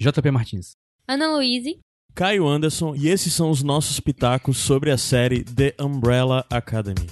JP 0.00 0.30
Martins. 0.30 0.76
Ana 1.08 1.26
Luíse. 1.34 1.80
Caio 2.14 2.46
Anderson, 2.46 2.94
e 2.94 3.08
esses 3.08 3.32
são 3.32 3.50
os 3.50 3.64
nossos 3.64 3.98
pitacos 3.98 4.56
sobre 4.58 4.92
a 4.92 4.98
série 4.98 5.42
The 5.42 5.74
Umbrella 5.80 6.46
Academy. 6.50 7.06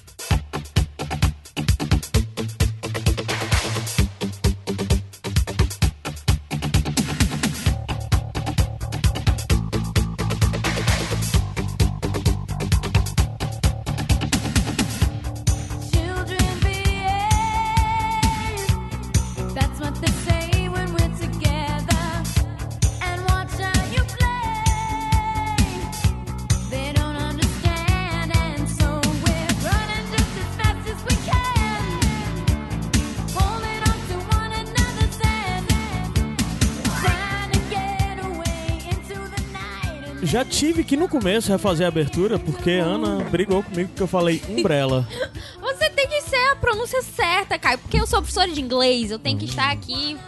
Começo 41.18 41.50
refazer 41.50 41.86
a 41.86 41.88
abertura 41.88 42.38
porque 42.38 42.72
a 42.72 42.84
Ana 42.84 43.24
brigou 43.30 43.62
comigo 43.62 43.88
porque 43.88 44.02
eu 44.02 44.06
falei 44.06 44.42
Umbrella. 44.50 45.08
Você 45.58 45.88
tem 45.88 46.06
que 46.06 46.20
ser 46.20 46.36
a 46.52 46.56
pronúncia 46.56 47.00
certa, 47.02 47.58
Caio. 47.58 47.78
Porque 47.78 47.98
eu 47.98 48.06
sou 48.06 48.18
professora 48.20 48.52
de 48.52 48.60
inglês, 48.60 49.10
eu 49.10 49.18
tenho 49.18 49.38
que 49.38 49.46
estar 49.46 49.70
aqui 49.72 50.18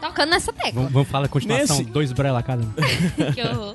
tocando 0.00 0.30
nessa 0.30 0.54
tecla. 0.54 0.72
Vamos, 0.72 0.92
vamos 0.92 1.08
falar 1.08 1.26
a 1.26 1.28
continuação. 1.28 1.78
Nesse- 1.78 1.90
Dois 1.90 2.12
Brella 2.12 2.42
cada 2.42 2.62
um. 2.62 2.72
que 3.34 3.42
horror. 3.42 3.74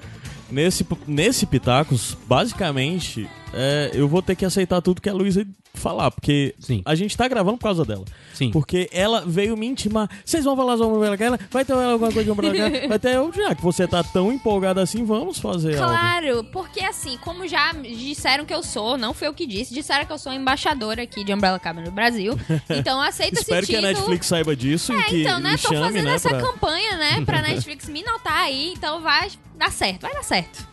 Nesse, 0.49 0.85
nesse 1.07 1.45
Pitacos, 1.45 2.17
basicamente, 2.25 3.29
é, 3.53 3.91
eu 3.93 4.07
vou 4.07 4.21
ter 4.23 4.35
que 4.35 4.43
aceitar 4.43 4.81
tudo 4.81 4.99
que 4.99 5.09
a 5.09 5.13
Luísa 5.13 5.45
falar, 5.81 6.11
porque 6.11 6.55
Sim. 6.59 6.81
a 6.85 6.95
gente 6.95 7.15
tá 7.17 7.27
gravando 7.27 7.57
por 7.57 7.63
causa 7.63 7.83
dela. 7.83 8.05
Sim. 8.33 8.51
Porque 8.51 8.89
ela 8.91 9.23
veio 9.25 9.55
me 9.57 9.65
intimar. 9.67 10.09
Vocês 10.25 10.43
vão 10.45 10.55
falar 10.55 10.77
sobre 10.77 11.07
Academy? 11.07 11.37
Vai 11.49 11.65
ter 11.65 11.73
alguma 11.73 12.11
coisa 12.11 12.23
de 12.23 12.31
Umbrella? 12.31 12.71
Vai 12.87 12.99
ter 12.99 13.15
eu, 13.15 13.31
já 13.33 13.53
que 13.55 13.61
você 13.61 13.87
tá 13.87 14.03
tão 14.03 14.31
empolgada 14.31 14.81
assim, 14.81 15.03
vamos 15.05 15.39
fazer 15.39 15.77
algo. 15.77 15.89
Claro, 15.89 16.43
porque 16.45 16.79
assim, 16.81 17.17
como 17.17 17.47
já 17.47 17.71
disseram 17.73 18.45
que 18.45 18.53
eu 18.53 18.63
sou, 18.63 18.97
não 18.97 19.13
foi 19.13 19.27
eu 19.27 19.33
que 19.33 19.45
disse, 19.45 19.73
disseram 19.73 20.05
que 20.05 20.11
eu 20.13 20.17
sou 20.17 20.31
embaixadora 20.33 21.01
aqui 21.03 21.23
de 21.23 21.33
Umbrella 21.33 21.57
Academy 21.57 21.85
no 21.85 21.91
Brasil. 21.91 22.37
Então 22.69 23.01
aceita 23.01 23.33
esse 23.33 23.41
Espero 23.43 23.65
que 23.67 23.75
a. 23.75 23.81
Netflix 23.81 24.25
saiba 24.27 24.55
disso 24.55 24.93
e 24.93 24.95
É, 24.95 25.03
que 25.03 25.21
então, 25.21 25.39
né? 25.39 25.51
me 25.51 25.57
Tô 25.57 25.69
chame, 25.69 25.85
fazendo 25.85 26.05
né? 26.05 26.13
essa 26.15 26.29
pra- 26.29 26.41
campanha, 26.41 26.97
né? 26.97 27.21
Pra 27.25 27.41
Netflix 27.43 27.87
me 27.89 28.03
notar 28.03 28.43
aí, 28.43 28.73
então 28.73 29.01
vai 29.01 29.29
dar 29.55 29.71
certo, 29.71 30.01
vai 30.01 30.13
dar 30.13 30.23
certo. 30.23 30.67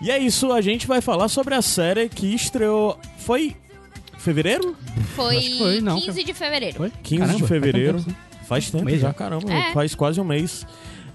E 0.00 0.10
é 0.10 0.18
isso, 0.18 0.52
a 0.52 0.60
gente 0.60 0.86
vai 0.86 1.00
falar 1.00 1.28
sobre 1.28 1.54
a 1.54 1.62
série 1.62 2.08
que 2.08 2.34
estreou. 2.34 2.98
Foi 3.18 3.56
fevereiro? 4.18 4.76
Foi, 5.14 5.40
foi, 5.58 5.80
não, 5.80 6.00
15 6.00 6.24
de 6.24 6.34
fevereiro. 6.34 6.76
Foi? 6.76 6.92
15 7.02 7.20
Caramba, 7.20 7.34
de 7.34 7.40
faz 7.40 7.48
fevereiro. 7.48 7.98
tanto 7.98 8.06
tempo, 8.06 8.26
Faz 8.46 8.70
tempo 8.70 8.84
mês 8.84 9.00
já, 9.00 9.12
caramba. 9.12 9.52
É. 9.52 9.72
Faz 9.72 9.94
quase 9.94 10.20
um 10.20 10.24
mês. 10.24 10.66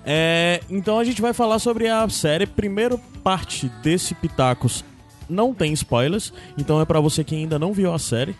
É, 0.03 0.61
então 0.69 0.97
a 0.97 1.03
gente 1.03 1.21
vai 1.21 1.33
falar 1.33 1.59
sobre 1.59 1.87
a 1.87 2.07
série. 2.09 2.45
Primeiro 2.45 2.97
parte 3.23 3.69
desse 3.83 4.15
Pitacos 4.15 4.83
não 5.29 5.53
tem 5.53 5.71
spoilers, 5.73 6.33
então 6.57 6.81
é 6.81 6.85
pra 6.85 6.99
você 6.99 7.23
que 7.23 7.35
ainda 7.35 7.57
não 7.57 7.71
viu 7.71 7.93
a 7.93 7.99
série. 7.99 8.35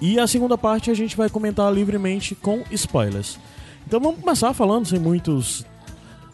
E 0.00 0.18
a 0.18 0.26
segunda 0.26 0.56
parte 0.56 0.90
a 0.90 0.94
gente 0.94 1.16
vai 1.16 1.28
comentar 1.28 1.72
livremente 1.72 2.34
com 2.34 2.62
spoilers. 2.70 3.38
Então 3.86 4.00
vamos 4.00 4.20
começar 4.20 4.52
falando 4.54 4.86
sem 4.86 4.98
muitos 4.98 5.64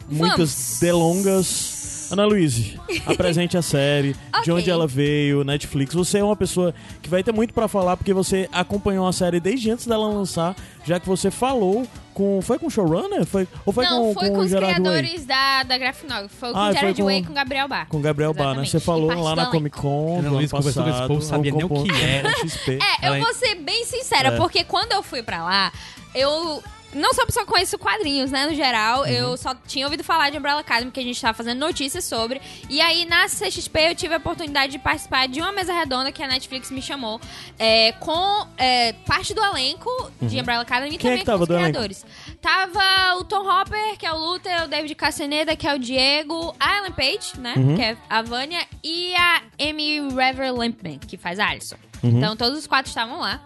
muitas 0.09 0.37
Vamos. 0.37 0.79
delongas. 0.79 1.78
Ana 2.11 2.25
Luíse, 2.25 2.79
apresente 3.05 3.57
a 3.57 3.61
série, 3.61 4.13
de 4.43 4.51
Ok. 4.51 4.53
onde 4.53 4.69
ela 4.69 4.87
veio, 4.87 5.43
Netflix. 5.43 5.93
Você 5.93 6.17
é 6.19 6.23
uma 6.23 6.35
pessoa 6.35 6.73
que 7.01 7.09
vai 7.09 7.23
ter 7.23 7.31
muito 7.31 7.53
pra 7.53 7.67
falar 7.67 7.95
porque 7.97 8.13
você 8.13 8.47
acompanhou 8.51 9.07
a 9.07 9.13
série 9.13 9.39
desde 9.39 9.69
antes 9.71 9.85
dela 9.85 10.07
lançar, 10.07 10.55
já 10.85 10.99
que 10.99 11.07
você 11.07 11.29
falou 11.29 11.85
com. 12.13 12.41
Foi 12.41 12.57
com 12.59 12.67
o 12.67 12.69
showrunner? 12.69 13.25
Foi, 13.25 13.47
ou 13.65 13.71
foi 13.71 13.85
não, 13.85 14.07
com, 14.07 14.13
foi 14.15 14.29
com, 14.29 14.35
com, 14.35 14.41
os 14.41 14.49
Gerard 14.49 14.73
Way? 14.81 14.81
criadores 14.81 15.25
da, 15.25 15.63
da 15.63 15.77
Graphic 15.77 16.07
Novel. 16.09 16.29
Foi 16.29 16.51
com 16.51 16.57
Ah, 16.57 16.69
o 16.69 16.73
Gerard 16.73 16.97
com- 17.01 17.05
Way 17.05 17.17
e 17.19 17.23
com 17.23 17.31
o 17.31 17.35
Gabriel 17.35 17.67
Bar. 17.67 17.87
Com 17.87 17.97
o 17.97 18.01
Gabriel 18.01 18.33
Bar, 18.33 18.55
né? 18.55 18.65
Você 18.65 18.79
falou 18.79 19.07
lá 19.13 19.35
na. 19.35 19.45
Comic 19.47 19.77
Con. 19.77 20.19
Ana 20.19 20.29
Luísa 20.31 20.55
conversou 20.57 20.83
com 20.83 20.89
esse 20.89 21.07
povo, 21.07 21.21
sabia 21.21 21.51
nem 21.51 21.63
o 21.65 21.69
que 21.83 21.91
era. 22.03 22.31
XP. 22.47 22.79
É, 23.01 23.09
eu 23.09 23.19
vou 23.23 23.33
ser 23.33 23.55
bem 23.55 23.85
sincera, 23.85 24.29
É. 24.29 24.37
porque 24.37 24.63
quando 24.63 24.91
eu 24.91 25.01
fui 25.03 25.21
pra 25.23 25.43
lá, 25.43 25.71
eu 26.15 26.61
não 26.93 27.13
só 27.13 27.23
só 27.29 27.45
conheço 27.45 27.77
quadrinhos, 27.77 28.31
né, 28.31 28.45
no 28.47 28.53
geral, 28.55 29.01
Uhum. 29.01 29.07
eu 29.07 29.37
só 29.37 29.53
tinha 29.67 29.85
ouvido 29.85 30.03
falar 30.03 30.29
de 30.29 30.37
Umbrella 30.37 30.61
Academy, 30.61 30.91
que 30.91 30.99
a 30.99 31.03
gente 31.03 31.21
tava 31.21 31.33
fazendo 31.35 31.59
notícias 31.59 32.03
sobre, 32.05 32.41
e 32.69 32.81
aí 32.81 33.05
na 33.05 33.27
CXP 33.27 33.79
eu 33.89 33.95
tive 33.95 34.13
a 34.13 34.17
oportunidade 34.17 34.71
de 34.71 34.79
participar 34.79 35.27
de 35.27 35.39
uma 35.41 35.51
mesa 35.51 35.73
redonda 35.73 36.11
que 36.11 36.21
a 36.23 36.27
Netflix 36.27 36.71
me 36.71 36.81
chamou, 36.81 37.19
é, 37.57 37.91
com 37.93 38.47
é, 38.57 38.93
parte 39.05 39.33
do 39.33 39.43
elenco 39.43 39.89
de 40.21 40.39
Umbrella 40.39 40.61
Academy 40.63 40.89
e 40.89 40.93
Uhum. 40.93 40.97
Quem 40.99 41.09
é 41.11 41.13
também 41.13 41.19
que 41.19 41.25
tava 41.25 41.37
com 41.37 41.43
os 41.43 41.47
do 41.47 41.53
elenco? 41.53 41.69
criadores. 41.71 42.05
Tava 42.41 43.15
o 43.19 43.23
Tom 43.23 43.47
Hopper, 43.47 43.97
que 43.97 44.05
é 44.05 44.11
o 44.11 44.17
Luther, 44.17 44.63
o 44.63 44.67
David 44.67 44.95
Castaneda, 44.95 45.55
que 45.55 45.67
é 45.67 45.73
o 45.73 45.79
Diego, 45.79 46.55
a 46.59 46.77
Ellen 46.79 46.91
Page, 46.91 47.39
né, 47.39 47.53
Uhum. 47.57 47.75
que 47.75 47.81
é 47.81 47.97
a 48.09 48.21
Vânia, 48.21 48.65
e 48.83 49.13
a 49.15 49.41
Amy 49.59 49.99
Rever 50.09 50.53
Lampman, 50.53 50.97
que 50.99 51.17
faz 51.17 51.39
a 51.39 51.47
Alison. 51.49 51.75
Uhum. 52.01 52.17
Então 52.17 52.35
todos 52.35 52.57
os 52.59 52.65
quatro 52.67 52.89
estavam 52.89 53.19
lá. 53.19 53.41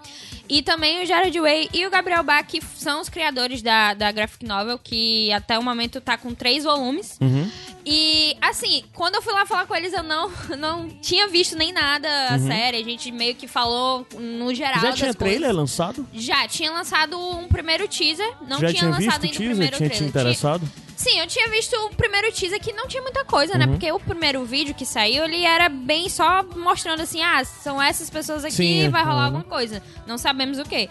E 0.50 0.62
também 0.62 1.02
o 1.02 1.06
Jared 1.06 1.40
Way 1.40 1.70
e 1.74 1.88
o 1.88 1.90
Gabriel 1.90 2.22
Bach, 2.22 2.46
que 2.46 2.60
são 2.76 3.00
os 3.02 3.08
criadores 3.10 3.62
da, 3.62 3.94
da 3.94 4.12
graphic 4.12 4.46
novel, 4.46 4.78
que 4.78 5.32
até 5.32 5.58
o 5.58 5.64
momento 5.64 6.02
tá 6.02 6.18
com 6.18 6.34
três 6.36 6.64
volumes. 6.66 7.18
Uhum. 7.22 7.50
E, 7.86 8.36
assim, 8.42 8.84
quando 8.94 9.16
eu 9.16 9.22
fui 9.22 9.34
lá 9.34 9.46
falar 9.46 9.66
com 9.66 9.76
eles, 9.76 9.94
eu 9.94 10.04
não, 10.04 10.30
não 10.58 10.90
tinha 11.02 11.28
visto 11.28 11.56
nem 11.58 11.72
nada 11.72 12.08
a 12.28 12.40
série. 12.40 12.78
A 12.78 12.84
gente 12.84 13.12
meio 13.12 13.36
que 13.36 13.48
falou 13.48 14.06
no 14.20 14.54
geral 14.54 14.76
Uhum. 14.76 14.82
Já 14.82 14.94
tinha 14.94 15.14
coisas. 15.14 15.16
trailer 15.16 15.56
lançado? 15.56 16.08
Já, 16.14 16.48
tinha 16.48 16.72
lançado 16.72 17.18
um 17.20 17.48
primeiro 17.48 17.88
teaser. 17.88 18.30
Não 18.48 18.60
Já 18.60 18.68
tinha, 18.68 18.80
tinha 18.80 18.92
lançado 18.92 19.24
ainda 19.24 19.28
o 19.28 19.38
teaser? 19.38 19.48
primeiro 19.50 19.78
Tinha 19.78 19.90
te 19.90 19.96
trailer. 19.96 20.10
interessado? 20.10 20.70
Sim, 20.96 21.20
eu 21.20 21.28
tinha 21.28 21.50
visto 21.50 21.74
o 21.88 21.96
primeiro 21.96 22.32
teaser 22.32 22.60
que 22.62 22.72
não 22.74 22.88
tinha 22.88 23.02
muita 23.02 23.26
coisa, 23.26 23.54
Uhum. 23.54 23.60
né? 23.60 23.68
Porque 23.68 23.92
o 23.92 24.00
primeiro 24.00 24.44
vídeo 24.46 24.74
que 24.76 24.86
saiu, 24.86 25.24
ele 25.26 25.44
era 25.44 25.68
bem 25.70 26.08
só 26.10 26.44
mostrando 26.56 27.02
assim, 27.02 27.22
ah, 27.22 27.44
são 27.44 27.82
essas 27.82 28.10
pessoas 28.10 28.44
aqui, 28.46 28.56
Sim, 28.56 28.90
vai 28.90 29.04
rolar 29.04 29.16
uhum. 29.18 29.26
alguma 29.26 29.44
coisa. 29.44 29.82
Não 30.06 30.18
sabemos 30.18 30.60
o 30.60 30.64
quê. 30.64 30.90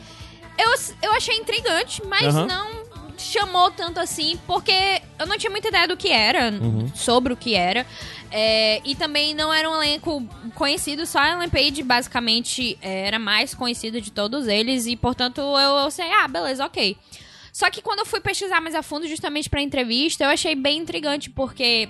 Eu, 0.58 0.68
eu 1.02 1.12
achei 1.14 1.36
intrigante, 1.38 2.02
mas 2.06 2.34
Aham. 2.34 2.46
não 2.46 2.82
chamou 3.16 3.70
tanto 3.70 4.00
assim, 4.00 4.38
porque 4.46 5.00
eu 5.18 5.26
não 5.26 5.38
tinha 5.38 5.50
muita 5.50 5.68
ideia 5.68 5.86
do 5.86 5.96
que 5.96 6.08
era, 6.10 6.50
Uhum. 6.50 6.90
sobre 6.94 7.32
o 7.32 7.36
que 7.36 7.54
era. 7.54 7.86
É, 8.34 8.80
e 8.84 8.94
também 8.94 9.34
não 9.34 9.52
era 9.52 9.68
um 9.70 9.74
elenco 9.76 10.26
conhecido, 10.54 11.06
só 11.06 11.18
a 11.20 11.30
Ellen 11.32 11.50
Page 11.50 11.82
basicamente 11.82 12.78
era 12.80 13.18
mais 13.18 13.54
conhecida 13.54 14.00
de 14.00 14.10
todos 14.10 14.48
eles, 14.48 14.86
e 14.86 14.96
portanto 14.96 15.38
eu, 15.40 15.78
eu 15.84 15.90
sei, 15.90 16.10
ah, 16.12 16.26
beleza, 16.26 16.64
ok. 16.64 16.96
Só 17.52 17.70
que 17.70 17.82
quando 17.82 18.00
eu 18.00 18.06
fui 18.06 18.20
pesquisar 18.20 18.60
mais 18.60 18.74
a 18.74 18.82
fundo, 18.82 19.06
justamente 19.06 19.50
pra 19.50 19.60
entrevista, 19.60 20.24
eu 20.24 20.30
achei 20.30 20.54
bem 20.54 20.78
intrigante, 20.78 21.28
porque 21.28 21.88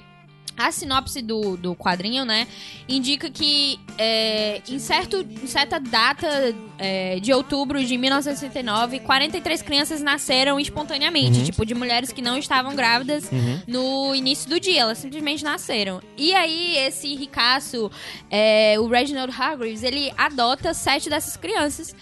a 0.57 0.71
sinopse 0.71 1.23
do, 1.23 1.57
do 1.57 1.75
quadrinho, 1.75 2.25
né, 2.25 2.47
indica 2.89 3.31
que 3.31 3.81
é, 3.97 4.61
em, 4.69 4.79
certo, 4.79 5.21
em 5.21 5.47
certa 5.47 5.81
data 5.81 6.55
é, 6.79 7.19
de 7.21 7.33
outubro 7.33 7.83
de 7.83 7.97
1969, 7.97 9.01
43 9.01 9.63
crianças 9.63 10.03
nasceram 10.03 10.61
espontaneamente, 10.61 11.45
tipo, 11.45 11.65
de 11.65 11.75
mulheres 11.75 12.13
que 12.13 12.21
não 12.21 12.37
estavam 12.37 12.75
grávidas 12.77 13.31
no 13.67 14.15
início 14.15 14.49
do 14.49 14.61
dia, 14.61 14.83
elas 14.83 14.99
simplesmente 14.99 15.43
nasceram. 15.43 16.03
E 16.17 16.35
aí, 16.35 16.77
esse 16.77 17.15
ricaço, 17.15 17.91
é, 18.31 18.77
o 18.79 18.87
Reginald 18.87 19.33
Hargreaves, 19.33 19.83
ele 19.83 20.13
adota 20.17 20.75
sete 20.75 21.09
dessas 21.09 21.37
crianças. 21.37 21.95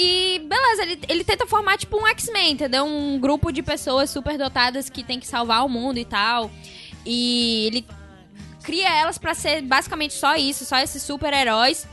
E 0.00 0.38
beleza, 0.46 0.82
ele, 0.82 1.00
ele 1.08 1.24
tenta 1.24 1.44
formar 1.44 1.76
tipo 1.76 2.00
um 2.00 2.06
X-Men, 2.06 2.52
entendeu? 2.52 2.84
Um 2.84 3.18
grupo 3.18 3.50
de 3.50 3.64
pessoas 3.64 4.08
super 4.08 4.38
dotadas 4.38 4.88
que 4.88 5.02
tem 5.02 5.18
que 5.18 5.26
salvar 5.26 5.66
o 5.66 5.68
mundo 5.68 5.98
e 5.98 6.04
tal. 6.04 6.52
E 7.04 7.66
ele 7.66 7.86
cria 8.62 8.88
elas 8.88 9.18
pra 9.18 9.34
ser 9.34 9.60
basicamente 9.60 10.14
só 10.14 10.36
isso, 10.36 10.64
só 10.64 10.78
esses 10.78 11.02
super-heróis. 11.02 11.84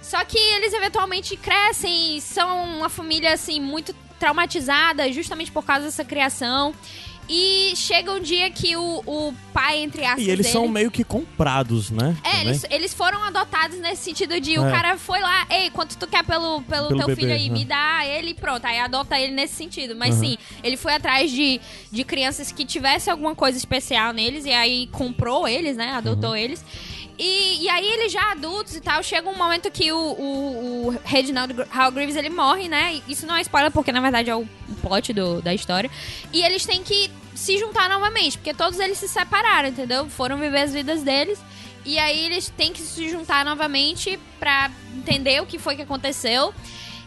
Só 0.00 0.24
que 0.24 0.38
eles 0.38 0.72
eventualmente 0.72 1.36
crescem, 1.36 2.20
são 2.20 2.76
uma 2.76 2.88
família 2.88 3.32
assim 3.32 3.60
muito 3.60 3.92
traumatizada 4.16 5.10
justamente 5.10 5.50
por 5.50 5.64
causa 5.64 5.86
dessa 5.86 6.04
criação. 6.04 6.72
E 7.32 7.74
chega 7.76 8.12
um 8.12 8.18
dia 8.20 8.50
que 8.50 8.74
o, 8.76 9.02
o 9.06 9.32
pai, 9.52 9.78
entre 9.78 10.04
aspas, 10.04 10.24
E 10.24 10.28
eles 10.30 10.44
dele, 10.46 10.52
são 10.52 10.66
meio 10.66 10.90
que 10.90 11.04
comprados, 11.04 11.88
né? 11.88 12.16
é, 12.24 12.30
Também. 12.30 12.48
eles, 12.48 12.64
eles 12.68 12.92
foram 12.94 13.22
adotados 13.22 13.78
nesse 13.78 14.02
sentido 14.02 14.40
de 14.40 14.58
o 14.58 14.66
É. 14.66 14.70
cara 14.72 14.98
foi 14.98 15.20
lá, 15.20 15.46
ei, 15.48 15.70
quanto 15.70 15.96
tu 15.96 16.08
quer 16.08 16.24
pelo, 16.24 16.60
pelo, 16.62 16.88
Pelo 16.88 16.98
teu 16.98 17.06
bebê, 17.06 17.20
filho 17.22 17.32
aí? 17.34 17.48
né? 17.48 17.58
Me 17.58 17.64
dá 17.64 18.04
ele 18.04 18.30
e 18.30 18.34
pronto. 18.34 18.64
Aí 18.64 18.80
adota 18.80 19.16
ele 19.16 19.32
nesse 19.32 19.54
sentido. 19.54 19.94
Mas 19.94 20.16
Uhum. 20.16 20.20
sim, 20.22 20.38
ele 20.64 20.76
foi 20.76 20.92
atrás 20.94 21.30
de, 21.30 21.60
de 21.92 22.02
crianças 22.02 22.50
que 22.50 22.64
tivesse 22.64 23.08
alguma 23.08 23.34
coisa 23.36 23.56
especial 23.56 24.12
neles 24.12 24.44
e 24.44 24.50
aí 24.50 24.88
comprou 24.88 25.46
eles, 25.46 25.76
né? 25.76 25.92
Adotou 25.92 26.30
Uhum. 26.30 26.36
eles. 26.36 26.64
E, 27.22 27.64
e 27.64 27.68
aí 27.68 27.86
eles 27.86 28.10
já 28.10 28.32
adultos 28.32 28.74
e 28.74 28.80
tal, 28.80 29.02
chega 29.02 29.28
um 29.28 29.36
momento 29.36 29.70
que 29.70 29.92
o, 29.92 29.98
o, 29.98 30.86
o 30.86 30.98
Reginald 31.04 31.54
ele 32.16 32.30
morre, 32.30 32.66
né? 32.66 33.02
Isso 33.06 33.26
não 33.26 33.36
é 33.36 33.42
spoiler, 33.42 33.70
porque 33.70 33.92
na 33.92 34.00
verdade 34.00 34.30
é 34.30 34.34
o, 34.34 34.40
o 34.40 34.74
plot 34.80 35.12
do, 35.12 35.42
da 35.42 35.52
história. 35.52 35.90
E 36.32 36.42
eles 36.42 36.64
têm 36.64 36.82
que 36.82 37.10
se 37.34 37.58
juntar 37.58 37.90
novamente, 37.90 38.38
porque 38.38 38.54
todos 38.54 38.80
eles 38.80 38.96
se 38.96 39.06
separaram, 39.06 39.68
entendeu? 39.68 40.08
Foram 40.08 40.38
viver 40.38 40.62
as 40.62 40.72
vidas 40.72 41.02
deles. 41.02 41.38
E 41.84 41.98
aí 41.98 42.24
eles 42.24 42.48
têm 42.48 42.72
que 42.72 42.80
se 42.80 43.10
juntar 43.10 43.44
novamente 43.44 44.18
pra 44.38 44.70
entender 44.96 45.42
o 45.42 45.46
que 45.46 45.58
foi 45.58 45.76
que 45.76 45.82
aconteceu. 45.82 46.54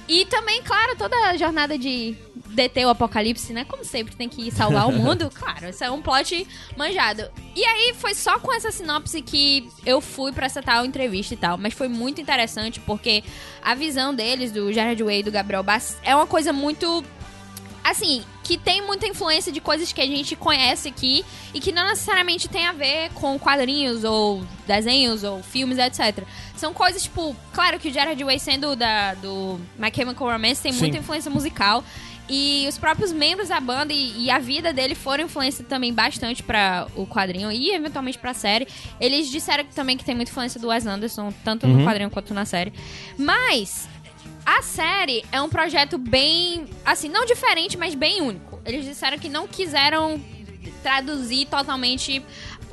E 0.08 0.26
também, 0.26 0.62
claro, 0.64 0.96
toda 0.98 1.16
a 1.30 1.38
jornada 1.38 1.78
de 1.78 2.16
deter 2.54 2.86
o 2.86 2.90
apocalipse, 2.90 3.54
né? 3.54 3.66
Como 3.66 3.84
sempre, 3.84 4.16
tem 4.16 4.30
que 4.30 4.52
salvar 4.52 4.88
o 4.88 4.92
mundo. 4.94 5.30
Claro, 5.34 5.70
isso 5.70 5.84
é 5.84 5.90
um 5.90 6.02
plot 6.02 6.48
manjado. 6.78 7.30
E 7.56 7.64
aí 7.64 7.94
foi 7.96 8.14
só 8.14 8.40
com 8.40 8.54
essa 8.54 8.72
sinopse 8.72 9.22
que 9.22 9.70
eu 9.86 10.02
fui 10.02 10.32
pra 10.32 10.46
essa 10.46 10.62
tal 10.62 10.86
entrevista 10.86 11.34
e 11.34 11.38
tal. 11.38 11.58
Mas 11.58 11.74
foi 11.74 11.88
muito 11.88 12.22
interessante 12.22 12.80
porque 12.80 13.24
a 13.62 13.74
visão 13.74 14.14
deles, 14.14 14.52
do 14.52 14.72
Jared 14.72 15.02
Way 15.02 15.20
e 15.20 15.24
do 15.24 15.32
Gabriel 15.32 15.64
Bass, 15.64 15.98
é 16.04 16.16
uma 16.16 16.28
coisa 16.28 16.52
muito 16.52 17.04
assim, 17.84 18.24
que 18.44 18.58
tem 18.58 18.82
muita 18.82 19.06
influência 19.06 19.52
de 19.52 19.60
coisas 19.60 19.92
que 19.92 20.00
a 20.00 20.06
gente 20.06 20.36
conhece 20.36 20.88
aqui 20.88 21.26
e 21.54 21.60
que 21.60 21.72
não 21.72 21.86
necessariamente 21.86 22.48
tem 22.48 22.66
a 22.66 22.72
ver 22.72 23.10
com 23.14 23.38
quadrinhos 23.38 24.04
ou 24.06 24.42
desenhos 24.66 25.24
ou 25.24 25.44
filmes, 25.44 25.78
etc. 25.78 26.26
São 26.64 26.74
coisas, 26.74 27.04
tipo, 27.04 27.36
claro 27.52 27.78
que 27.78 27.90
o 27.90 27.94
Jared 27.94 28.24
Way 28.24 28.40
sendo 28.40 28.74
da, 28.74 29.16
do 29.16 29.60
My 29.78 29.92
Chemical 29.94 30.32
Romance 30.32 30.62
tem 30.62 30.72
Sim. 30.72 30.80
muita 30.80 30.98
influência 30.98 31.30
musical. 31.30 31.84
E 32.30 32.66
os 32.70 32.78
próprios 32.78 33.12
membros 33.12 33.50
da 33.50 33.60
banda 33.60 33.92
e, 33.92 34.24
e 34.24 34.32
a 34.32 34.40
vida 34.40 34.72
dele 34.72 34.96
foram 34.96 35.26
influência 35.26 35.66
também 35.66 35.94
bastante 35.94 36.42
pra 36.42 36.88
o 36.96 37.06
quadrinho 37.06 37.52
e 37.52 37.72
eventualmente 37.72 38.18
pra 38.18 38.34
série. 38.34 38.66
Eles 38.98 39.30
disseram 39.30 39.66
que 39.66 39.76
também 39.76 39.98
que 39.98 40.06
tem 40.06 40.16
muita 40.16 40.32
influência 40.32 40.58
do 40.58 40.70
Wes 40.70 40.88
Anderson, 40.88 41.34
tanto 41.44 41.68
no 41.68 41.84
quadrinho 41.84 42.10
quanto 42.10 42.34
na 42.34 42.46
série. 42.46 42.72
Mas 43.18 43.90
a 44.46 44.62
série 44.62 45.26
é 45.34 45.42
um 45.42 45.50
projeto 45.50 45.98
bem, 45.98 46.64
assim, 46.86 47.10
não 47.10 47.26
diferente, 47.26 47.78
mas 47.78 47.94
bem 47.94 48.22
único. 48.22 48.62
Eles 48.64 48.86
disseram 48.86 49.20
que 49.20 49.28
não 49.28 49.50
quiseram 49.50 50.18
traduzir 50.82 51.46
totalmente 51.48 52.24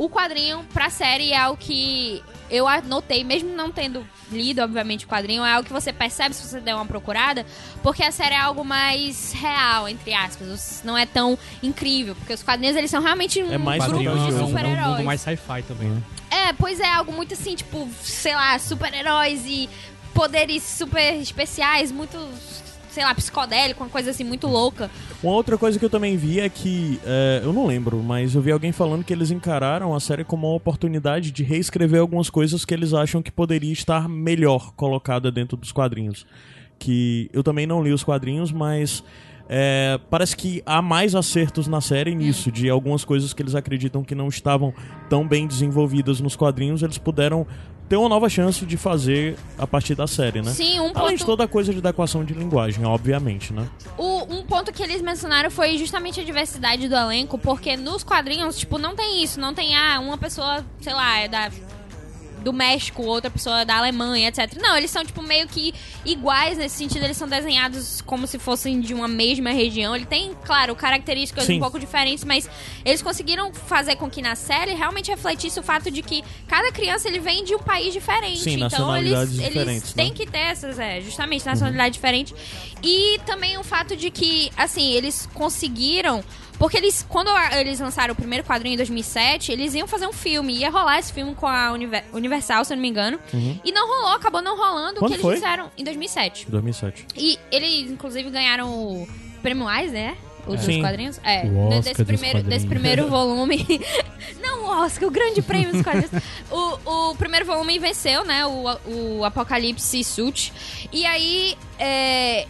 o 0.02 0.08
quadrinho 0.08 0.64
pra 0.72 0.88
série, 0.88 1.30
é 1.30 1.36
algo 1.36 1.58
que 1.58 2.22
eu 2.50 2.66
anotei, 2.66 3.22
mesmo 3.22 3.50
não 3.54 3.70
tendo 3.70 4.02
lido, 4.32 4.62
obviamente, 4.62 5.04
o 5.04 5.08
quadrinho, 5.08 5.44
é 5.44 5.52
algo 5.52 5.66
que 5.66 5.72
você 5.72 5.92
percebe 5.92 6.34
se 6.34 6.48
você 6.48 6.58
der 6.58 6.74
uma 6.74 6.86
procurada, 6.86 7.44
porque 7.82 8.02
a 8.02 8.10
série 8.10 8.34
é 8.34 8.38
algo 8.38 8.64
mais 8.64 9.32
real, 9.32 9.86
entre 9.86 10.14
aspas, 10.14 10.80
não 10.86 10.96
é 10.96 11.04
tão 11.04 11.38
incrível, 11.62 12.14
porque 12.14 12.32
os 12.32 12.42
quadrinhos, 12.42 12.76
eles 12.76 12.90
são 12.90 13.02
realmente 13.02 13.42
um 13.42 13.52
É 13.52 13.58
mais 13.58 13.84
grupo 13.84 13.98
de 13.98 14.04
de 14.04 14.08
é 14.08 14.12
um, 14.12 14.40
é 14.40 14.42
um 14.42 14.46
super-heróis. 14.48 14.86
mundo 14.86 15.04
mais 15.04 15.20
sci-fi 15.20 15.62
também, 15.68 15.88
né? 15.90 16.02
É, 16.30 16.52
pois 16.54 16.80
é, 16.80 16.86
algo 16.94 17.12
muito 17.12 17.34
assim, 17.34 17.54
tipo, 17.54 17.86
sei 18.02 18.34
lá, 18.34 18.58
super-heróis 18.58 19.44
e 19.44 19.68
poderes 20.14 20.62
super 20.62 21.12
especiais, 21.20 21.92
muito, 21.92 22.16
sei 22.90 23.04
lá, 23.04 23.14
psicodélico, 23.14 23.82
uma 23.82 23.90
coisa 23.90 24.10
assim 24.10 24.24
muito 24.24 24.46
louca. 24.46 24.90
Uma 25.22 25.32
outra 25.32 25.56
coisa 25.56 25.78
que 25.78 25.84
eu 25.84 25.90
também 25.90 26.16
vi 26.16 26.40
é 26.40 26.48
que, 26.48 27.00
é, 27.04 27.40
eu 27.42 27.52
não 27.52 27.66
lembro, 27.66 28.02
mas 28.02 28.34
eu 28.34 28.42
vi 28.42 28.50
alguém 28.50 28.72
falando 28.72 29.04
que 29.04 29.12
eles 29.12 29.30
encararam 29.30 29.94
a 29.94 30.00
série 30.00 30.24
como 30.24 30.48
uma 30.48 30.56
oportunidade 30.56 31.30
de 31.30 31.42
reescrever 31.42 32.00
algumas 32.00 32.28
coisas 32.28 32.64
que 32.64 32.74
eles 32.74 32.92
acham 32.92 33.22
que 33.22 33.30
poderia 33.30 33.72
estar 33.72 34.08
melhor 34.08 34.72
colocada 34.72 35.30
dentro 35.30 35.56
dos 35.56 35.72
quadrinhos. 35.72 36.26
Que 36.78 37.30
eu 37.32 37.42
também 37.42 37.66
não 37.66 37.82
li 37.82 37.92
os 37.92 38.02
quadrinhos, 38.02 38.50
mas 38.50 39.04
é, 39.52 39.98
parece 40.08 40.36
que 40.36 40.62
há 40.64 40.80
mais 40.80 41.14
acertos 41.16 41.66
na 41.66 41.80
série 41.80 42.14
nisso, 42.14 42.52
de 42.52 42.70
algumas 42.70 43.04
coisas 43.04 43.34
que 43.34 43.42
eles 43.42 43.56
acreditam 43.56 44.04
que 44.04 44.14
não 44.14 44.28
estavam 44.28 44.72
tão 45.08 45.26
bem 45.26 45.44
desenvolvidas 45.44 46.20
nos 46.20 46.36
quadrinhos, 46.36 46.84
eles 46.84 46.98
puderam 46.98 47.44
ter 47.90 47.96
uma 47.96 48.08
nova 48.08 48.28
chance 48.28 48.64
de 48.64 48.76
fazer 48.76 49.36
a 49.58 49.66
partir 49.66 49.96
da 49.96 50.06
série, 50.06 50.40
né? 50.40 50.52
Sim, 50.52 50.78
um 50.78 50.92
Além 50.94 51.16
de 51.16 51.18
ponto, 51.18 51.26
toda 51.26 51.42
a 51.44 51.48
coisa 51.48 51.72
de 51.72 51.78
adequação 51.80 52.24
de 52.24 52.32
linguagem, 52.32 52.84
obviamente, 52.86 53.52
né? 53.52 53.68
o- 53.98 54.22
um 54.32 54.44
ponto 54.44 54.72
que 54.72 54.80
eles 54.80 55.02
mencionaram 55.02 55.50
foi 55.50 55.76
justamente 55.76 56.20
a 56.20 56.24
diversidade 56.24 56.88
do 56.88 56.94
elenco, 56.94 57.36
porque 57.36 57.76
nos 57.76 58.04
quadrinhos, 58.04 58.56
tipo, 58.56 58.78
não 58.78 58.94
tem 58.94 59.22
isso, 59.24 59.40
não 59.40 59.52
tem, 59.52 59.74
ah, 59.74 59.98
uma 60.00 60.16
pessoa, 60.16 60.64
sei 60.80 60.92
lá, 60.94 61.18
é 61.18 61.26
da 61.28 61.50
do 62.42 62.52
México, 62.52 63.02
outra 63.02 63.30
pessoa 63.30 63.64
da 63.64 63.76
Alemanha, 63.76 64.28
etc. 64.28 64.56
Não, 64.60 64.76
eles 64.76 64.90
são, 64.90 65.04
tipo, 65.04 65.22
meio 65.22 65.46
que 65.46 65.74
iguais 66.04 66.58
nesse 66.58 66.76
sentido. 66.76 67.04
Eles 67.04 67.16
são 67.16 67.28
desenhados 67.28 68.00
como 68.02 68.26
se 68.26 68.38
fossem 68.38 68.80
de 68.80 68.94
uma 68.94 69.08
mesma 69.08 69.50
região. 69.50 69.94
Ele 69.94 70.06
tem, 70.06 70.32
claro, 70.44 70.74
características 70.74 71.44
Sim. 71.44 71.56
um 71.56 71.60
pouco 71.60 71.78
diferentes, 71.78 72.24
mas 72.24 72.48
eles 72.84 73.02
conseguiram 73.02 73.52
fazer 73.52 73.96
com 73.96 74.08
que 74.10 74.22
na 74.22 74.34
série 74.34 74.74
realmente 74.74 75.10
refletisse 75.10 75.58
o 75.60 75.62
fato 75.62 75.90
de 75.90 76.02
que 76.02 76.22
cada 76.46 76.72
criança 76.72 77.08
ele 77.08 77.20
vem 77.20 77.44
de 77.44 77.54
um 77.54 77.58
país 77.58 77.92
diferente. 77.92 78.40
Sim, 78.40 78.64
então 78.64 78.96
eles, 78.96 79.38
eles 79.38 79.92
têm 79.92 80.08
né? 80.08 80.14
que 80.14 80.26
ter 80.26 80.38
essas, 80.38 80.78
é, 80.78 81.00
justamente, 81.00 81.44
nacionalidade 81.44 81.94
diferente. 81.94 82.34
E 82.82 83.18
também 83.26 83.58
o 83.58 83.64
fato 83.64 83.96
de 83.96 84.10
que, 84.10 84.50
assim, 84.56 84.92
eles 84.92 85.28
conseguiram. 85.34 86.24
Porque 86.60 86.76
eles, 86.76 87.04
quando 87.08 87.30
eles 87.58 87.80
lançaram 87.80 88.12
o 88.12 88.14
primeiro 88.16 88.44
quadrinho 88.44 88.74
em 88.74 88.76
2007, 88.76 89.50
eles 89.50 89.72
iam 89.74 89.88
fazer 89.88 90.06
um 90.06 90.12
filme. 90.12 90.54
Ia 90.58 90.68
rolar 90.68 90.98
esse 90.98 91.10
filme 91.10 91.34
com 91.34 91.46
a 91.46 91.72
Univer- 91.72 92.04
Universal, 92.12 92.66
se 92.66 92.72
eu 92.74 92.76
não 92.76 92.82
me 92.82 92.88
engano. 92.90 93.18
E 93.64 93.72
não 93.72 93.88
rolou, 93.88 94.14
acabou 94.14 94.42
não 94.42 94.58
rolando. 94.58 94.96
o 94.96 94.98
Quando 94.98 95.08
que 95.12 95.14
eles 95.14 95.22
foi? 95.22 95.34
fizeram 95.36 95.70
em 95.78 95.82
2007. 95.82 96.46
2007. 96.50 97.06
E 97.16 97.38
eles, 97.50 97.90
inclusive, 97.90 98.28
ganharam 98.28 98.68
o 98.68 99.08
prêmio 99.40 99.70
Eisner, 99.70 100.10
né? 100.10 100.16
O 100.46 100.54
dos 100.54 100.64
Sim. 100.64 100.80
quadrinhos. 100.82 101.18
É, 101.24 101.44
O 101.46 101.68
Oscar 101.68 101.82
desse, 101.82 102.04
primeiro, 102.04 102.42
desse 102.42 102.66
primeiro 102.66 103.08
volume. 103.10 103.66
Não, 104.42 104.64
o 104.64 104.84
Oscar, 104.84 105.08
o 105.08 105.10
grande 105.10 105.40
prêmio 105.40 105.72
dos 105.72 105.80
quadrinhos. 105.82 106.10
o, 106.50 107.10
o 107.10 107.14
primeiro 107.16 107.46
volume 107.46 107.78
venceu, 107.78 108.22
né? 108.24 108.44
O, 108.46 108.64
o 109.18 109.24
Apocalipse 109.24 110.04
Suit. 110.04 110.52
E 110.92 111.06
aí. 111.06 111.56
É... 111.78 112.46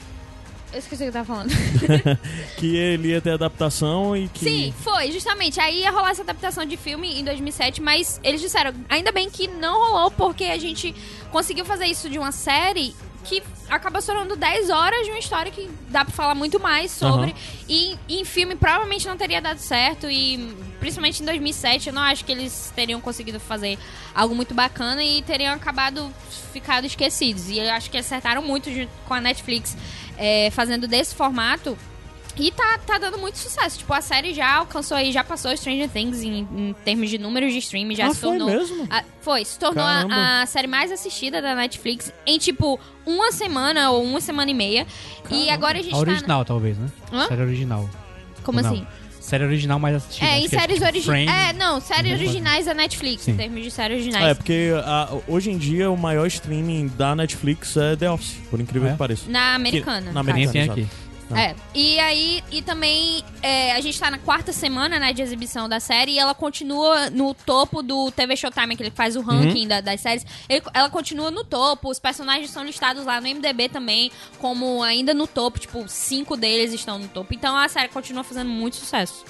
Eu 0.73 0.79
esqueci 0.79 1.03
o 1.03 1.07
que 1.07 1.09
eu 1.09 1.13
tava 1.13 1.25
falando. 1.25 1.51
Que 2.57 2.77
ele 2.77 3.09
ia 3.09 3.21
ter 3.21 3.31
adaptação 3.31 4.17
e 4.17 4.29
que. 4.29 4.45
Sim, 4.45 4.75
foi, 4.81 5.11
justamente. 5.11 5.59
Aí 5.59 5.81
ia 5.81 5.91
rolar 5.91 6.11
essa 6.11 6.23
adaptação 6.23 6.65
de 6.65 6.77
filme 6.77 7.19
em 7.19 7.25
2007, 7.25 7.81
mas 7.81 8.21
eles 8.23 8.41
disseram, 8.41 8.73
ainda 8.89 9.11
bem 9.11 9.31
que 9.31 9.49
não 9.49 9.79
rolou, 9.79 10.11
porque 10.11 10.45
a 10.45 10.59
gente 10.59 10.95
conseguiu 11.31 11.65
fazer 11.65 11.87
isso 11.87 12.09
de 12.09 12.19
uma 12.19 12.33
série 12.33 12.95
que 13.25 13.43
acaba 13.69 13.99
estourando 13.99 14.35
10 14.35 14.71
horas 14.71 15.05
de 15.05 15.11
uma 15.11 15.19
história 15.19 15.53
que 15.53 15.71
dá 15.89 16.05
pra 16.05 16.13
falar 16.13 16.35
muito 16.35 16.59
mais 16.59 16.91
sobre. 16.91 17.31
Aham. 17.31 17.41
E 17.69 17.97
em 18.09 18.25
filme 18.25 18.57
provavelmente 18.57 19.07
não 19.07 19.17
teria 19.17 19.41
dado 19.41 19.59
certo, 19.59 20.11
e 20.11 20.55
principalmente 20.79 21.23
em 21.23 21.27
2007 21.27 21.89
eu 21.89 21.93
não 21.93 22.03
acho 22.03 22.25
que 22.25 22.33
eles 22.33 22.73
teriam 22.75 23.01
conseguido 23.01 23.39
fazer 23.39 23.79
algo 24.15 24.35
muito 24.35 24.55
bacana 24.55 25.03
e 25.05 25.23
teriam 25.23 25.55
acabado 25.55 26.11
ficado 26.53 26.85
esquecidos. 26.85 27.49
E 27.49 27.59
eu 27.59 27.71
acho 27.73 27.91
que 27.91 27.99
acertaram 27.99 28.43
muito 28.43 28.71
com 29.07 29.15
a 29.15 29.21
Netflix 29.21 29.77
é, 30.21 30.51
fazendo 30.51 30.87
desse 30.87 31.15
formato. 31.15 31.77
E 32.37 32.51
tá, 32.53 32.79
tá 32.87 32.97
dando 32.97 33.19
muito 33.19 33.37
sucesso. 33.39 33.79
Tipo, 33.79 33.93
a 33.93 34.01
série 34.01 34.33
já 34.33 34.55
alcançou 34.57 34.97
aí, 34.97 35.11
já 35.13 35.23
passou 35.25 35.55
Stranger 35.57 35.89
Things 35.91 36.23
em, 36.23 36.39
em 36.57 36.77
termos 36.85 37.11
de 37.11 37.19
números 37.19 37.53
de 37.53 37.59
streaming, 37.59 37.97
já 37.97 38.07
Ah, 38.07 38.15
se 38.15 38.21
foi 38.21 38.31
tornou. 38.31 38.49
mesmo? 38.49 38.87
a- 38.89 39.03
foi, 39.21 39.45
se 39.45 39.59
tornou 39.59 39.85
Caramba. 39.85 40.15
a, 40.15 40.43
a 40.43 40.47
série 40.47 40.69
mais 40.69 40.93
assistida 40.93 41.43
da 41.43 41.55
Netflix 41.57 42.13
em, 42.25 42.39
tipo, 42.39 42.79
uma 43.05 43.33
semana 43.33 43.91
ou 43.91 44.05
uma 44.05 44.21
semana 44.21 44.51
e 44.51 44.55
meia. 44.55 44.87
E 45.31 45.51
agora 45.51 45.81
a 45.81 45.83
gente 45.83 45.93
A 45.95 45.97
tá. 45.97 46.11
original, 46.11 46.45
talvez, 46.45 46.79
né? 46.79 46.89
Hã? 47.13 47.27
Série 47.27 47.43
original. 47.43 47.83
Na... 47.83 48.43
Como 48.45 48.59
Ou 48.59 48.65
não? 48.65 48.87
Assim? 49.31 49.41
Série 49.41 49.45
original 49.45 49.79
mais 49.79 49.97
assistida. 49.97 50.27
É, 50.27 50.39
em 50.39 50.43
que 50.43 50.49
séries 50.51 50.75
tipo 50.75 50.87
originais. 50.87 51.31
É, 51.31 51.53
não, 51.53 51.81
séries 51.81 52.13
Uhum. 52.13 52.19
originais 52.27 52.65
da 52.67 52.75
Netflix, 52.75 53.23
Sim. 53.23 53.33
em 53.33 53.37
termos 53.37 53.63
de 53.63 53.71
séries 53.71 53.97
originais. 53.99 54.27
É, 54.27 54.35
porque 54.35 54.71
a- 54.85 55.09
hoje 55.29 55.51
em 55.51 55.59
dia 55.59 55.91
o 55.91 55.97
maior 55.97 56.27
streaming 56.27 56.89
da 56.97 57.15
Netflix 57.15 57.77
é 57.77 57.97
The 57.97 58.11
Office, 58.11 58.37
por 58.51 58.61
incrível 58.61 58.89
É? 58.89 58.93
que 58.93 58.99
pareça. 58.99 59.31
Na 59.31 59.55
americana. 59.55 60.09
Que- 60.09 60.13
na 60.15 60.21
americana. 60.21 60.53
tem 60.75 60.85
exato. 60.85 61.10
Aqui. 61.35 61.41
É, 61.43 61.57
e 61.75 61.99
aí, 62.01 62.43
e 62.51 62.63
também 62.63 63.23
é, 63.43 63.73
a 63.73 63.81
gente 63.81 63.99
tá 63.99 64.11
na 64.11 64.19
quarta 64.19 64.53
semana, 64.53 64.99
né, 64.99 65.13
de 65.13 65.23
exibição 65.23 65.69
da 65.69 65.81
série 65.81 66.13
e 66.13 66.19
ela 66.19 66.35
continua 66.35 67.11
no 67.11 67.35
topo 67.35 67.83
do 67.83 68.11
TV 68.11 68.37
Showtime, 68.37 68.77
que 68.77 68.83
ele 68.83 68.91
faz 68.91 69.17
o 69.17 69.21
ranking 69.21 69.67
da- 69.69 69.81
das 69.81 70.01
séries. 70.01 70.25
Ele- 70.49 70.63
ela 70.75 70.91
continua 70.91 71.31
no 71.31 71.45
topo, 71.45 71.91
os 71.91 71.99
personagens 71.99 72.51
são 72.51 72.65
listados 72.65 73.05
lá 73.05 73.21
no 73.21 73.27
MDB 73.27 73.69
também, 73.69 74.11
como 74.39 74.83
ainda 74.83 75.15
no 75.15 75.27
topo, 75.27 75.59
tipo, 75.59 75.85
cinco 75.89 76.37
deles 76.37 76.73
estão 76.73 76.99
no 76.99 77.09
topo. 77.09 77.33
Então 77.35 77.57
a 77.57 77.69
série 77.69 77.89
continua 77.89 78.25
fazendo 78.25 78.49
muito 78.51 78.77
sucesso. 78.77 79.25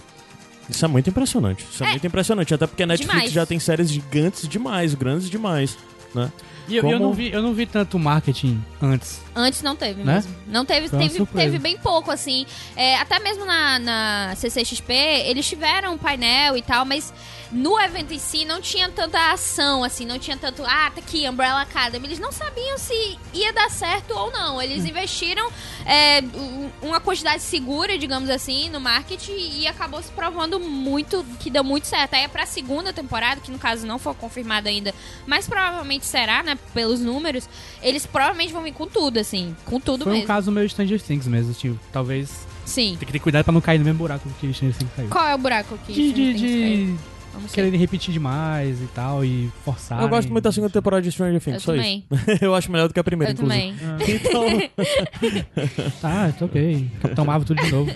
Isso 0.68 0.84
é 0.84 0.88
muito 0.88 1.10
impressionante. 1.10 1.64
Isso 1.70 1.82
é, 1.82 1.88
É. 1.88 1.90
muito 1.90 2.06
impressionante. 2.06 2.54
Até 2.54 2.66
porque 2.66 2.82
a 2.84 2.86
Netflix 2.86 3.12
Demais. 3.14 3.32
já 3.32 3.44
tem 3.44 3.58
séries 3.58 3.90
gigantes 3.90 4.48
demais, 4.48 4.94
grandes 4.94 5.28
demais, 5.28 5.76
né? 6.14 6.30
E 6.68 6.76
eu, 6.76 6.84
eu 6.84 6.90
Como- 6.92 7.06
não 7.06 7.12
vi, 7.12 7.32
eu 7.32 7.42
não 7.42 7.52
vi 7.52 7.66
tanto 7.66 7.98
marketing 7.98 8.62
antes. 8.80 9.20
Antes 9.34 9.62
não 9.62 9.76
teve 9.76 10.02
Né? 10.02 10.14
mesmo. 10.14 10.34
Não 10.46 10.64
teve, 10.64 10.88
teve, 10.88 11.24
teve 11.26 11.58
bem 11.58 11.76
pouco, 11.78 12.10
assim. 12.10 12.46
É, 12.76 12.96
até 12.96 13.18
mesmo 13.20 13.44
na, 13.44 13.78
na 13.78 14.32
CCXP, 14.36 14.92
eles 15.26 15.46
tiveram 15.48 15.94
um 15.94 15.98
painel 15.98 16.56
e 16.56 16.62
tal, 16.62 16.84
mas 16.84 17.12
no 17.52 17.78
evento 17.80 18.12
em 18.12 18.18
si 18.18 18.44
não 18.44 18.60
tinha 18.60 18.88
tanta 18.90 19.32
ação, 19.32 19.82
assim, 19.84 20.04
não 20.06 20.18
tinha 20.18 20.36
tanto, 20.36 20.62
ah, 20.64 20.90
tá 20.94 21.00
aqui, 21.00 21.28
Umbrella 21.28 21.62
Academy. 21.62 22.06
Eles 22.06 22.18
não 22.18 22.30
sabiam 22.32 22.78
se 22.78 23.18
ia 23.34 23.52
dar 23.52 23.70
certo 23.70 24.12
ou 24.16 24.30
não. 24.32 24.56
Hum. 24.56 24.62
Eles 24.62 24.84
investiram 24.84 25.48
é, 25.86 26.20
um- 26.34 26.70
uma 26.82 27.00
quantidade 27.00 27.42
segura, 27.42 27.96
digamos 27.98 28.28
assim, 28.30 28.68
no 28.70 28.80
marketing 28.80 29.32
e 29.60 29.66
acabou 29.66 30.02
se 30.02 30.10
provando 30.12 30.58
muito, 30.60 31.24
que 31.40 31.50
deu 31.50 31.62
muito 31.64 31.86
certo. 31.86 32.14
Aí 32.14 32.24
é 32.24 32.28
pra 32.28 32.46
segunda 32.46 32.92
temporada, 32.92 33.40
que 33.40 33.50
no 33.50 33.58
caso 33.58 33.86
não 33.86 33.98
foi 33.98 34.14
confirmada 34.14 34.68
ainda, 34.68 34.94
mas 35.26 35.46
provavelmente 35.48 36.04
será, 36.06 36.42
né, 36.42 36.58
pelos 36.74 37.00
números, 37.00 37.48
eles 37.82 38.06
provavelmente 38.06 38.52
vão 38.52 38.62
vir 38.62 38.72
com 38.74 38.86
tudo, 38.86 39.18
assim, 39.20 39.54
com 39.64 39.78
tudo 39.80 40.04
Foi 40.04 40.12
mesmo. 40.12 40.24
um 40.24 40.26
caso 40.26 40.50
meio 40.52 40.68
Stranger 40.68 41.00
Things 41.00 41.26
mesmo. 41.26 41.52
Tipo, 41.54 41.78
talvez 41.92 42.46
Sim. 42.64 42.96
Tem 42.98 43.06
que 43.06 43.12
ter 43.12 43.18
cuidado 43.18 43.44
pra 43.44 43.52
não 43.52 43.60
cair 43.60 43.78
no 43.78 43.84
mesmo 43.84 43.98
buraco 43.98 44.28
que 44.40 44.46
o 44.46 44.54
Stranger 44.54 44.76
Things 44.78 44.92
caiu. 44.94 45.08
Qual 45.08 45.26
é 45.26 45.34
o 45.34 45.38
buraco 45.38 45.78
que 45.86 45.92
De, 45.92 46.12
de, 46.12 46.12
Stranger 46.12 46.34
Things 46.34 46.60
caiu? 46.60 46.76
de 46.86 46.86
Vamos 46.86 47.00
quererem 47.52 47.78
repetir 47.78 48.12
demais 48.12 48.80
e 48.80 48.86
tal, 48.94 49.24
e 49.24 49.50
forçar. 49.64 50.00
Eu 50.02 50.08
gosto 50.08 50.30
muito 50.30 50.44
da 50.44 50.52
segunda 50.52 50.72
temporada 50.72 51.02
de 51.02 51.10
Stranger 51.10 51.34
Eu 51.36 51.40
Things, 51.40 51.62
só 51.62 51.72
também. 51.72 52.04
isso. 52.10 52.38
eu 52.44 52.54
acho 52.54 52.70
melhor 52.70 52.88
do 52.88 52.94
que 52.94 53.00
a 53.00 53.04
primeira, 53.04 53.32
Eu 53.32 53.34
inclusive. 53.34 53.72
também. 53.78 54.00
Então, 54.20 54.44
Tá, 56.00 56.32
tá 56.32 56.44
ok. 56.44 56.90
Capitão 57.00 57.24
Marvel 57.24 57.46
tudo 57.46 57.62
de 57.62 57.70
novo. 57.70 57.90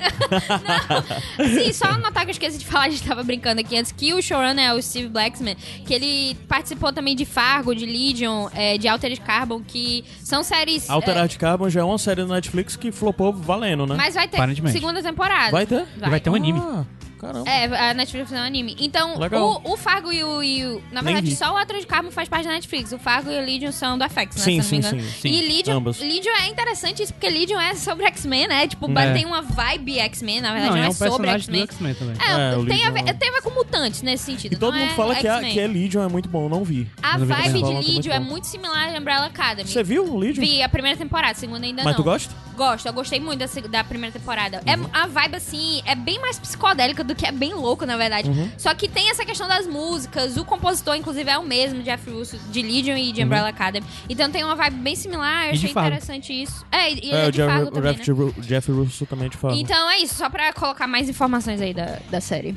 Sim, 1.38 1.72
só 1.72 1.98
notar 1.98 2.24
que 2.24 2.30
eu 2.30 2.32
esqueci 2.32 2.58
de 2.58 2.66
falar, 2.66 2.84
a 2.86 2.90
gente 2.90 3.02
tava 3.02 3.22
brincando 3.22 3.60
aqui 3.60 3.76
antes, 3.76 3.92
que 3.92 4.12
o 4.14 4.22
showrunner 4.22 4.64
é 4.64 4.74
o 4.74 4.82
Steve 4.82 5.08
Blacksman, 5.08 5.56
que 5.84 5.92
ele 5.94 6.34
participou 6.48 6.92
também 6.92 7.16
de 7.16 7.24
Fargo, 7.24 7.74
de 7.74 7.86
Legion, 7.86 8.48
é, 8.54 8.78
de 8.78 8.88
Altered 8.88 9.20
Carbon, 9.20 9.62
que 9.62 10.04
são 10.22 10.42
séries... 10.42 10.88
Altered 10.88 11.38
Carbon 11.38 11.68
já 11.68 11.80
é 11.80 11.84
uma 11.84 11.98
série 11.98 12.22
da 12.24 12.34
Netflix 12.34 12.76
que 12.76 12.92
flopou 12.92 13.32
valendo, 13.32 13.86
né? 13.86 13.94
é, 13.94 13.98
mas 13.98 14.14
vai 14.14 14.28
ter 14.28 14.38
segunda 14.70 15.02
temporada. 15.02 15.50
Vai 15.50 15.66
ter? 15.66 15.86
E 15.96 16.10
vai 16.10 16.20
ter 16.20 16.30
um 16.30 16.34
anime. 16.34 16.60
Ah, 16.60 16.84
caramba. 17.24 17.50
É, 17.50 17.90
a 17.90 17.94
Netflix 17.94 18.32
é 18.32 18.36
um 18.36 18.42
anime. 18.44 18.76
Então, 18.80 19.18
Legal. 19.18 19.60
o, 19.64 19.72
o 19.72 19.76
Fargo 19.76 20.12
e 20.12 20.22
o, 20.24 20.42
e 20.42 20.64
o- 20.64 20.82
Na 20.92 21.02
Nem 21.02 21.14
verdade, 21.14 21.30
vi. 21.30 21.36
só 21.36 21.52
o 21.52 21.56
Altered 21.56 21.86
Carbon 21.86 22.10
faz 22.10 22.28
parte 22.28 22.46
da 22.46 22.52
Netflix. 22.52 22.92
O 22.92 22.98
Fargo 22.98 23.30
e 23.30 23.36
o 23.38 23.40
Legion 23.44 23.72
são 23.72 23.96
do 23.98 24.04
FX, 24.04 24.16
né? 24.36 24.42
Sim, 24.42 24.42
se 24.42 24.46
eu 24.46 24.52
não 24.52 24.60
me 24.60 24.62
sim, 24.64 24.76
engano. 24.76 25.02
sim, 25.02 25.18
sim. 25.20 25.28
E 25.30 25.48
Legion, 25.56 25.76
Ambas. 25.76 25.98
Legion 26.00 26.32
é 26.42 26.48
interessante 26.48 27.02
isso, 27.02 27.12
porque 27.12 27.28
Legion 27.28 27.58
é 27.60 27.74
sobre 27.74 28.06
X-Men, 28.06 28.48
né? 28.48 28.66
Tipo, 28.66 28.90
É. 28.98 29.12
tem 29.12 29.24
uma 29.24 29.42
vibe 29.42 29.98
X-Men, 29.98 30.40
na 30.40 30.52
verdade, 30.52 30.70
Não, 30.70 30.76
não, 30.76 30.82
é 30.82 30.86
é, 30.86 30.88
um 30.90 30.92
sobre 30.92 31.08
personagem 31.10 31.46
do 31.50 31.56
X-Men. 31.62 31.94
X-Men 31.94 31.94
também. 31.94 32.16
É, 32.20 32.54
É, 32.54 32.56
o 32.56 32.66
tem, 32.66 32.84
a 32.86 32.90
ver, 32.90 33.14
tem 33.14 33.28
a 33.28 33.32
ver 33.32 33.42
com 33.42 33.50
mutantes 33.50 34.02
nesse 34.02 34.24
sentido. 34.24 34.52
E 34.52 34.56
todo 34.56 34.74
não 34.74 34.80
mundo 34.80 34.90
é 34.92 34.94
fala 34.94 35.14
que, 35.14 35.26
a, 35.28 35.34
X-Men. 35.36 35.52
que 35.52 35.60
é 35.60 35.66
Legion 35.66 36.02
é 36.04 36.08
muito 36.08 36.28
bom, 36.28 36.48
não 36.48 36.64
vi. 36.64 36.88
A 37.02 37.12
Mas 37.18 37.20
eu 37.22 37.26
vi 37.26 37.32
vibe 37.34 37.42
de 37.44 37.60
Falam 37.60 37.64
que 37.64 37.70
é 37.70 37.74
muito 37.74 37.96
Legion 37.96 38.12
é 38.12 38.18
bom. 38.20 38.24
muito 38.26 38.46
similar 38.46 38.94
a 38.94 38.98
Umbrella 38.98 39.26
Academy. 39.26 39.68
Você 39.68 39.82
viu 39.82 40.04
o 40.04 40.16
Legion? 40.18 40.42
Vi 40.44 40.62
a 40.62 40.68
primeira 40.68 40.96
temporada, 40.98 41.32
a 41.32 41.34
segunda 41.34 41.64
ainda 41.66 41.82
Mas 41.82 41.92
não. 41.96 42.02
tu 42.02 42.04
gosta? 42.04 42.34
Gosto, 42.56 42.86
eu 42.86 42.92
gostei 42.92 43.18
muito 43.20 43.38
da, 43.40 43.48
seg- 43.48 43.68
da 43.68 43.82
primeira 43.82 44.12
temporada. 44.18 44.60
Uhum. 44.66 44.84
É, 44.84 44.88
a 44.92 45.06
vibe, 45.06 45.36
assim, 45.36 45.82
é 45.84 45.94
bem 45.94 46.20
mais 46.20 46.38
psicodélica 46.38 47.02
do 47.02 47.14
que 47.14 47.26
é 47.26 47.32
bem 47.32 47.52
louco, 47.54 47.84
na 47.84 47.96
verdade. 47.96 48.28
Uhum. 48.28 48.50
Só 48.56 48.72
que 48.74 48.88
tem 48.88 49.10
essa 49.10 49.24
questão 49.24 49.48
das 49.48 49.66
músicas. 49.66 50.36
O 50.36 50.44
compositor, 50.44 50.94
inclusive, 50.94 51.28
é 51.30 51.36
o 51.38 51.42
mesmo, 51.44 51.82
Jeff 51.82 52.08
Russo, 52.10 52.38
de 52.50 52.62
Legion 52.62 52.96
e 52.96 53.12
de 53.12 53.20
Uhum. 53.20 53.26
Umbrella 53.26 53.48
Academy. 53.48 53.86
Então 54.08 54.30
tem 54.30 54.44
uma 54.44 54.54
vibe 54.54 54.76
bem 54.76 54.94
similar. 54.96 55.46
Eu 55.46 55.52
de 55.52 55.58
achei 55.58 55.70
interessante 55.70 56.32
isso. 56.42 56.64
É, 56.70 56.92
e 56.92 57.10
É, 57.10 57.24
é, 57.24 57.28
o 57.28 57.32
de 57.32 57.42
Fargo 57.42 57.70
também, 57.70 57.94
Jeff, 57.94 58.10
né? 58.10 58.16
Ru- 58.16 58.34
Jeff 58.38 58.70
Russo 58.72 59.06
também 59.06 59.28
te 59.28 59.36
fala. 59.36 59.54
Então 59.56 59.90
é 59.90 59.98
isso, 59.98 60.14
só 60.14 60.30
pra 60.30 60.52
colocar 60.52 60.86
mais 60.86 61.08
informações 61.08 61.60
aí 61.60 61.74
da, 61.74 61.98
da 62.10 62.20
série. 62.20 62.54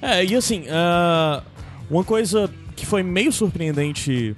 É, 0.00 0.24
e 0.24 0.34
assim, 0.34 0.64
ah, 0.70 1.42
uma 1.90 2.04
coisa 2.04 2.48
que 2.76 2.86
foi 2.86 3.02
meio 3.02 3.30
surpreendente. 3.32 4.34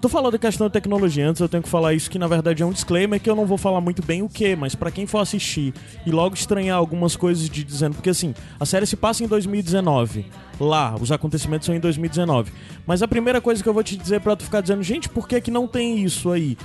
Tu 0.00 0.08
falou 0.08 0.30
da 0.30 0.38
questão 0.38 0.66
da 0.68 0.70
tecnologia 0.70 1.28
antes, 1.28 1.40
eu 1.40 1.48
tenho 1.48 1.62
que 1.62 1.68
falar 1.68 1.92
isso 1.92 2.08
que 2.08 2.20
na 2.20 2.28
verdade 2.28 2.62
é 2.62 2.66
um 2.66 2.70
disclaimer 2.70 3.20
que 3.20 3.28
eu 3.28 3.34
não 3.34 3.44
vou 3.44 3.58
falar 3.58 3.80
muito 3.80 4.00
bem 4.00 4.22
o 4.22 4.28
que, 4.28 4.54
mas 4.54 4.74
pra 4.76 4.92
quem 4.92 5.06
for 5.06 5.18
assistir 5.18 5.74
e 6.06 6.10
logo 6.12 6.36
estranhar 6.36 6.76
algumas 6.76 7.16
coisas 7.16 7.48
de 7.50 7.64
dizendo, 7.64 7.94
porque 7.94 8.10
assim, 8.10 8.32
a 8.60 8.64
série 8.64 8.86
se 8.86 8.96
passa 8.96 9.24
em 9.24 9.26
2019. 9.26 10.26
Lá, 10.60 10.94
os 11.00 11.10
acontecimentos 11.10 11.66
são 11.66 11.74
em 11.74 11.80
2019. 11.80 12.52
Mas 12.86 13.02
a 13.02 13.08
primeira 13.08 13.40
coisa 13.40 13.62
que 13.62 13.68
eu 13.68 13.74
vou 13.74 13.82
te 13.82 13.96
dizer 13.96 14.20
pra 14.20 14.36
tu 14.36 14.44
ficar 14.44 14.60
dizendo, 14.60 14.82
gente, 14.82 15.08
por 15.08 15.26
que 15.26 15.40
que 15.40 15.50
não 15.50 15.66
tem 15.66 16.04
isso 16.04 16.30
aí? 16.30 16.56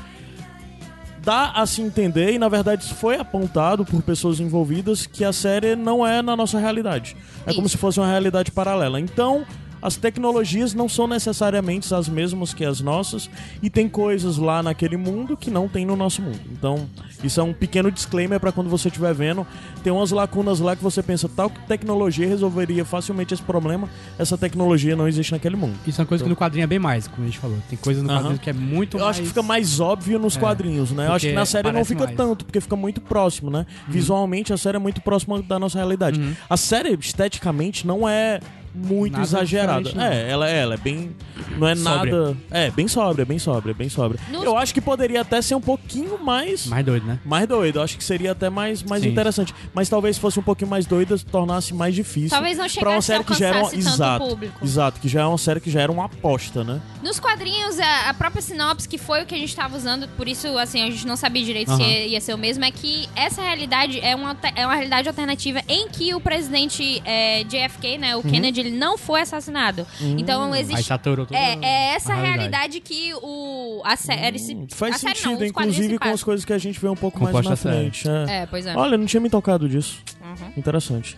dá 1.23 1.51
a 1.51 1.65
se 1.65 1.81
entender, 1.81 2.33
e 2.33 2.37
na 2.37 2.49
verdade 2.49 2.83
isso 2.83 2.95
foi 2.95 3.15
apontado 3.15 3.85
por 3.85 4.01
pessoas 4.01 4.41
envolvidas, 4.41 5.05
que 5.05 5.23
a 5.23 5.31
série 5.31 5.75
não 5.75 6.05
é 6.05 6.21
na 6.21 6.35
nossa 6.35 6.59
realidade. 6.59 7.15
É 7.45 7.53
como 7.53 7.65
Isso. 7.65 7.69
se 7.69 7.77
fosse 7.77 7.99
uma 7.99 8.07
realidade 8.07 8.51
paralela. 8.51 8.99
Então, 8.99 9.45
as 9.83 9.97
tecnologias 9.97 10.73
não 10.73 10.87
são 10.87 11.05
necessariamente 11.07 11.93
as 11.93 12.07
mesmas 12.07 12.53
que 12.53 12.63
as 12.63 12.79
nossas, 12.79 13.29
e 13.61 13.69
tem 13.69 13.89
coisas 13.89 14.37
lá 14.37 14.63
naquele 14.63 14.95
mundo 14.95 15.35
que 15.35 15.51
não 15.51 15.67
tem 15.67 15.85
no 15.85 15.97
nosso 15.97 16.21
mundo. 16.21 16.39
Então, 16.49 16.87
isso 17.21 17.37
é 17.39 17.43
um 17.43 17.51
pequeno 17.51 17.91
disclaimer 17.91 18.39
para 18.39 18.51
quando 18.53 18.69
você 18.69 18.87
estiver 18.87 19.13
vendo. 19.13 19.45
Tem 19.83 19.91
umas 19.91 20.11
lacunas 20.11 20.61
lá 20.61 20.73
que 20.73 20.81
você 20.81 21.03
pensa, 21.03 21.27
tal 21.27 21.49
tecnologia 21.67 22.25
resolveria 22.25 22.85
facilmente 22.85 23.33
esse 23.33 23.43
problema, 23.43 23.89
essa 24.17 24.37
tecnologia 24.37 24.95
não 24.95 25.05
existe 25.05 25.33
naquele 25.33 25.57
mundo. 25.57 25.75
Isso 25.85 25.99
é 25.99 26.03
uma 26.03 26.07
coisa 26.07 26.23
que 26.23 26.29
no 26.29 26.35
quadrinho 26.35 26.63
é 26.63 26.67
bem 26.67 26.79
mais, 26.79 27.05
como 27.07 27.23
a 27.23 27.25
gente 27.25 27.39
falou. 27.39 27.57
Tem 27.69 27.77
coisa 27.77 28.01
no 28.01 28.09
Aham. 28.09 28.19
quadrinho 28.21 28.39
que 28.39 28.49
é 28.49 28.53
muito 28.53 28.95
Eu 28.97 29.01
mais... 29.03 29.09
acho 29.11 29.21
que 29.23 29.27
fica 29.27 29.43
mais 29.43 29.81
óbvio 29.81 30.17
nos 30.17 30.37
É, 30.37 30.39
quadrinhos, 30.39 30.91
né? 30.91 31.07
Eu 31.07 31.11
acho 31.13 31.27
que 31.27 31.33
na 31.33 31.45
série 31.45 31.69
não 31.71 31.83
fica 31.83 32.05
mais. 32.05 32.15
tanto, 32.15 32.45
porque 32.45 32.61
fica 32.61 32.75
muito 32.77 33.01
próximo, 33.01 33.51
né? 33.51 33.65
Visualmente 33.89 34.53
a 34.53 34.57
série 34.57 34.77
é 34.77 34.79
muito 34.79 35.01
próxima 35.01 35.41
da 35.41 35.59
nossa 35.59 35.77
realidade. 35.77 36.19
Uhum. 36.21 36.33
A 36.49 36.55
série, 36.55 36.93
esteticamente, 36.99 37.85
não 37.85 38.07
é 38.07 38.39
muito 38.73 39.13
Nada 39.13 39.23
exagerada. 39.23 39.83
diferente, 39.83 39.97
não. 39.97 40.17
É, 40.17 40.29
ela, 40.31 40.49
ela 40.49 40.73
é 40.73 40.77
bem. 40.77 41.15
Não 41.57 41.67
é 41.67 41.75
Sóbria. 41.75 42.13
nada. 42.17 42.37
É, 42.51 42.71
bem 42.71 42.87
sóbria, 42.87 43.25
bem 43.25 43.39
sóbria, 43.39 43.73
bem 43.73 43.89
sóbria. 43.89 44.19
Nos- 44.31 44.43
Eu 44.43 44.57
acho 44.57 44.73
que 44.73 44.81
poderia 44.81 45.21
até 45.21 45.41
ser 45.41 45.55
um 45.55 45.61
pouquinho 45.61 46.17
mais. 46.23 46.65
Mais 46.67 46.85
doido, 46.85 47.05
né? 47.05 47.19
Mais 47.25 47.47
doido, 47.47 47.77
eu 47.79 47.83
acho 47.83 47.97
que 47.97 48.03
seria 48.03 48.31
até 48.31 48.49
mais, 48.49 48.81
mais 48.83 49.03
Sim. 49.03 49.09
interessante. 49.09 49.53
Mas 49.73 49.89
talvez 49.89 50.17
fosse 50.17 50.39
um 50.39 50.43
pouquinho 50.43 50.69
mais 50.69 50.85
doida, 50.85 51.17
tornasse 51.31 51.73
mais 51.73 51.93
difícil. 51.95 52.29
Talvez 52.29 52.57
não 52.57 52.67
pra 52.67 52.89
uma 52.91 53.01
chegasse 53.01 53.11
a 53.11 53.15
série 53.15 53.23
que 53.23 53.33
já 53.39 53.47
era 53.47 53.57
uma... 53.57 53.65
alcançasse 53.65 53.85
tanto 53.85 53.95
Exato, 53.95 54.25
público. 54.27 54.65
exato, 54.65 54.99
que 54.99 55.07
já 55.07 55.21
é 55.21 55.25
uma 55.25 55.37
série 55.37 55.59
que 55.59 55.69
já 55.71 55.81
era 55.81 55.91
uma 55.91 56.05
aposta, 56.05 56.63
né? 56.63 56.81
Nos 57.03 57.19
quadrinhos, 57.19 57.79
a, 57.79 58.09
a 58.09 58.13
própria 58.13 58.41
sinopse, 58.41 58.87
que 58.87 58.97
foi 58.97 59.23
o 59.23 59.25
que 59.25 59.35
a 59.35 59.37
gente 59.37 59.55
tava 59.55 59.75
usando, 59.77 60.07
por 60.17 60.27
isso, 60.27 60.47
assim, 60.57 60.81
a 60.81 60.89
gente 60.89 61.05
não 61.05 61.15
sabia 61.15 61.43
direito 61.43 61.75
se 61.75 61.81
ia, 61.81 62.07
ia 62.07 62.21
ser 62.21 62.33
o 62.33 62.37
mesmo, 62.37 62.63
é 62.65 62.71
que 62.71 63.07
essa 63.15 63.41
realidade 63.41 63.99
é 63.99 64.15
uma, 64.15 64.35
é 64.55 64.65
uma 64.65 64.73
realidade 64.75 65.07
alternativa 65.07 65.61
em 65.67 65.87
que 65.89 66.13
o 66.13 66.19
presidente 66.21 67.01
é, 67.05 67.43
JFK, 67.43 67.97
né, 67.97 68.15
o 68.15 68.19
Uhum. 68.23 68.29
Kennedy, 68.31 68.62
ele 68.63 68.77
não 68.77 68.97
foi 68.97 69.21
assassinado. 69.21 69.85
Então, 70.01 70.51
Aí 70.53 70.61
existe... 70.61 70.83
saturou 70.83 71.25
toda 71.25 71.37
É, 71.39 71.57
é 71.61 71.95
essa 71.95 72.13
a 72.13 72.15
realidade. 72.15 72.79
que 72.79 73.13
o, 73.15 73.81
a 73.85 73.95
série 73.95 74.39
se... 74.39 74.55
Hum, 74.55 74.67
Faz 74.71 74.95
a 74.95 74.97
série 74.99 75.15
sentido, 75.15 75.39
não, 75.39 75.45
inclusive 75.47 75.97
com 75.99 76.09
as 76.09 76.23
coisas 76.23 76.45
que 76.45 76.53
a 76.53 76.57
gente 76.57 76.79
vê 76.79 76.87
um 76.87 76.95
pouco 76.95 77.21
mais 77.21 77.35
Composta 77.35 77.49
na 77.51 77.55
série. 77.55 77.91
frente. 77.91 78.07
É. 78.29 78.41
É, 78.41 78.45
pois 78.45 78.65
é. 78.65 78.75
Olha, 78.75 78.95
eu 78.95 78.97
não 78.99 79.05
tinha 79.05 79.19
me 79.21 79.29
tocado 79.29 79.67
disso. 79.67 80.01
Uhum. 80.21 80.51
Interessante. 80.57 81.17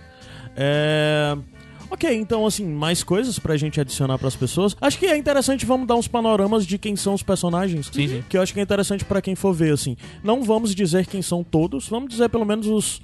É... 0.56 1.38
Ok, 1.90 2.12
então 2.16 2.46
assim, 2.48 2.66
mais 2.66 3.04
coisas 3.04 3.38
pra 3.38 3.56
gente 3.56 3.80
adicionar 3.80 4.18
pras 4.18 4.36
pessoas. 4.36 4.76
Acho 4.82 4.98
que 4.98 5.06
é 5.06 5.16
interessante, 5.16 5.66
vamos 5.68 5.88
dar 5.88 5.96
uns 5.96 6.08
panoramas 6.08 6.66
de 6.66 6.78
quem 6.80 6.96
são 6.96 7.14
os 7.14 7.22
personagens. 7.22 7.90
Sim, 7.94 8.08
sim. 8.08 8.24
Que 8.28 8.38
eu 8.38 8.42
acho 8.42 8.52
que 8.54 8.60
é 8.60 8.64
interessante 8.64 9.06
pra 9.06 9.22
quem 9.22 9.36
for 9.36 9.54
ver, 9.54 9.72
assim. 9.74 9.96
Não 10.24 10.44
vamos 10.44 10.74
dizer 10.74 11.06
quem 11.06 11.22
são 11.22 11.44
todos, 11.44 11.88
vamos 11.88 12.10
dizer 12.10 12.28
pelo 12.30 12.44
menos 12.44 12.66
os, 12.68 13.00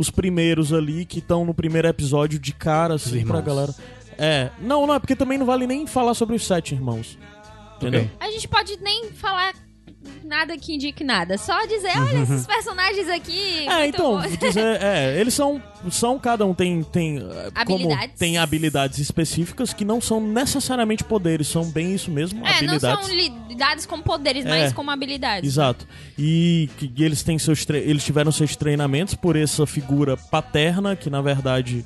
os 0.00 0.08
primeiros 0.08 0.72
ali 0.72 1.04
que 1.04 1.18
estão 1.18 1.44
no 1.44 1.52
primeiro 1.52 1.86
episódio 1.86 2.38
de 2.38 2.54
cara, 2.54 2.94
assim, 2.94 3.18
irmãos. 3.18 3.32
pra 3.32 3.40
galera. 3.42 3.74
É, 4.16 4.48
não, 4.58 4.86
não, 4.86 4.94
é 4.94 4.98
porque 4.98 5.14
também 5.14 5.36
não 5.36 5.44
vale 5.44 5.66
nem 5.66 5.86
falar 5.86 6.14
sobre 6.14 6.34
os 6.34 6.46
sete 6.46 6.74
irmãos. 6.74 7.18
Entendeu? 7.76 8.04
Ok. 8.04 8.10
A 8.18 8.30
gente 8.30 8.48
pode 8.48 8.78
nem 8.78 9.10
falar 9.12 9.52
nada 10.24 10.56
que 10.56 10.74
indique 10.74 11.02
nada. 11.04 11.36
Só 11.36 11.66
dizer, 11.66 11.90
olha 11.96 12.22
esses 12.22 12.46
personagens 12.46 13.08
aqui. 13.08 13.68
É, 13.68 13.86
então, 13.86 14.20
dizer, 14.20 14.80
é, 14.82 15.20
eles 15.20 15.34
são, 15.34 15.62
são 15.90 16.18
cada 16.18 16.44
um 16.46 16.54
tem 16.54 16.82
tem 16.82 17.18
eh, 17.18 17.50
como 17.66 17.84
Habilidades. 17.84 18.14
tem 18.18 18.38
habilidades 18.38 18.98
específicas 18.98 19.72
que 19.74 19.84
não 19.84 20.00
são 20.00 20.20
necessariamente 20.20 21.04
poderes, 21.04 21.48
são 21.48 21.64
bem 21.70 21.94
isso 21.94 22.10
mesmo, 22.10 22.40
É, 22.46 22.62
não 22.62 22.74
habilidades. 22.74 23.06
são 23.06 23.16
lidados 23.48 23.86
como 23.86 24.02
poderes, 24.02 24.44
É. 24.46 24.48
mas 24.48 24.72
como 24.72 24.90
habilidades. 24.90 25.48
Exato. 25.50 25.86
E 26.18 26.68
que 26.78 26.90
e 26.96 27.04
eles 27.04 27.22
têm 27.22 27.38
seus 27.38 27.66
eles 27.68 28.04
tiveram 28.04 28.30
seus 28.32 28.56
treinamentos 28.56 29.14
por 29.14 29.36
essa 29.36 29.66
figura 29.66 30.16
paterna 30.16 30.94
que 30.96 31.10
na 31.10 31.20
verdade 31.20 31.84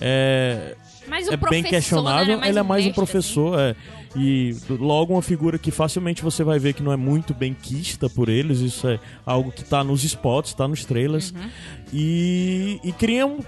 é 0.00 0.74
Mas 1.08 1.26
o 1.28 1.32
é 1.32 1.36
bem 1.36 1.62
questionável. 1.62 2.38
né, 2.38 2.48
ele 2.48 2.58
é 2.58 2.62
mais 2.62 2.84
um 2.84 2.88
mestre, 2.88 3.02
assim. 3.02 3.12
professor, 3.12 3.58
é. 3.58 3.74
E 4.16 4.56
logo 4.70 5.14
uma 5.14 5.22
figura 5.22 5.58
que 5.58 5.70
facilmente 5.70 6.22
você 6.22 6.42
vai 6.42 6.58
ver 6.58 6.72
que 6.72 6.82
não 6.82 6.92
é 6.92 6.96
muito 6.96 7.34
bem 7.34 7.54
quista 7.54 8.08
por 8.08 8.28
eles. 8.28 8.60
Isso 8.60 8.88
é 8.88 8.98
algo 9.24 9.52
que 9.52 9.64
tá 9.64 9.84
nos 9.84 10.02
spots, 10.04 10.54
tá 10.54 10.66
nos 10.66 10.84
trailers. 10.84 11.30
Uhum. 11.30 11.50
E, 11.92 12.80
e 12.82 12.92
criam 12.92 13.38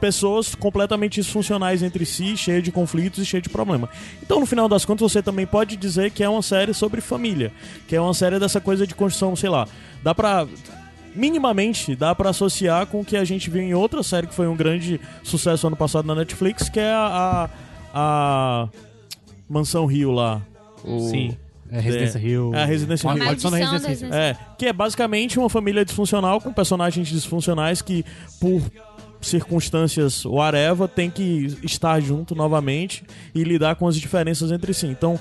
pessoas 0.00 0.54
completamente 0.54 1.20
disfuncionais 1.20 1.82
entre 1.82 2.06
si, 2.06 2.36
cheia 2.36 2.62
de 2.62 2.70
conflitos 2.70 3.18
e 3.18 3.26
cheia 3.26 3.42
de 3.42 3.48
problema. 3.48 3.88
Então, 4.22 4.40
no 4.40 4.46
final 4.46 4.68
das 4.68 4.84
contas, 4.84 5.10
você 5.12 5.22
também 5.22 5.46
pode 5.46 5.76
dizer 5.76 6.10
que 6.10 6.22
é 6.22 6.28
uma 6.28 6.42
série 6.42 6.72
sobre 6.72 7.00
família, 7.00 7.52
que 7.86 7.96
é 7.96 8.00
uma 8.00 8.14
série 8.14 8.38
dessa 8.38 8.60
coisa 8.60 8.86
de 8.86 8.94
construção, 8.94 9.34
sei 9.34 9.50
lá, 9.50 9.66
dá 10.02 10.14
pra 10.14 10.46
minimamente 11.14 11.96
dá 11.96 12.14
pra 12.14 12.30
associar 12.30 12.86
com 12.86 13.00
o 13.00 13.04
que 13.04 13.16
a 13.16 13.24
gente 13.24 13.50
viu 13.50 13.62
em 13.62 13.74
outra 13.74 14.02
série 14.04 14.26
que 14.26 14.34
foi 14.34 14.46
um 14.46 14.54
grande 14.54 15.00
sucesso 15.24 15.66
ano 15.66 15.74
passado 15.74 16.06
na 16.06 16.14
Netflix, 16.14 16.68
que 16.68 16.78
é 16.78 16.92
a, 16.92 17.50
a, 17.92 18.64
a 18.64 18.68
Mansão 19.48 19.86
Rio 19.86 20.10
lá. 20.12 20.42
O- 20.84 21.08
Sim. 21.08 21.36
É 21.70 21.80
Residência 21.80 22.18
Rio. 22.18 22.54
É 22.54 22.62
a 22.62 22.64
Residência 22.64 23.10
Rio. 23.12 23.24
Maldição 23.24 23.50
da 23.50 23.56
Residência 23.58 24.06
Rio. 24.06 24.14
É, 24.14 24.36
que 24.56 24.66
é 24.66 24.72
basicamente 24.72 25.38
uma 25.38 25.50
família 25.50 25.84
disfuncional 25.84 26.40
com 26.40 26.50
personagens 26.52 27.06
disfuncionais 27.08 27.82
que, 27.82 28.04
por 28.40 28.62
circunstâncias 29.20 30.24
whatever, 30.24 30.88
tem 30.88 31.10
que 31.10 31.58
estar 31.62 32.00
junto 32.00 32.34
novamente 32.34 33.04
e 33.34 33.42
lidar 33.44 33.76
com 33.76 33.86
as 33.86 33.96
diferenças 33.96 34.50
entre 34.50 34.72
si. 34.72 34.86
Então, 34.86 35.20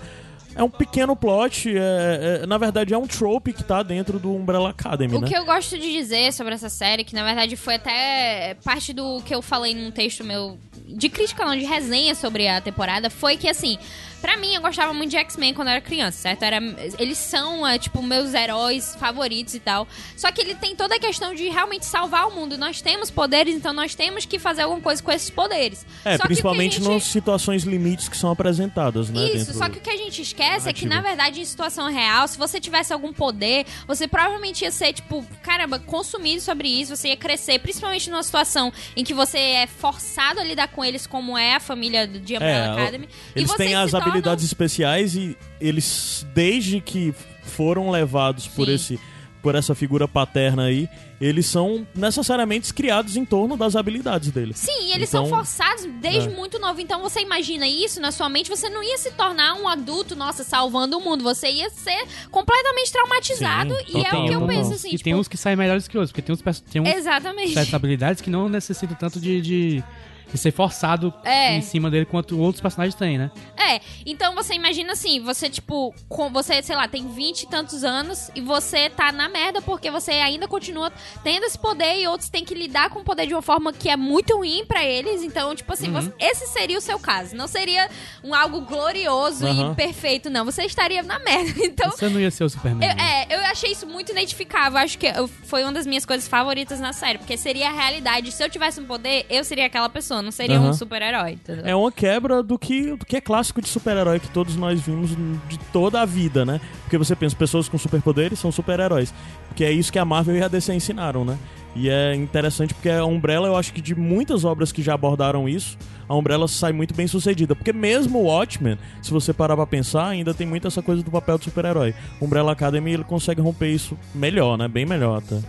é 0.56 0.64
um 0.64 0.70
pequeno 0.70 1.16
plot, 1.16 1.70
é- 1.78 2.40
é- 2.44 2.48
na 2.48 2.58
verdade 2.58 2.94
é 2.94 2.98
um 2.98 3.06
trope 3.08 3.52
que 3.54 3.64
tá 3.64 3.84
dentro 3.84 4.18
do 4.20 4.34
Umbrella 4.34 4.70
Academy, 4.70 5.16
O 5.16 5.22
né? 5.22 5.28
que 5.28 5.36
eu 5.38 5.46
gosto 5.46 5.78
de 5.78 5.92
dizer 5.92 6.32
sobre 6.34 6.54
essa 6.54 6.70
série, 6.70 7.04
que 7.04 7.14
na 7.14 7.24
verdade 7.24 7.56
foi 7.56 7.76
até 7.76 8.56
parte 8.64 8.94
do 8.94 9.22
que 9.22 9.36
eu 9.36 9.42
falei 9.42 9.76
num 9.76 9.92
texto 9.92 10.24
meu 10.24 10.58
de 10.88 11.10
crítica, 11.10 11.44
não, 11.46 11.56
de 11.58 11.66
resenha 11.66 12.16
sobre 12.16 12.48
a 12.48 12.62
temporada, 12.62 13.10
foi 13.10 13.36
que 13.36 13.48
assim, 13.50 13.78
Pra 14.22 14.36
mim, 14.38 14.54
eu 14.56 14.62
gostava 14.62 14.94
muito 14.94 15.12
de 15.12 15.18
X-Men 15.18 15.54
quando 15.54 15.68
eu 15.68 15.74
era 15.74 15.82
criança, 15.82 16.18
certo? 16.18 16.44
Era, 16.44 16.58
eles 16.98 17.18
são, 17.18 17.66
é, 17.68 17.78
tipo, 17.78 18.02
meus 18.02 18.34
heróis 18.34 18.96
favoritos 19.00 19.54
e 19.54 19.60
tal. 19.60 19.88
Só 20.16 20.32
que 20.32 20.42
ele 20.42 20.56
tem 20.56 20.76
toda 20.76 20.96
a 20.96 21.00
questão 21.00 21.34
de 21.36 21.48
realmente 21.50 21.86
salvar 21.86 22.28
o 22.28 22.32
mundo. 22.32 22.58
Nós 22.58 22.82
temos 22.82 23.12
poderes, 23.12 23.56
então 23.56 23.72
nós 23.74 23.94
temos 23.96 24.26
que 24.26 24.40
fazer 24.40 24.64
alguma 24.64 24.82
coisa 24.82 25.02
com 25.04 25.12
esses 25.12 25.30
poderes. 25.30 25.86
É, 26.04 26.18
Só 26.18 26.24
principalmente 26.24 26.78
gente- 26.78 26.90
nas 26.90 27.04
situações 27.04 27.64
limites 27.64 28.10
que 28.10 28.18
são 28.18 28.32
apresentadas, 28.32 29.10
né? 29.10 29.30
Isso, 29.34 29.54
só 29.54 29.70
que 29.70 29.78
o 29.78 29.82
que 29.82 29.90
a 29.90 29.98
gente 29.98 30.22
esquece 30.22 30.68
é 30.68 30.74
que, 30.74 30.86
na 30.86 31.00
verdade, 31.02 31.40
em 31.40 31.46
situação 31.46 31.88
real, 31.92 32.28
se 32.28 32.38
você 32.38 32.60
tivesse 32.60 32.92
algum 32.92 33.14
poder, 33.14 33.66
você 33.88 34.08
provavelmente 34.08 34.64
ia 34.64 34.72
ser, 34.72 34.94
tipo, 34.94 35.26
caramba, 35.44 35.80
consumido 35.80 36.42
sobre 36.42 36.68
isso, 36.68 36.96
você 36.96 37.10
ia 37.10 37.18
crescer, 37.18 37.60
principalmente 37.60 38.10
numa 38.10 38.24
situação 38.24 38.74
em 38.96 39.04
que 39.04 39.14
você 39.14 39.38
é 39.38 39.68
forçado 39.68 40.40
a 40.40 40.44
lidar 40.44 40.68
com 40.70 40.84
eles, 40.84 41.06
como 41.06 41.38
é 41.38 41.56
a 41.56 41.60
família 41.60 42.08
de 42.08 42.34
Umbrella 42.36 42.66
É, 42.66 42.82
Academy. 42.82 43.08
e 43.36 43.40
Eles 43.40 43.50
vocês 43.52 43.70
têm 43.70 43.76
as 43.76 43.94
habilidades 44.08 44.46
especiais 44.46 45.16
e 45.16 45.38
eles, 45.60 46.26
desde 46.34 46.80
que 46.82 47.14
foram 47.44 47.90
levados 47.90 48.48
por 48.48 48.68
Sim. 48.68 48.74
esse 48.74 49.00
por 49.42 49.56
essa 49.56 49.74
figura 49.74 50.10
paterna 50.10 50.66
aí, 50.66 50.90
eles 51.22 51.46
são 51.46 51.88
necessariamente 51.96 52.74
criados 52.74 53.16
em 53.16 53.24
torno 53.24 53.56
das 53.56 53.78
habilidades 53.78 54.30
deles. 54.30 54.58
Sim, 54.58 54.90
e 54.90 54.92
eles 54.94 55.08
Então, 55.08 55.26
são 55.26 55.38
forçados 55.38 55.86
desde 56.02 56.28
é. 56.28 56.36
muito 56.36 56.60
novo. 56.60 56.82
Então 56.82 57.02
você 57.02 57.22
imagina 57.22 57.66
isso 57.66 58.02
na 58.02 58.12
sua 58.12 58.28
mente, 58.28 58.50
você 58.50 58.70
não 58.70 58.84
ia 58.84 58.98
se 58.98 59.12
tornar 59.12 59.54
um 59.54 59.68
adulto, 59.68 60.18
nossa, 60.18 60.44
salvando 60.44 60.98
o 60.98 61.02
mundo. 61.02 61.24
Você 61.24 61.50
ia 61.50 61.70
ser 61.70 62.06
completamente 62.30 62.92
traumatizado. 62.92 63.74
Sim, 63.76 64.00
e 64.00 64.06
é 64.06 64.10
o 64.10 64.26
que 64.26 64.34
eu 64.34 64.40
total. 64.42 64.48
penso 64.48 64.74
assim, 64.74 64.88
e 64.90 64.92
tipo. 64.92 65.04
tem 65.04 65.16
uns 65.16 65.30
que 65.30 65.38
saem 65.38 65.56
melhores 65.56 65.88
que 65.88 65.98
outros, 65.98 66.12
porque 66.12 66.22
tem 66.22 66.36
uns, 66.36 66.60
tem 66.62 66.82
uns 66.82 66.90
Exatamente. 66.90 67.54
certas 67.54 67.74
habilidades 67.74 68.22
que 68.22 68.30
não 68.30 68.50
necessitam 68.50 68.98
tanto 68.98 69.20
de, 69.20 69.40
de, 69.40 69.84
de 70.32 70.38
ser 70.38 70.52
forçado 70.52 71.14
É. 71.24 71.56
em 71.56 71.62
cima 71.62 71.90
dele 71.90 72.06
quanto 72.06 72.40
outros 72.40 72.62
personagens 72.62 72.96
têm, 72.96 73.18
né? 73.18 73.32
É, 73.58 73.82
então 74.06 74.34
você 74.36 74.54
imagina 74.54 74.94
assim, 74.94 75.20
você, 75.22 75.50
tipo, 75.50 75.94
com, 76.08 76.30
você, 76.32 76.62
sei 76.64 76.76
lá, 76.76 76.88
tem 76.88 77.08
20 77.08 77.44
e 77.44 77.48
tantos 77.48 77.84
anos 77.84 78.30
e 78.36 78.42
você 78.42 78.90
tá 78.90 79.12
na 79.12 79.28
merda 79.28 79.62
porque 79.62 79.90
você 79.92 80.12
ainda 80.12 80.48
continua 80.48 80.92
tendo 81.24 81.46
esse 81.46 81.58
poder 81.58 82.00
e 82.00 82.08
outros 82.08 82.30
têm 82.30 82.46
que 82.46 82.54
lidar 82.54 82.90
com 82.90 83.00
o 83.00 83.04
poder 83.04 83.26
de 83.28 83.34
uma 83.34 83.42
forma 83.42 83.74
que 83.74 83.90
é 83.90 83.98
muito 83.98 84.36
ruim 84.38 84.66
pra 84.66 84.84
eles. 84.86 85.22
Então, 85.24 85.54
tipo 85.56 85.72
assim, 85.74 85.88
Uhum. 85.88 86.02
você- 86.02 86.14
esse 86.20 86.48
seria 86.48 86.78
o 86.78 86.82
seu 86.82 86.98
caso. 87.00 87.36
Não 87.36 87.48
seria 87.48 87.90
um 88.24 88.34
algo 88.34 88.62
glorioso 88.62 89.46
Aham. 89.46 89.72
e 89.72 89.76
perfeito, 89.76 90.30
não. 90.30 90.46
Você 90.46 90.64
estaria 90.64 91.04
na 91.04 91.20
merda. 91.20 91.48
Então, 91.68 91.92
Você 91.92 92.08
não 92.10 92.20
ia 92.20 92.32
ser 92.32 92.44
o 92.46 92.50
Superman. 92.50 92.88
eu, 92.90 92.96
né? 92.96 93.26
é, 93.30 93.36
eu 93.36 93.40
achei 93.46 93.72
isso 93.72 93.86
muito 93.86 94.12
identificável. 94.12 94.80
Acho 94.80 94.98
que 94.98 95.08
foi 95.44 95.64
uma 95.64 95.72
das 95.74 95.86
minhas 95.86 96.06
coisas 96.06 96.28
favoritas 96.28 96.80
na 96.80 96.94
série. 96.94 97.18
Porque 97.18 97.38
seria 97.38 97.70
a 97.70 97.72
realidade. 97.72 98.32
Se 98.32 98.44
eu 98.44 98.50
tivesse 98.50 98.80
um 98.80 98.86
poder, 98.86 99.26
eu 99.30 99.44
seria 99.44 99.66
aquela 99.66 99.90
pessoa. 99.90 100.17
Não 100.22 100.32
seria 100.32 100.60
um 100.60 100.66
Aham. 100.66 100.74
super-herói. 100.74 101.32
entendeu? 101.34 101.66
É 101.66 101.76
uma 101.76 101.92
quebra 101.92 102.42
do 102.44 102.58
que, 102.58 102.96
do 102.96 103.06
que 103.06 103.18
é 103.18 103.22
clássico 103.22 103.62
de 103.62 103.68
super-herói 103.68 104.20
que 104.20 104.30
todos 104.30 104.56
nós 104.56 104.80
vimos 104.82 105.12
de 105.48 105.58
toda 105.72 106.02
a 106.02 106.06
vida, 106.06 106.46
né? 106.46 106.60
Porque 106.84 106.98
você 106.98 107.16
pensa, 107.16 107.36
pessoas 107.36 107.68
com 107.70 107.78
superpoderes 107.78 108.40
são 108.40 108.52
super-heróis. 108.52 109.14
Porque 109.48 109.64
é 109.64 109.72
isso 109.72 109.92
que 109.92 110.00
a 110.00 110.06
Marvel 110.06 110.36
e 110.36 110.44
a 110.44 110.48
DC 110.48 110.74
ensinaram, 110.74 111.24
né? 111.26 111.38
E 111.76 111.90
é 111.90 112.16
interessante 112.16 112.74
porque 112.74 112.90
a 112.90 113.06
Umbrella, 113.06 113.48
eu 113.48 113.56
acho 113.56 113.72
que 113.72 113.82
de 113.82 113.94
muitas 113.94 114.44
obras 114.44 114.72
que 114.72 114.82
já 114.82 114.96
abordaram 114.96 115.48
isso, 115.48 115.78
a 116.10 116.16
Umbrella 116.16 116.48
sai 116.48 116.72
muito 116.74 116.96
bem 116.96 117.06
sucedida. 117.06 117.56
Porque 117.56 117.72
mesmo 117.72 118.18
o 118.20 118.24
Watchmen, 118.24 118.80
se 119.02 119.12
você 119.12 119.32
parar 119.32 119.56
pra 119.56 119.68
pensar, 119.68 120.08
ainda 120.08 120.34
tem 120.34 120.48
muito 120.48 120.68
essa 120.68 120.82
coisa 120.82 121.04
do 121.04 121.12
papel 121.12 121.38
do 121.38 121.44
super-herói. 121.44 121.94
Umbrella 122.20 122.52
Academy, 122.54 122.94
ele 122.94 123.04
consegue 123.04 123.42
romper 123.42 123.70
isso 123.70 123.96
melhor, 124.16 124.58
né? 124.58 124.68
Bem 124.68 124.86
melhor 124.88 125.20
até. 125.20 125.40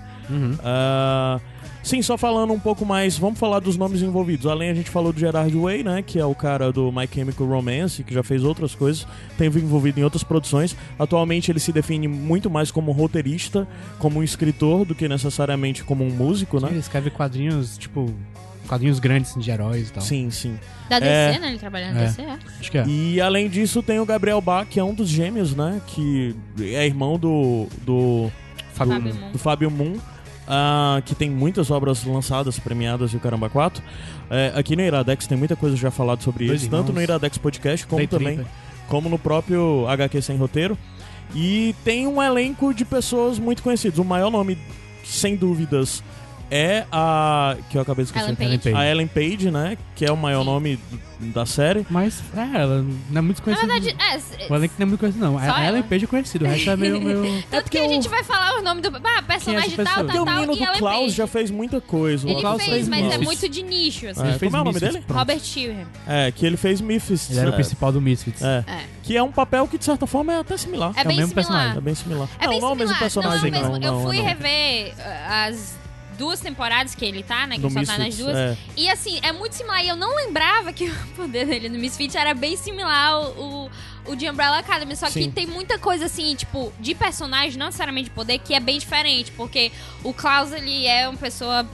Ah, 0.63 1.41
sim, 1.89 2.03
só 2.03 2.17
falando 2.19 2.53
um 2.53 2.59
pouco 2.61 2.85
mais, 2.85 3.17
vamos 3.19 3.39
falar 3.39 3.61
dos 3.61 3.77
nomes 3.77 4.03
envolvidos. 4.03 4.47
Além 4.47 4.71
a 4.71 4.75
gente 4.75 4.91
falou 4.91 5.13
do 5.13 5.19
Gerard 5.19 5.55
Way, 5.57 5.83
né, 5.83 6.03
que 6.03 6.19
é 6.19 6.25
o 6.25 6.35
cara 6.35 6.71
do 6.71 6.93
My 6.93 7.09
Chemical 7.13 7.47
Romance, 7.47 8.05
que 8.05 8.13
já 8.15 8.23
fez 8.23 8.45
outras 8.45 8.75
coisas, 8.75 9.07
tem 9.37 9.47
envolvido 9.49 9.99
em 9.99 10.05
outras 10.05 10.23
produções. 10.23 10.77
Atualmente 10.99 11.51
ele 11.51 11.59
se 11.61 11.73
define 11.73 12.07
muito 12.07 12.49
mais 12.51 12.71
como 12.71 12.93
roteirista, 12.93 13.67
como 13.99 14.21
um 14.21 14.23
escritor, 14.23 14.85
do 14.85 14.95
que 14.95 15.09
necessariamente 15.09 15.83
como 15.83 16.05
um 16.05 16.11
músico, 16.11 16.59
Ele 16.59 16.67
né? 16.67 16.79
escreve 16.79 17.11
quadrinhos, 17.11 17.79
tipo, 17.79 18.15
quadrinhos 18.67 18.99
grandes 18.99 19.31
assim, 19.31 19.41
de 19.41 19.51
heróis 19.51 19.89
e 19.89 19.93
tal. 19.93 20.03
Sim, 20.03 20.31
sim. 20.31 20.59
Da 20.91 20.99
DC, 20.99 21.11
É. 21.11 21.39
né? 21.39 21.49
Ele 21.49 21.59
trabalha 21.59 21.93
na 21.93 22.01
É. 22.03 22.05
DC, 22.07 22.23
é. 22.23 22.39
Acho 22.61 22.71
que 22.71 22.79
é. 22.79 22.87
E 22.87 23.21
além 23.21 23.49
disso 23.49 23.83
tem 23.83 23.99
o 23.99 24.05
Gabriel 24.07 24.41
Bach, 24.41 24.67
que 24.69 24.79
é 24.79 24.85
um 24.85 24.93
dos 24.95 25.09
gêmeos, 25.09 25.55
né, 25.55 25.81
que 25.87 26.35
é 26.61 26.85
irmão 26.87 27.19
do 27.19 27.67
do 27.83 28.31
Fábio 28.75 28.95
Fábio 28.95 29.13
Moon. 29.15 29.21
Moon. 29.21 29.33
do 29.33 29.39
Fábio 29.39 29.71
Moon, 29.71 29.95
ah, 30.49 31.03
que 31.05 31.15
tem 31.15 31.29
muitas 31.29 31.71
obras 31.71 32.05
lançadas, 32.05 32.59
premiadas 32.59 33.13
e 33.13 33.17
o 33.17 33.21
Caramba 33.21 33.51
4. 33.51 33.83
É, 34.31 34.53
aqui 34.55 34.75
no 34.75 34.83
Iradex 34.83 35.27
tem 35.27 35.37
muita 35.37 35.55
coisa 35.55 35.77
já 35.77 35.91
falada 35.91 36.23
sobre 36.23 36.47
Dois 36.47 36.63
eles, 36.63 36.71
tanto 36.71 36.93
no 36.93 37.03
Iradex 37.03 37.37
Podcast 37.37 37.87
como 37.87 38.07
também 38.07 38.41
como 38.89 39.11
no 39.11 39.19
próprio 39.19 39.87
HQ 39.87 40.23
Sem 40.23 40.37
Roteiro. 40.39 40.77
E 41.35 41.75
tem 41.85 42.07
um 42.07 42.23
elenco 42.23 42.73
de 42.73 42.87
pessoas 42.87 43.39
muito 43.39 43.63
conhecidas. 43.63 43.99
O 43.99 44.05
maior 44.05 44.31
nome, 44.31 44.57
sem 45.05 45.37
dúvidas, 45.37 46.03
é 46.51 46.87
a. 46.91 47.57
que 47.71 47.77
eu 47.77 47.83
acabei 47.83 48.05
de 48.05 48.11
esquecer. 48.11 48.27
Ellen 48.27 48.37
Page. 48.37 48.49
Ellen 48.49 48.59
Page. 48.59 48.77
A 48.77 48.91
Ellen 48.91 49.07
Page, 49.09 49.51
né? 49.51 49.79
Que 49.95 50.05
é 50.07 50.13
o 50.13 50.17
maior 50.17 50.41
Sim. 50.41 50.47
nome 50.47 50.79
da 51.21 51.45
série. 51.45 51.87
Mas, 51.91 52.23
é, 52.37 52.61
ela 52.61 52.85
não 53.11 53.19
é 53.19 53.21
muito 53.21 53.39
Na 53.39 53.45
conhecida. 53.45 53.73
verdade, 53.73 53.97
é. 53.99 54.53
O 54.53 54.57
elenco 54.57 54.75
não 54.79 54.85
é 54.85 54.87
muito 54.87 55.01
conhecido, 55.01 55.25
não. 55.25 55.33
Só 55.35 55.41
A 55.41 55.47
ela. 55.47 55.69
Ellen 55.69 55.83
Page 55.83 56.05
é 56.05 56.09
conhecido, 56.09 56.45
o 56.45 56.49
resto 56.49 56.71
é 56.71 56.77
meio... 56.77 57.01
meio... 57.01 57.45
Tanto 57.51 57.71
que 57.71 57.79
a 57.79 57.89
gente 57.89 58.09
vai 58.09 58.23
falar 58.23 58.59
o 58.59 58.63
nome 58.63 58.81
do. 58.81 58.89
Ah, 58.89 59.23
personagem 59.23 59.71
é 59.71 59.73
essa 59.73 59.85
tal? 59.85 59.95
Porque 60.05 60.13
tal, 60.13 60.23
o 60.23 60.25
tal. 60.25 60.35
menino 60.35 60.57
do 60.57 60.79
Klaus 60.79 61.05
Page. 61.05 61.17
já 61.17 61.27
fez 61.27 61.51
muita 61.51 61.81
coisa. 61.81 62.27
O 62.27 62.31
Ele 62.31 62.41
Klaus 62.41 62.63
fez, 62.63 62.89
mas 62.89 63.01
é 63.01 63.03
Misfits. 63.05 63.25
muito 63.25 63.49
de 63.49 63.63
nicho, 63.63 64.07
assim. 64.09 64.23
É, 64.23 64.29
Ele 64.29 64.39
fez 64.39 64.51
como 64.53 64.57
é 64.57 64.61
o 64.61 64.65
nome 64.65 64.81
dele? 64.81 65.01
pronto. 65.01 65.19
Robert 65.19 65.41
Sheehan. 65.41 65.87
É, 66.07 66.31
que 66.31 66.47
ele 66.47 66.57
fez 66.57 66.81
Memphis. 66.81 67.31
Ele 67.31 67.41
era 67.41 67.49
é, 67.49 67.53
o 67.53 67.55
principal 67.55 67.93
do 67.93 68.01
Misfits. 68.01 68.43
É. 68.43 68.65
É. 68.67 68.85
Que 69.03 69.17
é 69.17 69.23
um 69.23 69.33
papel 69.33 69.67
que, 69.67 69.79
de 69.79 69.85
certa 69.85 70.07
forma, 70.07 70.33
é 70.33 70.41
até 70.41 70.57
similar. 70.57 70.93
É, 70.95 71.03
o 71.03 71.05
bem 71.07 71.17
mesmo 71.17 71.31
similar. 71.31 71.35
personagem. 71.35 71.79
É 71.79 71.81
bem 71.81 71.95
similar. 71.95 72.29
É 72.39 72.45
não, 72.45 72.51
bem 72.51 72.61
não 72.61 72.69
é 72.69 72.73
o 72.73 72.77
mesmo 72.77 72.99
personagem, 72.99 73.51
não. 73.51 73.59
é 73.59 73.63
o 73.63 73.73
mesmo. 73.73 73.79
não. 73.79 73.89
Eu 73.89 73.93
não, 73.95 74.03
fui 74.07 74.19
não. 74.19 74.25
rever 74.25 74.93
uh, 74.93 75.49
as 75.49 75.78
duas 76.19 76.41
temporadas 76.41 76.95
que 76.95 77.05
ele 77.05 77.23
tá, 77.23 77.47
né? 77.47 77.55
Que 77.57 77.63
Do 77.63 77.71
só 77.71 77.83
tá 77.85 77.97
nas 77.97 78.17
duas. 78.17 78.37
é. 78.37 78.57
E 78.77 78.91
assim, 78.91 79.19
é 79.23 79.33
muito 79.33 79.55
similar. 79.55 79.83
E 79.85 79.89
eu 79.89 79.97
não 79.97 80.15
lembrava 80.17 80.73
que 80.73 80.85
o 80.91 81.07
poder 81.17 81.47
dele 81.47 81.69
no 81.69 81.79
Misfits 81.79 82.15
era 82.15 82.35
bem 82.35 82.57
similar 82.57 83.13
ao, 83.13 83.25
o 83.33 83.71
o 84.09 84.17
de 84.17 84.29
Umbrella 84.29 84.59
Academy. 84.59 84.97
Só 84.97 85.07
que 85.07 85.25
Sim. 85.25 85.31
tem 85.31 85.47
muita 85.47 85.79
coisa 85.79 86.07
assim, 86.07 86.35
tipo, 86.35 86.73
de 86.81 86.95
personagem, 86.95 87.59
não 87.59 87.67
necessariamente 87.67 88.09
de 88.09 88.15
poder, 88.15 88.39
que 88.39 88.55
é 88.55 88.61
bem 88.61 88.79
diferente. 88.79 89.31
Porque 89.33 89.71
o 90.03 90.13
Klaus, 90.13 90.51
ele 90.53 90.87
é 90.87 91.09
uma 91.09 91.19
pessoa 91.19 91.69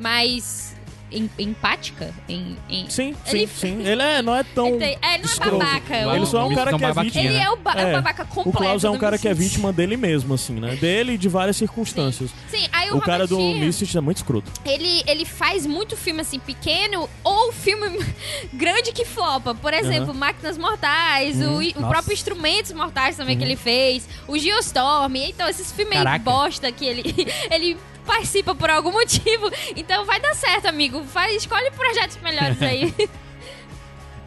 mais 0.00 0.73
em- 1.14 1.30
empática. 1.38 2.12
Em, 2.28 2.56
em- 2.68 2.88
Sim, 2.90 3.14
sim, 3.24 3.36
Ele- 3.38 3.46
sim. 3.46 3.82
Ele 3.86 4.02
é, 4.02 4.22
não 4.22 4.34
é 4.34 4.42
tão. 4.42 4.68
Ele, 4.68 4.78
tem- 4.78 4.98
é, 5.00 5.14
ele 5.14 5.22
não 5.22 5.30
é 5.30 5.32
escroto. 5.32 5.58
babaca. 5.58 5.96
Ele 5.96 6.10
Ele 6.10 6.20
o- 6.20 6.26
só 6.26 6.40
é 6.40 6.44
um 6.44 6.54
cara 6.54 6.76
que 6.78 6.84
é 6.84 6.92
vítima. 6.92 7.24
Ele 7.24 7.36
é 7.36 7.50
o, 7.50 7.56
ba 7.56 7.72
É. 7.74 7.88
o 7.90 7.92
babaca 7.94 8.24
completo. 8.24 8.48
O 8.50 8.52
Klaus 8.52 8.84
é 8.84 8.90
um 8.90 8.98
cara 8.98 9.18
que 9.18 9.28
é 9.28 9.34
vítima 9.34 9.72
dele 9.72 9.96
mesmo, 9.96 10.34
assim, 10.34 10.54
né? 10.60 10.74
Dele 10.84 11.12
e 11.12 11.18
de 11.18 11.28
várias 11.28 11.56
circunstâncias. 11.56 12.30
Sim, 12.50 12.66
aí 12.72 12.90
o, 12.90 12.96
O 12.96 13.00
cara 13.00 13.26
do 13.26 13.38
Misfits 13.38 13.94
é 13.96 14.00
muito 14.00 14.18
escroto. 14.18 14.50
ele, 14.64 15.02
ele 15.06 15.24
faz 15.24 15.66
muito 15.66 15.96
filme 15.96 16.20
assim 16.20 16.38
pequeno 16.38 17.08
ou 17.22 17.52
filme 17.52 17.98
grande 18.52 18.92
que 18.92 19.04
flopa. 19.04 19.54
Por 19.54 19.72
exemplo, 19.72 20.12
Máquinas 20.14 20.58
Mortais, 20.58 21.40
o, 21.40 21.58
o 21.58 21.62
Nossa. 21.62 21.86
próprio 21.88 22.12
Instrumentos 22.14 22.72
Mortais 22.72 23.16
também 23.16 23.36
que 23.38 23.44
ele 23.44 23.56
fez, 23.56 24.08
o 24.26 24.38
Geostorm. 24.38 25.16
Então, 25.16 25.48
esses 25.48 25.70
filmes 25.72 25.96
aí 25.96 26.04
Caraca. 26.04 26.24
bosta 26.24 26.70
que 26.72 26.84
ele, 26.84 27.02
ele 27.50 27.76
participa 28.04 28.54
por 28.54 28.70
algum 28.70 28.92
motivo. 28.92 29.50
Então 29.76 30.04
vai 30.04 30.20
dar 30.20 30.34
certo, 30.34 30.66
amigo. 30.66 31.02
Faz, 31.04 31.34
escolhe 31.36 31.70
projetos 31.72 32.18
melhores 32.22 32.60
aí. 32.62 32.94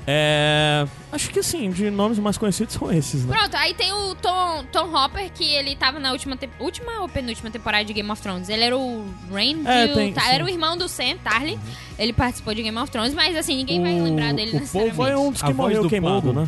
É. 0.10 0.88
Acho 1.12 1.30
que 1.32 1.40
assim, 1.40 1.70
de 1.70 1.90
nomes 1.92 2.18
mais 2.18 2.38
conhecidos 2.38 2.74
são 2.76 2.90
esses, 2.90 3.26
né? 3.26 3.36
Pronto, 3.36 3.56
aí 3.58 3.74
tem 3.74 3.92
o 3.92 4.16
Tom, 4.16 4.64
Tom 4.72 4.96
Hopper, 4.96 5.30
que 5.34 5.44
ele 5.44 5.76
tava 5.76 6.00
na 6.00 6.14
última, 6.14 6.38
te- 6.38 6.50
última 6.62 7.02
ou 7.02 7.10
penúltima 7.10 7.52
temporada 7.52 7.84
de 7.84 7.92
Game 7.92 8.10
of 8.10 8.22
Thrones. 8.22 8.48
Ele 8.48 8.64
era 8.64 8.78
o 8.78 9.06
Randall, 9.30 9.70
É, 9.74 9.88
tem- 9.90 10.14
tá. 10.14 10.22
Uhum. 10.24 10.30
era 10.30 10.46
o 10.46 10.50
irmão 10.50 10.78
do 10.78 10.88
Sam 10.88 11.18
Tarly. 11.22 11.60
Ele 12.00 12.14
participou 12.14 12.54
de 12.54 12.64
Game 12.64 12.78
of 12.78 12.90
Thrones, 12.90 13.14
mas 13.14 13.36
assim, 13.36 13.58
ninguém 13.58 13.82
vai 13.82 14.00
lembrar 14.00 14.34
dele 14.34 14.52
o 14.52 14.60
necessariamente. 14.62 14.96
Foi 14.96 15.14
um 15.16 15.30
dos 15.32 15.44
A 15.44 15.48
que 15.48 15.52
voz 15.54 15.68
morreu 15.70 15.84
do 15.84 15.90
queimado, 15.90 16.22
Pogo. 16.22 16.40
né? 16.40 16.48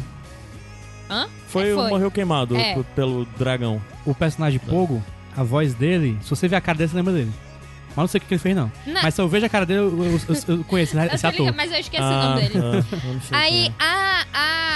Hã? 1.09 1.27
Foi, 1.49 1.69
É, 1.71 1.75
o 1.75 1.89
morreu 1.89 2.11
queimado 2.11 2.55
É. 2.55 2.81
pelo 2.95 3.25
dragão. 3.37 3.81
O 4.05 4.15
personagem 4.15 4.59
Pogo, 4.59 5.03
a 5.35 5.43
voz 5.43 5.73
dele, 5.73 6.17
se 6.21 6.29
você 6.29 6.47
ver 6.47 6.55
a 6.55 6.61
cara 6.61 6.77
dele, 6.77 6.89
você 6.89 6.95
lembra 6.97 7.13
dele. 7.13 7.31
Mas 7.89 7.97
não 7.97 8.08
sei 8.08 8.17
o 8.19 8.21
que 8.21 8.28
que 8.28 8.34
ele 8.36 8.41
fez, 8.41 8.56
não. 8.56 8.71
Não. 8.86 9.02
Mas 9.04 9.13
se 9.13 9.21
eu 9.21 9.28
vejo 9.28 9.45
a 9.45 9.49
cara 9.49 9.65
dele, 9.65 9.80
eu, 9.80 10.04
eu- 10.06 10.12
eu- 10.13 10.58
eu 10.58 10.63
conheço 10.63 10.95
Eu 10.97 11.04
esse 11.06 11.15
ligado, 11.15 11.34
ator. 11.34 11.54
mas 11.56 11.71
eu 11.71 11.80
esqueci 11.80 12.02
Ah, 12.04 12.10
o 12.10 12.30
nome 12.30 12.41
dele. 12.41 12.54
ah, 12.63 12.95
não 13.13 13.21
sei 13.21 13.38
Aí 13.38 13.67
é. 13.67 13.73
a, 13.80 14.25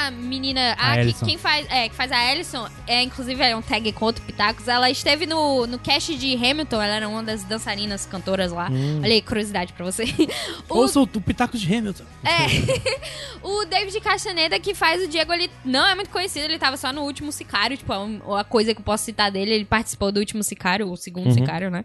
a 0.08 0.12
menina, 0.12 0.76
a, 0.78 0.94
A 0.94 0.98
que, 1.06 1.14
quem 1.26 1.38
faz, 1.38 1.66
é, 1.70 1.88
que 1.90 1.96
faz 1.96 2.12
a 2.12 2.32
Ellison, 2.34 2.68
é 2.88 3.02
inclusive 3.02 3.42
é 3.42 3.56
um 3.56 3.62
tag 3.62 3.92
com 3.94 4.06
outro 4.06 4.24
Pitacos, 4.26 4.68
ela 4.68 4.90
esteve 4.90 5.26
no, 5.26 5.66
no 5.68 5.80
cast 5.80 6.16
de 6.18 6.34
Hamilton, 6.36 6.82
ela 6.82 6.96
era 6.96 7.08
uma 7.10 7.24
das 7.24 7.44
dançarinas 7.44 8.06
cantoras 8.06 8.52
lá. 8.52 8.68
Hum. 8.72 9.00
Olha 9.04 9.14
aí, 9.14 9.22
curiosidade 9.22 9.74
pra 9.74 9.86
você. 9.86 10.04
O, 10.70 10.78
Ouça 10.78 11.00
o, 11.00 11.08
Pitacos 11.08 11.62
de 11.62 11.74
Hamilton. 11.76 12.04
é, 12.24 12.98
o 13.46 13.66
David 13.66 14.00
Castaneda 14.02 14.60
que 14.60 14.74
faz 14.74 15.04
o 15.04 15.08
Diego, 15.08 15.32
ele 15.34 15.50
não 15.64 15.86
é 15.88 15.94
muito 15.94 16.10
conhecido, 16.10 16.46
ele 16.46 16.58
tava 16.58 16.78
só 16.78 16.92
no 16.92 17.02
último 17.04 17.32
Sicário, 17.32 17.78
tipo, 17.78 17.92
a, 17.94 18.00
um- 18.04 18.36
a 18.36 18.44
coisa 18.44 18.74
que 18.74 18.80
eu 18.80 18.84
posso 18.86 19.04
citar 19.06 19.30
dele, 19.32 19.52
ele 19.54 19.66
participou 19.66 20.12
do 20.12 20.20
último 20.20 20.42
Sicário, 20.44 20.90
o 20.90 20.96
segundo 20.98 21.28
Uhum. 21.28 21.34
Sicário, 21.34 21.70
né? 21.70 21.84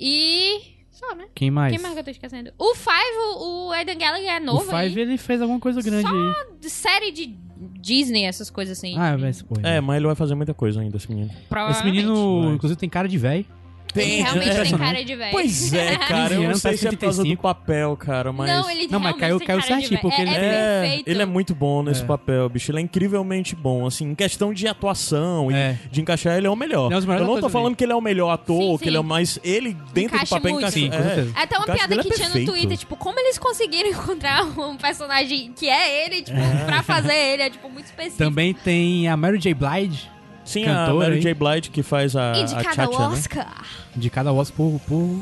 E... 0.00 0.65
Só, 1.08 1.14
né? 1.14 1.26
Quem 1.34 1.50
mais? 1.50 1.72
Quem 1.72 1.80
mais 1.80 1.94
que 1.94 2.00
eu 2.00 2.04
tô 2.04 2.10
esquecendo? 2.10 2.52
O 2.58 2.74
Five, 2.74 3.18
o, 3.38 3.68
o 3.68 3.74
Eden 3.74 3.98
Gallagher 3.98 4.28
é 4.30 4.40
o 4.40 4.44
novo 4.44 4.74
aí. 4.74 4.88
Five, 4.88 5.00
ele 5.00 5.18
fez 5.18 5.40
alguma 5.40 5.60
coisa 5.60 5.80
grande 5.80 6.08
Só 6.08 6.14
aí. 6.14 6.58
de 6.60 6.70
série 6.70 7.12
de 7.12 7.26
Disney, 7.80 8.24
essas 8.24 8.50
coisas 8.50 8.76
assim. 8.76 8.98
Ah, 8.98 9.16
vai 9.16 9.32
se 9.32 9.44
porra. 9.44 9.62
É, 9.66 9.80
mas 9.80 9.96
ele 9.96 10.06
vai 10.06 10.14
fazer 10.16 10.34
muita 10.34 10.52
coisa 10.52 10.80
ainda, 10.80 10.96
esse 10.96 11.08
menino. 11.08 11.30
Esse 11.30 11.48
Provavelmente. 11.48 11.94
menino, 11.94 12.54
inclusive, 12.54 12.78
tem 12.78 12.88
cara 12.88 13.08
de 13.08 13.16
velho. 13.18 13.46
Ele 14.02 14.22
realmente 14.22 14.42
tem 14.44 14.52
Impressionante. 14.52 14.92
cara 14.92 15.04
de 15.04 15.16
velho. 15.16 15.30
Pois 15.32 15.72
é, 15.72 15.96
cara. 16.08 16.34
Eu 16.34 16.40
não 16.40 16.46
anos, 16.48 16.60
sei 16.62 16.70
tá 16.72 16.76
se 16.78 16.86
é 16.86 16.90
por 16.90 16.98
causa 16.98 17.22
do 17.22 17.28
75. 17.28 17.42
papel, 17.42 17.96
cara, 17.96 18.32
mas... 18.32 18.50
Não, 18.50 18.70
ele 18.70 18.88
Não, 18.88 19.00
mas 19.00 19.16
caiu- 19.16 19.38
tem 19.38 19.46
caiu 19.46 19.58
cara 19.60 19.60
de 19.60 19.66
certinho, 19.66 19.88
velho. 19.90 20.00
porque 20.02 20.20
é, 20.20 20.24
ele- 20.24 20.30
é 20.34 20.36
É, 20.36 20.80
perfeito. 20.82 21.08
ele 21.08 21.22
é 21.22 21.26
muito 21.26 21.54
bom 21.54 21.82
nesse 21.82 22.02
É. 22.02 22.06
papel, 22.06 22.48
bicho. 22.48 22.70
Ele 22.70 22.78
é 22.78 22.82
incrivelmente 22.82 23.54
bom, 23.56 23.86
assim, 23.86 24.10
em 24.10 24.14
questão 24.14 24.52
de 24.52 24.66
atuação 24.68 25.50
É. 25.50 25.78
e 25.86 25.88
de 25.90 26.00
encaixar, 26.00 26.36
ele 26.36 26.46
é 26.46 26.50
o 26.50 26.56
melhor. 26.56 26.92
É 26.92 27.00
melhores 27.00 27.20
Eu 27.20 27.26
não 27.26 27.40
tô 27.40 27.48
falando 27.48 27.68
ali. 27.68 27.76
que 27.76 27.84
ele 27.84 27.92
é 27.92 27.96
o 27.96 28.00
melhor 28.00 28.30
ator, 28.30 28.60
Sim, 28.78 28.78
que 28.82 28.88
ele 28.88 28.96
é 28.96 29.00
o 29.00 29.02
sim. 29.02 29.08
mais... 29.08 29.38
Ele, 29.44 29.74
dentro 29.92 30.16
Encaixa 30.16 30.24
do 30.24 30.28
papel, 30.40 30.52
muito. 30.52 30.66
encaixa... 30.66 30.78
Sim, 30.78 30.90
é. 31.34 31.38
É 31.40 31.42
até 31.42 31.56
uma 31.58 31.66
piada 31.66 31.96
que 32.02 32.08
é 32.08 32.12
tinha 32.12 32.28
no. 32.28 32.44
Twitter, 32.44 32.76
tipo, 32.78 32.96
como 32.96 33.18
eles 33.18 33.38
conseguiram 33.38 33.88
encontrar 33.90 34.44
um 34.44 34.76
personagem 34.76 35.52
que 35.54 35.68
é 35.68 36.04
ele, 36.06 36.22
tipo, 36.22 36.36
pra 36.66 36.82
fazer 36.82 37.14
ele, 37.14 37.42
é 37.42 37.50
tipo 37.50 37.68
muito 37.70 37.86
específico. 37.86 38.18
Também 38.18 38.52
tem 38.54 39.08
a 39.08 39.16
Mary 39.16 39.38
J. 39.38 39.54
Blige, 39.54 40.08
Sim, 40.46 40.64
Cantora, 40.64 41.06
a 41.06 41.08
Mary? 41.10 41.20
J. 41.20 41.34
Blige 41.34 41.70
que 41.70 41.82
faz 41.82 42.14
a, 42.16 42.32
a 42.32 42.38
Indicada 42.38 42.62
Chacha, 42.74 42.82
ao 42.84 43.10
né? 43.10 43.16
Oscar. 43.16 43.62
indicada 43.96 44.30
ao 44.30 44.36
Oscar 44.36 44.56
por, 44.56 44.80
por 44.86 45.20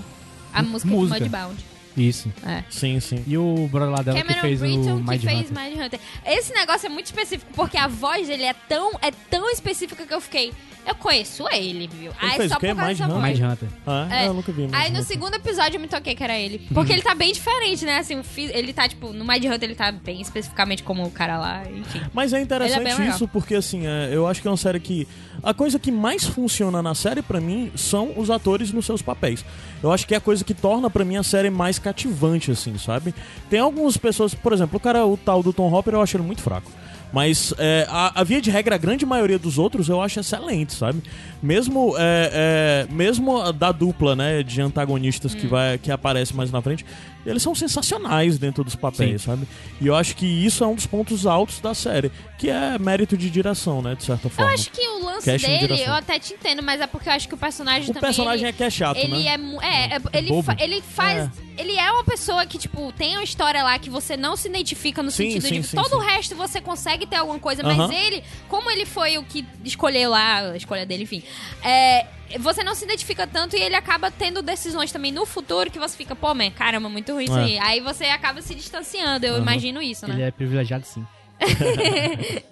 A 0.53 0.63
música, 0.63 0.91
Música. 0.91 1.19
de 1.19 1.25
Mudbound. 1.25 1.65
Isso. 1.97 2.33
É. 2.45 2.63
Sim, 2.71 2.99
sim. 3.01 3.23
E 3.27 3.37
o 3.39 3.69
brother 3.71 3.91
lá 3.91 4.03
dela 4.03 4.19
Cameron 4.19 4.35
que 4.35 4.41
fez 4.41 4.61
Britton 4.61 4.95
o 4.97 5.05
que 5.05 5.11
Mind 5.11 5.23
fez 5.23 5.51
Hunter. 5.51 5.63
Mind 5.65 5.81
Hunter. 5.81 6.01
Esse 6.27 6.53
negócio 6.55 6.87
é 6.87 6.89
muito 6.89 7.07
específico, 7.07 7.51
porque 7.55 7.77
a 7.79 7.87
voz 7.87 8.27
dele 8.29 8.45
é 8.45 8.55
tão, 8.69 8.93
é 9.03 9.11
tão 9.31 9.51
específica 9.51 10.05
que 10.07 10.13
eu 10.15 10.21
fiquei. 10.21 10.53
Eu 10.87 10.95
conheço 10.97 11.47
ele, 11.51 11.89
viu? 11.89 12.13
Aí 12.21 12.37
fez 12.37 12.51
só 12.53 12.59
por 12.59 12.67
causa 12.67 12.83
Mind 12.85 12.99
dessa 12.99 13.05
Hunter? 13.05 13.21
voz. 13.21 13.39
Mind 13.41 13.53
Hunter. 13.53 13.69
Ah, 13.87 14.09
É. 14.11 14.29
eu 14.29 14.35
nunca 14.35 14.53
vi. 14.53 14.69
mas 14.71 14.85
Aí 14.85 14.93
no 14.93 15.03
segundo 15.03 15.33
episódio 15.35 15.77
eu 15.79 15.81
me 15.81 15.89
toquei 15.89 16.15
que 16.15 16.23
era 16.23 16.39
ele. 16.39 16.59
Porque 16.75 16.93
ele 16.93 17.01
tá 17.01 17.15
bem 17.15 17.33
diferente, 17.33 17.87
né? 17.87 17.97
Assim, 18.01 18.21
ele 18.37 18.71
tá, 18.75 18.87
tipo, 18.87 19.11
no 19.11 19.25
Mind 19.25 19.45
Hunter 19.47 19.63
ele 19.63 19.75
tá 19.75 19.91
bem 19.91 20.21
especificamente 20.21 20.83
como 20.83 21.03
o 21.03 21.11
cara 21.11 21.39
lá, 21.39 21.63
enfim. 21.75 22.03
Mas 22.13 22.35
é 22.35 22.41
interessante 22.43 22.81
Ele 22.81 22.89
é 22.89 22.91
bem 22.91 22.99
legal. 22.99 23.15
isso 23.17 23.27
porque, 23.29 23.55
assim, 23.55 23.87
é, 23.87 24.11
eu 24.13 24.27
acho 24.27 24.43
que 24.43 24.49
é 24.49 24.51
uma 24.51 24.59
série 24.59 24.79
que... 24.79 25.09
A 25.43 25.55
coisa 25.55 25.79
que 25.79 25.91
mais 25.91 26.25
funciona 26.25 26.83
na 26.83 26.95
série, 26.95 27.23
pra 27.23 27.41
mim, 27.41 27.73
são 27.75 28.13
os 28.17 28.29
atores 28.29 28.71
nos 28.71 28.85
seus 28.85 29.01
papéis. 29.01 29.43
Eu 29.83 29.91
acho 29.91 30.07
que 30.07 30.13
é 30.15 30.19
a 30.19 30.21
coisa 30.21 30.45
que 30.45 30.53
torna, 30.53 30.91
pra 30.91 31.03
mim, 31.05 31.17
a 31.17 31.23
série 31.23 31.49
mais 31.49 31.79
cativante, 31.85 32.51
assim, 32.51 32.77
sabe? 32.79 33.15
Tem 33.51 33.61
algumas 33.61 33.97
pessoas... 33.97 34.35
Por 34.35 34.53
exemplo, 34.53 34.79
o 34.79 34.81
cara, 34.81 35.05
o 35.07 35.17
tal 35.17 35.43
do 35.43 35.53
Tom 35.53 35.73
Hopper, 35.73 35.95
eu 35.95 36.01
acho 36.01 36.17
ele 36.17 36.25
muito 36.25 36.41
fraco. 36.43 36.71
Mas 37.13 37.55
é, 37.59 37.87
a, 37.89 38.21
a 38.21 38.25
via 38.25 38.41
de 38.41 38.51
regra, 38.51 38.75
a 38.75 38.79
grande 38.79 39.07
maioria 39.07 39.39
dos 39.39 39.57
outros 39.57 39.89
eu 39.89 40.03
acho 40.03 40.19
excelente, 40.19 40.73
sabe? 40.73 41.01
Mesmo, 41.41 41.95
é, 41.97 42.87
é, 42.89 42.93
mesmo 42.93 43.53
da 43.53 43.71
dupla, 43.71 44.17
né, 44.17 44.43
de 44.43 44.61
antagonistas 44.61 45.33
Hum. 45.33 45.39
que, 45.39 45.47
vai, 45.47 45.79
que 45.79 45.93
aparece 45.93 46.35
mais 46.35 46.51
na 46.51 46.61
frente, 46.61 46.85
eles 47.27 47.43
são 47.43 47.55
sensacionais 47.55 48.39
dentro 48.39 48.63
dos 48.65 48.75
papéis, 48.75 49.23
sabe? 49.23 49.47
E 49.81 49.87
eu 49.87 49.95
acho 49.95 50.15
que 50.17 50.27
isso 50.27 50.63
é 50.63 50.67
um 50.67 50.75
dos 50.75 50.87
pontos 50.87 51.27
altos 51.27 51.61
da 51.61 51.75
série, 51.75 52.11
que 52.39 52.49
é 52.51 52.79
mérito 52.79 53.17
de 53.17 53.29
direção, 53.31 53.81
né, 53.83 53.95
de 53.95 54.05
certa 54.05 54.27
Eu 54.27 54.31
forma. 54.31 54.53
acho 54.53 54.71
que 54.71 54.87
o 54.87 55.05
lance 55.05 55.31
Casting 55.31 55.47
dele, 55.47 55.59
direção. 55.59 55.87
eu 55.87 55.93
até 55.95 56.19
te 56.19 56.35
entendo, 56.35 56.63
mas 56.63 56.81
é 56.81 56.87
porque 56.87 57.09
eu 57.09 57.13
acho 57.13 57.27
que 57.29 57.35
o 57.35 57.39
personagem 57.39 57.85
O 57.91 57.95
também. 57.95 58.03
personagem 58.03 58.41
ele, 58.41 58.49
é 58.49 58.53
que 58.53 58.63
é 58.65 58.71
chato, 58.71 58.97
ele 58.99 59.25
né? 59.25 59.27
é, 59.27 59.37
mu- 59.39 59.63
é, 59.63 59.85
é, 59.97 60.01
ele, 60.19 60.43
fa- 60.43 60.57
ele 60.59 60.83
faz. 60.83 61.31
Ele 61.57 61.77
é 61.77 61.91
uma 61.93 62.03
pessoa 62.05 62.45
que, 62.47 62.59
tipo, 62.59 62.91
tem 62.93 63.15
uma 63.17 63.23
história 63.23 63.63
lá 63.63 63.79
que 63.79 63.89
você 63.89 64.17
não 64.17 64.37
se 64.37 64.49
identifica 64.49 65.03
no 65.03 65.11
Sim, 65.11 65.31
sentido 65.31 65.47
sim, 65.49 65.61
de 65.61 65.67
sim, 65.69 65.77
todo 65.77 65.91
sim. 65.91 65.95
o 65.95 65.99
resto 66.01 66.35
você 66.35 66.61
consegue 66.61 67.07
ter 67.07 67.17
alguma 67.17 67.39
coisa, 67.39 67.63
mas 67.63 67.91
ele, 67.91 68.25
como 68.49 68.69
ele 68.71 68.85
foi 68.85 69.19
o 69.19 69.23
que 69.25 69.47
escolheu 69.65 70.11
lá, 70.11 70.51
a 70.51 70.57
escolha 70.57 70.85
dele, 70.85 71.05
enfim, 71.05 71.23
é, 71.63 72.07
você 72.39 72.63
não 72.65 72.75
se 72.75 72.85
identifica 72.85 73.27
tanto 73.27 73.57
e 73.57 73.61
ele 73.61 73.75
acaba 73.77 74.11
tendo 74.11 74.43
decisões 74.43 74.91
também 74.91 75.13
no 75.13 75.25
futuro 75.27 75.71
que 75.71 75.79
você 75.79 75.97
fica, 75.97 76.17
pô, 76.17 76.35
man, 76.35 76.51
caramba, 76.51 76.89
muito 76.89 77.13
ruim 77.13 77.25
isso 77.25 77.37
É. 77.39 77.43
aí. 77.43 77.59
Aí 77.59 77.81
você 77.81 78.05
acaba 78.07 78.41
se 78.43 78.55
distanciando, 78.55 79.25
eu 79.27 79.35
Aham. 79.35 79.43
imagino 79.43 79.81
isso, 79.83 80.07
né? 80.07 80.15
Ele 80.15 80.23
é 80.23 80.31
privilegiado 80.31 80.85
sim. 80.87 81.07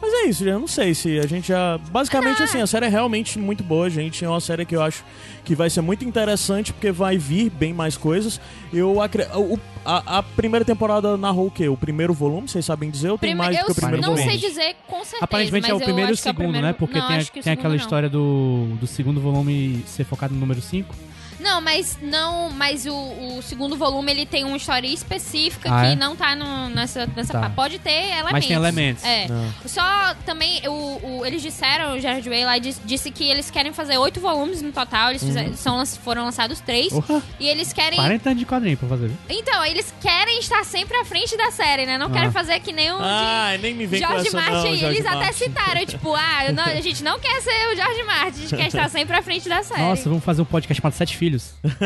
Mas 0.00 0.12
é 0.12 0.26
isso, 0.28 0.44
eu 0.44 0.58
não 0.60 0.66
sei 0.66 0.94
se 0.94 1.18
a 1.18 1.26
gente 1.26 1.48
já. 1.48 1.78
Basicamente, 1.90 2.40
Ah. 2.40 2.44
assim, 2.44 2.60
a 2.60 2.66
série 2.66 2.86
é 2.86 2.88
realmente 2.88 3.38
muito 3.38 3.62
boa, 3.62 3.88
gente. 3.90 4.24
É 4.24 4.28
uma 4.28 4.40
série 4.40 4.64
que 4.64 4.74
eu 4.76 4.82
acho 4.82 5.04
que 5.44 5.54
vai 5.54 5.68
ser 5.68 5.80
muito 5.80 6.04
interessante, 6.04 6.72
porque 6.72 6.90
vai 6.92 7.16
vir 7.18 7.50
bem 7.50 7.72
mais 7.72 7.96
coisas. 7.96 8.40
Eu 8.72 9.00
acre... 9.00 9.24
o- 9.34 9.58
a, 9.84 10.18
a 10.18 10.22
primeira 10.22 10.64
temporada 10.64 11.16
narrou 11.16 11.48
o 11.48 11.50
quê? 11.50 11.68
O 11.68 11.76
primeiro 11.76 12.14
volume, 12.14 12.48
vocês 12.48 12.64
sabem 12.64 12.90
dizer? 12.90 13.10
Ou 13.10 13.18
tem 13.18 13.30
Prime- 13.30 13.38
mais 13.44 13.56
do 13.56 13.60
eu 13.62 13.66
que 13.66 13.72
o 13.72 13.74
primeiro 13.74 14.00
não 14.02 14.14
volume? 14.14 14.30
sei 14.30 14.48
dizer 14.48 14.76
com 14.86 14.98
certeza. 15.04 15.24
Aparentemente 15.24 15.70
é 15.70 15.74
o 15.74 15.76
eu 15.78 15.80
primeiro 15.84 16.10
e 16.10 16.12
o 16.12 16.14
é 16.14 16.16
segundo, 16.16 16.36
primeiro- 16.36 16.66
né? 16.66 16.72
Porque 16.72 16.98
não, 16.98 17.06
tem, 17.08 17.16
a- 17.18 17.20
o 17.22 17.42
tem 17.42 17.52
aquela 17.52 17.68
não. 17.70 17.76
história 17.76 18.08
do, 18.08 18.66
do 18.80 18.86
segundo 18.86 19.20
volume 19.20 19.82
ser 19.86 20.04
focado 20.04 20.32
no 20.32 20.40
número 20.40 20.60
5. 20.62 20.94
Não, 21.40 21.60
mas 21.60 21.98
não, 22.02 22.50
mas 22.50 22.86
o, 22.86 22.94
o 22.94 23.42
segundo 23.42 23.76
volume 23.76 24.10
ele 24.12 24.26
tem 24.26 24.44
uma 24.44 24.56
história 24.56 24.86
específica 24.86 25.68
Ah, 25.72 25.80
que 25.82 25.86
é? 25.92 25.96
não 25.96 26.14
tá 26.16 26.34
no- 26.36 26.68
nessa 26.70 27.06
nessa 27.14 27.32
Tá. 27.40 27.50
pode 27.50 27.78
ter 27.78 27.90
elementos. 27.90 28.32
Mas 28.32 28.46
tem 28.46 28.56
elementos. 28.56 29.04
É. 29.04 29.28
Não. 29.28 29.52
Só 29.66 30.14
também 30.24 30.60
o, 30.68 31.18
o- 31.20 31.26
eles 31.26 31.42
disseram, 31.42 31.96
o 31.96 32.00
Jared 32.00 32.28
Way 32.28 32.44
lá 32.44 32.58
disse, 32.58 32.80
disse 32.84 33.10
que 33.10 33.24
eles 33.28 33.50
querem 33.50 33.72
fazer 33.72 33.98
oito 33.98 34.20
volumes 34.20 34.62
no 34.62 34.72
total, 34.72 35.10
eles 35.10 35.22
fizeram- 35.22 35.54
são, 35.56 35.76
lan- 35.76 35.84
foram 35.86 36.24
lançados 36.24 36.60
três 36.60 36.88
Porra, 36.92 37.22
e 37.40 37.48
eles 37.48 37.72
querem 37.72 37.96
40 37.98 38.28
anos 38.30 38.38
de 38.40 38.46
quadrinho 38.46 38.76
pra 38.76 38.88
fazer? 38.88 39.10
Então, 39.28 39.64
eles 39.64 39.92
querem 40.00 40.38
estar 40.38 40.64
sempre 40.64 40.96
à 40.96 41.04
frente 41.04 41.36
da 41.36 41.50
série, 41.50 41.86
né? 41.86 41.98
Não 41.98 42.10
querem 42.10 42.28
Ah. 42.28 42.32
fazer 42.32 42.60
que 42.60 42.72
nem 42.72 42.90
o 42.92 42.96
de 42.96 43.02
Ai, 43.04 43.58
nem 43.58 43.74
me 43.74 43.86
vem 43.86 44.00
com 44.00 44.06
George 44.08 44.28
essa 44.28 44.36
Martin, 44.36 44.54
não, 44.54 44.62
George 44.76 44.84
eles 44.84 45.06
até 45.06 45.16
Martin. 45.16 45.32
citaram, 45.38 45.86
tipo, 45.86 46.14
ah, 46.14 46.52
não, 46.52 46.64
a 46.64 46.80
gente 46.80 47.02
não 47.02 47.18
quer 47.18 47.40
ser 47.42 47.72
o 47.72 47.76
George 47.76 48.02
Martin, 48.04 48.28
a 48.38 48.40
gente 48.42 48.56
quer 48.56 48.66
estar 48.68 48.88
sempre 48.88 49.16
à 49.16 49.22
frente 49.22 49.48
da 49.48 49.62
série. 49.62 49.80
Nossa, 49.82 50.08
vamos 50.08 50.24
fazer 50.24 50.42
um 50.42 50.44
podcast 50.44 50.80
chamado 50.80 50.94
Sete 50.94 51.16
Filhos. 51.24 51.54
Muito 51.64 51.78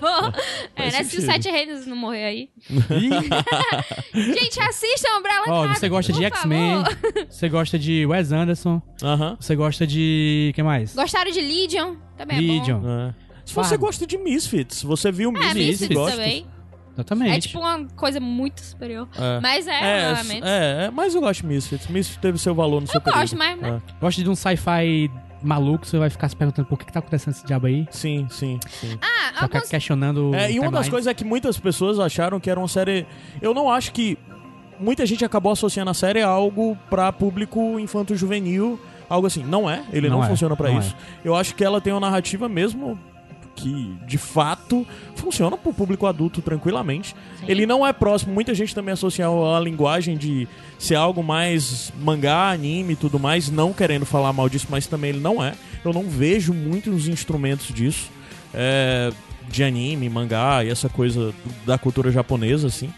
bom. 0.00 0.32
É, 0.74 0.84
né? 0.90 1.04
Se 1.04 1.18
o 1.18 1.20
sentido. 1.20 1.26
Sete 1.26 1.48
Reinos 1.50 1.86
não 1.86 1.96
morrer 1.96 2.24
aí. 2.24 2.50
Gente, 4.12 4.60
assistam 4.60 5.18
Umbrella 5.18 5.44
Ó, 5.48 5.52
Academy, 5.58 5.78
você 5.78 5.88
gosta 5.88 6.12
de 6.12 6.24
X-Men, 6.24 6.84
você 7.28 7.48
gosta 7.48 7.78
de 7.78 8.06
Wes 8.06 8.32
Anderson, 8.32 8.82
Aham. 9.02 9.36
você 9.38 9.54
gosta 9.54 9.86
de. 9.86 10.52
quem 10.54 10.64
mais? 10.64 10.94
Gostaram 10.94 11.30
de 11.30 11.40
Legion? 11.40 11.94
Também 12.16 12.40
Legion. 12.40 12.78
é 12.78 12.80
bom. 12.80 13.08
É. 13.10 13.14
Se 13.44 13.54
você 13.54 13.70
Fargo. 13.70 13.86
gosta 13.86 14.06
de 14.06 14.18
Misfits, 14.18 14.82
você 14.82 15.12
viu 15.12 15.30
É, 15.30 15.32
Misfits, 15.32 15.54
Misfits 15.66 15.90
e 15.90 15.94
gosta. 15.94 16.16
também. 16.16 16.46
Exatamente. 16.94 17.36
É 17.36 17.40
tipo 17.40 17.58
uma 17.60 17.84
coisa 17.94 18.18
muito 18.18 18.60
superior. 18.60 19.06
É. 19.16 19.38
Mas 19.40 19.68
é, 19.68 19.74
É, 19.74 20.12
realmente. 20.14 20.42
é, 20.44 20.84
é, 20.86 20.90
mas 20.90 21.14
eu 21.14 21.20
gosto 21.20 21.42
de 21.42 21.46
Misfits. 21.46 21.86
Misfits 21.88 22.18
teve 22.20 22.38
seu 22.38 22.54
valor 22.54 22.80
no 22.80 22.86
seu 22.88 23.00
período. 23.00 23.20
gosto, 23.20 23.36
mas, 23.36 23.60
né? 23.60 23.80
É. 23.86 24.00
Gosta 24.00 24.22
de 24.24 24.30
um 24.30 24.34
sci-fi 24.34 25.10
maluco, 25.42 25.86
você 25.86 25.98
vai 25.98 26.10
ficar 26.10 26.28
se 26.28 26.36
perguntando 26.36 26.66
por 26.66 26.78
que, 26.78 26.86
que 26.86 26.92
tá 26.92 27.00
acontecendo 27.00 27.34
esse 27.34 27.46
diabo 27.46 27.66
aí. 27.66 27.86
Sim, 27.90 28.26
sim, 28.30 28.58
sim. 28.68 28.98
Ah, 29.00 29.42
ficar 29.42 29.58
alguns... 29.58 29.70
questionando. 29.70 30.34
É, 30.34 30.50
e 30.52 30.58
uma 30.58 30.70
das 30.70 30.88
coisas 30.88 31.06
é 31.06 31.14
que 31.14 31.24
muitas 31.24 31.58
pessoas 31.58 31.98
acharam 31.98 32.40
que 32.40 32.50
era 32.50 32.58
uma 32.58 32.68
série. 32.68 33.06
Eu 33.40 33.54
não 33.54 33.70
acho 33.70 33.92
que. 33.92 34.18
Muita 34.78 35.06
gente 35.06 35.24
acabou 35.24 35.52
associando 35.52 35.90
a 35.90 35.94
série 35.94 36.20
a 36.20 36.28
algo 36.28 36.76
pra 36.90 37.10
público 37.10 37.80
infanto-juvenil, 37.80 38.78
algo 39.08 39.26
assim. 39.26 39.42
Não 39.42 39.70
é, 39.70 39.82
ele 39.90 40.06
não, 40.06 40.18
Não 40.18 40.24
é, 40.24 40.28
funciona 40.28 40.54
pra 40.54 40.70
não 40.70 40.78
isso. 40.78 40.94
Eu 41.24 41.34
acho 41.34 41.54
que 41.54 41.64
ela 41.64 41.80
tem 41.80 41.94
uma 41.94 42.00
narrativa 42.00 42.46
mesmo 42.46 42.98
que, 43.56 43.96
de 44.06 44.18
fato, 44.18 44.86
funciona 45.16 45.56
pro 45.56 45.72
público 45.72 46.06
adulto 46.06 46.40
tranquilamente. 46.40 47.16
Ele 47.48 47.66
não 47.66 47.84
é 47.84 47.92
próximo, 47.92 48.32
muita 48.32 48.54
gente 48.54 48.74
também 48.74 48.92
associa 48.92 49.26
a 49.26 49.58
linguagem 49.58 50.16
de 50.16 50.46
ser 50.78 50.94
algo 50.94 51.22
mais 51.22 51.92
mangá, 51.98 52.50
anime 52.50 52.92
e 52.92 52.96
tudo 52.96 53.18
mais, 53.18 53.50
não 53.50 53.72
querendo 53.72 54.04
falar 54.04 54.32
mal 54.32 54.48
disso, 54.48 54.66
mas 54.70 54.86
também 54.86 55.10
ele 55.10 55.20
não 55.20 55.42
é. 55.42 55.54
Eu 55.84 55.92
não 55.92 56.02
vejo 56.02 56.52
muitos 56.52 57.08
instrumentos 57.08 57.74
disso. 57.74 58.10
É, 58.54 59.10
de 59.48 59.62
anime, 59.62 60.08
mangá 60.08 60.64
e 60.64 60.70
essa 60.70 60.88
coisa 60.88 61.32
da 61.64 61.78
cultura 61.78 62.10
japonesa, 62.10 62.66
assim. 62.66 62.92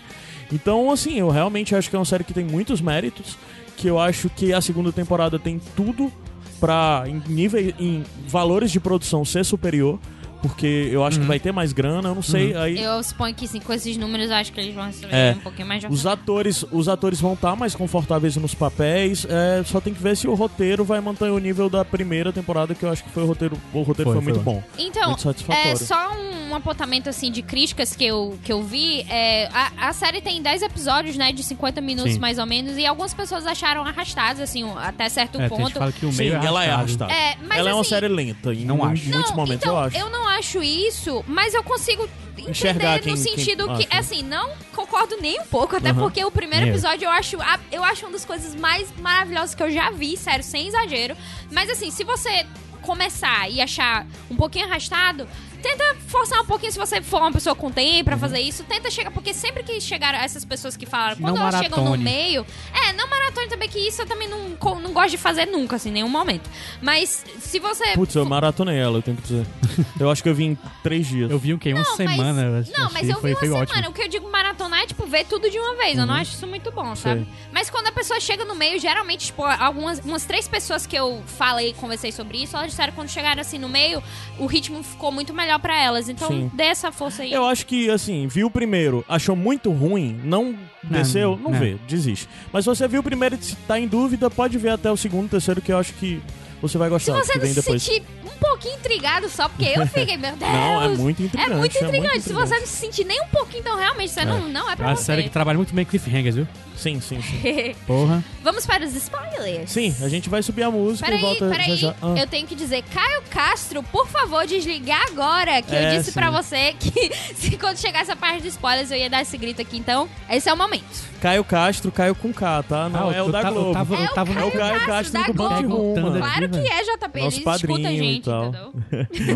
Então, 0.53 0.91
assim, 0.91 1.19
eu 1.19 1.29
realmente 1.29 1.75
acho 1.75 1.91
que 1.91 1.97
é 1.97 1.99
uma 1.99 2.05
série 2.05 2.25
que 2.25 2.33
tem 2.33 2.45
muitos 2.45 2.81
méritos, 2.81 3.37
que 3.77 3.87
eu 3.87 3.99
acho 3.99 4.31
que 4.31 4.53
a 4.53 4.61
segunda 4.61 4.91
temporada 4.91 5.39
tem 5.39 5.61
tudo 5.77 6.11
pra, 6.59 7.05
em 7.07 7.23
nível, 7.29 7.75
em 7.79 8.03
valores 8.27 8.71
de 8.71 8.81
produção 8.81 9.25
ser 9.25 9.45
superior, 9.45 9.99
porque 10.43 10.89
eu 10.93 11.05
acho 11.05 11.19
que 11.21 11.27
vai 11.27 11.39
ter 11.39 11.53
mais 11.53 11.73
grana, 11.73 12.09
eu 12.09 12.15
não 12.15 12.23
sei, 12.23 12.55
aí... 12.57 12.81
Eu 12.81 13.03
suponho 13.03 13.35
que 13.35 13.47
sim, 13.47 13.61
com 13.61 13.73
esses 13.73 13.97
números 13.97 14.31
eu 14.31 14.37
acho 14.37 14.53
que 14.53 14.61
eles 14.61 14.75
vão 14.75 14.87
receber 14.87 15.15
É. 15.15 15.33
um 15.37 15.41
pouquinho 15.41 15.67
mais 15.69 15.81
de 15.81 15.87
Os 15.89 16.07
atores, 16.07 16.65
os 16.71 16.89
atores 16.89 17.21
vão 17.21 17.35
estar 17.35 17.57
mais 17.57 17.75
confortáveis 17.75 18.37
nos 18.37 18.55
papéis. 18.55 19.27
é, 19.29 19.63
só 19.65 19.81
tem 19.81 19.93
que 19.95 20.03
ver 20.03 20.17
se 20.17 20.27
o 20.29 20.35
roteiro 20.35 20.85
vai 20.85 21.01
manter 21.01 21.31
o 21.31 21.39
nível 21.39 21.69
da 21.69 21.85
primeira 21.85 22.33
temporada, 22.33 22.75
que 22.75 22.85
eu 22.85 22.91
acho 22.91 23.03
que 23.05 23.11
foi 23.11 23.23
o 23.23 23.27
roteiro. 23.27 23.57
O 23.73 23.83
roteiro 23.83 24.11
foi, 24.13 24.23
Foi, 24.23 24.33
muito 24.33 24.43
foi. 24.43 24.55
bom. 24.55 24.63
Então, 24.79 25.09
Muito 25.09 25.23
satisfatório. 25.23 25.71
é 25.73 25.77
só 25.77 26.13
um 26.51 26.55
apontamento 26.55 27.09
assim 27.09 27.31
de 27.31 27.43
críticas 27.43 27.95
que 27.95 28.05
eu, 28.05 28.39
que 28.43 28.53
eu 28.53 28.63
vi. 28.63 29.03
É, 29.09 29.49
a, 29.53 29.89
a 29.89 29.93
série 29.93 30.21
tem 30.21 30.41
10 30.43 30.63
episódios, 30.63 31.17
né? 31.17 31.33
De 31.33 31.43
50 31.43 31.81
minutos 31.81 32.15
Sim. 32.15 32.19
mais 32.21 32.39
ou 32.39 32.47
menos. 32.47 32.77
E 32.79 32.87
algumas 32.87 33.13
pessoas 33.13 33.47
acharam 33.47 33.85
arrastadas, 33.85 34.41
assim, 34.41 34.65
até 34.77 35.09
certo 35.09 35.37
É, 35.41 35.49
tem 35.49 35.49
gente 35.49 35.59
ponto. 35.59 35.73
que 35.73 35.79
fala 35.79 35.93
que 35.93 36.07
o 36.07 36.13
Sim, 36.13 36.19
meio 36.19 36.35
é 36.35 36.47
ela 36.47 36.65
é 36.65 36.71
arrastado. 36.71 37.11
arrastada. 37.11 37.13
É, 37.13 37.47
mas 37.47 37.59
ela 37.59 37.71
é 37.71 37.75
uma 37.75 37.81
assim, 37.83 37.91
série 37.91 38.09
lenta, 38.09 38.55
em, 38.55 38.65
Não 38.65 38.85
acho. 38.85 39.05
muitos 39.09 39.31
Não, 39.31 39.37
momentos 39.37 39.63
então, 39.65 39.73
eu 39.75 39.79
acho. 39.79 40.11
não 40.11 40.28
acho 40.29 40.63
isso, 40.63 41.25
mas 41.27 41.55
eu 41.55 41.63
consigo 41.65 42.09
Enxergar 42.39 42.97
entender 42.99 43.01
quem- 43.03 43.17
no 43.17 43.25
quem 43.25 43.37
sentido 43.37 43.77
que, 43.77 43.89
assim, 43.97 44.23
não 44.23 44.51
concordo 44.75 45.17
nem 45.21 45.41
um 45.41 45.45
pouco, 45.47 45.75
até 45.77 45.91
Aham. 45.91 45.99
porque 46.03 46.25
o 46.25 46.31
primeiro 46.31 46.67
Eu. 46.67 46.71
episódio 46.71 47.05
eu 47.07 47.11
acho, 47.11 47.37
eu 47.73 47.83
acho 47.83 48.07
uma 48.07 48.13
das 48.13 48.25
coisas 48.25 48.55
mais 48.55 48.89
maravilhosas 49.01 49.55
que 49.57 49.63
eu 49.63 49.71
já 49.71 49.91
vi, 49.91 50.17
sério, 50.17 50.45
sem 50.45 50.69
exagero. 50.69 51.17
Mas 51.51 51.69
assim, 51.69 51.91
se 51.91 52.05
você 52.05 52.47
começar 52.81 53.51
e 53.51 53.61
achar 53.61 54.07
um 54.31 54.37
pouquinho 54.37 54.67
arrastado, 54.67 55.29
Tenta 55.63 55.97
forçar 56.07 56.41
um 56.41 56.45
pouquinho 56.47 56.73
se 56.73 56.79
você 56.79 57.03
for 57.03 57.21
uma 57.21 57.33
pessoa 57.33 57.55
com 57.55 57.71
tempo 57.71 58.05
pra 58.05 58.17
fazer 58.17 58.41
isso. 58.41 58.65
Tenta 58.65 58.91
chegar, 58.91 59.11
porque 59.11 59.35
sempre 59.35 59.63
que 59.63 59.81
chegaram 59.81 60.19
essas 60.19 60.45
pessoas 60.45 60.77
que 60.77 60.87
falaram, 60.87 61.17
quando 61.17 61.35
Não 61.37 61.43
elas 61.43 61.61
chegam 61.61 61.79
no 61.79 61.91
maratone. 61.91 62.05
meio. 62.05 62.47
É, 62.73 62.93
não 62.93 63.09
maratone 63.09 63.49
também, 63.49 63.69
que 63.69 63.79
isso 63.79 64.03
eu 64.03 64.07
também 64.07 64.29
não, 64.29 64.49
não 64.81 64.93
gosto 64.93 65.11
de 65.11 65.17
fazer 65.19 65.47
nunca, 65.47 65.77
assim, 65.77 65.89
em 65.91 65.93
nenhum 65.93 66.09
momento. 66.09 66.49
Mas 66.81 67.25
se 67.41 67.59
você. 67.59 67.93
Putz, 67.95 68.15
eu 68.15 68.25
maratonei 68.25 68.79
ela, 68.79 68.99
eu 68.99 69.03
tenho 69.03 69.17
que 69.17 69.23
dizer. 69.23 69.47
Eu 69.99 70.11
acho 70.11 70.23
que 70.23 70.29
eu 70.29 70.35
vi 70.35 70.45
em 70.45 70.59
três 70.83 71.07
dias. 71.07 71.31
Eu 71.31 71.39
vi 71.39 71.55
o 71.55 71.59
quê? 71.59 71.73
Uma 71.73 71.83
Não, 71.83 71.97
semana. 71.97 72.51
Mas, 72.51 72.69
não, 72.71 72.91
mas 72.93 73.09
eu 73.09 73.21
foi, 73.21 73.31
vi 73.35 73.39
foi 73.39 73.49
uma 73.49 73.59
ótimo. 73.61 73.75
semana. 73.75 73.91
O 73.91 73.93
que 73.93 74.03
eu 74.03 74.09
digo 74.09 74.31
maratonar 74.31 74.81
é, 74.81 74.87
tipo, 74.87 75.07
ver 75.07 75.25
tudo 75.25 75.49
de 75.51 75.59
uma 75.59 75.77
vez. 75.77 75.97
Eu 75.99 76.07
não 76.07 76.15
acho 76.15 76.33
isso 76.35 76.47
muito 76.47 76.71
bom, 76.73 76.95
sabe? 76.97 77.27
Mas 77.53 77.69
quando 77.71 77.87
a 77.89 77.93
pessoa 77.93 78.21
chega 78.21 78.45
no 78.45 78.55
meio, 78.55 78.79
geralmente, 78.81 79.27
tipo, 79.27 79.45
algumas 79.45 79.99
umas 80.01 80.25
três 80.25 80.47
pessoas 80.49 80.87
que 80.87 80.97
eu 80.97 81.23
falei, 81.27 81.73
conversei 81.75 82.13
sobre 82.13 82.43
isso, 82.43 82.57
elas 82.57 82.71
disseram 82.71 82.91
que 82.93 82.97
quando 82.97 83.09
chegaram 83.09 83.41
assim 83.41 83.59
no 83.59 83.69
meio, 83.69 84.03
o 84.39 84.47
ritmo 84.47 84.83
ficou 84.83 85.11
muito 85.13 85.33
melhor 85.33 85.48
pra 85.57 85.81
elas. 85.81 86.09
Então, 86.09 86.27
Sim. 86.27 86.51
dê 86.53 86.65
essa 86.65 86.91
força 86.91 87.23
aí. 87.23 87.33
Eu 87.33 87.45
acho 87.45 87.65
que, 87.65 87.89
assim, 87.89 88.27
viu 88.27 88.49
o 88.49 88.51
primeiro, 88.51 89.05
achou 89.09 89.37
muito 89.37 89.71
ruim, 89.71 90.21
não 90.25 90.57
desceu, 90.83 91.39
não, 91.41 91.53
não. 91.53 91.61
vê, 91.61 91.77
desiste. 91.87 92.29
Mas 92.53 92.65
se 92.65 92.69
você 92.71 92.89
viu 92.89 92.99
o 92.99 93.05
primeiro 93.05 93.37
e 93.37 93.45
se 93.45 93.55
tá 93.55 93.79
em 93.79 93.87
dúvida, 93.87 94.29
pode 94.29 94.59
ver 94.59 94.71
até 94.71 94.91
o 94.91 94.97
segundo, 94.97 95.31
terceiro, 95.31 95.61
que 95.61 95.71
eu 95.71 95.79
acho 95.79 95.93
que 95.95 96.21
você 96.61 96.77
vai 96.77 96.89
Se 96.89 96.91
gostar, 96.91 97.13
você 97.25 97.33
que 97.35 97.39
não 97.39 97.45
vem 97.45 97.55
se 97.55 97.61
depois. 97.61 97.83
sentir 97.85 98.03
um 98.25 98.37
pouquinho 98.41 98.75
intrigado 98.75 99.29
só, 99.29 99.49
porque 99.49 99.73
eu 99.77 99.87
fiquei, 99.87 100.17
meu 100.17 100.35
Deus. 100.37 100.51
Não, 100.51 100.83
é 100.83 100.89
muito 100.89 101.23
intrigante, 101.23 101.53
É 101.53 101.55
muito 101.55 101.77
é 101.77 101.81
muito 101.83 101.95
intrigante. 101.97 102.21
Se 102.23 102.33
você 102.33 102.55
intrigante. 102.57 102.61
não 102.61 102.67
se 102.67 102.77
sentir 102.77 103.05
nem 103.05 103.23
um 103.23 103.29
pouquinho, 103.29 103.61
então 103.61 103.77
realmente 103.77 104.11
você 104.11 104.25
não, 104.25 104.49
não 104.49 104.69
é 104.69 104.73
É 104.73 104.77
pra 104.77 104.87
uma 104.89 104.97
você. 104.97 105.05
série 105.05 105.23
que 105.23 105.31
trabalha 105.31 105.57
muito 105.57 105.73
bem 105.73 105.85
com 105.85 105.91
cliffhangers, 105.93 106.35
viu? 106.35 106.49
Sim, 106.79 107.01
sim, 107.01 107.21
sim. 107.21 107.75
Porra. 107.87 108.25
Vamos 108.43 108.65
para 108.65 108.85
os 108.87 108.95
spoilers. 108.95 109.71
Sim, 109.71 109.95
a 110.01 110.09
gente 110.09 110.29
vai 110.31 110.43
subir 110.43 110.63
a 110.63 110.71
música 110.71 111.07
e 111.07 111.11
Peraí, 111.11 111.21
volta 111.21 111.49
peraí. 111.51 111.71
já 111.71 111.89
já. 111.89 111.95
Ah. 112.01 112.15
Eu 112.17 112.27
tenho 112.27 112.47
que 112.47 112.55
dizer, 112.55 112.83
Caio 112.95 113.21
Castro, 113.29 113.83
por 113.83 114.07
favor, 114.07 114.47
desligar 114.47 115.03
agora. 115.11 115.61
Que 115.61 115.75
eu 115.75 115.79
É, 115.79 115.97
disse 115.97 116.13
sim. 116.13 116.13
pra 116.13 116.31
você 116.31 116.75
que 116.79 117.13
se 117.35 117.57
quando 117.59 117.77
chegar 117.79 118.01
essa 118.03 118.15
parte 118.15 118.43
de 118.43 118.49
spoilers 118.49 118.91
eu 118.93 118.97
ia 118.97 119.11
dar 119.11 119.23
esse 119.23 119.37
grito 119.37 119.61
aqui. 119.61 119.77
Então, 119.77 120.09
esse 120.31 120.49
é 120.49 120.55
o 120.55 120.57
momento. 120.57 121.09
Caio 121.21 121.43
Castro, 121.43 121.91
Caio 121.91 122.15
com 122.15 122.33
K, 122.33 122.63
tá? 122.63 122.89
Não 122.89 123.09
Ah, 123.11 123.13
é 123.13 123.21
o 123.23 123.27
eu 123.27 123.33
da 123.33 123.43
tava- 123.43 123.57
eu 123.57 123.61
Globo. 123.61 123.73
tava- 123.75 123.95
É 123.97 124.05
o 124.05 124.09
tava- 124.15 124.33
É 124.41 124.45
o 124.45 124.51
Caio 124.53 124.73
Castro 124.75 124.87
Castro 124.87 125.13
da 125.13 125.23
do 125.27 125.33
Band 125.35 125.63
Globo. 125.63 125.77
Rumo. 125.83 125.95
Thunder. 125.97 126.23
Claro 126.23 126.49
que 126.49 126.59
é, 126.59 126.83
JP. 126.85 127.21
Nosso 127.21 127.41
Ele 127.41 127.51
escuta 127.57 127.89
a 127.89 127.93
e 127.93 127.97
gente, 127.99 128.25
tal. 128.25 128.45
entendeu? 128.47 128.73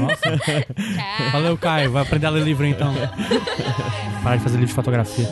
Nossa. 0.01 0.71
Valeu, 1.33 1.59
Caio. 1.59 1.91
Vai 1.91 2.03
aprender 2.05 2.27
a 2.27 2.31
ler 2.31 2.45
livro 2.45 2.65
então. 2.67 2.95
Para 4.23 4.37
de 4.37 4.43
fazer 4.45 4.55
livro 4.59 4.69
de 4.69 4.75
fotografia. 4.75 5.29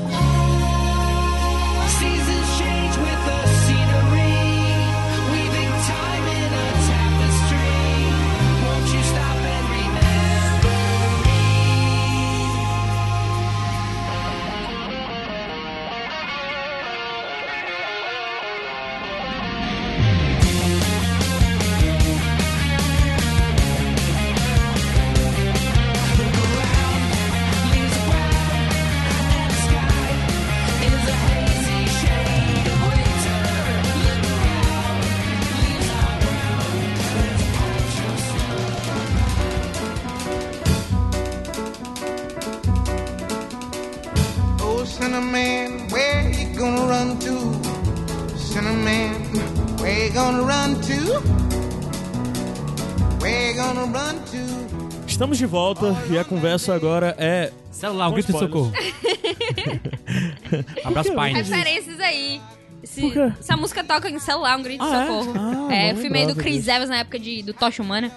De 55.40 55.46
volta 55.46 55.96
e 56.10 56.18
a 56.18 56.24
conversa 56.24 56.74
agora 56.74 57.14
é. 57.18 57.52
Celular, 57.70 58.08
um 58.08 58.12
grito 58.12 58.32
de 58.32 58.38
socorro. 58.38 58.72
Abraço, 60.84 61.12
Pines. 61.14 61.48
Referências 61.48 62.00
aí. 62.00 62.40
Esse- 62.82 63.12
essa 63.38 63.56
música 63.56 63.84
toca 63.84 64.08
em 64.10 64.18
celular, 64.18 64.58
um 64.58 64.62
grito 64.62 64.84
de 64.84 64.90
Ah, 64.90 65.02
é? 65.02 65.06
socorro. 65.06 65.32
Ah, 65.68 65.74
é, 65.74 65.92
o 65.92 65.96
filme 65.96 66.18
aí 66.18 66.26
do 66.26 66.34
Chris 66.34 66.56
disso. 66.56 66.70
Evans 66.70 66.88
na 66.90 66.98
época 66.98 67.18
de, 67.18 67.42
do 67.42 67.52
Tocha 67.54 67.82
Humana. 67.82 68.10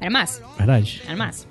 Era 0.00 0.10
massa, 0.10 0.42
Verdade. 0.56 1.02
era 1.06 1.16
massa. 1.16 1.46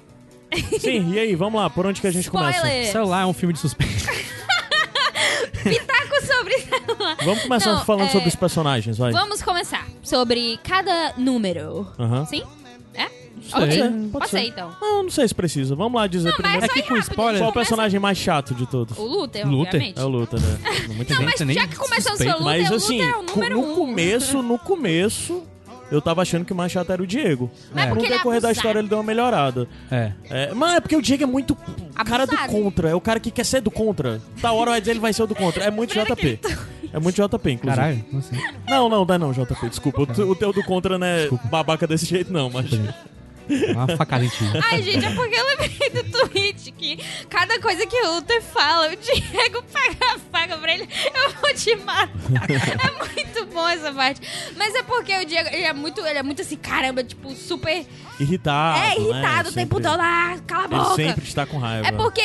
Sim, 0.80 1.14
e 1.14 1.20
aí, 1.20 1.36
vamos 1.36 1.62
lá, 1.62 1.70
por 1.70 1.86
onde 1.86 2.02
que 2.02 2.08
a 2.08 2.12
gente 2.12 2.30
começa? 2.30 2.62
Celular 2.92 3.22
é 3.22 3.26
um 3.26 3.34
filme 3.34 3.54
de 3.54 3.60
suspense. 3.60 4.06
Pitaco 5.64 6.26
sobre 6.26 6.58
celular. 6.60 7.18
Vamos 7.24 7.44
começar 7.44 7.74
Não, 7.74 7.86
falando 7.86 8.08
é, 8.08 8.12
sobre 8.12 8.28
os 8.28 8.36
personagens, 8.36 8.98
vai. 8.98 9.12
Vamos 9.12 9.42
começar 9.42 9.86
sobre 10.04 10.60
cada 10.64 11.14
número. 11.18 11.88
Aham. 12.00 12.26
Sim? 12.26 12.44
É? 13.54 13.72
Sei. 13.72 13.82
Ok. 13.82 13.90
Pode 13.92 14.10
Pode 14.12 14.30
ser. 14.30 14.38
ser, 14.40 14.46
então. 14.48 14.72
Não, 14.82 15.04
não 15.04 15.10
sei 15.10 15.28
se 15.28 15.36
precisa. 15.36 15.76
Vamos 15.76 16.00
lá 16.00 16.08
dizer 16.08 16.30
Não, 16.30 16.38
mas 16.38 16.42
primeiro. 16.42 16.66
é 16.66 16.68
só 16.68 16.74
que 16.74 16.82
com 16.84 16.94
rápido, 16.96 17.10
spoiler- 17.10 17.42
Qual 17.42 17.50
o 17.50 17.54
começa- 17.54 17.70
personagem 17.70 18.00
mais 18.00 18.18
chato 18.18 18.54
de 18.56 18.66
todos? 18.68 18.98
O 18.98 19.04
Luther, 19.04 19.46
Luther? 19.48 19.68
obviamente. 19.76 20.00
É 20.00 20.04
o 20.04 20.08
Luther, 20.08 20.40
né? 20.40 20.58
Muita 20.96 21.14
Não, 21.16 21.22
gente. 21.22 21.32
mas 21.40 21.48
nem 21.48 21.56
já 21.56 21.68
que 21.68 21.76
começamos 21.76 22.08
suspeito, 22.20 22.34
pelo 22.34 22.44
Luther, 22.46 22.62
Mas 22.62 22.72
o 22.72 22.76
assim, 22.76 22.98
Luther 23.02 23.14
é 23.14 23.18
o 23.18 23.24
número 23.36 23.56
no 23.62 23.72
um. 23.72 23.76
começo, 23.76 24.42
no 24.44 24.60
começo, 24.60 25.44
eu 25.92 26.02
tava 26.02 26.22
achando 26.22 26.46
que 26.46 26.54
o 26.54 26.56
mais 26.56 26.72
chato 26.72 26.90
era 26.92 27.02
o 27.02 27.08
Diego. 27.08 27.52
Mas 27.74 27.86
é 27.86 27.90
No 27.90 27.98
ele 27.98 28.06
é 28.06 28.10
decorrer 28.18 28.40
da 28.42 28.48
abusado. 28.48 28.54
história 28.54 28.80
ele 28.80 28.88
deu 28.88 28.98
uma 28.98 29.04
melhorada. 29.04 29.68
É. 29.92 30.12
É, 30.30 30.54
mas 30.54 30.76
é 30.76 30.80
porque 30.80 30.96
o 30.96 31.02
Diego 31.02 31.24
é 31.24 31.26
muito 31.26 31.52
o 31.54 32.04
cara 32.06 32.26
do 32.26 32.32
Abusado. 32.34 32.52
contra. 32.52 32.90
É 32.90 32.96
o 32.96 33.02
cara 33.02 33.20
que 33.20 33.30
quer 33.32 33.46
ser 33.46 33.60
do 33.62 33.70
contra. 33.72 34.22
Da 34.42 34.52
hora 34.54 34.72
vai 34.72 34.80
dizer 34.80 34.92
ele 34.92 35.00
vai 35.02 35.12
ser 35.14 35.24
o 35.24 35.28
do 35.28 35.36
contra. 35.36 35.64
É 35.64 35.70
muito 35.72 35.94
JP. 35.94 36.40
É 36.94 37.00
muito 37.00 37.16
JP, 37.16 37.52
inclusive. 37.52 37.76
Caralho, 37.82 38.06
não 38.12 38.22
sei. 38.22 38.38
Não, 38.68 38.90
não, 38.90 39.06
dá 39.06 39.18
não, 39.18 39.32
JP. 39.34 39.70
Desculpa. 39.70 40.02
O, 40.02 40.30
o 40.32 40.36
teu 40.36 40.52
do 40.54 40.62
contra 40.64 40.98
não 40.98 41.08
é 41.08 41.30
babaca 41.50 41.86
desse 41.88 42.06
jeito, 42.06 42.32
não, 42.34 42.50
mas. 42.50 42.66
Uma 43.50 43.88
ti. 43.88 44.44
Ai, 44.72 44.82
gente, 44.82 45.06
é 45.06 45.14
porque 45.14 45.36
eu 45.36 45.46
lembrei 45.46 45.90
do 46.04 46.12
tweet 46.12 46.72
que 46.72 46.98
cada 47.30 47.60
coisa 47.60 47.86
que 47.86 47.96
o 48.02 48.16
Luther 48.16 48.42
fala, 48.42 48.88
o 48.92 48.96
Diego 48.96 49.64
paga, 49.64 50.20
paga 50.32 50.58
pra 50.58 50.74
ele, 50.74 50.88
eu 51.14 51.32
vou 51.34 51.54
te 51.54 51.76
matar. 51.78 52.10
é 52.50 53.14
muito 53.14 53.46
bom 53.54 53.68
essa 53.68 53.92
parte. 53.94 54.22
Mas 54.56 54.74
é 54.76 54.84
porque 54.84 55.16
o 55.18 55.26
Diego, 55.26 55.50
ele 55.52 55.64
é 55.64 55.74
muito, 55.74 56.06
ele 56.06 56.20
é 56.20 56.24
muito 56.24 56.42
assim, 56.42 56.56
caramba, 56.56 57.04
tipo, 57.04 57.34
super... 57.36 57.86
Irritado. 58.20 58.78
é, 58.80 58.90
né? 58.90 58.96
irritado 58.98 59.50
o 59.50 59.54
tempo 59.54 59.76
Sempre- 59.76 59.90
todo, 59.90 60.00
ah, 60.02 60.38
cala 60.46 60.64
a 60.64 60.68
Ele 60.68 60.76
boca. 60.76 60.96
sempre 60.96 61.24
está 61.28 61.46
com 61.46 61.58
raiva. 61.58 61.88
É 61.88 61.92
porque... 61.92 62.22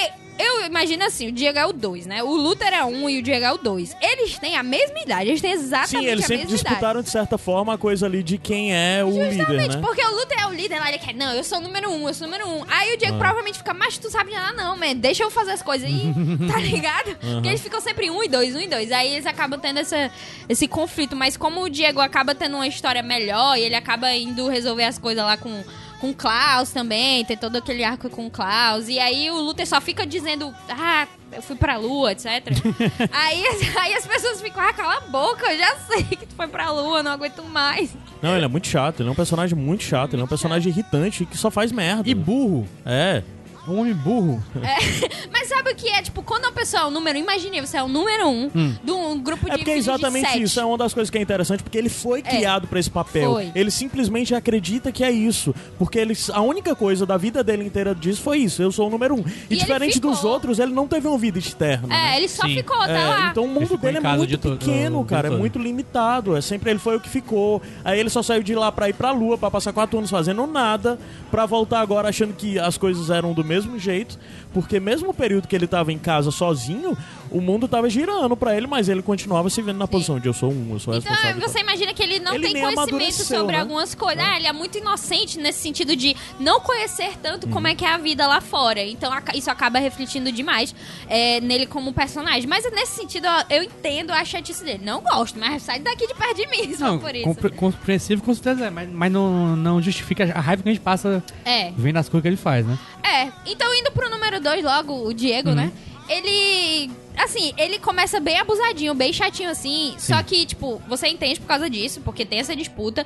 Eu 0.66 0.70
imagino 0.70 1.04
assim, 1.04 1.28
o 1.28 1.32
Diego 1.32 1.56
é 1.60 1.64
o 1.64 1.72
2, 1.72 2.06
né? 2.06 2.22
O 2.24 2.34
Luther 2.34 2.72
é 2.74 2.84
um 2.84 3.08
e 3.08 3.20
o 3.20 3.22
Diego 3.22 3.44
é 3.44 3.52
o 3.52 3.56
2. 3.56 3.96
Eles 4.02 4.36
têm 4.38 4.56
a 4.56 4.64
mesma 4.64 4.98
idade, 4.98 5.30
eles 5.30 5.40
têm 5.40 5.52
exatamente 5.52 5.88
Sim, 5.90 6.06
eles 6.06 6.24
a 6.24 6.26
sempre 6.26 6.36
mesma 6.44 6.50
idade. 6.58 6.64
disputaram, 6.64 7.02
de 7.02 7.08
certa 7.10 7.38
forma, 7.38 7.74
a 7.74 7.78
coisa 7.78 8.06
ali 8.06 8.20
de 8.20 8.36
quem 8.36 8.74
é 8.74 9.04
o 9.04 9.10
líder, 9.10 9.32
Justamente, 9.36 9.76
né? 9.76 9.80
porque 9.82 10.04
o 10.04 10.10
Luther 10.10 10.40
é 10.42 10.46
o 10.48 10.52
líder 10.52 10.80
lá, 10.80 10.88
ele 10.88 10.98
quer, 10.98 11.14
não, 11.14 11.32
eu 11.32 11.44
sou 11.44 11.58
o 11.58 11.60
número 11.60 11.88
um, 11.88 12.08
eu 12.08 12.14
sou 12.14 12.26
o 12.26 12.30
número 12.30 12.48
um. 12.48 12.64
Aí 12.68 12.92
o 12.94 12.96
Diego 12.96 13.14
Ah. 13.14 13.18
provavelmente 13.18 13.58
fica, 13.58 13.72
mas 13.72 13.96
tu 13.96 14.10
sabe 14.10 14.30
de 14.30 14.36
nada 14.36 14.54
não, 14.60 14.76
man, 14.76 14.94
deixa 14.96 15.22
eu 15.22 15.30
fazer 15.30 15.52
as 15.52 15.62
coisas 15.62 15.88
aí, 15.88 16.12
tá 16.52 16.58
ligado? 16.58 17.16
Porque 17.16 17.46
eles 17.48 17.60
ficam 17.60 17.80
sempre 17.80 18.10
um 18.10 18.24
e 18.24 18.28
dois, 18.28 18.54
um 18.56 18.60
e 18.60 18.66
dois. 18.66 18.90
Aí 18.90 19.12
eles 19.14 19.26
acabam 19.26 19.60
tendo 19.60 19.78
essa, 19.78 20.10
esse 20.48 20.66
conflito, 20.66 21.14
mas 21.14 21.36
como 21.36 21.62
o 21.62 21.70
Diego 21.70 22.00
acaba 22.00 22.34
tendo 22.34 22.56
uma 22.56 22.66
história 22.66 23.04
melhor 23.04 23.56
e 23.56 23.62
ele 23.62 23.76
acaba 23.76 24.12
indo 24.12 24.48
resolver 24.48 24.82
as 24.84 24.98
coisas 24.98 25.22
lá 25.24 25.36
com... 25.36 25.62
Com 26.00 26.10
o 26.10 26.14
Klaus 26.14 26.70
também, 26.70 27.24
tem 27.24 27.36
todo 27.36 27.56
aquele 27.56 27.82
arco 27.82 28.10
com 28.10 28.26
o 28.26 28.30
Klaus. 28.30 28.88
E 28.88 28.98
aí 28.98 29.30
o 29.30 29.40
Luther 29.40 29.66
só 29.66 29.80
fica 29.80 30.06
dizendo, 30.06 30.54
ah, 30.68 31.06
eu 31.32 31.42
fui 31.42 31.56
pra 31.56 31.76
lua, 31.76 32.12
etc. 32.12 32.26
aí, 33.12 33.44
aí 33.80 33.94
as 33.94 34.06
pessoas 34.06 34.40
ficam, 34.40 34.62
ah, 34.62 34.72
cala 34.72 34.98
a 34.98 35.00
boca, 35.00 35.50
eu 35.52 35.58
já 35.58 35.76
sei 35.88 36.02
que 36.04 36.26
tu 36.26 36.34
foi 36.34 36.48
pra 36.48 36.70
lua, 36.70 37.02
não 37.02 37.12
aguento 37.12 37.42
mais. 37.44 37.94
Não, 38.20 38.34
ele 38.34 38.44
é 38.44 38.48
muito 38.48 38.66
chato. 38.66 39.00
Ele 39.00 39.08
é 39.08 39.12
um 39.12 39.16
personagem 39.16 39.58
muito 39.58 39.84
chato. 39.84 40.14
Ele 40.14 40.22
é 40.22 40.24
um 40.24 40.28
personagem 40.28 40.70
irritante 40.70 41.24
que 41.26 41.36
só 41.36 41.50
faz 41.50 41.70
merda. 41.70 42.08
E 42.08 42.14
burro. 42.14 42.66
É. 42.84 43.22
Um 43.68 43.80
homem 43.80 43.94
burro. 43.94 44.42
Mas 45.32 45.48
sabe 45.48 45.72
o 45.72 45.74
que 45.74 45.88
é? 45.88 46.02
Tipo, 46.02 46.22
quando 46.22 46.46
a 46.46 46.52
pessoa 46.52 46.82
é 46.82 46.86
o 46.86 46.90
número, 46.90 47.18
imagine, 47.18 47.60
você 47.60 47.76
é 47.76 47.82
o 47.82 47.88
número 47.88 48.28
um 48.28 48.48
de 48.82 48.92
um 48.92 49.18
grupo 49.20 49.46
de 49.46 49.52
É 49.52 49.56
porque 49.56 49.70
é 49.70 49.76
exatamente 49.76 50.40
isso. 50.42 50.60
É 50.60 50.64
uma 50.64 50.78
das 50.78 50.94
coisas 50.94 51.10
que 51.10 51.18
é 51.18 51.20
interessante, 51.20 51.62
porque 51.62 51.76
ele 51.78 51.88
foi 51.88 52.22
criado 52.22 52.66
pra 52.66 52.78
esse 52.78 52.90
papel. 52.90 53.32
Foi. 53.32 53.52
Ele 53.54 53.70
simplesmente 53.70 54.34
acredita 54.34 54.92
que 54.92 55.02
é 55.02 55.10
isso. 55.10 55.54
Porque 55.78 55.98
ele, 55.98 56.16
a 56.32 56.40
única 56.40 56.74
coisa 56.74 57.04
da 57.04 57.16
vida 57.16 57.42
dele 57.42 57.64
inteira 57.64 57.94
disso 57.94 58.22
foi 58.22 58.38
isso. 58.38 58.62
Eu 58.62 58.70
sou 58.70 58.86
o 58.86 58.90
número 58.90 59.14
um. 59.14 59.24
E, 59.50 59.54
E 59.54 59.56
diferente 59.56 59.98
dos 60.00 60.24
outros, 60.24 60.58
ele 60.58 60.72
não 60.72 60.86
teve 60.86 61.08
uma 61.08 61.18
vida 61.18 61.38
externa. 61.38 61.86
É, 61.86 62.10
né? 62.10 62.16
ele 62.18 62.28
só 62.28 62.46
Sim. 62.46 62.54
ficou, 62.54 62.76
tá 62.78 62.88
É, 62.90 63.04
lá. 63.08 63.28
então 63.30 63.44
o 63.44 63.48
mundo 63.48 63.76
dele 63.76 63.98
é 63.98 64.00
muito 64.00 64.26
de 64.26 64.38
pequeno, 64.38 65.04
cara. 65.04 65.28
É 65.28 65.30
muito 65.30 65.58
limitado. 65.58 66.36
É 66.36 66.40
sempre 66.40 66.70
ele 66.70 66.78
foi 66.78 66.96
o 66.96 67.00
que 67.00 67.08
ficou. 67.08 67.60
Aí 67.84 67.98
ele 67.98 68.10
só 68.10 68.22
saiu 68.22 68.42
de 68.42 68.54
lá 68.54 68.70
pra 68.70 68.88
ir 68.88 68.92
pra 68.92 69.10
lua, 69.12 69.36
pra 69.36 69.50
passar 69.50 69.72
quatro 69.72 69.98
anos 69.98 70.10
fazendo 70.10 70.46
nada, 70.46 70.98
pra 71.30 71.46
voltar 71.46 71.80
agora 71.80 72.08
achando 72.08 72.32
que 72.34 72.58
as 72.58 72.76
coisas 72.78 73.10
eram 73.10 73.32
do 73.32 73.42
mesmo 73.44 73.55
jeito, 73.78 74.18
porque 74.56 74.80
mesmo 74.80 75.10
o 75.10 75.14
período 75.14 75.46
que 75.46 75.54
ele 75.54 75.66
tava 75.66 75.92
em 75.92 75.98
casa 75.98 76.30
sozinho, 76.30 76.96
o 77.30 77.42
mundo 77.42 77.68
tava 77.68 77.90
girando 77.90 78.34
pra 78.34 78.56
ele, 78.56 78.66
mas 78.66 78.88
ele 78.88 79.02
continuava 79.02 79.50
se 79.50 79.60
vendo 79.60 79.76
na 79.76 79.86
posição 79.86 80.18
de 80.18 80.26
eu 80.26 80.32
sou 80.32 80.50
um, 80.50 80.72
eu 80.72 80.78
sou 80.78 80.94
Então 80.94 81.12
responsável. 81.12 81.46
você 81.46 81.58
imagina 81.60 81.92
que 81.92 82.02
ele 82.02 82.18
não 82.20 82.32
Ele 82.34 82.50
tem 82.50 82.62
conhecimento 82.62 83.12
sobre 83.22 83.52
né? 83.52 83.60
algumas 83.60 83.94
coisas. 83.94 84.24
Ah, 84.24 84.36
ele 84.38 84.46
é 84.46 84.52
muito 84.54 84.78
inocente 84.78 85.38
nesse 85.38 85.58
sentido 85.60 85.94
de 85.94 86.16
não 86.40 86.58
conhecer 86.60 87.18
tanto 87.22 87.46
como 87.48 87.66
é 87.66 87.72
Uhum. 87.72 87.76
que 87.76 87.84
é 87.84 87.92
a 87.92 87.98
vida 87.98 88.26
lá 88.26 88.40
fora. 88.40 88.82
Então 88.82 89.12
isso 89.34 89.50
acaba 89.50 89.78
refletindo 89.78 90.32
demais 90.32 90.74
é, 91.06 91.38
nele 91.42 91.66
como 91.66 91.92
personagem. 91.92 92.46
Mas 92.48 92.64
nesse 92.72 92.92
sentido, 92.96 93.26
eu 93.50 93.62
entendo 93.62 94.10
a 94.12 94.24
chatice 94.24 94.64
dele. 94.64 94.80
Não 94.82 95.02
gosto, 95.02 95.38
mas 95.38 95.62
sai 95.64 95.80
daqui 95.80 96.06
de 96.06 96.14
perto 96.14 96.36
de 96.36 96.46
mim, 96.46 96.72
só 96.78 96.86
Não, 96.92 96.98
por 96.98 97.14
isso. 97.14 97.24
compre- 97.24 97.50
compreensível 97.50 98.24
com 98.24 98.32
certeza 98.32 98.64
é, 98.66 98.70
mas, 98.70 98.88
mas 98.90 99.12
não, 99.12 99.54
não 99.54 99.82
justifica 99.82 100.24
a 100.34 100.40
raiva 100.40 100.62
que 100.62 100.68
a 100.70 100.72
gente 100.72 100.80
passa 100.82 101.22
É. 101.44 101.72
vendo 101.76 101.98
as 101.98 102.08
coisas 102.08 102.22
que 102.22 102.28
ele 102.28 102.36
faz, 102.38 102.64
né? 102.64 102.78
É, 103.04 103.30
então 103.46 103.72
indo 103.74 103.90
pro 103.92 104.08
número 104.10 104.40
2 104.46 104.64
logo, 104.64 105.06
o 105.08 105.12
Diego, 105.12 105.50
né? 105.50 105.72
Ele. 106.08 106.90
Assim, 107.16 107.52
ele 107.56 107.78
começa 107.78 108.20
bem 108.20 108.38
abusadinho, 108.38 108.94
bem 108.94 109.10
chatinho 109.12 109.48
assim. 109.50 109.94
Só 109.98 110.22
que, 110.22 110.44
tipo, 110.44 110.80
você 110.86 111.08
entende 111.08 111.40
por 111.40 111.46
causa 111.46 111.68
disso, 111.68 112.00
porque 112.04 112.26
tem 112.26 112.38
essa 112.38 112.54
disputa. 112.54 113.04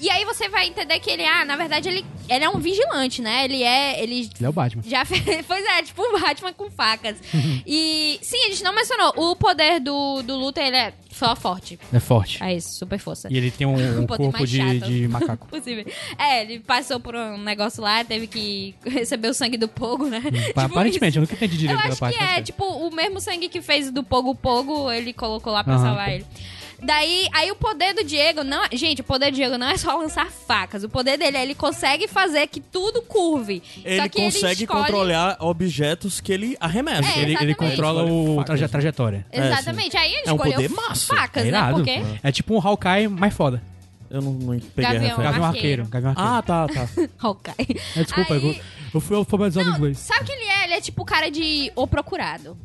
E 0.00 0.08
aí 0.10 0.24
você 0.24 0.48
vai 0.48 0.66
entender 0.66 0.98
que 0.98 1.10
ele, 1.10 1.24
ah, 1.26 1.44
na 1.44 1.56
verdade, 1.56 1.86
ele, 1.90 2.04
ele 2.28 2.42
é 2.44 2.48
um 2.48 2.58
vigilante, 2.58 3.20
né? 3.20 3.44
Ele 3.44 3.62
é. 3.62 4.02
Ele 4.02 4.20
Ele 4.34 4.46
é 4.46 4.48
o 4.48 4.52
Batman. 4.52 4.82
já 4.84 5.04
fez. 5.04 5.22
Pois 5.46 5.64
é, 5.64 5.82
tipo 5.82 6.02
o 6.02 6.18
Batman 6.18 6.52
com 6.54 6.70
facas. 6.70 7.18
e 7.66 8.18
sim, 8.22 8.46
a 8.46 8.48
gente 8.48 8.64
não 8.64 8.74
mencionou. 8.74 9.12
O 9.16 9.36
poder 9.36 9.78
do, 9.78 10.22
do 10.22 10.36
Luta, 10.36 10.60
ele 10.62 10.76
é 10.76 10.94
só 11.20 11.36
forte. 11.36 11.78
É 11.92 12.00
forte. 12.00 12.42
É 12.42 12.54
isso, 12.54 12.70
super 12.70 12.98
força. 12.98 13.28
E 13.30 13.36
ele 13.36 13.50
tem 13.50 13.66
um, 13.66 13.74
um 14.00 14.06
corpo 14.06 14.46
de, 14.46 14.80
de 14.80 15.06
macaco. 15.08 15.46
Possível. 15.52 15.84
É, 16.18 16.42
ele 16.42 16.60
passou 16.60 16.98
por 16.98 17.14
um 17.14 17.36
negócio 17.38 17.82
lá, 17.82 18.02
teve 18.02 18.26
que 18.26 18.74
receber 18.84 19.28
o 19.28 19.34
sangue 19.34 19.58
do 19.58 19.68
Pogo, 19.68 20.06
né? 20.08 20.20
Pa- 20.22 20.30
Tipo 20.30 20.60
Aparentemente, 20.60 21.16
eu 21.18 21.20
nunca 21.20 21.34
entendi 21.34 21.52
isso. 21.56 21.60
direito 21.60 21.84
Eu 21.84 21.90
acho 21.92 22.00
parte. 22.00 22.16
que 22.16 22.24
é, 22.24 22.34
foi. 22.34 22.42
tipo, 22.42 22.64
o 22.64 22.90
mesmo 22.94 23.20
sangue 23.20 23.48
que 23.50 23.60
fez 23.60 23.90
do 23.90 24.02
Pogo 24.02 24.34
Pogo, 24.34 24.90
ele 24.90 25.12
colocou 25.12 25.52
lá 25.52 25.62
pra 25.62 25.74
Aham. 25.74 25.82
salvar 25.84 26.10
ele. 26.12 26.24
Daí, 26.82 27.28
aí 27.32 27.50
o 27.50 27.54
poder 27.56 27.94
do 27.94 28.02
Diego 28.04 28.42
não. 28.42 28.62
Gente, 28.72 29.00
o 29.00 29.04
poder 29.04 29.30
do 29.30 29.34
Diego 29.34 29.58
não 29.58 29.68
é 29.68 29.76
só 29.76 29.96
lançar 29.96 30.26
facas. 30.30 30.82
O 30.84 30.88
poder 30.88 31.18
dele 31.18 31.36
é 31.36 31.42
ele 31.42 31.54
consegue 31.54 32.08
fazer 32.08 32.46
que 32.46 32.60
tudo 32.60 33.02
curve. 33.02 33.62
Ele 33.84 34.02
só 34.02 34.08
que 34.08 34.22
consegue 34.22 34.46
ele 34.46 34.62
escolhe... 34.64 34.80
controlar 34.84 35.36
objetos 35.40 36.20
que 36.20 36.32
ele 36.32 36.56
arremessa. 36.60 37.08
É, 37.18 37.22
ele, 37.22 37.36
ele 37.40 37.54
controla 37.54 38.02
Ele 38.02 38.10
o 38.38 38.44
traje- 38.44 38.68
trajetória. 38.68 39.26
Exatamente. 39.32 39.96
Aí 39.96 40.12
ele 40.12 40.22
É 40.28 40.32
um 40.32 40.36
escolheu 40.36 40.54
poder 40.54 40.68
massa. 40.70 41.06
facas, 41.14 41.44
É 41.46 41.50
né? 41.50 41.70
Porque. 41.72 42.02
É 42.22 42.32
tipo 42.32 42.54
um 42.54 42.60
Hawkeye 42.66 43.08
mais 43.08 43.34
foda. 43.34 43.62
Eu 44.10 44.20
não, 44.22 44.32
não 44.32 44.58
peguei 44.58 44.84
a 44.90 44.92
Gavião. 44.94 45.00
referência. 45.02 45.22
Gavião 45.22 45.44
arqueiro. 45.44 45.86
Gavião 45.86 46.10
Arqueiro. 46.10 46.30
Ah, 46.32 46.42
tá, 46.42 46.66
tá. 46.66 46.88
Hawkeye. 47.18 47.80
É, 47.96 48.02
desculpa, 48.02 48.34
Aí- 48.34 48.44
eu, 48.56 48.56
eu 48.94 49.00
fui 49.00 49.16
alfabetizado 49.16 49.66
em 49.68 49.70
Não, 49.70 49.78
inglês. 49.78 49.98
sabe 49.98 50.22
o 50.22 50.24
que 50.24 50.32
ele 50.32 50.44
é? 50.44 50.64
Ele 50.64 50.74
é 50.74 50.80
tipo 50.80 51.02
o 51.02 51.04
cara 51.04 51.30
de 51.30 51.70
O 51.76 51.86
Procurado. 51.86 52.56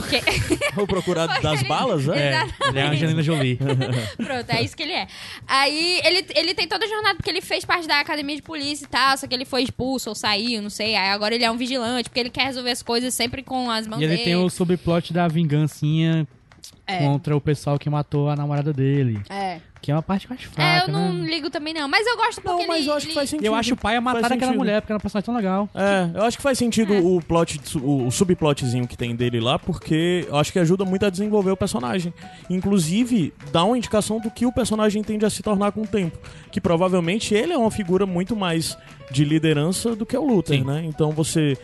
Porque. 0.00 0.20
o 0.80 0.86
procurado 0.86 1.40
das 1.42 1.62
balas, 1.62 2.08
é? 2.08 2.34
É, 2.34 2.68
ele 2.68 2.78
é 2.78 2.82
a 2.82 2.90
Angelina 2.90 3.22
Jolie. 3.22 3.58
Pronto, 4.16 4.50
é 4.50 4.62
isso 4.62 4.76
que 4.76 4.82
ele 4.82 4.92
é. 4.92 5.06
Aí 5.46 6.00
ele, 6.04 6.26
ele 6.34 6.54
tem 6.54 6.68
toda 6.68 6.84
a 6.84 6.88
jornada, 6.88 7.16
porque 7.16 7.30
ele 7.30 7.40
fez 7.40 7.64
parte 7.64 7.88
da 7.88 8.00
academia 8.00 8.36
de 8.36 8.42
polícia 8.42 8.84
e 8.84 8.88
tal, 8.88 9.16
só 9.16 9.26
que 9.26 9.34
ele 9.34 9.44
foi 9.44 9.62
expulso 9.62 10.10
ou 10.10 10.14
saiu, 10.14 10.62
não 10.62 10.70
sei. 10.70 10.94
Aí 10.94 11.08
agora 11.08 11.34
ele 11.34 11.44
é 11.44 11.50
um 11.50 11.56
vigilante, 11.56 12.08
porque 12.08 12.20
ele 12.20 12.30
quer 12.30 12.44
resolver 12.44 12.70
as 12.70 12.82
coisas 12.82 13.14
sempre 13.14 13.42
com 13.42 13.70
as 13.70 13.86
mãos 13.86 14.00
e 14.00 14.04
ele 14.04 14.14
dele. 14.14 14.24
tem 14.24 14.36
o 14.36 14.48
subplot 14.48 15.12
da 15.12 15.26
vingancinha 15.28 16.26
É. 16.86 16.98
contra 16.98 17.36
o 17.36 17.40
pessoal 17.40 17.78
que 17.78 17.90
matou 17.90 18.28
a 18.30 18.36
namorada 18.36 18.72
dele. 18.72 19.20
É. 19.28 19.60
Que 19.82 19.90
é 19.92 19.94
uma 19.94 20.02
parte 20.02 20.28
mais 20.28 20.40
É, 20.42 20.44
fraca, 20.46 20.90
eu 20.90 20.92
não 20.92 21.12
né? 21.12 21.26
ligo 21.28 21.48
também 21.50 21.72
não. 21.72 21.86
Mas 21.86 22.06
eu 22.06 22.16
gosto 22.16 22.40
porque 22.40 22.48
Não, 22.62 22.66
mas 22.66 22.80
ele... 22.80 22.88
eu 22.88 22.94
acho 22.94 23.06
que 23.06 23.14
faz 23.14 23.30
sentido. 23.30 23.46
Eu 23.46 23.54
acho 23.54 23.74
o 23.74 23.76
pai 23.76 23.94
a 23.94 24.00
matar 24.00 24.32
aquela 24.32 24.52
mulher, 24.52 24.80
porque 24.80 24.90
ela 24.92 24.96
é 24.96 24.98
uma 24.98 25.00
personagem 25.02 25.26
tão 25.26 25.36
legal. 25.36 25.68
É, 25.74 26.10
eu 26.18 26.24
acho 26.24 26.36
que 26.36 26.42
faz 26.42 26.58
sentido 26.58 26.92
o 27.06 27.20
plot, 27.22 27.60
o, 27.78 28.06
o 28.06 28.10
subplotzinho 28.10 28.86
que 28.88 28.96
tem 28.96 29.14
dele 29.14 29.38
lá, 29.38 29.58
porque 29.58 30.26
eu 30.28 30.36
acho 30.36 30.52
que 30.52 30.58
ajuda 30.58 30.84
muito 30.84 31.04
a 31.06 31.10
desenvolver 31.10 31.50
o 31.50 31.56
personagem. 31.56 32.12
Inclusive, 32.50 33.32
dá 33.52 33.62
uma 33.64 33.76
indicação 33.76 34.18
do 34.18 34.30
que 34.30 34.46
o 34.46 34.52
personagem 34.52 35.02
tende 35.04 35.24
a 35.24 35.30
se 35.30 35.42
tornar 35.42 35.72
com 35.72 35.82
o 35.82 35.86
tempo. 35.86 36.18
Que 36.50 36.60
provavelmente 36.60 37.34
ele 37.34 37.52
é 37.52 37.58
uma 37.58 37.70
figura 37.70 38.06
muito 38.06 38.34
mais 38.34 38.76
de 39.10 39.24
liderança 39.24 39.94
do 39.94 40.04
que 40.04 40.16
o 40.16 40.24
Luther, 40.24 40.58
Sim. 40.58 40.64
né? 40.64 40.82
Então 40.84 41.12
você. 41.12 41.56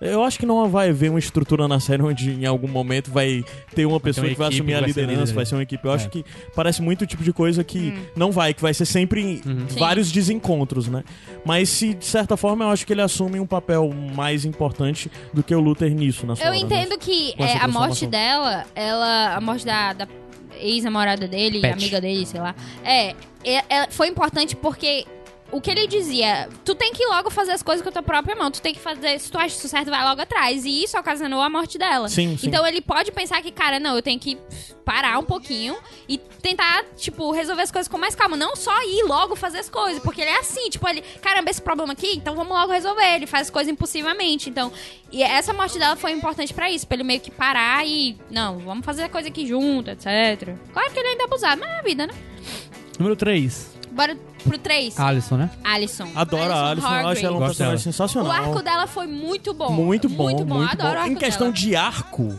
Eu 0.00 0.22
acho 0.22 0.38
que 0.38 0.46
não 0.46 0.68
vai 0.68 0.90
haver 0.90 1.10
uma 1.10 1.18
estrutura 1.18 1.66
na 1.66 1.80
série 1.80 2.02
onde 2.02 2.30
em 2.30 2.46
algum 2.46 2.68
momento 2.68 3.10
vai 3.10 3.44
ter 3.74 3.84
uma 3.84 3.98
pessoa 3.98 4.26
uma 4.26 4.32
que 4.32 4.38
vai 4.38 4.48
assumir 4.48 4.66
que 4.68 4.74
a 4.74 4.80
vai 4.80 4.92
ser 4.92 5.00
liderança, 5.00 5.20
líder. 5.22 5.34
vai 5.34 5.46
ser 5.46 5.54
uma 5.56 5.62
equipe. 5.62 5.84
Eu 5.84 5.92
acho 5.92 6.06
É. 6.06 6.10
que 6.10 6.24
parece 6.54 6.80
muito 6.82 7.02
o 7.02 7.06
tipo 7.06 7.24
de 7.24 7.32
coisa 7.32 7.64
que 7.64 7.92
não 8.14 8.30
vai, 8.30 8.54
que 8.54 8.62
vai 8.62 8.72
ser 8.72 8.84
sempre 8.86 9.40
Uhum. 9.44 9.68
Sim. 9.68 9.78
vários 9.78 10.12
desencontros, 10.12 10.86
né? 10.88 11.02
Mas 11.44 11.68
se 11.68 11.94
de 11.94 12.04
certa 12.04 12.36
forma 12.36 12.64
eu 12.64 12.68
acho 12.70 12.86
que 12.86 12.92
ele 12.92 13.02
assume 13.02 13.40
um 13.40 13.46
papel 13.46 13.92
mais 14.14 14.44
importante 14.44 15.10
do 15.34 15.42
que 15.42 15.54
o 15.54 15.60
Luther 15.60 15.90
nisso 15.92 16.26
na 16.26 16.36
sua 16.36 16.44
Eu 16.46 16.52
obra, 16.52 16.60
entendo 16.60 16.98
que 16.98 17.34
Com 17.36 17.44
essa 17.44 17.58
é, 17.58 17.60
a 17.60 17.68
morte 17.68 18.06
dela, 18.06 18.64
ela, 18.76 19.34
a 19.36 19.40
morte 19.40 19.66
da, 19.66 19.92
da 19.92 20.08
ex-namorada 20.60 21.26
dele, 21.28 21.60
Pet. 21.60 21.72
amiga 21.74 22.00
dele, 22.00 22.24
sei 22.26 22.40
lá, 22.40 22.54
é, 22.84 23.14
é- 23.44 23.64
é- 23.68 23.90
foi 23.90 24.08
importante 24.08 24.56
porque 24.56 25.04
o 25.50 25.60
que 25.60 25.70
ele 25.70 25.86
dizia, 25.86 26.48
tu 26.64 26.74
tem 26.74 26.92
que 26.92 27.04
logo 27.06 27.30
fazer 27.30 27.52
as 27.52 27.62
coisas 27.62 27.82
com 27.82 27.88
a 27.88 27.92
tua 27.92 28.02
própria 28.02 28.36
mão, 28.36 28.50
tu 28.50 28.60
tem 28.60 28.74
que 28.74 28.80
fazer, 28.80 29.18
se 29.18 29.30
tu 29.30 29.38
acha 29.38 29.56
isso 29.56 29.68
certo, 29.68 29.90
vai 29.90 30.04
logo 30.04 30.20
atrás. 30.20 30.64
E 30.64 30.84
isso 30.84 30.98
ocasionou 30.98 31.40
a 31.40 31.48
morte 31.48 31.78
dela. 31.78 32.08
Sim, 32.08 32.36
sim. 32.36 32.48
Então 32.48 32.66
ele 32.66 32.80
pode 32.80 33.10
pensar 33.12 33.40
que, 33.40 33.50
cara, 33.50 33.80
não, 33.80 33.96
eu 33.96 34.02
tenho 34.02 34.20
que 34.20 34.36
parar 34.84 35.18
um 35.18 35.24
pouquinho 35.24 35.76
e 36.08 36.18
tentar, 36.18 36.84
tipo, 36.96 37.30
resolver 37.30 37.62
as 37.62 37.70
coisas 37.70 37.88
com 37.88 37.98
mais 37.98 38.14
calma. 38.14 38.36
Não 38.36 38.56
só 38.56 38.72
ir 38.82 39.04
logo 39.04 39.36
fazer 39.36 39.58
as 39.58 39.68
coisas, 39.70 40.02
porque 40.02 40.20
ele 40.20 40.30
é 40.30 40.38
assim, 40.38 40.68
tipo, 40.68 40.86
ele, 40.88 41.02
caramba, 41.22 41.50
esse 41.50 41.62
problema 41.62 41.92
aqui, 41.92 42.12
então 42.14 42.34
vamos 42.34 42.52
logo 42.52 42.72
resolver. 42.72 43.14
Ele 43.14 43.26
faz 43.26 43.48
as 43.48 43.50
coisas 43.50 43.72
impulsivamente. 43.72 44.50
Então, 44.50 44.70
e 45.10 45.22
essa 45.22 45.52
morte 45.52 45.78
dela 45.78 45.96
foi 45.96 46.12
importante 46.12 46.52
pra 46.52 46.70
isso, 46.70 46.86
pra 46.86 46.96
ele 46.96 47.04
meio 47.04 47.20
que 47.20 47.30
parar 47.30 47.86
e, 47.86 48.18
não, 48.30 48.58
vamos 48.58 48.84
fazer 48.84 49.04
a 49.04 49.08
coisa 49.08 49.28
aqui 49.28 49.46
junto, 49.46 49.90
etc. 49.90 50.54
Claro 50.72 50.92
que 50.92 50.98
ele 50.98 51.08
ainda 51.08 51.22
é 51.22 51.26
abusado, 51.26 51.60
mas 51.60 51.70
é 51.70 51.78
a 51.78 51.82
vida, 51.82 52.06
né? 52.06 52.14
Número 52.98 53.16
3. 53.16 53.77
Bora 53.98 54.16
pro 54.44 54.56
3. 54.56 54.96
Alisson, 55.00 55.36
né? 55.36 55.50
Alison. 55.64 56.06
Adoro 56.14 56.52
a 56.52 56.70
Alison, 56.70 56.86
eu 56.86 57.08
acho 57.08 57.26
ela 57.26 57.36
um 57.36 57.38
Gosto 57.40 57.48
personagem 57.48 57.64
dela. 57.64 57.78
sensacional. 57.78 58.28
O 58.30 58.32
arco 58.32 58.62
dela 58.62 58.86
foi 58.86 59.08
muito 59.08 59.52
bom. 59.52 59.72
Muito 59.72 60.08
bom, 60.08 60.22
muito 60.22 60.44
bom. 60.44 60.62
Adoro 60.62 60.94
o 60.94 61.00
arco 61.00 61.10
Em 61.10 61.16
questão 61.16 61.48
dela. 61.48 61.56
de 61.58 61.74
arco, 61.74 62.38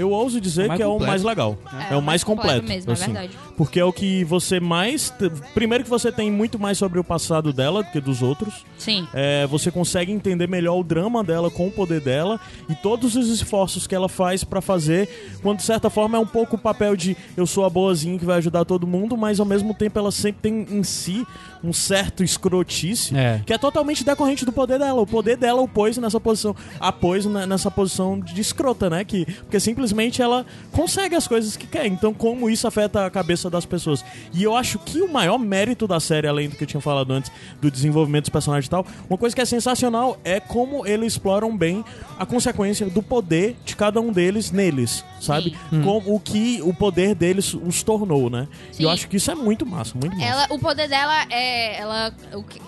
eu 0.00 0.10
ouso 0.10 0.40
dizer 0.40 0.62
É 0.62 0.64
o 0.64 0.68
mais 0.68 0.78
que 0.78 0.82
é 0.82 0.86
o 0.86 0.98
mais 0.98 1.22
legal. 1.22 1.58
É, 1.90 1.96
o 1.96 2.02
mais 2.02 2.24
completo. 2.24 2.66
mesmo, 2.66 2.92
assim. 2.92 3.02
é 3.04 3.06
verdade. 3.06 3.38
Porque 3.56 3.78
é 3.80 3.84
o 3.84 3.92
que 3.92 4.24
você 4.24 4.58
mais. 4.60 5.12
Primeiro 5.54 5.84
que 5.84 5.90
você 5.90 6.10
tem 6.10 6.30
muito 6.30 6.58
mais 6.58 6.78
sobre 6.78 6.98
o 6.98 7.04
passado 7.04 7.52
dela 7.52 7.82
do 7.82 7.90
que 7.90 8.00
dos 8.00 8.22
outros. 8.22 8.64
Sim. 8.78 9.06
É, 9.12 9.46
você 9.46 9.70
consegue 9.70 10.10
entender 10.12 10.48
melhor 10.48 10.78
o 10.78 10.82
drama 10.84 11.22
dela 11.22 11.50
com 11.50 11.68
o 11.68 11.70
poder 11.70 12.00
dela 12.00 12.40
e 12.68 12.74
todos 12.74 13.16
os 13.16 13.28
esforços 13.28 13.86
que 13.86 13.94
ela 13.94 14.08
faz 14.08 14.42
pra 14.44 14.60
fazer, 14.60 15.08
quando 15.42 15.58
de 15.58 15.64
certa 15.64 15.90
forma 15.90 16.16
é 16.16 16.20
um 16.20 16.26
pouco 16.26 16.56
o 16.56 16.58
papel 16.58 16.96
de 16.96 17.16
eu 17.36 17.46
sou 17.46 17.64
a 17.64 17.70
boazinha 17.70 18.18
que 18.18 18.24
vai 18.24 18.38
ajudar 18.38 18.64
todo 18.64 18.86
mundo, 18.86 19.16
mas 19.16 19.38
ao 19.40 19.46
mesmo 19.46 19.74
tempo 19.74 19.98
ela 19.98 20.10
sempre 20.10 20.40
tem 20.42 20.66
em 20.70 20.82
si 20.82 21.26
um 21.62 21.72
certo 21.72 22.22
escrotice 22.24 23.14
É. 23.14 23.42
que 23.44 23.52
é 23.52 23.58
totalmente 23.58 24.02
decorrente 24.04 24.44
do 24.44 24.52
poder 24.52 24.78
dela. 24.78 25.00
O 25.00 25.06
poder 25.06 25.36
dela 25.36 25.60
o 25.60 25.68
pôs 25.68 25.96
nessa 25.98 26.18
posição, 26.18 26.56
a 26.78 26.90
pôs 26.90 27.26
nessa 27.26 27.70
posição 27.70 28.18
de 28.18 28.40
escrota, 28.40 28.88
né? 28.88 29.04
Que, 29.04 29.24
porque 29.26 29.60
simplesmente 29.60 29.89
ela 30.22 30.46
consegue 30.72 31.14
as 31.14 31.26
coisas 31.26 31.56
que 31.56 31.66
quer. 31.66 31.86
Então, 31.86 32.12
como 32.12 32.48
isso 32.48 32.66
afeta 32.66 33.06
a 33.06 33.10
cabeça 33.10 33.48
das 33.50 33.64
pessoas? 33.64 34.04
E 34.32 34.42
eu 34.42 34.56
acho 34.56 34.78
que 34.78 35.02
o 35.02 35.12
maior 35.12 35.38
mérito 35.38 35.86
da 35.86 36.00
série, 36.00 36.26
além 36.26 36.48
do 36.48 36.56
que 36.56 36.64
eu 36.64 36.68
tinha 36.68 36.80
falado 36.80 37.12
antes, 37.12 37.30
do 37.60 37.70
desenvolvimento 37.70 38.24
dos 38.24 38.30
personagens 38.30 38.66
e 38.66 38.70
tal, 38.70 38.86
uma 39.08 39.18
coisa 39.18 39.34
que 39.34 39.40
é 39.40 39.44
sensacional 39.44 40.18
é 40.24 40.40
como 40.40 40.86
eles 40.86 41.14
exploram 41.14 41.56
bem 41.56 41.84
a 42.18 42.26
consequência 42.26 42.88
do 42.88 43.02
poder 43.02 43.56
de 43.64 43.76
cada 43.76 44.00
um 44.00 44.12
deles 44.12 44.50
neles, 44.50 45.04
sabe? 45.20 45.56
Como 45.84 46.14
o 46.14 46.20
que 46.20 46.60
o 46.62 46.72
poder 46.72 47.14
deles 47.14 47.54
os 47.54 47.82
tornou, 47.82 48.30
né? 48.30 48.48
E 48.78 48.82
eu 48.82 48.90
acho 48.90 49.08
que 49.08 49.16
isso 49.16 49.30
é 49.30 49.34
muito 49.34 49.66
massa, 49.66 49.96
muito 49.96 50.16
massa. 50.16 50.28
Ela, 50.28 50.46
o 50.50 50.58
poder 50.58 50.88
dela 50.88 51.26
é. 51.30 51.78
Ela, 51.80 52.12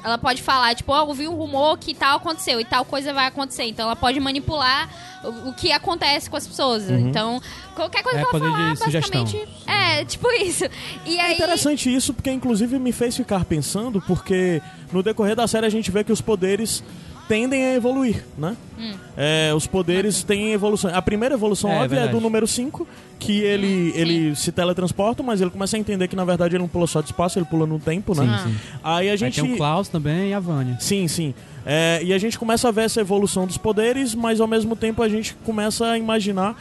ela 0.04 0.18
pode 0.18 0.42
falar, 0.42 0.74
tipo, 0.74 0.92
ó, 0.92 1.04
ouvi 1.04 1.28
um 1.28 1.35
rumor 1.35 1.78
que 1.78 1.94
tal 1.94 2.16
aconteceu 2.16 2.61
e 2.61 2.64
tal 2.64 2.85
coisa 2.85 3.12
vai 3.12 3.26
acontecer. 3.26 3.64
Então 3.64 3.87
ela 3.87 3.96
pode 3.96 4.18
manipular 4.20 4.88
o, 5.24 5.48
o 5.50 5.54
que 5.54 5.70
acontece 5.72 6.28
com 6.28 6.37
as 6.37 6.46
pessoas. 6.46 6.88
Então, 6.90 7.40
qualquer 7.74 8.02
coisa 8.02 8.20
É, 8.20 8.24
que 8.24 8.37
ela 8.37 8.44
falar, 8.44 8.76
sugestão. 8.76 9.22
basicamente. 9.24 9.48
É, 9.66 10.04
tipo 10.04 10.30
isso. 10.32 10.64
E 11.06 11.16
É 11.16 11.20
aí. 11.22 11.35
interessante 11.35 11.92
isso, 11.94 12.12
porque 12.14 12.30
inclusive 12.30 12.78
me 12.78 12.92
fez 12.92 13.16
ficar 13.16 13.44
pensando, 13.44 14.00
porque 14.06 14.61
no 14.92 15.02
decorrer 15.02 15.37
da 15.37 15.46
série 15.46 15.66
a 15.66 15.70
gente 15.70 15.90
vê 15.90 16.02
que 16.04 16.12
os 16.12 16.20
poderes 16.20 16.82
tendem 17.28 17.64
a 17.64 17.74
evoluir, 17.74 18.24
né? 18.37 18.56
Hum. 18.78 18.92
É, 19.16 19.52
os 19.54 19.66
poderes 19.66 20.22
têm 20.22 20.52
evolução. 20.52 20.94
A 20.94 21.00
primeira 21.00 21.35
evolução 21.35 21.70
É, 21.70 21.74
óbvia 21.76 21.85
é 21.85 21.88
verdade. 22.00 22.12
do 22.12 22.20
número 22.20 22.46
5, 22.46 22.87
que 23.18 23.40
ele, 23.40 23.92
ele 23.94 24.35
se 24.37 24.50
teletransporta, 24.52 25.22
mas 25.22 25.40
ele 25.40 25.48
começa 25.50 25.76
a 25.76 25.78
entender 25.80 26.08
que 26.08 26.16
na 26.16 26.24
verdade 26.24 26.56
ele 26.56 26.62
não 26.62 26.68
pula 26.68 26.87
só 26.87 27.00
de 27.00 27.06
espaço, 27.06 27.38
ele 27.38 27.46
pula 27.46 27.64
no 27.64 27.78
tempo, 27.78 28.14
né? 28.14 28.38
Sim, 28.44 28.50
sim. 28.50 28.56
Aí 28.82 29.08
a 29.08 29.12
Aí 29.12 29.16
gente. 29.16 29.40
tem 29.40 29.52
o 29.52 29.56
Klaus 29.56 29.88
também 29.88 30.31
e 30.31 30.35
a 30.35 30.40
Vânia. 30.40 30.77
Sim, 30.81 31.06
sim. 31.08 31.33
É, 31.65 32.00
e 32.02 32.13
a 32.13 32.19
gente 32.19 32.38
começa 32.38 32.69
a 32.69 32.71
ver 32.71 32.83
essa 32.83 33.00
evolução 33.00 33.46
dos 33.46 33.56
poderes, 33.56 34.15
mas 34.15 34.40
ao 34.40 34.48
mesmo 34.48 34.75
tempo 34.75 35.02
a 35.02 35.08
gente 35.08 35.35
começa 35.44 35.87
a 35.87 35.98
imaginar 35.98 36.56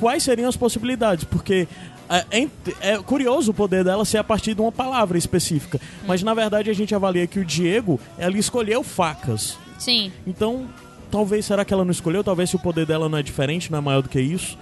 quais 0.00 0.22
seriam 0.22 0.48
as 0.48 0.56
possibilidades, 0.56 1.24
porque 1.24 1.68
é, 2.08 2.24
é 2.30 2.48
é 2.80 2.98
curioso 2.98 3.50
o 3.50 3.54
poder 3.54 3.84
dela 3.84 4.04
ser 4.04 4.18
a 4.18 4.24
partir 4.24 4.54
de 4.54 4.60
uma 4.60 4.72
palavra 4.72 5.18
específica, 5.18 5.80
mas 6.06 6.22
na 6.22 6.34
verdade 6.34 6.70
a 6.70 6.74
gente 6.74 6.94
avalia 6.94 7.26
que 7.26 7.38
o 7.38 7.44
Diego, 7.44 8.00
ela 8.18 8.36
escolheu 8.38 8.82
facas. 8.82 9.58
Sim. 9.78 10.10
Então, 10.26 10.66
talvez, 11.10 11.44
será 11.44 11.64
que 11.64 11.72
ela 11.72 11.84
não 11.84 11.92
escolheu? 11.92 12.24
Talvez 12.24 12.50
se 12.50 12.56
o 12.56 12.58
poder 12.58 12.86
dela 12.86 13.08
não 13.08 13.18
é 13.18 13.22
diferente, 13.22 13.70
não 13.70 13.78
é 13.78 13.82
maior 13.82 14.02
do 14.02 14.08
que 14.08 14.20
isso. 14.20 14.56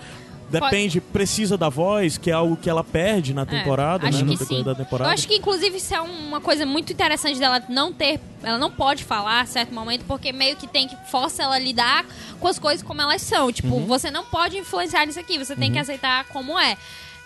Depende, 0.61 1.01
precisa 1.01 1.57
da 1.59 1.69
voz, 1.69 2.17
que 2.19 2.31
é 2.31 2.35
algo 2.35 2.57
que 2.57 2.69
ela 2.69 2.83
perde 2.85 3.33
na 3.35 3.45
temporada, 3.47 4.07
É, 4.07 4.09
acho 4.09 4.19
né? 4.19 4.25
No 4.25 4.33
que 4.33 4.39
decorrer 4.39 4.59
sim. 4.61 4.65
da 4.65 4.75
temporada. 4.75 5.11
Eu 5.11 5.15
acho 5.15 5.27
que, 5.29 5.35
inclusive, 5.37 5.77
isso 5.77 5.95
é 5.95 6.01
uma 6.01 6.41
coisa 6.41 6.65
muito 6.67 6.93
interessante 6.93 7.39
dela 7.39 7.63
não 7.69 7.93
ter. 7.93 8.21
Ela 8.43 8.59
não 8.59 8.71
pode 8.71 9.05
falar 9.05 9.41
a 9.41 9.47
certo 9.47 9.73
momento, 9.75 10.05
porque 10.07 10.33
meio 10.33 10.57
que 10.57 10.67
tem 10.67 10.87
que 10.89 10.97
força 11.11 11.43
ela 11.43 11.57
a 11.57 11.59
lidar 11.59 12.05
com 12.41 12.49
as 12.49 12.59
coisas 12.59 12.83
como 12.83 13.01
elas 13.01 13.23
são. 13.23 13.51
Tipo, 13.53 13.75
Uhum. 13.77 13.87
você 13.87 14.11
não 14.11 14.25
pode 14.25 14.57
influenciar 14.59 15.07
nisso 15.07 15.19
aqui, 15.21 15.39
você 15.39 15.55
tem 15.57 15.73
que 15.73 15.79
aceitar 15.79 16.25
como 16.27 16.59
é. 16.59 16.77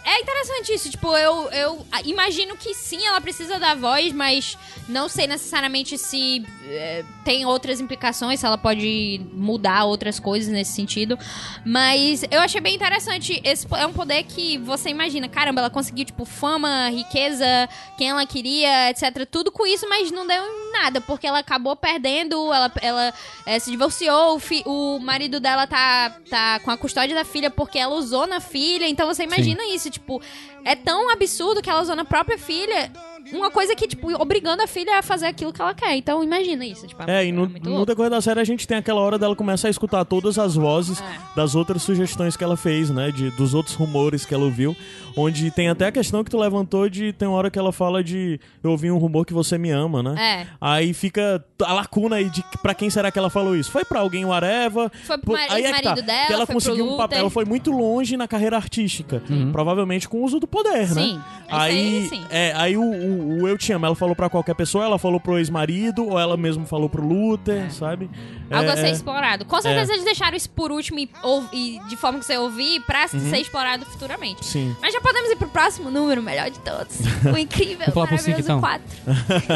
É 0.09 0.21
interessante 0.21 0.73
isso, 0.73 0.91
tipo, 0.91 1.15
eu, 1.17 1.51
eu 1.51 1.87
imagino 2.05 2.57
que 2.57 2.73
sim, 2.75 3.05
ela 3.07 3.21
precisa 3.21 3.59
da 3.59 3.75
voz, 3.75 4.13
mas 4.13 4.57
não 4.89 5.07
sei 5.09 5.27
necessariamente 5.27 5.99
se 5.99 6.45
eh, 6.65 7.05
tem 7.25 7.45
outras 7.45 7.79
implicações, 7.81 8.41
se 8.41 8.47
ela 8.47 8.57
pode 8.57 9.21
mudar 9.35 9.85
outras 9.85 10.19
coisas 10.19 10.51
nesse 10.51 10.73
sentido. 10.73 11.19
Mas 11.65 12.25
eu 12.31 12.41
achei 12.41 12.61
bem 12.61 12.75
interessante. 12.75 13.39
Esse 13.45 13.67
é 13.77 13.87
um 13.87 13.93
poder 13.93 14.23
que 14.23 14.57
você 14.59 14.89
imagina, 14.89 15.29
caramba, 15.29 15.61
ela 15.61 15.71
conseguiu, 15.71 16.05
tipo, 16.07 16.25
fama, 16.25 16.89
riqueza, 16.89 17.45
quem 17.99 18.09
ela 18.09 18.25
queria, 18.25 18.91
etc. 18.91 19.27
Tudo 19.31 19.53
com 19.53 19.67
isso, 19.67 19.87
mas 19.89 20.11
não 20.11 20.27
deu 20.27 20.43
em 20.43 20.73
nada, 20.73 21.01
porque 21.03 21.27
ela 21.27 21.41
acabou 21.41 21.77
perdendo, 21.77 22.51
ela, 22.53 22.73
ela 22.81 23.13
eh, 23.45 23.59
se 23.59 23.71
divorciou, 23.71 24.37
o, 24.37 24.39
fi- 24.39 24.63
o 24.65 24.99
marido 25.01 25.39
dela 25.39 25.67
tá, 25.67 26.17
tá 26.31 26.61
com 26.61 26.71
a 26.71 26.79
custódia 26.79 27.15
da 27.15 27.25
filha 27.25 27.51
porque 27.51 27.79
ela 27.79 27.95
usou 27.95 28.27
na 28.27 28.41
filha. 28.41 28.89
Então 28.89 29.07
você 29.07 29.25
imagina 29.25 29.63
isso, 29.75 29.91
tipo, 29.91 29.98
é 30.65 30.75
tão 30.75 31.11
absurdo 31.11 31.63
que 31.63 31.71
ela 31.71 31.83
usou 31.83 31.97
na 31.97 32.05
própria 32.05 32.39
filha. 32.39 32.91
Uma 33.33 33.51
coisa 33.51 33.75
que, 33.75 33.87
tipo, 33.87 34.11
obrigando 34.21 34.63
a 34.63 34.67
filha 34.67 34.99
a 34.99 35.03
fazer 35.03 35.27
aquilo 35.27 35.53
que 35.53 35.61
ela 35.61 35.75
quer. 35.75 35.97
Então 35.97 36.23
imagina 36.25 36.65
isso, 36.65 36.87
tipo, 36.87 37.03
É, 37.07 37.27
e 37.27 37.33
no, 37.33 37.49
muito 37.49 37.69
no 37.69 37.85
decorrer 37.87 38.11
da 38.11 38.21
série 38.21 38.41
a 38.41 38.45
gente 38.45 38.67
tem 38.67 38.77
aquela 38.79 39.01
hora 39.01 39.19
dela 39.19 39.35
começar 39.37 39.69
a 39.69 39.71
escutar 39.71 40.05
todas 40.05 40.39
as 40.39 40.55
vozes 40.55 41.01
É. 41.01 41.05
das 41.37 41.55
outras 41.55 41.83
sugestões 41.83 42.37
que 42.37 42.45
ela 42.45 42.57
fez, 42.57 42.91
né? 42.91 43.11
De, 43.11 43.31
dos 43.33 43.55
outros 43.55 43.75
rumores 43.75 44.25
que 44.25 44.35
ela 44.35 44.45
ouviu. 44.45 44.77
Onde 45.17 45.51
tem 45.51 45.69
até 45.69 45.87
a 45.87 45.93
questão 45.93 46.23
que 46.23 46.31
tu 46.31 46.39
levantou 46.39 46.89
de. 46.89 47.13
Tem 47.13 47.27
uma 47.27 47.37
hora 47.37 47.51
que 47.51 47.59
ela 47.59 47.73
fala 47.73 48.05
de. 48.05 48.39
Eu 48.63 48.71
ouvi 48.71 48.89
um 48.91 48.99
rumor 48.99 49.27
que 49.27 49.33
você 49.35 49.59
me 49.59 49.71
ama, 49.71 50.01
né? 50.03 50.15
É. 50.43 50.47
Aí 50.61 50.95
fica 50.95 51.45
a 51.65 51.73
lacuna 51.73 52.17
aí 52.17 52.31
de 52.31 52.45
pra 52.63 52.73
quem 52.73 52.89
será 52.89 53.11
que 53.11 53.19
ela 53.19 53.29
falou 53.29 53.57
isso? 53.57 53.71
Foi 53.71 53.85
pra 53.85 53.99
alguém, 54.01 54.25
whatever. 54.25 54.89
Foi 55.05 55.19
pro 55.19 55.35
aí 55.35 55.65
é 55.65 55.73
que 55.73 55.83
tá, 55.83 55.95
dela, 55.95 56.27
que 56.27 56.33
ela 56.33 56.47
foi 56.47 56.55
pro 56.55 56.55
conseguiu 56.55 56.87
um 56.93 56.97
papel. 56.97 57.19
Ela 57.19 57.31
foi 57.31 57.45
muito 57.45 57.73
longe 57.73 58.17
na 58.17 58.29
carreira 58.29 58.57
artística. 58.57 59.21
Provavelmente 59.51 60.09
com 60.09 60.19
o 60.19 60.25
uso 60.25 60.39
do 60.39 60.47
poder, 60.47 60.87
Sim, 60.87 61.15
né? 61.17 61.23
isso 61.47 61.57
aí, 61.57 62.07
sim. 62.09 62.25
É, 62.31 62.53
aí 62.55 62.77
o, 62.77 62.83
o- 62.83 63.18
o 63.19 63.49
Eu 63.49 63.57
Te 63.59 63.73
Amo, 63.73 63.87
ela 63.87 63.95
falou 63.95 64.15
pra 64.17 64.29
qualquer 64.29 64.55
pessoa, 64.55 64.85
ela 64.85 64.99
falou 64.99 65.19
pro 65.21 65.39
ex-marido, 65.39 66.07
ou 66.09 66.19
ela 66.19 66.37
mesmo 66.37 66.65
falou 66.67 66.89
pro 66.89 67.07
Luther, 67.07 67.71
sabe? 67.73 68.09
Algo 68.51 68.69
é, 68.71 68.73
a 68.73 68.77
ser 68.77 68.87
é, 68.87 68.91
explorado. 68.91 69.45
Com 69.45 69.61
certeza 69.61 69.93
eles 69.93 70.05
deixaram 70.05 70.37
isso 70.37 70.51
por 70.51 70.71
último 70.73 70.99
e, 70.99 71.11
ou- 71.23 71.45
e 71.53 71.81
de 71.89 71.97
forma 71.97 72.19
que 72.19 72.25
você 72.27 72.37
ouvir 72.39 72.81
pra 72.87 73.07
ser 73.09 73.39
explorado 73.39 73.85
futuramente. 73.87 74.45
Sim. 74.45 74.75
Mas 74.81 74.93
já 74.95 75.01
podemos 75.01 75.31
ir 75.31 75.37
pro 75.37 75.49
próximo 75.49 75.91
número, 75.91 76.21
o 76.21 76.25
melhor 76.25 76.51
de 76.51 76.59
todos. 76.61 76.97
O 77.33 77.37
incrível, 77.37 77.87
maravilhoso 77.95 78.41
então. 78.41 78.61
4. 78.61 78.83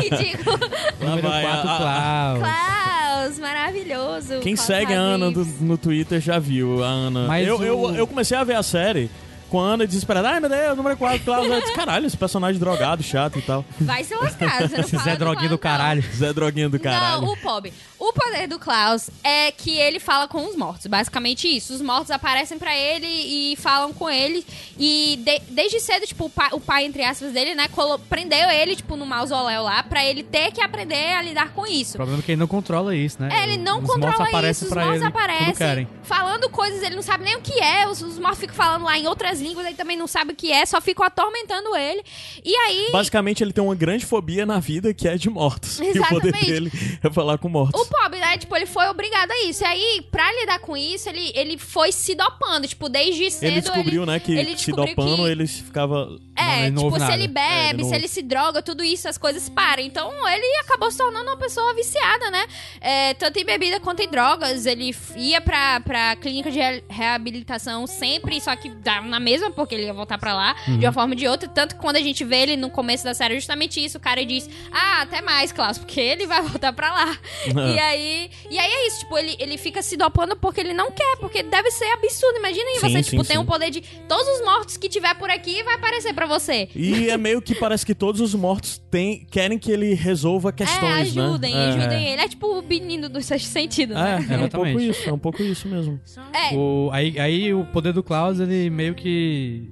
Ridículo. 0.00 0.58
Número 1.00 1.28
vai, 1.28 1.42
4, 1.42 1.68
a- 1.68 1.72
a- 1.72 2.38
Klaus. 2.38 2.52
Klaus, 2.52 3.38
maravilhoso. 3.38 4.40
Quem 4.40 4.54
Klaus 4.54 4.66
segue 4.66 4.92
a 4.94 4.98
Ana 4.98 5.30
do- 5.30 5.44
no 5.60 5.78
Twitter 5.78 6.20
já 6.20 6.38
viu 6.38 6.82
a 6.82 6.88
Ana. 6.88 7.26
Mas 7.26 7.46
eu, 7.46 7.58
o- 7.58 7.64
eu, 7.64 7.94
eu 7.94 8.06
comecei 8.06 8.36
a 8.36 8.44
ver 8.44 8.54
a 8.56 8.62
série 8.62 9.10
com 9.52 9.60
a 9.60 9.64
Ana 9.74 9.86
desesperada. 9.86 10.30
Ai, 10.30 10.40
meu 10.40 10.48
Deus, 10.48 10.74
número 10.78 10.96
4, 10.96 11.20
Klaus. 11.26 11.46
Eu 11.46 11.60
disse, 11.60 11.74
caralho, 11.74 12.06
esse 12.06 12.16
personagem 12.16 12.58
drogado, 12.58 13.02
chato 13.02 13.38
e 13.38 13.42
tal. 13.42 13.62
Vai 13.78 14.02
se 14.02 14.14
lascar, 14.14 14.62
você 14.66 14.76
não 14.76 14.80
Esse 14.80 14.96
fala 14.96 15.04
Zé 15.04 15.16
Droguinho 15.16 15.50
do 15.50 15.58
caralho. 15.58 16.02
Zé 16.16 16.32
Droguinho 16.32 16.70
do 16.70 16.80
caralho. 16.80 17.20
Não, 17.20 17.32
o 17.34 17.36
pobre. 17.36 17.70
O 18.04 18.12
poder 18.12 18.48
do 18.48 18.58
Klaus 18.58 19.08
é 19.22 19.52
que 19.52 19.70
ele 19.78 20.00
fala 20.00 20.26
com 20.26 20.44
os 20.44 20.56
mortos. 20.56 20.86
Basicamente 20.88 21.46
isso. 21.46 21.72
Os 21.72 21.80
mortos 21.80 22.10
aparecem 22.10 22.58
pra 22.58 22.76
ele 22.76 23.06
e 23.06 23.54
falam 23.56 23.92
com 23.92 24.10
ele. 24.10 24.44
E 24.76 25.20
de- 25.24 25.40
desde 25.50 25.78
cedo, 25.78 26.04
tipo, 26.04 26.24
o 26.24 26.30
pai, 26.30 26.48
o 26.52 26.58
pai, 26.60 26.84
entre 26.84 27.04
aspas, 27.04 27.32
dele, 27.32 27.54
né, 27.54 27.68
colo- 27.68 28.00
prendeu 28.00 28.50
ele, 28.50 28.74
tipo, 28.74 28.96
no 28.96 29.06
mausoléu 29.06 29.62
lá, 29.62 29.84
pra 29.84 30.04
ele 30.04 30.24
ter 30.24 30.50
que 30.50 30.60
aprender 30.60 31.12
a 31.14 31.22
lidar 31.22 31.52
com 31.52 31.64
isso. 31.64 31.92
O 31.92 31.96
problema 31.98 32.20
é 32.20 32.22
que 32.24 32.32
ele 32.32 32.40
não 32.40 32.48
controla 32.48 32.96
isso, 32.96 33.22
né? 33.22 33.28
É, 33.32 33.44
ele 33.44 33.56
não 33.56 33.78
os 33.80 33.86
controla 33.88 34.16
mortos 34.18 34.50
isso, 34.50 34.64
os 34.66 34.74
mortos 34.74 35.02
aparecem 35.02 35.86
falando 36.02 36.50
coisas, 36.50 36.82
ele 36.82 36.96
não 36.96 37.02
sabe 37.02 37.24
nem 37.24 37.36
o 37.36 37.40
que 37.40 37.58
é, 37.60 37.86
os, 37.88 38.02
os 38.02 38.18
mortos 38.18 38.40
ficam 38.40 38.56
falando 38.56 38.84
lá 38.84 38.98
em 38.98 39.06
outras 39.06 39.40
línguas, 39.40 39.64
ele 39.64 39.76
também 39.76 39.96
não 39.96 40.08
sabe 40.08 40.32
o 40.32 40.36
que 40.36 40.50
é, 40.50 40.66
só 40.66 40.80
ficam 40.80 41.04
atormentando 41.06 41.76
ele. 41.76 42.02
E 42.44 42.54
aí, 42.56 42.88
Basicamente, 42.90 43.44
ele 43.44 43.52
tem 43.52 43.62
uma 43.62 43.74
grande 43.76 44.04
fobia 44.04 44.44
na 44.44 44.58
vida 44.58 44.92
que 44.92 45.06
é 45.06 45.16
de 45.16 45.30
mortos. 45.30 45.78
E 45.92 45.98
o 45.98 46.08
poder 46.08 46.28
Exatamente. 46.28 46.46
dele 46.46 46.72
é 47.02 47.10
falar 47.10 47.38
com 47.38 47.48
mortos. 47.48 47.80
o 47.80 47.86
pobre, 48.00 48.18
né, 48.18 48.36
tipo, 48.38 48.54
ele 48.56 48.66
foi 48.66 48.86
obrigado 48.88 49.30
a 49.30 49.44
isso. 49.44 49.62
E 49.62 49.66
aí, 49.66 50.06
pra 50.10 50.30
lidar 50.40 50.58
com 50.60 50.76
isso, 50.76 51.08
ele, 51.08 51.32
ele 51.34 51.58
foi 51.58 51.92
se 51.92 52.14
dopando, 52.14 52.66
tipo, 52.66 52.88
desde 52.88 53.30
cedo 53.30 53.50
ele 53.52 53.60
descobriu, 53.60 54.06
né, 54.06 54.18
que 54.18 54.32
ele 54.32 54.56
se 54.56 54.72
dopando, 54.72 55.16
que- 55.24 55.30
ele 55.30 55.46
ficava. 55.46 56.18
É, 56.34 56.62
ele 56.62 56.70
não 56.70 56.84
tipo, 56.84 56.94
se 56.94 56.98
nada. 57.00 57.14
ele 57.14 57.24
É, 57.24 57.28
bebe, 57.28 57.68
ele 57.74 57.82
não 57.82 57.88
se 57.90 57.94
ele 57.94 58.08
se 58.08 58.22
droga, 58.22 58.62
tudo 58.62 58.82
isso, 58.82 59.06
as 59.06 59.18
coisas 59.18 59.48
param. 59.50 59.82
Então, 59.82 60.10
ele 60.28 60.46
acabou 60.60 60.90
se 60.90 60.96
tornando 60.96 61.30
uma 61.30 61.36
pessoa 61.36 61.74
viciada, 61.74 62.30
né? 62.30 62.46
É, 62.80 63.14
tanto 63.14 63.38
em 63.38 63.44
bebida 63.44 63.78
quanto 63.78 64.00
em 64.00 64.08
drogas. 64.08 64.64
Ele 64.64 64.94
ia 65.16 65.40
pra, 65.42 65.80
pra 65.80 66.16
clínica 66.16 66.50
de 66.50 66.58
re- 66.58 66.82
reabilitação 66.88 67.86
sempre, 67.86 68.40
só 68.40 68.56
que 68.56 68.72
na 69.04 69.20
mesma, 69.20 69.50
porque 69.50 69.74
ele 69.74 69.84
ia 69.84 69.92
voltar 69.92 70.16
pra 70.18 70.34
lá, 70.34 70.56
Uhum. 70.66 70.78
de 70.78 70.86
uma 70.86 70.92
forma 70.92 71.12
ou 71.12 71.16
de 71.18 71.28
outra. 71.28 71.48
Tanto 71.48 71.74
que 71.74 71.80
quando 71.80 71.96
a 71.96 72.00
gente 72.00 72.24
vê 72.24 72.36
ele 72.42 72.56
no 72.56 72.70
começo 72.70 73.04
da 73.04 73.12
série, 73.14 73.34
é 73.34 73.36
justamente 73.38 73.84
isso. 73.84 73.98
O 73.98 74.00
cara 74.00 74.24
diz, 74.24 74.48
ah, 74.72 75.02
até 75.02 75.20
mais, 75.20 75.52
Klaus, 75.52 75.76
porque 75.78 76.00
ele 76.00 76.26
vai 76.26 76.40
voltar 76.42 76.72
pra 76.72 76.92
lá. 76.94 77.18
e 77.46 77.78
aí 77.82 78.30
e 78.50 78.58
aí 78.58 78.70
é 78.70 78.86
isso, 78.88 79.00
tipo, 79.00 79.16
ele, 79.18 79.36
ele 79.38 79.56
fica 79.58 79.82
se 79.82 79.96
dopando 79.96 80.36
porque 80.36 80.60
ele 80.60 80.72
não 80.74 80.90
quer, 80.90 81.16
porque 81.18 81.42
deve 81.42 81.70
ser 81.70 81.86
absurdo. 81.92 82.38
Imagina 82.38 82.64
aí, 82.70 82.74
Sim, 82.80 82.80
você, 82.90 83.02
sim, 83.02 83.10
tipo, 83.10 83.24
tem 83.24 83.36
sim. 83.36 83.42
o 83.42 83.44
poder 83.46 83.70
de 83.70 83.80
todos 84.08 84.26
os 84.38 84.44
mortos 84.44 84.76
que 84.76 84.88
tiver 84.88 85.14
por 85.16 85.30
aqui 85.30 85.62
vai 85.62 85.74
aparecer 85.74 86.12
pra 86.14 86.26
você. 86.26 86.68
E 86.74 87.08
é 87.10 87.16
meio 87.16 87.40
que 87.42 87.54
parece 87.54 87.84
que 87.84 87.94
todos 87.94 88.20
os 88.20 88.34
mortos 88.34 88.78
têm, 88.90 89.26
querem 89.30 89.58
que 89.58 89.70
ele 89.70 89.94
resolva 89.94 90.52
questões, 90.52 91.16
é, 91.16 91.20
ajudem, 91.20 91.54
né? 91.54 91.64
É. 91.64 91.68
ajudem 91.68 92.08
ele. 92.08 92.22
É 92.22 92.28
tipo 92.28 92.46
o 92.58 92.62
menino 92.62 93.08
do 93.08 93.20
sexto 93.22 93.46
sentido, 93.46 93.92
É, 93.94 93.96
né? 93.96 94.26
é 94.30 94.36
um 94.36 94.48
pouco 94.48 94.66
Exatamente. 94.66 94.90
isso, 94.90 95.08
é 95.08 95.12
um 95.12 95.18
pouco 95.18 95.42
isso 95.42 95.68
mesmo. 95.68 96.00
É, 96.32 96.54
O, 96.56 96.90
aí, 96.92 97.18
aí 97.18 97.54
o 97.54 97.64
poder 97.66 97.92
do 97.92 98.02
Klaus, 98.02 98.40
ele 98.40 98.68
meio 98.70 98.94
que 98.94 99.68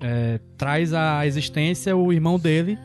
é, 0.00 0.38
traz 0.56 0.92
à 0.92 1.26
existência 1.26 1.96
o 1.96 2.12
irmão 2.12 2.38
dele, 2.38 2.78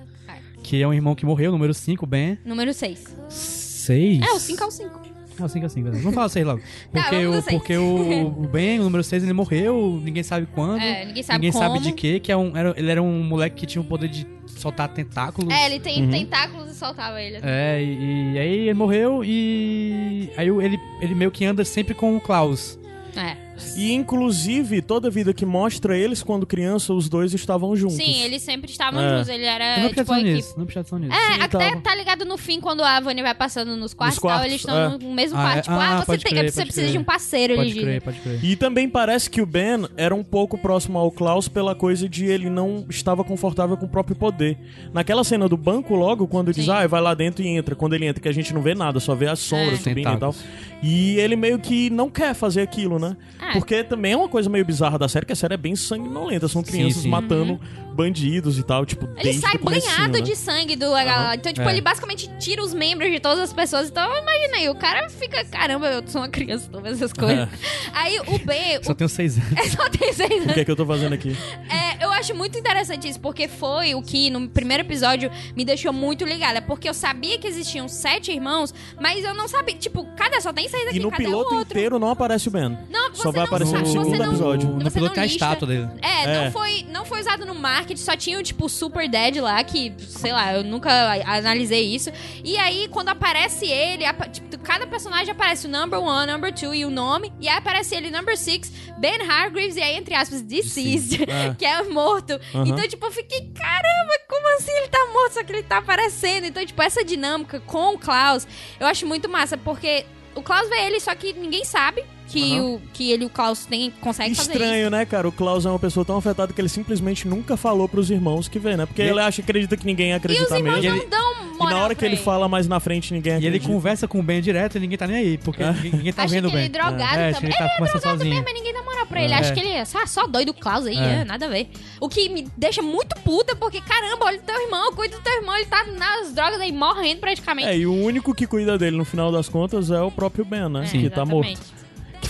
que 0.64 0.82
é 0.82 0.88
um 0.88 0.94
irmão 0.94 1.16
que 1.16 1.26
morreu, 1.26 1.52
número 1.52 1.74
5, 1.74 2.06
Ben. 2.06 2.38
número 2.46 2.74
6. 2.74 3.59
6? 3.90 4.22
É, 4.22 4.32
o 4.34 4.40
5 4.40 4.64
ao 4.64 4.72
5. 4.72 5.02
Ah, 5.42 5.48
5 5.48 5.66
é 5.66 5.70
5, 5.70 5.84
beleza. 5.86 6.02
Vamos 6.04 6.16
falar 6.16 6.28
6 6.30 6.46
logo. 6.46 6.60
Tá, 6.92 7.02
Porque, 7.04 7.26
vamos 7.26 7.46
o, 7.46 7.50
porque 7.50 7.78
o, 7.78 8.28
o 8.28 8.48
Ben, 8.48 8.80
o 8.80 8.84
número 8.84 9.02
6, 9.04 9.24
ele 9.24 9.32
morreu, 9.32 10.00
ninguém 10.04 10.22
sabe 10.22 10.46
quando. 10.54 10.82
É, 10.82 11.06
ninguém 11.06 11.24
sabe 11.24 11.38
ninguém 11.40 11.52
como. 11.54 11.64
sabe 11.64 11.80
de 11.80 11.92
quê, 11.94 12.20
que 12.20 12.30
é 12.32 12.36
um, 12.36 12.58
era, 12.58 12.74
ele 12.78 12.92
era 12.92 13.02
um 13.02 13.24
moleque 13.24 13.56
que 13.56 13.66
tinha 13.66 13.82
o 13.82 13.86
poder 13.86 14.10
de 14.10 14.28
soltar 14.48 14.90
tentáculos. 14.90 15.54
É, 15.54 15.66
ele 15.68 15.80
tem 15.80 16.04
Uhum. 16.04 16.10
tentáculos 16.10 16.70
e 16.72 16.76
soltava 16.76 17.22
ele. 17.22 17.38
É, 17.42 17.82
e, 17.82 18.34
e 18.34 18.38
aí 18.40 18.54
ele 18.68 18.74
morreu 18.74 19.24
e 19.24 20.30
aí 20.36 20.52
o- 20.52 20.62
ele, 20.62 20.78
ele 21.02 21.16
meio 21.16 21.32
que 21.32 21.46
anda 21.46 21.64
sempre 21.64 21.94
com 21.94 22.18
o 22.18 22.20
Klaus. 22.20 22.78
É. 23.16 23.38
E 23.78 23.92
inclusive, 23.94 24.82
toda 24.82 25.10
vida 25.10 25.34
que 25.34 25.46
mostra 25.46 25.98
eles 25.98 26.22
quando 26.24 26.46
criança, 26.46 26.94
os 26.94 27.08
dois 27.10 27.34
estavam 27.34 27.76
juntos. 27.76 27.98
Sim, 27.98 28.22
eles 28.24 28.42
sempre 28.42 28.70
estavam 28.70 29.02
É. 29.02 29.10
juntos. 29.18 29.30
Ele 29.30 29.44
era, 29.46 29.80
não 29.82 29.90
tipo, 29.90 30.02
equipe. 30.14 30.24
nisso, 30.34 30.54
não 30.58 30.66
nisso. 30.66 31.14
É, 31.14 31.34
Sim, 31.36 31.42
até 31.42 31.70
tava. 31.70 31.82
tá 31.82 31.96
ligado 31.96 32.26
no 32.26 32.38
fim, 32.38 32.60
quando 32.60 32.84
a 32.84 33.00
Vânia 33.00 33.24
vai 33.24 33.36
passando 33.36 33.76
nos 33.76 33.94
quartos 33.94 34.18
e 34.18 34.22
tal, 34.22 34.30
quartos, 34.32 34.48
eles 34.48 34.62
estão 34.62 34.78
é. 34.78 34.98
no 34.98 35.14
mesmo 35.14 35.38
Ah, 35.38 35.42
quarto. 35.42 35.58
é? 35.58 35.62
Tipo, 35.62 35.76
Ah, 35.76 35.98
ah, 35.98 36.06
você, 36.06 36.18
tem, 36.18 36.32
crer, 36.34 36.52
você 36.52 36.62
precisa 36.64 36.82
crer. 36.86 36.92
de 36.92 36.98
um 36.98 37.04
parceiro 37.04 37.56
Pode 37.56 37.72
ali. 37.72 37.82
crer, 37.82 38.02
pode 38.02 38.20
crer. 38.20 38.44
E 38.46 38.56
também 38.56 38.90
parece 38.90 39.30
que 39.30 39.42
o 39.42 39.46
Ben 39.46 39.88
era 39.98 40.14
um 40.16 40.24
pouco 40.24 40.58
próximo 40.58 40.98
ao 40.98 41.12
Klaus 41.12 41.48
pela 41.48 41.74
coisa 41.76 42.08
de 42.10 42.26
ele 42.26 42.50
não 42.50 42.86
estava 42.90 43.24
confortável 43.24 43.76
com 43.78 43.86
o 43.86 43.90
próprio 43.90 44.16
poder. 44.16 44.58
Naquela 44.94 45.24
cena 45.24 45.48
do 45.48 45.58
banco, 45.58 45.96
logo, 45.96 46.28
quando 46.28 46.54
diz, 46.54 46.68
ah, 46.70 46.86
vai 46.88 47.02
lá 47.02 47.14
dentro 47.14 47.44
e 47.44 47.48
entra. 47.48 47.76
Quando 47.76 47.94
ele 47.94 48.06
entra, 48.06 48.22
que 48.22 48.30
a 48.30 48.34
gente 48.34 48.54
não 48.54 48.62
vê 48.62 48.74
nada, 48.76 49.00
só 49.00 49.16
vê 49.16 49.28
as 49.28 49.40
sombras 49.40 49.74
É. 49.80 49.84
subindo 49.84 50.10
e 50.14 50.18
tal. 50.18 50.36
E 50.82 51.18
ele 51.20 51.36
meio 51.36 51.60
que 51.60 51.90
não 51.90 52.10
quer 52.10 52.34
fazer 52.34 52.62
aquilo, 52.62 52.98
né? 53.00 53.16
É. 53.50 53.54
Porque 53.54 53.84
também 53.84 54.14
é 54.14 54.18
uma 54.18 54.30
coisa 54.30 54.50
meio 54.50 54.64
bizarra 54.64 54.98
da 54.98 55.08
série, 55.08 55.26
que 55.26 55.34
a 55.34 55.36
série 55.36 55.54
é 55.54 55.58
bem 55.58 55.76
sanguinolenta. 55.76 56.48
São 56.48 56.64
crianças 56.64 57.04
sim. 57.04 57.10
matando 57.10 57.60
bandidos 58.00 58.58
e 58.58 58.64
tal, 58.64 58.86
tipo, 58.86 59.10
Ele 59.18 59.34
sai 59.34 59.56
o 59.56 59.60
banhado 59.64 60.14
né? 60.14 60.22
de 60.22 60.36
sangue 60.36 60.76
do. 60.78 60.86
Então, 61.34 61.52
tipo, 61.52 61.68
É. 61.68 61.72
ele 61.74 61.82
basicamente 61.82 62.30
tira 62.40 62.64
os 62.64 62.74
membros 62.74 63.12
de 63.12 63.20
todas 63.20 63.40
as 63.40 63.52
pessoas. 63.54 63.90
Então, 63.90 64.04
imagina 64.18 64.58
aí, 64.58 64.70
o 64.70 64.76
cara 64.76 65.10
fica, 65.10 65.44
caramba, 65.46 65.88
eu 65.88 66.04
sou 66.08 66.22
uma 66.22 66.30
criança, 66.30 66.70
tô 66.72 66.80
vendo 66.80 66.94
essas 66.96 67.12
coisas. 67.12 67.50
Aí 67.94 68.18
o 68.20 68.40
B. 68.40 68.80
Só 68.84 68.92
O... 68.94 68.96
tenho 68.96 69.10
6 69.10 69.38
anos. 69.38 69.50
É, 69.60 69.64
só 69.70 69.90
tem 69.90 70.14
seis 70.14 70.30
O 70.30 70.34
anos. 70.44 70.54
que 70.54 70.60
é 70.62 70.66
que 70.66 70.72
eu 70.72 70.76
tô 70.76 70.86
fazendo 70.86 71.14
aqui? 71.14 71.36
É, 71.70 72.06
eu 72.06 72.12
acho 72.12 72.34
muito 72.34 72.58
interessante 72.58 73.10
isso, 73.10 73.20
porque 73.20 73.48
foi 73.48 73.94
o 73.94 74.02
que 74.02 74.30
no 74.30 74.48
primeiro 74.48 74.84
episódio 74.84 75.30
me 75.56 75.66
deixou 75.66 75.92
muito 75.92 76.24
ligada. 76.24 76.62
Porque 76.62 76.88
eu 76.88 76.94
sabia 76.94 77.38
que 77.38 77.48
existiam 77.48 77.88
sete 77.90 78.32
irmãos, 78.32 78.74
mas 79.02 79.24
eu 79.26 79.34
não 79.34 79.48
sabia. 79.48 79.76
Tipo, 79.76 80.06
cada 80.16 80.40
só 80.40 80.54
tem 80.54 80.70
seis 80.70 80.88
aqui, 80.88 80.98
E 80.98 81.00
no 81.00 81.12
cadê 81.12 81.24
piloto 81.26 81.54
o 81.54 81.58
outro? 81.58 81.78
inteiro 81.78 82.00
não 82.00 82.10
aparece 82.10 82.48
o 82.48 82.52
Ben. 82.52 82.78
Não, 82.90 83.10
você 83.10 83.22
Só 83.24 83.32
vai 83.32 83.42
não 83.42 83.48
aparecer 83.48 83.72
sabe, 83.72 83.84
no 83.94 84.04
segundo 84.06 84.24
episódio. 84.24 84.70
No 84.70 84.84
Você 84.84 84.92
piloto 84.92 85.14
tem 85.16 85.24
a 85.24 85.26
estátua 85.26 85.68
dele. 85.68 85.90
É, 86.02 86.24
É. 86.24 86.46
Não, 86.46 86.52
foi, 86.52 86.86
não 86.92 87.06
foi 87.06 87.20
usado 87.22 87.46
no 87.46 87.56
marketing, 87.56 87.89
só 87.98 88.16
tinha 88.16 88.40
o 88.40 88.44
tipo 88.44 88.68
Super 88.70 89.10
Dead 89.10 89.38
lá, 89.38 89.64
que, 89.64 89.94
sei 90.00 90.32
lá, 90.32 90.54
eu 90.54 90.64
nunca 90.64 90.92
analisei 91.26 91.94
isso. 91.96 92.12
E 92.44 92.58
aí, 92.58 92.88
quando 92.90 93.10
aparece 93.10 93.66
ele, 93.66 94.04
tipo, 94.32 94.58
cada 94.60 94.86
personagem 94.86 95.32
aparece 95.32 95.68
o 95.68 95.70
number 95.70 96.00
one, 96.00 96.32
number 96.32 96.54
two 96.54 96.74
e 96.74 96.86
o 96.86 96.90
nome. 96.90 97.32
E 97.40 97.48
aí 97.48 97.58
aparece 97.58 97.96
ele, 97.96 98.12
number 98.12 98.38
six, 98.38 98.72
Ben 98.98 99.22
Hargreaves, 99.22 99.76
e 99.76 99.82
aí, 99.82 99.96
entre 99.96 100.14
aspas, 100.16 100.42
deceased, 100.42 101.24
É. 101.28 101.54
que 101.58 101.66
é 101.66 101.82
morto. 101.84 102.34
Aham. 102.54 102.68
Então, 102.68 102.88
tipo, 102.88 103.06
eu 103.06 103.12
fiquei, 103.12 103.52
caramba, 103.54 104.14
como 104.28 104.58
assim 104.58 104.72
ele 104.72 104.88
tá 104.88 105.06
morto, 105.14 105.34
só 105.34 105.44
que 105.44 105.52
ele 105.54 105.64
tá 105.64 105.78
aparecendo? 105.78 106.46
Então, 106.46 106.66
tipo, 106.66 106.82
essa 106.82 107.04
dinâmica 107.04 107.60
com 107.62 107.96
o 107.96 107.98
Klaus, 108.00 108.48
eu 108.80 108.88
acho 108.88 109.06
muito 109.06 109.28
massa, 109.30 109.58
porque 109.58 110.06
o 110.36 110.42
Klaus 110.42 110.70
vê 110.70 110.86
ele, 110.86 111.00
só 111.00 111.14
que 111.16 111.34
ninguém 111.34 111.66
sabe 111.66 112.04
que, 112.30 112.54
Aham. 112.54 112.64
o, 112.76 112.82
que 112.94 113.12
ele, 113.12 113.26
o 113.26 113.30
Klaus, 113.30 113.66
tem, 113.66 113.92
consegue 114.02 114.36
fazer 114.36 114.52
isso. 114.52 114.62
Estranho, 114.62 114.90
né, 114.90 115.06
cara? 115.06 115.28
O 115.28 115.32
Klaus 115.32 115.66
é 115.66 115.70
uma 115.70 115.80
pessoa 115.80 116.06
tão 116.06 116.18
afetada 116.18 116.54
que 116.54 116.62
ele 116.62 116.70
simplesmente 116.70 117.28
nunca 117.28 117.58
falou 117.58 117.90
pros 117.90 118.10
irmãos 118.12 118.48
que 118.48 118.60
vê, 118.60 118.78
né? 118.78 118.86
Porque 118.86 119.02
E- 119.02 119.06
ele 119.10 119.20
acha, 119.20 119.42
acredita 119.42 119.76
que 119.76 119.86
ninguém 119.86 120.10
E 120.10 120.12
os 120.12 120.18
acredita 120.18 120.58
irmãos 120.58 120.82
mesmo. 120.82 120.90
não 121.10 121.30
ele- 121.34 121.40
E 121.62 121.66
na 121.66 121.84
hora 121.84 121.94
que 121.94 122.00
pra 122.00 122.08
ele 122.08 122.16
fala 122.16 122.48
mais 122.48 122.68
na 122.68 122.80
frente, 122.80 123.14
ninguém 123.14 123.34
E 123.34 123.38
ele 123.38 123.48
acredita. 123.48 123.74
conversa 123.74 124.08
com 124.08 124.20
o 124.20 124.24
Ben 124.24 124.42
direto 124.42 124.78
e 124.78 124.80
ninguém 124.80 124.98
tá 124.98 125.06
nem 125.08 125.18
aí, 125.18 125.38
porque 125.40 125.62
ninguém, 125.64 125.92
ninguém 125.92 126.14
tá 126.14 126.24
Acha 126.24 126.34
vendo 126.34 126.48
o 126.48 126.52
que 126.52 126.56
ele 126.56 126.66
é 126.66 126.70
Ben. 126.70 126.72
drogado 126.82 127.20
é, 127.20 127.30
acho 127.30 127.36
também. 127.42 127.50
ele 127.50 127.58
tá 127.58 127.66
Ele 127.66 127.74
é 127.74 127.78
drogado 127.78 128.02
sozinho. 128.02 128.30
mesmo, 128.30 128.46
mas 128.46 128.54
ninguém 128.54 128.74
dá 128.74 128.82
moral 128.84 129.06
pra 129.08 129.24
ele. 129.24 129.34
É. 129.34 129.36
Acha 129.36 129.54
que 129.54 129.60
ele 129.60 129.70
é 129.72 129.84
só, 129.86 130.06
só 130.06 130.26
doido 130.28 130.54
Klaus 130.54 130.86
aí, 130.86 130.96
É. 130.98 131.22
é, 131.22 131.26
nada 131.26 131.48
a 131.48 131.50
ver. 131.50 131.68
O 132.00 132.08
que 132.08 132.30
me 132.30 132.48
deixa 132.56 132.82
muito 132.82 133.14
puta, 133.26 133.56
porque 133.58 133.82
caramba, 133.82 134.26
olha 134.26 134.40
o 134.40 134.42
teu 134.42 134.62
irmão, 134.62 134.94
cuida 134.94 135.18
do 135.18 135.22
teu 135.24 135.34
irmão, 135.34 135.56
ele 135.58 135.66
tá 135.66 135.84
nas 135.98 136.34
drogas 136.34 136.62
aí, 136.62 136.72
morrendo 136.72 137.20
praticamente. 137.20 137.68
É, 137.68 137.78
e 137.78 137.86
o 137.86 137.94
único 137.94 138.34
que 138.34 138.48
cuida 138.48 138.78
dele 138.78 138.96
no 138.96 139.04
final 139.04 139.30
das 139.32 139.50
contas 139.50 139.92
é 139.92 140.00
o 140.02 140.10
próprio 140.12 140.46
Ben, 140.46 140.70
né? 140.70 140.86
É, 140.86 140.90
que 140.98 141.10
tá 141.10 141.26
morto. 141.26 141.60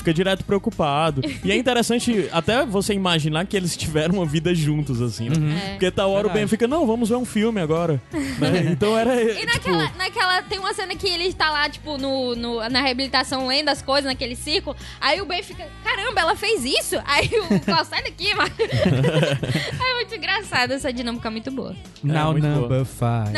Fica 0.09 0.13
direto 0.13 0.43
preocupado. 0.43 1.21
e 1.43 1.51
é 1.51 1.55
interessante 1.55 2.27
até 2.31 2.65
você 2.65 2.93
imaginar 2.93 3.45
que 3.45 3.55
eles 3.55 3.77
tiveram 3.77 4.15
uma 4.15 4.25
vida 4.25 4.53
juntos, 4.55 5.01
assim, 5.01 5.29
né? 5.29 5.35
É. 5.35 5.69
Porque 5.71 5.91
tal 5.91 6.11
hora 6.11 6.27
o 6.27 6.31
Ben 6.31 6.47
fica, 6.47 6.67
não, 6.67 6.85
vamos 6.87 7.09
ver 7.09 7.15
um 7.15 7.25
filme 7.25 7.61
agora. 7.61 8.01
né? 8.11 8.71
Então 8.71 8.97
era. 8.97 9.21
E 9.21 9.35
tipo, 9.35 9.45
naquela, 9.45 9.91
naquela. 9.97 10.41
Tem 10.43 10.57
uma 10.57 10.73
cena 10.73 10.95
que 10.95 11.07
ele 11.07 11.31
tá 11.33 11.51
lá, 11.51 11.69
tipo, 11.69 11.97
no, 11.97 12.35
no- 12.35 12.69
na 12.69 12.81
reabilitação 12.81 13.47
lendo 13.47 13.69
as 13.69 13.81
coisas 13.81 14.05
naquele 14.05 14.35
círculo. 14.35 14.75
Aí 14.99 15.21
o 15.21 15.25
Ben 15.25 15.43
fica, 15.43 15.67
caramba, 15.83 16.21
ela 16.21 16.35
fez 16.35 16.63
isso? 16.65 16.95
Aí 17.05 17.29
o 17.51 17.59
Klaus 17.59 17.87
sai 17.87 18.01
daqui, 18.03 18.33
mano. 18.33 18.51
é 18.59 19.93
muito 19.95 20.15
engraçado, 20.15 20.71
essa 20.71 20.91
dinâmica 20.91 21.27
é 21.27 21.31
muito 21.31 21.51
boa. 21.51 21.75
Now 22.03 22.31
muito 22.31 22.47
number 22.47 22.85
five. 22.85 23.33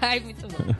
Vai, 0.00 0.20
muito 0.20 0.46
bom. 0.48 0.74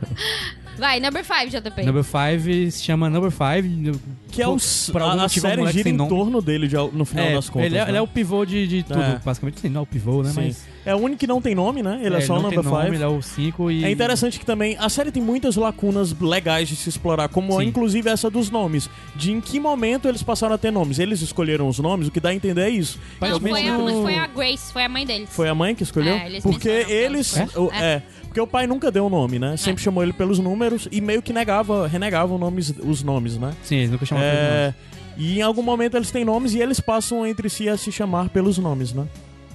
Vai, 0.77 0.99
number 0.99 1.23
5, 1.23 1.49
JP. 1.49 1.83
Number 1.83 2.03
five 2.03 2.71
se 2.71 2.83
chama 2.83 3.09
Number 3.09 3.31
Five. 3.31 3.99
Que 4.31 4.41
é 4.41 4.47
o. 4.47 4.51
algum 4.51 4.97
a, 5.05 5.11
a 5.11 5.15
motivo, 5.17 5.45
é 5.45 5.49
um 5.49 5.51
série 5.51 5.57
moleque 5.61 5.77
gira 5.77 5.89
em 5.89 5.93
nome. 5.93 6.09
torno 6.09 6.41
dele 6.41 6.67
de- 6.67 6.75
no 6.75 7.05
final 7.05 7.25
É, 7.27 7.33
das 7.35 7.49
contas. 7.49 7.67
ele, 7.67 7.77
é, 7.77 7.83
né? 7.83 7.89
ele 7.91 7.97
é 7.97 8.01
o 8.01 8.07
pivô 8.07 8.43
de, 8.43 8.67
de 8.67 8.81
tudo, 8.83 8.99
É. 8.99 9.21
basicamente. 9.23 9.59
Sim, 9.59 9.69
não 9.69 9.81
é 9.81 9.83
o 9.83 9.85
pivô, 9.85 10.23
né? 10.23 10.31
Sim. 10.31 10.41
Mas 10.47 10.65
É 10.85 10.95
o 10.95 10.97
único 10.97 11.19
que 11.19 11.27
não 11.27 11.39
tem 11.39 11.53
nome, 11.53 11.83
né? 11.83 11.99
Ele 12.03 12.15
é, 12.15 12.21
só 12.21 12.33
o 12.33 12.35
não 12.37 12.43
Number 12.49 12.59
tem 12.61 12.69
nome, 12.71 12.83
5. 12.85 12.95
ele 12.95 13.03
é 13.03 13.07
o 13.07 13.21
5 13.21 13.71
e... 13.71 13.85
É 13.85 13.91
interessante 13.91 14.39
que 14.39 14.45
também 14.45 14.75
a 14.79 14.89
série 14.89 15.11
tem 15.11 15.21
muitas 15.21 15.55
lacunas 15.55 16.11
legais 16.19 16.67
de 16.67 16.75
se 16.75 16.89
explorar, 16.89 17.29
como 17.29 17.57
Sim. 17.61 17.67
inclusive 17.67 18.09
essa 18.09 18.29
dos 18.29 18.49
nomes. 18.49 18.89
De 19.15 19.31
em 19.31 19.39
que 19.39 19.59
momento 19.59 20.07
eles 20.09 20.23
passaram 20.23 20.55
a 20.55 20.57
ter 20.57 20.71
nomes. 20.71 20.97
Eles 20.99 21.21
escolheram 21.21 21.67
os 21.69 21.77
nomes, 21.79 22.07
o 22.07 22.11
que 22.11 22.19
dá 22.19 22.29
a 22.29 22.33
entender 22.35 22.61
é 22.63 22.69
isso. 22.69 22.99
Não, 23.21 23.29
Mas 23.29 23.37
foi 23.37 23.67
a, 23.69 23.77
foi 23.77 24.15
a 24.17 24.27
Grace, 24.27 24.73
foi 24.73 24.83
a 24.83 24.89
mãe 24.89 25.05
deles. 25.05 25.29
Foi 25.31 25.47
a 25.47 25.53
mãe 25.55 25.75
que 25.75 25.83
escolheu? 25.83 26.15
É, 26.15 26.25
eles 26.25 26.43
porque 26.43 26.67
eles. 26.69 27.37
escolheu. 27.37 27.67
o- 27.69 27.73
é. 27.73 28.01
Porque 28.33 28.41
o 28.41 28.47
pai 28.47 28.65
nunca 28.65 28.89
deu 28.89 29.05
o 29.05 29.09
nome, 29.11 29.37
né? 29.37 29.55
Sempre 29.57 29.83
chamou 29.83 30.01
ele 30.01 30.11
pelos 30.11 30.39
números 30.39 30.87
e 30.91 30.99
meio 30.99 31.21
que 31.21 31.31
negava, 31.31 31.85
renegava 31.87 32.33
os 32.33 32.39
nomes, 32.39 32.73
os 32.83 33.03
nomes, 33.03 33.37
né? 33.37 33.53
Sim, 33.61 33.75
eles 33.75 33.91
nunca 33.91 34.03
nome. 34.09 34.25
É, 34.25 34.73
e 35.15 35.37
em 35.37 35.41
algum 35.43 35.61
momento 35.61 35.95
eles 35.95 36.09
têm 36.09 36.25
nomes 36.25 36.55
e 36.55 36.59
eles 36.59 36.79
passam 36.79 37.27
entre 37.27 37.47
si 37.47 37.69
a 37.69 37.77
se 37.77 37.91
chamar 37.91 38.29
pelos 38.29 38.57
nomes, 38.57 38.91
né? 38.91 39.05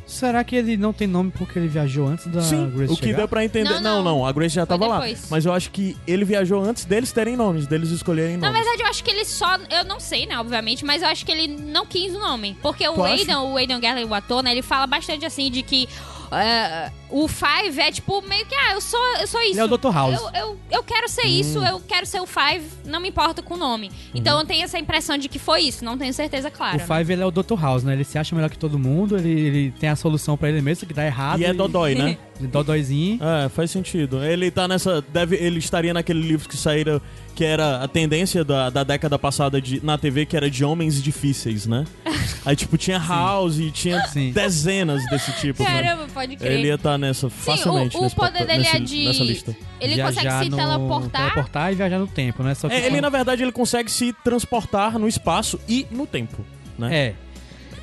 Será 0.07 0.45
que 0.45 0.55
ele 0.55 0.77
não 0.77 0.93
tem 0.93 1.09
nome 1.09 1.33
porque 1.37 1.59
ele 1.59 1.67
viajou 1.67 2.07
antes 2.07 2.27
da 2.29 2.41
Sim, 2.41 2.71
Grace 2.71 2.93
o 2.93 2.97
que 2.97 3.07
chegar? 3.07 3.17
deu 3.19 3.29
pra 3.29 3.45
entender. 3.45 3.69
Não, 3.69 3.81
Não, 3.81 4.03
não, 4.05 4.19
não. 4.21 4.27
a 4.27 4.31
Grace 4.33 4.55
já 4.55 4.65
Foi 4.65 4.79
tava 4.79 4.89
lá. 4.91 5.01
depois. 5.01 5.27
Mas 5.29 5.45
eu 5.45 5.53
acho 5.53 5.71
que 5.73 5.97
ele 6.07 6.25
viajou 6.25 6.63
antes 6.63 6.85
deles 6.85 7.11
terem 7.11 7.37
nomes, 7.37 7.67
deles 7.67 7.91
escolherem 7.91 8.37
Na 8.39 8.47
nomes. 8.47 8.63
verdade, 8.63 8.83
eu 8.85 8.87
acho 8.89 9.03
que 9.05 9.11
ele 9.11 9.25
só. 9.25 9.57
Eu 9.69 9.85
não 9.85 9.99
sei, 9.99 10.25
né, 10.25 10.39
obviamente, 10.39 10.83
mas 10.85 11.03
eu 11.03 11.09
acho 11.09 11.27
que 11.27 11.33
ele 11.33 11.49
não 11.49 11.85
quis 11.85 12.15
o 12.15 12.19
nome. 12.21 12.57
Porque 12.63 12.89
o 12.89 12.95
Tu 12.95 13.03
acha? 13.05 13.15
Aidan, 13.15 13.41
o 13.43 13.57
Aidan 13.57 13.81
Gallagher, 13.81 14.09
o 14.09 14.15
ator, 14.15 14.43
né, 14.43 14.53
ele 14.53 14.63
fala 14.63 14.87
bastante 14.87 15.27
assim 15.27 15.51
de 15.51 15.63
que. 15.63 15.87
é, 16.33 16.91
o 17.11 17.27
Five 17.29 17.81
é 17.81 17.91
tipo 17.93 18.21
meio 18.29 18.45
que, 18.47 18.55
ah, 18.55 18.75
eu 18.75 18.81
sou, 18.81 19.01
eu 19.21 19.27
sou 19.27 19.41
isso. 19.43 19.53
Ele 19.53 19.61
é 19.61 19.65
o 19.65 19.69
Dr. 19.79 19.91
House. 19.93 20.21
Eu, 20.21 20.31
eu, 20.41 20.59
eu 20.71 20.83
quero 20.83 21.09
ser 21.09 21.27
Hum. 21.27 21.41
isso, 21.41 21.59
eu 21.65 21.81
quero 21.81 22.07
ser 22.07 22.21
o 22.21 22.27
Five, 22.27 22.63
não 22.85 23.01
me 23.01 23.09
importa 23.09 23.43
com 23.43 23.55
o 23.55 23.57
nome. 23.57 23.91
Então 24.15 24.35
Uhum. 24.35 24.41
eu 24.43 24.47
tenho 24.47 24.65
essa 24.65 24.79
impressão 24.79 25.17
de 25.19 25.29
que 25.29 25.39
foi 25.39 25.63
isso, 25.63 25.85
não 25.85 25.97
tenho 25.99 26.13
certeza 26.13 26.51
clara. 26.51 26.77
O 26.77 26.81
Five, 26.81 27.13
ele 27.13 27.23
é 27.23 27.27
o 27.27 27.31
Dr. 27.31 27.55
House, 27.61 27.83
né? 27.85 27.93
Ele 27.95 28.05
se 28.05 28.19
acha 28.19 28.35
melhor 28.35 28.51
que 28.51 28.59
todo 28.59 28.79
mundo, 28.79 29.17
ele, 29.17 29.31
ele 29.31 29.75
tem 29.79 29.89
a 29.89 29.97
solução 29.97 30.37
pra 30.37 30.49
ele 30.49 30.61
mesmo, 30.61 30.87
que 30.87 30.95
dá 30.95 31.05
errado. 31.07 31.41
E 31.41 31.45
é 31.45 31.53
Dodói, 31.53 31.95
né? 31.95 32.19
Dodóizinho. 32.41 33.19
É, 33.23 33.49
faz 33.49 33.71
sentido. 33.71 34.23
Ele 34.25 34.51
tá 34.51 34.69
nessa. 34.69 35.03
Deve, 35.03 35.37
ele 35.37 35.59
estaria 35.59 35.93
naquele 35.93 36.21
livro 36.21 36.49
que 36.49 36.57
saíra. 36.57 37.01
Que 37.35 37.45
era 37.45 37.85
a 37.85 37.87
tendência 37.87 38.45
da, 38.45 38.69
da 38.69 38.83
década 38.83 39.17
passada 39.17 39.61
de, 39.63 39.81
na 39.85 39.97
TV, 39.97 40.27
que 40.27 40.37
era 40.37 40.51
de 40.51 40.65
homens 40.65 41.01
difíceis, 41.01 41.67
né? 41.69 41.85
Aí, 42.45 42.57
tipo, 42.57 42.77
tinha 42.77 42.99
House 42.99 43.59
e 43.61 43.71
tinha 43.71 44.05
Sim. 44.09 44.33
dezenas 44.33 45.09
desse 45.09 45.31
tipo. 45.41 45.63
né? 45.63 45.69
Caramba, 45.83 46.07
pode 46.13 46.35
crer. 46.35 46.51
Ele 46.53 46.67
ia 46.67 46.75
estar 46.75 46.98
nessa 46.99 47.29
Sim, 47.31 47.37
facilmente. 47.37 47.97
o, 47.97 48.01
o 48.01 48.03
nesse 48.03 48.15
poder 48.17 48.47
dele 48.47 48.67
é 48.67 48.79
nesse- 48.79 48.81
de. 48.81 49.05
Nessa 49.07 49.25
lista. 49.25 49.57
Ele 49.81 49.95
Viajar 49.95 50.15
consegue 50.23 50.45
se 50.45 50.51
no- 50.51 50.57
teleportar. 50.57 51.23
Teleportar 51.23 51.73
e 51.73 51.75
viajar 51.77 51.99
no 51.99 52.07
tempo, 52.07 52.43
né? 52.43 52.55
Só 52.55 52.69
que 52.69 52.75
É, 52.75 52.87
ele, 52.87 52.97
com- 52.97 53.03
na 53.03 53.09
verdade, 53.09 53.43
ele 53.43 53.53
consegue 53.53 53.91
se 53.91 54.13
transportar 54.25 54.99
no 54.99 55.07
espaço 55.09 55.59
e 55.69 55.87
no 55.91 56.07
tempo, 56.07 56.45
né? 56.79 56.95
É. 56.95 57.15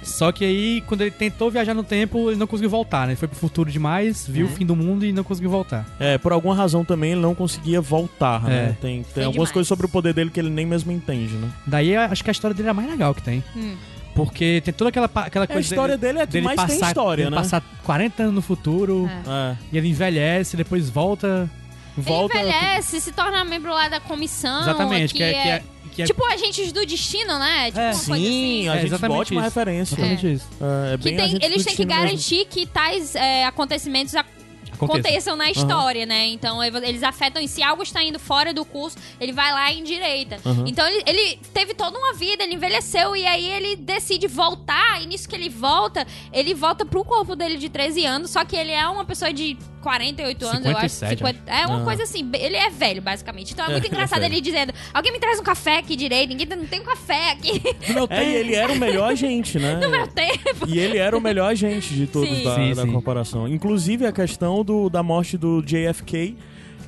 Só 0.04 0.32
que 0.32 0.46
aí, 0.46 0.84
quando 0.86 1.02
ele 1.02 1.10
tentou 1.10 1.50
viajar 1.50 1.74
no 1.74 1.84
tempo, 1.84 2.30
ele 2.30 2.38
não 2.38 2.46
conseguiu 2.46 2.70
voltar, 2.70 3.08
né? 3.08 3.14
Ele 3.14 3.16
foi 3.20 3.28
pro 3.28 3.38
futuro 3.40 3.72
demais, 3.72 4.28
viu 4.28 4.46
o 4.46 4.50
fim 4.50 4.64
do 4.64 4.76
mundo 4.76 5.04
e 5.04 5.12
não 5.12 5.24
conseguiu 5.24 5.50
voltar. 5.50 5.84
É, 6.00 6.16
por 6.20 6.32
alguma 6.32 6.54
razão 6.54 6.86
também 6.86 7.14
ele 7.14 7.22
não 7.22 7.34
conseguia 7.34 7.82
voltar, 7.82 8.44
né? 8.44 8.56
É. 8.56 8.66
Tem, 8.80 9.02
tem 9.02 9.04
Foi 9.04 9.24
algumas 9.24 9.34
demais. 9.34 9.52
coisas 9.52 9.68
sobre 9.68 9.88
o 9.88 9.90
poder 9.90 10.14
dele 10.14 10.30
que 10.30 10.40
ele 10.40 10.52
nem 10.52 10.64
mesmo 10.64 10.92
entende, 10.92 11.34
né? 11.34 11.50
Daí 11.66 11.96
acho 11.96 12.24
que 12.24 12.30
a 12.30 12.34
história 12.34 12.54
dele 12.54 12.68
é 12.68 12.72
a 12.72 12.74
mais 12.76 12.88
legal 12.88 13.16
que 13.16 13.24
tem. 13.24 13.44
Hum. 13.56 13.76
Porque 14.16 14.62
tem 14.64 14.74
toda 14.74 14.90
aquela, 14.90 15.10
aquela 15.14 15.46
a 15.46 15.48
coisa. 15.48 15.62
história 15.62 15.98
dele 15.98 16.20
é 16.20 16.22
a 16.24 16.28
que 16.28 16.40
mais 16.42 16.60
tem 16.64 16.80
história, 16.80 17.26
dele 17.26 17.36
né? 17.36 17.42
passar 17.42 17.62
40 17.84 18.24
anos 18.24 18.36
no 18.36 18.42
futuro, 18.42 19.10
É. 19.28 19.52
É. 19.52 19.58
e 19.74 19.78
ele 19.78 19.90
envelhece, 19.90 20.56
depois 20.58 20.90
volta. 20.90 21.50
Volta. 21.98 22.38
Ele 22.38 22.50
envelhece, 22.50 23.00
se 23.02 23.12
torna 23.12 23.44
membro 23.46 23.72
lá 23.72 23.88
da 23.90 24.00
comissão. 24.00 24.62
Exatamente, 24.62 25.14
que, 25.14 25.22
é, 25.24 25.32
que 25.34 25.38
é, 25.50 25.64
que 25.94 26.02
é 26.02 26.06
Tipo 26.06 26.26
agentes 26.26 26.72
do 26.74 26.86
destino, 26.86 27.38
né? 27.40 27.68
Tipo 27.68 27.80
É. 27.80 27.84
uma 27.84 27.92
coisa 27.92 28.14
assim. 28.14 28.24
Sim, 28.26 28.68
a 28.70 28.72
É, 28.72 28.76
gente 28.78 28.86
exatamente 28.88 29.20
ótima 29.20 29.42
isso. 29.42 29.50
referência. 29.60 29.94
exatamente 29.96 30.34
isso. 30.34 30.48
É, 30.62 30.94
é 30.94 30.98
Que 30.98 31.04
bem 31.04 31.16
tem- 31.16 31.26
eles 31.26 31.40
têm 31.40 31.50
que 31.50 31.58
destino 31.64 31.88
mesmo. 31.88 32.02
garantir 32.04 32.46
que 32.50 32.66
tais 32.66 33.16
é, 33.16 33.46
acontecimentos 33.46 34.14
ac- 34.16 34.20
Aconteça. 34.20 34.35
Aconteçam 34.76 35.36
na 35.36 35.50
história, 35.50 36.06
né? 36.06 36.28
Então 36.28 36.64
eles 36.64 37.04
afetam. 37.04 37.42
E 37.42 37.48
se 37.48 37.64
algo 37.64 37.84
está 37.84 38.04
indo 38.04 38.20
fora 38.20 38.54
do 38.54 38.64
curso, 38.66 38.98
ele 39.20 39.32
vai 39.32 39.52
lá 39.52 39.72
e 39.72 39.80
endireita. 39.80 40.40
Aham. 40.46 40.66
Então 40.68 40.88
ele, 40.88 41.04
ele 41.06 41.40
teve 41.54 41.74
toda 41.74 41.98
uma 41.98 42.14
vida, 42.14 42.44
ele 42.44 42.56
envelheceu 42.56 43.16
e 43.16 43.26
aí 43.26 43.46
ele 43.46 43.76
decide 43.76 44.28
voltar. 44.28 45.02
E 45.02 45.06
nisso 45.06 45.28
que 45.28 45.36
ele 45.36 45.50
volta, 45.50 46.06
ele 46.32 46.54
volta 46.54 46.86
pro 46.86 47.04
corpo 47.04 47.36
dele 47.36 47.58
de 47.58 47.70
13 47.70 48.06
anos. 48.06 48.32
Só 48.32 48.44
que 48.44 48.56
ele 48.56 48.72
é 48.72 48.88
uma 48.88 49.06
pessoa 49.06 49.32
de 49.32 49.58
48 49.86 50.46
anos, 50.48 50.66
eu 50.66 50.72
acho. 50.78 50.90
57, 50.90 51.18
50, 51.20 51.52
é 51.52 51.66
uma 51.68 51.82
Ah. 51.82 51.84
coisa 51.86 52.04
assim. 52.04 52.28
Ele 52.34 52.56
é 52.56 52.70
velho, 52.70 53.02
basicamente. 53.02 53.54
Então 53.54 53.66
é 53.66 53.70
É, 53.70 53.72
muito 53.72 53.86
ele 53.86 53.94
é 53.94 53.96
engraçado 53.96 54.24
ele 54.24 54.42
dizendo: 54.42 54.74
Alguém 54.94 55.12
me 55.14 55.20
traz 55.20 55.40
um 55.40 55.44
café 55.44 55.78
aqui 55.78 55.96
direito. 55.96 56.30
Ninguém 56.30 56.48
não 56.48 56.66
tem 56.66 56.82
um 56.82 56.84
café 56.84 57.32
aqui 57.32 57.62
É, 58.10 58.24
e 58.26 58.36
ele 58.36 58.56
era 58.56 58.74
o 58.74 58.78
melhor 58.78 59.12
agente, 59.12 59.60
né? 59.60 59.76
no 59.82 59.90
meu 59.90 60.08
tempo. 60.08 60.68
E 60.68 60.80
ele 60.80 60.98
era 60.98 61.16
o 61.18 61.22
melhor 61.22 61.52
agente 61.52 61.94
de 61.94 62.08
todos 62.08 62.28
Sim. 62.30 62.44
da, 62.44 62.56
Sim, 62.56 62.74
da 62.74 62.82
sim. 62.82 62.92
corporação. 62.92 63.48
Inclusive 63.48 64.06
a 64.08 64.12
questão 64.12 64.64
do, 64.64 64.90
da 64.90 65.04
morte 65.04 65.38
do 65.38 65.62
JFK. 65.62 66.36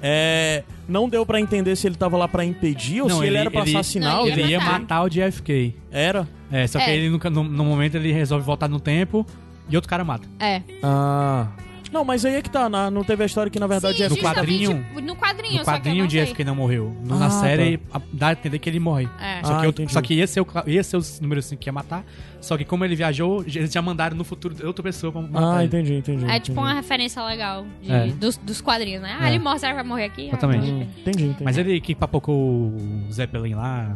É, 0.02 0.64
não 0.88 1.10
deu 1.10 1.26
pra 1.26 1.40
entender 1.40 1.76
se 1.76 1.88
ele 1.88 1.96
tava 1.96 2.18
lá 2.18 2.28
pra 2.28 2.46
impedir 2.46 3.02
ou 3.02 3.10
Não, 3.10 3.18
se 3.18 3.22
ele, 3.24 3.30
ele- 3.30 3.38
era 3.38 3.50
pra 3.52 3.62
ele- 3.62 3.72
assassinar 3.72 4.12
Não, 4.14 4.20
alguém. 4.20 4.34
Ele 4.34 4.52
ia 4.52 4.60
matar. 4.60 5.04
o 5.04 5.10
JFK. 5.10 5.74
Era? 5.92 6.28
É, 6.52 6.68
só 6.68 6.78
que 6.80 6.86
É. 6.90 6.96
ele 6.96 7.10
nunca, 7.10 7.30
no, 7.30 7.44
no 7.44 7.66
momento 7.66 7.96
ele 7.96 8.12
resolve 8.12 8.46
voltar 8.46 8.68
no 8.68 8.80
tempo 8.80 9.26
e 9.70 9.76
outro 9.76 9.90
cara 9.90 10.04
mata. 10.04 10.28
É. 10.40 10.62
Ah. 10.84 11.48
Não, 11.92 12.04
mas 12.04 12.26
aí 12.26 12.36
é 12.36 12.42
que 12.42 12.50
tá. 12.50 12.68
na- 12.70 12.92
não 12.92 13.04
teve 13.04 13.24
a 13.24 13.26
história 13.26 13.50
que 13.50 13.60
na 13.60 13.68
verdade 13.68 13.98
Sim, 13.98 14.04
é 14.04 14.10
no 14.10 14.16
justamente 14.16 14.68
quadrinho- 14.68 14.86
No 15.04 15.16
quadrinho, 15.16 15.58
No 15.60 15.60
só 15.60 15.64
que 15.66 15.70
eu 15.70 15.74
quadrinho 15.82 15.98
não 16.00 16.08
o 16.08 16.12
sei. 16.12 16.26
JFK 16.26 16.44
não 16.44 16.56
morreu. 16.56 16.96
No- 17.04 17.16
Ah, 17.16 17.20
na 17.20 17.30
tá. 17.30 17.40
série 17.42 17.80
a- 17.94 18.02
dá 18.14 18.28
a 18.30 18.32
entender 18.34 18.60
que 18.60 18.70
ele 18.70 18.80
morre. 18.80 19.08
É. 19.20 19.42
Só, 19.44 19.54
Ah, 19.56 19.60
que, 19.62 19.66
outro- 19.68 19.82
entendi. 19.84 19.94
só 19.94 20.02
que 20.02 20.14
ia 20.14 20.28
ser, 20.28 20.42
o, 20.42 20.46
cla- 20.46 20.64
ia 20.68 20.84
ser 20.84 20.98
os 20.98 21.20
números 21.20 21.46
assim, 21.46 21.56
que 21.56 21.68
ia 21.70 21.74
matar. 21.74 22.04
Só 22.42 22.58
que 22.58 22.64
como 22.66 22.86
ele 22.86 22.96
viajou, 22.96 23.42
eles 23.44 23.72
já 23.72 23.82
mandaram 23.82 24.16
no 24.16 24.24
futuro 24.24 24.56
outra 24.66 24.84
pessoa 24.84 25.12
pra 25.12 25.22
matar 25.22 25.58
Ah, 25.60 25.64
entendi, 25.66 25.94
entendi. 25.96 26.26
É 26.26 26.40
tipo 26.40 26.52
entendi. 26.54 26.60
uma 26.60 26.74
referência 26.74 27.24
legal 27.24 27.66
de- 27.82 27.92
É. 27.92 28.08
dos, 28.08 28.38
dos 28.38 28.62
quadrinhos, 28.62 29.02
né? 29.02 29.18
Ah, 29.20 29.28
É. 29.28 29.34
ele 29.34 29.40
morre, 29.44 29.60
será 29.60 29.72
que 29.72 29.76
vai 29.78 29.84
morrer 29.86 30.06
aqui? 30.06 30.24
Ah, 30.26 30.30
Exatamente. 30.30 30.68
Hum, 30.72 30.82
entendi, 31.00 31.24
entendi. 31.26 31.44
Mas 31.44 31.58
ele 31.58 31.80
que 31.82 31.96
papocou 31.96 32.36
o 32.36 33.08
Zeppelin 33.12 33.56
lá. 33.56 33.96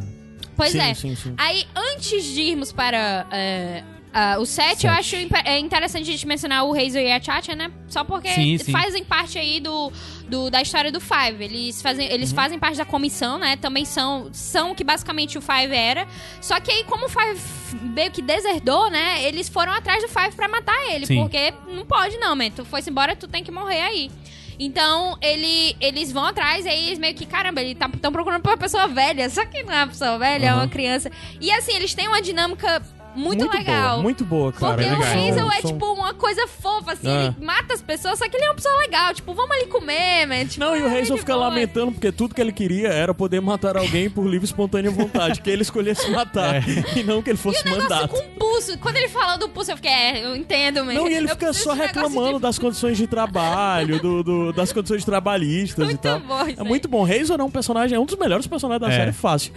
Pois 0.56 0.72
sim, 0.72 0.80
é. 0.80 0.94
Sim, 0.94 1.16
sim. 1.16 1.34
Aí, 1.38 1.66
antes 1.76 2.24
de 2.26 2.42
irmos 2.42 2.72
para 2.72 3.26
é, 3.32 3.84
ah, 4.14 4.38
o 4.40 4.46
7, 4.46 4.86
eu 4.88 4.92
acho 4.94 5.16
é 5.46 5.58
interessante 5.60 6.04
a 6.10 6.12
gente 6.12 6.28
mencionar 6.28 6.66
o 6.66 6.74
Razor 6.74 7.02
e 7.02 7.12
a 7.12 7.22
Chacha, 7.22 7.56
né? 7.56 7.72
Só 7.88 8.04
porque 8.04 8.28
Sim, 8.30 8.58
sim. 8.58 8.72
fazem 8.72 9.04
parte 9.06 9.38
aí 9.40 9.60
do, 9.62 9.92
do- 10.28 10.50
da 10.50 10.62
história 10.62 10.92
do 10.92 11.00
Five. 11.00 11.42
Eles, 11.44 11.82
fazem, 11.82 12.08
Uhum. 12.08 12.14
eles 12.14 12.32
fazem 12.34 12.60
parte 12.60 12.78
da 12.78 12.84
comissão, 12.86 13.38
né? 13.38 13.56
Também 13.56 13.86
são, 13.86 14.30
são 14.34 14.72
o 14.72 14.76
que 14.76 14.84
basicamente 14.84 15.38
o 15.38 15.42
Five 15.42 15.74
era. 15.74 16.06
Só 16.42 16.60
que 16.60 16.70
aí, 16.72 16.84
como 16.84 17.06
o 17.06 17.10
Five 17.10 17.40
meio 17.82 18.12
que 18.12 18.22
deserdou, 18.22 18.90
né? 18.90 19.24
Eles 19.24 19.48
foram 19.48 19.72
atrás 19.72 20.04
do 20.04 20.10
Five 20.10 20.36
pra 20.36 20.48
matar 20.50 20.76
ele. 20.92 21.06
Sim. 21.06 21.22
Porque 21.22 21.54
não 21.70 21.86
pode 21.86 22.18
não, 22.18 22.36
man. 22.36 22.50
Tu 22.50 22.66
foi 22.66 22.82
embora, 22.88 23.16
tu 23.16 23.28
tem 23.30 23.44
que 23.44 23.52
morrer 23.52 23.82
aí. 23.82 24.12
Então, 24.60 25.18
ele, 25.22 25.76
eles 25.80 26.12
vão 26.12 26.26
atrás 26.26 26.66
e 26.66 26.70
aí 26.70 26.88
eles 26.88 27.00
meio 27.00 27.16
que, 27.16 27.26
caramba, 27.26 27.62
eles 27.62 27.78
estão 27.96 28.12
procurando 28.12 28.42
por 28.42 28.52
uma 28.52 28.58
pessoa 28.58 28.88
velha. 28.88 29.28
Só 29.30 29.44
que 29.46 29.64
não 29.64 29.74
é 29.74 29.78
uma 29.78 29.88
pessoa 29.88 30.18
velha, 30.20 30.48
é 30.48 30.54
uma 30.54 30.64
Aham. 30.64 30.70
criança. 30.70 31.10
E 31.40 31.50
assim, 31.52 31.74
eles 31.74 31.94
têm 31.96 32.08
uma 32.08 32.22
dinâmica 32.22 32.82
muito, 33.16 33.50
legal. 33.50 33.92
Boa, 33.92 34.04
muito 34.04 34.26
boa, 34.26 34.52
cara. 34.54 34.76
Porque 34.76 34.90
o. 34.90 35.04
Hazel 35.04 35.52
é, 35.52 35.62
tipo, 35.62 35.86
uma 35.94 36.14
coisa 36.14 36.48
fofa, 36.48 36.94
assim, 36.94 37.08
É. 37.10 37.26
ele 37.38 37.46
mata 37.46 37.74
as 37.74 37.82
pessoas, 37.82 38.18
só 38.20 38.28
que 38.30 38.36
ele 38.38 38.46
é 38.46 38.50
uma 38.50 38.56
pessoa 38.56 38.76
legal, 38.78 39.14
tipo, 39.14 39.34
vamos 39.34 39.52
ali 39.56 39.68
comer, 39.68 40.26
man. 40.28 40.46
Tipo, 40.46 40.66
Não, 40.66 40.76
e 40.76 40.82
o 40.82 40.88
é, 40.88 41.00
Hazel 41.02 41.18
fica 41.18 41.34
boa. 41.34 41.48
lamentando 41.50 41.92
porque 41.92 42.12
tudo 42.12 42.34
que 42.36 42.42
ele 42.42 42.52
queria 42.52 42.88
era 42.90 43.14
poder 43.14 43.42
matar 43.42 43.76
alguém 43.78 44.10
por 44.10 44.24
livre 44.26 44.46
e 44.46 44.46
espontânea 44.46 44.90
vontade, 44.92 45.42
que 45.42 45.50
ele 45.50 45.62
escolhesse 45.62 46.10
matar 46.12 46.62
e 46.96 47.04
não 47.04 47.22
que 47.22 47.30
ele 47.30 47.38
fosse 47.38 47.60
E 47.60 47.62
o 47.62 47.66
negócio 47.66 47.90
mandado. 47.90 48.10
com 48.10 48.18
o 48.18 48.24
pulso. 48.40 48.78
Quando 48.80 48.98
ele 48.98 49.08
falou 49.10 49.38
do 49.38 49.50
pulso, 49.50 49.72
eu 49.72 49.76
fiquei, 49.76 49.92
é, 49.92 50.26
eu 50.26 50.36
entendo, 50.36 50.84
mas 50.86 50.96
Não, 50.96 51.08
e 51.08 51.14
ele 51.14 51.26
eu 51.26 51.30
fica 51.30 51.54
só 51.54 51.74
reclamando 51.74 52.36
de- 52.36 52.42
das 52.42 52.58
condições 52.60 52.98
de 52.98 53.08
trabalho, 53.08 54.00
do, 54.02 54.24
do- 54.24 54.54
das 54.54 54.72
condições 54.72 55.04
trabalhistas 55.06 55.86
Muito 55.86 55.98
e 56.00 56.02
tal. 56.02 56.20
bom 56.20 56.42
é 56.48 56.64
muito 56.64 56.88
bom. 56.88 57.06
Hazel 57.06 57.38
é 57.40 57.44
um 57.44 57.52
personagem, 57.52 57.96
é 57.96 58.00
um 58.00 58.06
dos 58.06 58.18
melhores 58.18 58.48
personagens 58.48 58.82
da 58.88 58.94
É. 58.94 58.98
série, 58.98 59.12
fácil. 59.12 59.54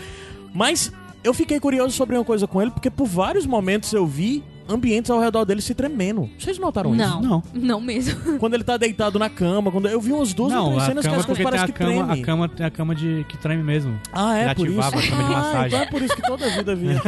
Mas 0.53 0.93
eu 1.25 1.35
fiquei 1.35 1.59
curioso 1.59 1.95
sobre 1.97 2.17
uma 2.17 2.25
coisa 2.25 2.47
com 2.47 2.61
ele, 2.63 2.71
porque 2.71 2.91
por 2.91 3.07
vários 3.07 3.47
momentos 3.47 3.93
eu 3.93 4.07
vi 4.07 4.45
ambientes 4.69 5.11
ao 5.11 5.21
redor 5.21 5.45
dele 5.45 5.61
se 5.61 5.75
tremendo. 5.75 6.29
Vocês 6.39 6.59
notaram 6.59 6.95
Não. 6.95 7.21
isso? 7.21 7.29
Não. 7.29 7.43
Não 7.53 7.81
mesmo. 7.81 8.39
Quando 8.39 8.55
ele 8.55 8.65
tá 8.65 8.77
deitado 8.77 9.19
na 9.19 9.29
cama, 9.29 9.71
quando 9.71 9.89
eu 9.89 10.01
vi 10.01 10.11
umas 10.13 10.33
duas 10.33 10.53
ou 10.53 10.59
Não, 10.59 10.67
três 10.71 10.83
a 10.83 10.87
cenas 10.87 11.03
que 11.05 11.09
cama 11.11 11.21
as 11.21 11.27
coisas 11.27 11.45
parecem 11.45 11.65
a 11.65 11.67
que 11.67 11.73
cama, 11.79 11.91
a 12.03 12.07
tremem. 12.07 12.23
cama 12.23 12.49
tem 12.49 12.67
a 12.67 12.71
cama 12.71 12.95
de 12.95 13.27
que 13.29 13.37
treme 13.37 13.63
mesmo. 13.63 13.99
Ah, 14.13 14.39
é 14.39 14.45
Ele 14.47 14.55
por 14.55 14.69
isso? 14.69 14.81
a 14.81 14.91
cama 14.91 15.03
de 15.03 15.13
Ah, 15.13 15.29
massagem. 15.29 15.67
então 15.67 15.81
é 15.81 15.87
por 15.87 16.03
isso 16.03 16.17
que 16.17 16.23
toda 16.23 16.47
a 16.47 16.49
vida 16.49 16.75
vinha. 16.75 17.03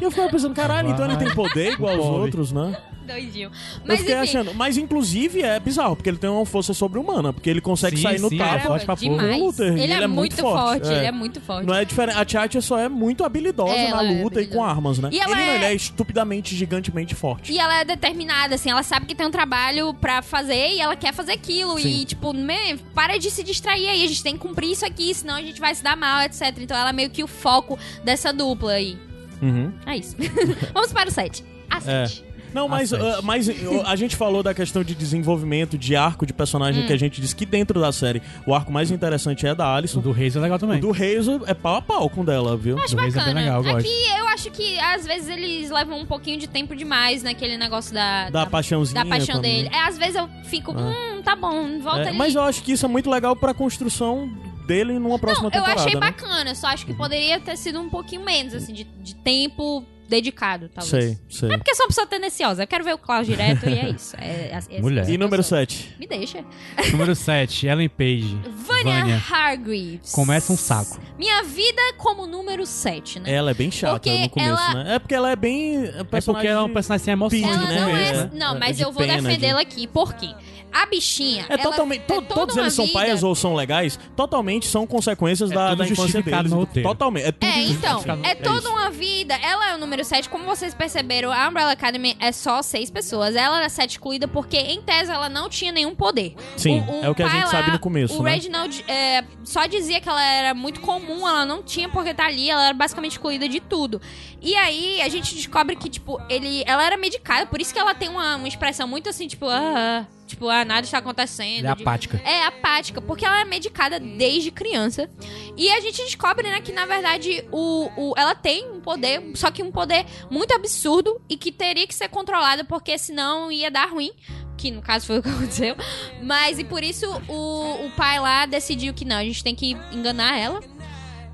E 0.00 0.04
eu 0.04 0.10
ficava 0.12 0.30
pensando, 0.30 0.54
caralho, 0.54 0.90
então 0.90 1.04
ele 1.04 1.16
tem 1.16 1.34
poder 1.34 1.72
igual 1.72 1.96
aos 1.96 2.04
outros, 2.06 2.52
né? 2.52 2.76
Doidinho. 3.10 3.48
eu 3.50 3.80
Mas 3.86 3.98
fiquei 4.00 4.14
enfim. 4.14 4.22
achando. 4.22 4.54
Mas 4.54 4.76
inclusive 4.76 5.42
é 5.42 5.58
bizarro, 5.60 5.96
porque 5.96 6.08
ele 6.08 6.18
tem 6.18 6.28
uma 6.30 6.44
força 6.46 6.72
sobre-humana, 6.74 7.32
porque 7.32 7.48
ele 7.50 7.60
consegue 7.60 7.96
Sim, 7.96 8.02
sair 8.02 8.20
no 8.20 8.28
sim, 8.28 8.38
tapa. 8.38 8.50
é 8.50 8.52
Caramba, 8.58 8.68
forte 8.68 8.86
pra 8.86 8.96
porra. 8.96 9.08
demais. 9.22 9.40
Luther, 9.40 9.76
e 9.76 9.80
Ele, 9.82 9.92
é, 9.92 10.06
muito 10.06 10.36
forte, 10.36 10.88
é. 10.88 10.96
ele 10.96 11.06
é 11.06 11.12
muito 11.12 11.40
forte. 11.40 11.66
Não 11.66 11.74
é 11.74 11.84
diferente. 11.84 12.18
A 12.18 12.24
Tchatcha 12.24 12.60
só 12.60 12.78
é 12.78 12.88
muito 12.88 13.24
habilidosa 13.24 13.72
É, 13.74 13.90
na 13.90 14.02
ela 14.02 14.12
é 14.12 14.22
luta 14.22 14.40
e 14.42 14.46
com 14.46 14.62
armas, 14.62 14.98
né? 14.98 15.08
E 15.12 15.18
ela 15.20 15.32
ele 15.32 15.40
não, 15.44 15.52
é- 15.52 15.56
ele 15.56 15.64
é 15.64 15.74
estupidamente, 15.74 16.54
gigantemente 16.56 17.14
forte. 17.14 17.52
E 17.52 17.58
ela 17.58 17.80
é 17.80 17.84
determinada, 17.84 18.54
assim, 18.54 18.70
ela 18.70 18.82
sabe 18.82 19.06
que 19.06 19.14
tem 19.14 19.26
um 19.26 19.30
trabalho 19.30 19.92
pra 19.94 20.22
fazer 20.22 20.74
e 20.74 20.80
ela 20.80 20.96
quer 20.96 21.12
fazer 21.12 21.32
aquilo. 21.32 21.78
Sim. 21.78 22.00
E, 22.02 22.04
tipo, 22.04 22.32
man, 22.32 22.76
para 22.94 23.18
de 23.18 23.30
se 23.30 23.42
distrair 23.42 23.88
aí, 23.88 24.04
a 24.04 24.06
gente 24.08 24.22
tem 24.22 24.34
que 24.34 24.40
cumprir 24.40 24.70
isso 24.72 24.84
aqui, 24.86 25.14
senão 25.14 25.34
a 25.36 25.42
gente 25.42 25.60
vai 25.60 25.74
se 25.74 25.82
dar 25.82 25.96
mal, 25.96 26.22
etc. 26.22 26.42
Então 26.58 26.76
ela 26.76 26.90
é 26.90 26.92
meio 26.92 27.10
que 27.10 27.22
o 27.22 27.26
foco 27.26 27.78
dessa 28.04 28.32
dupla 28.32 28.72
aí. 28.72 28.96
Uhum. 29.42 29.72
É 29.86 29.96
isso. 29.96 30.16
Vamos 30.74 30.92
para 30.92 31.08
o 31.08 31.12
7. 31.12 31.44
A 31.70 31.78
É. 31.90 32.04
7. 32.50 32.54
Não, 32.54 32.68
mas, 32.68 32.92
ah, 32.92 33.20
mas 33.22 33.48
uh, 33.48 33.82
a 33.86 33.96
gente 33.96 34.16
falou 34.16 34.42
da 34.42 34.52
questão 34.54 34.82
de 34.84 34.94
desenvolvimento, 34.94 35.78
de 35.78 35.94
arco 35.96 36.26
de 36.26 36.32
Hum. 36.32 36.36
personagem, 36.36 36.86
que 36.86 36.92
a 36.92 36.96
gente 36.98 37.20
disse 37.20 37.34
que 37.34 37.46
dentro 37.46 37.80
da 37.80 37.92
série 37.92 38.20
o 38.46 38.54
arco 38.54 38.72
mais 38.72 38.90
interessante 38.90 39.46
é 39.46 39.54
da 39.54 39.66
O 39.72 39.76
Alison. 39.76 40.00
do 40.00 40.12
Reis 40.12 40.36
é 40.36 40.40
legal 40.40 40.56
O 40.56 40.60
também. 40.60 40.80
do 40.80 40.90
Hazel 40.90 41.42
é 41.46 41.54
pau 41.54 41.76
a 41.76 41.82
pau 41.82 42.08
com 42.10 42.24
dela, 42.24 42.56
viu? 42.56 42.78
Acho 42.78 42.94
do 42.96 43.00
Reis 43.02 43.14
é 43.14 43.18
bem 43.24 43.34
bacana. 43.34 43.40
legal, 43.40 43.64
eu 43.64 43.72
gosto. 43.72 43.86
Aqui 43.86 44.18
eu 44.18 44.28
acho 44.28 44.50
que 44.50 44.78
às 44.80 45.06
vezes 45.06 45.28
eles 45.28 45.70
levam 45.70 46.00
um 46.00 46.06
pouquinho 46.06 46.38
de 46.38 46.46
tempo 46.48 46.74
demais 46.76 47.22
naquele 47.22 47.56
negócio 47.56 47.92
da. 47.94 48.30
Da 48.30 48.46
paixãozinha 48.46 49.02
Da 49.04 49.08
paixão 49.08 49.40
dele. 49.40 49.68
É, 49.72 49.82
às 49.88 49.98
vezes 49.98 50.16
eu 50.16 50.28
fico, 50.44 50.72
hum, 50.72 51.22
tá 51.22 51.36
bom, 51.36 51.80
volta 51.80 52.00
É, 52.00 52.08
ali. 52.08 52.16
mas 52.18 52.34
eu 52.34 52.42
acho 52.42 52.62
que 52.62 52.72
isso 52.72 52.84
é 52.86 52.88
muito 52.88 53.10
legal 53.10 53.34
pra 53.36 53.52
construção 53.54 54.28
dele 54.66 54.98
numa 54.98 55.18
próxima 55.18 55.50
Não, 55.50 55.58
eu 55.58 55.64
temporada. 55.64 55.80
achei 55.80 55.94
né? 55.94 56.00
bacana, 56.00 56.54
só 56.54 56.68
acho 56.68 56.86
que 56.86 56.94
poderia 56.94 57.40
ter 57.40 57.56
sido 57.56 57.80
um 57.80 57.88
pouquinho 57.90 58.24
menos, 58.24 58.54
assim, 58.54 58.72
de, 58.72 58.84
de 58.84 59.14
tempo 59.16 59.84
dedicado, 60.10 60.68
talvez. 60.68 61.04
Sei, 61.04 61.18
sei. 61.30 61.52
É 61.52 61.56
porque 61.56 61.70
eu 61.70 61.74
sou 61.76 61.84
uma 61.84 61.88
pessoa 61.88 62.06
tendenciosa, 62.06 62.62
eu 62.64 62.66
quero 62.66 62.84
ver 62.84 62.92
o 62.94 62.98
Klaus 62.98 63.26
direto 63.26 63.66
e 63.68 63.78
é 63.78 63.88
isso. 63.90 64.16
É, 64.18 64.50
é, 64.52 64.58
é- 64.76 64.80
Mulher. 64.80 65.08
é- 65.08 65.12
E 65.12 65.16
número 65.16 65.40
eu 65.40 65.44
sou. 65.44 65.56
7? 65.56 65.94
Me 65.98 66.06
deixa. 66.06 66.44
Número 66.90 67.14
7, 67.14 67.66
Ellen 67.66 67.88
Page. 67.88 68.36
Vânia, 68.66 69.00
Vânia. 69.00 69.22
Hargreaves. 69.30 70.12
Começa 70.12 70.52
um 70.52 70.56
saco. 70.56 71.00
Minha 71.18 71.42
vida 71.44 71.80
como 71.96 72.26
número 72.26 72.66
7, 72.66 73.20
né? 73.20 73.32
Ela 73.32 73.52
é 73.52 73.54
bem 73.54 73.70
chata 73.70 73.94
Porque 73.94 74.10
no 74.18 74.28
começo, 74.30 74.50
ela- 74.50 74.84
né? 74.84 74.94
É 74.96 74.98
porque 74.98 75.14
ela 75.14 75.30
é 75.30 75.36
bem. 75.36 75.84
É 75.86 76.04
porque 76.04 76.46
ela 76.46 76.60
é 76.60 76.64
um 76.64 76.72
personagem 76.72 77.04
sem 77.04 77.12
emoção. 77.12 77.38
Ela 77.38 77.56
né? 77.66 77.80
não 77.80 77.96
é. 77.96 78.10
É, 78.10 78.30
Não, 78.34 78.56
é 78.56 78.58
mas 78.58 78.76
de 78.76 78.82
eu 78.82 78.92
vou 78.92 79.06
defendê-la 79.06 79.60
aqui. 79.60 79.86
Por 79.86 80.12
quê? 80.14 80.28
A 80.72 80.86
bichinha. 80.86 81.46
É 81.48 81.54
ela 81.54 81.62
totalmente. 81.64 82.02
to- 82.02 82.12
é 82.14 82.16
toda 82.20 82.34
todos 82.34 82.54
uma 82.54 82.62
eles 82.62 82.74
são 82.74 82.86
vida- 82.86 82.98
pais 83.00 83.22
ou 83.24 83.34
são 83.34 83.56
legais, 83.56 83.98
totalmente 84.14 84.66
são 84.68 84.86
consequências 84.86 85.50
É 85.50 85.54
da, 85.54 85.74
da 85.74 85.84
infância 85.84 86.22
deles. 86.22 86.52
Totalmente. 86.80 87.26
É 87.26 87.32
tudo 87.32 87.44
É, 87.52 87.62
então, 87.64 88.02
é 88.22 88.34
toda 88.36 88.70
uma 88.70 88.88
vida. 88.88 89.34
Ela 89.34 89.70
é 89.70 89.74
o 89.74 89.78
número 89.78 89.99
7, 90.04 90.28
como 90.28 90.44
vocês 90.44 90.74
perceberam, 90.74 91.32
a 91.32 91.48
Umbrella 91.48 91.72
Academy 91.72 92.16
é 92.20 92.32
só 92.32 92.62
seis 92.62 92.90
pessoas. 92.90 93.34
Ela 93.34 93.58
era 93.58 93.68
7 93.68 93.90
excluída 93.90 94.26
porque, 94.26 94.56
em 94.56 94.80
tese, 94.82 95.10
ela 95.10 95.28
não 95.28 95.48
tinha 95.48 95.72
nenhum 95.72 95.94
poder. 95.94 96.34
Sim, 96.56 96.82
é 97.02 97.08
o 97.08 97.14
que 97.14 97.22
a 97.22 97.28
gente 97.28 97.44
lá, 97.44 97.50
sabe 97.50 97.70
no 97.70 97.78
começo, 97.78 98.18
O 98.18 98.22
né? 98.22 98.32
Reginald 98.32 98.84
é, 98.88 99.24
só 99.44 99.66
dizia 99.66 100.00
que 100.00 100.08
ela 100.08 100.22
era 100.22 100.54
muito 100.54 100.80
comum, 100.80 101.26
ela 101.26 101.44
não 101.44 101.62
tinha 101.62 101.88
por 101.88 102.04
que 102.04 102.10
estar 102.10 102.26
ali, 102.26 102.50
ela 102.50 102.66
era 102.66 102.74
basicamente 102.74 103.12
excluída 103.12 103.48
de 103.48 103.60
tudo. 103.60 104.00
E 104.40 104.54
aí, 104.56 105.00
a 105.02 105.08
gente 105.08 105.34
descobre 105.34 105.76
que, 105.76 105.88
tipo, 105.88 106.20
ele, 106.28 106.62
ela 106.66 106.84
era 106.84 106.96
medicada, 106.96 107.46
por 107.46 107.60
isso 107.60 107.72
que 107.72 107.78
ela 107.78 107.94
tem 107.94 108.08
uma, 108.08 108.36
uma 108.36 108.48
expressão 108.48 108.86
muito 108.88 109.08
assim, 109.08 109.26
tipo, 109.28 109.46
ah, 109.46 109.60
ah, 109.76 110.06
tipo, 110.30 110.48
ah, 110.48 110.64
nada 110.64 110.82
está 110.82 110.98
acontecendo. 110.98 111.66
Ela 111.66 111.76
é 111.78 111.82
apática. 111.82 112.20
é 112.24 112.44
apática, 112.44 113.00
porque 113.02 113.24
ela 113.24 113.40
é 113.40 113.44
medicada 113.44 114.00
desde 114.00 114.50
criança. 114.50 115.10
E 115.56 115.68
a 115.70 115.80
gente 115.80 116.02
descobre, 116.02 116.48
né, 116.48 116.60
que 116.60 116.72
na 116.72 116.86
verdade 116.86 117.44
o, 117.52 117.90
o, 117.96 118.14
ela 118.16 118.34
tem 118.34 118.70
um 118.70 118.80
poder, 118.80 119.22
só 119.34 119.50
que 119.50 119.62
um 119.62 119.70
poder 119.70 120.06
muito 120.30 120.54
absurdo 120.54 121.20
e 121.28 121.36
que 121.36 121.52
teria 121.52 121.86
que 121.86 121.94
ser 121.94 122.08
controlado, 122.08 122.64
porque 122.64 122.96
senão 122.96 123.50
ia 123.50 123.70
dar 123.70 123.88
ruim. 123.90 124.12
Que 124.56 124.70
no 124.70 124.82
caso 124.82 125.06
foi 125.06 125.18
o 125.18 125.22
que 125.22 125.28
aconteceu. 125.30 125.76
Mas 126.22 126.58
e 126.58 126.64
por 126.64 126.82
isso 126.82 127.06
o, 127.28 127.86
o 127.86 127.90
pai 127.92 128.20
lá 128.20 128.46
decidiu 128.46 128.94
que 128.94 129.04
não, 129.04 129.16
a 129.16 129.24
gente 129.24 129.42
tem 129.42 129.54
que 129.54 129.76
enganar 129.92 130.38
ela. 130.38 130.60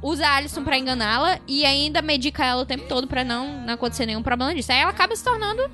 Usa 0.03 0.27
a 0.27 0.37
Alison 0.37 0.63
pra 0.63 0.79
enganá-la 0.79 1.41
e 1.49 1.65
ainda 1.65 2.03
medica 2.03 2.45
ela 2.45 2.63
o 2.63 2.67
tempo 2.67 2.87
todo 2.87 3.07
pra 3.07 3.25
não, 3.25 3.63
não 3.63 3.75
acontecer 3.75 4.07
nenhum 4.07 4.23
problema 4.23 4.55
disso. 4.55 4.71
Aí 4.71 4.79
ela 4.79 4.91
acaba 4.91 5.17
se 5.17 5.25
tornando 5.25 5.69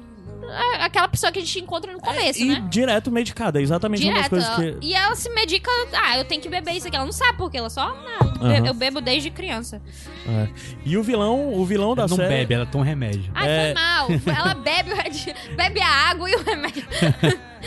aquela 0.81 1.09
pessoa 1.09 1.31
que 1.33 1.39
a 1.39 1.43
gente 1.43 1.59
encontra 1.61 1.93
no 1.93 2.01
começo, 2.01 2.41
E 2.41 2.45
né? 2.47 2.67
direto 2.71 3.11
medicada, 3.11 3.59
é 3.59 3.63
exatamente 3.63 4.05
uma 4.05 4.15
das 4.15 4.29
Direto. 4.29 4.31
coisas 4.57 4.79
que. 4.81 4.87
E 4.87 4.95
ela 4.95 5.15
se 5.15 5.29
medica. 5.31 5.71
Ah, 5.93 6.19
eu 6.19 6.25
tenho 6.25 6.41
que 6.41 6.49
beber 6.49 6.73
isso 6.73 6.87
aqui. 6.87 6.97
Ela 6.97 7.05
não 7.05 7.13
sabe 7.13 7.39
porque 7.39 7.57
ela 7.59 7.71
só. 7.71 7.95
Não, 8.41 8.67
eu 8.67 8.75
bebo 8.75 9.01
desde 9.01 9.31
criança. 9.31 9.81
É. 10.29 10.49
E 10.85 10.97
o 10.97 11.03
vilão, 11.03 11.53
o 11.55 11.65
vilão 11.65 11.95
da 11.95 12.03
Ela 12.03 12.09
não 12.11 12.17
série. 12.17 12.29
bebe, 12.29 12.55
ela 12.55 12.67
toma 12.67 12.85
remédio. 12.85 13.31
Ai, 13.35 13.49
É. 13.49 13.65
foi 13.67 13.75
mal. 13.83 14.09
Ela 14.37 14.55
bebe, 14.55 14.93
o 14.93 14.97
red- 14.97 15.35
bebe 15.57 15.81
a 15.81 15.89
água 16.11 16.29
e 16.31 16.35
o 16.35 16.43
remédio. 16.43 16.85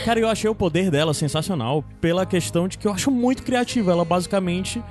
Cara, 0.04 0.20
eu 0.20 0.28
achei 0.28 0.48
o 0.50 0.54
poder 0.54 0.90
dela 0.90 1.14
sensacional 1.14 1.82
pela 2.00 2.26
questão 2.26 2.68
de 2.68 2.76
que 2.76 2.86
eu 2.86 2.92
acho 2.92 3.10
muito 3.10 3.42
criativa. 3.42 3.90
Ela 3.92 4.04
basicamente 4.04 4.82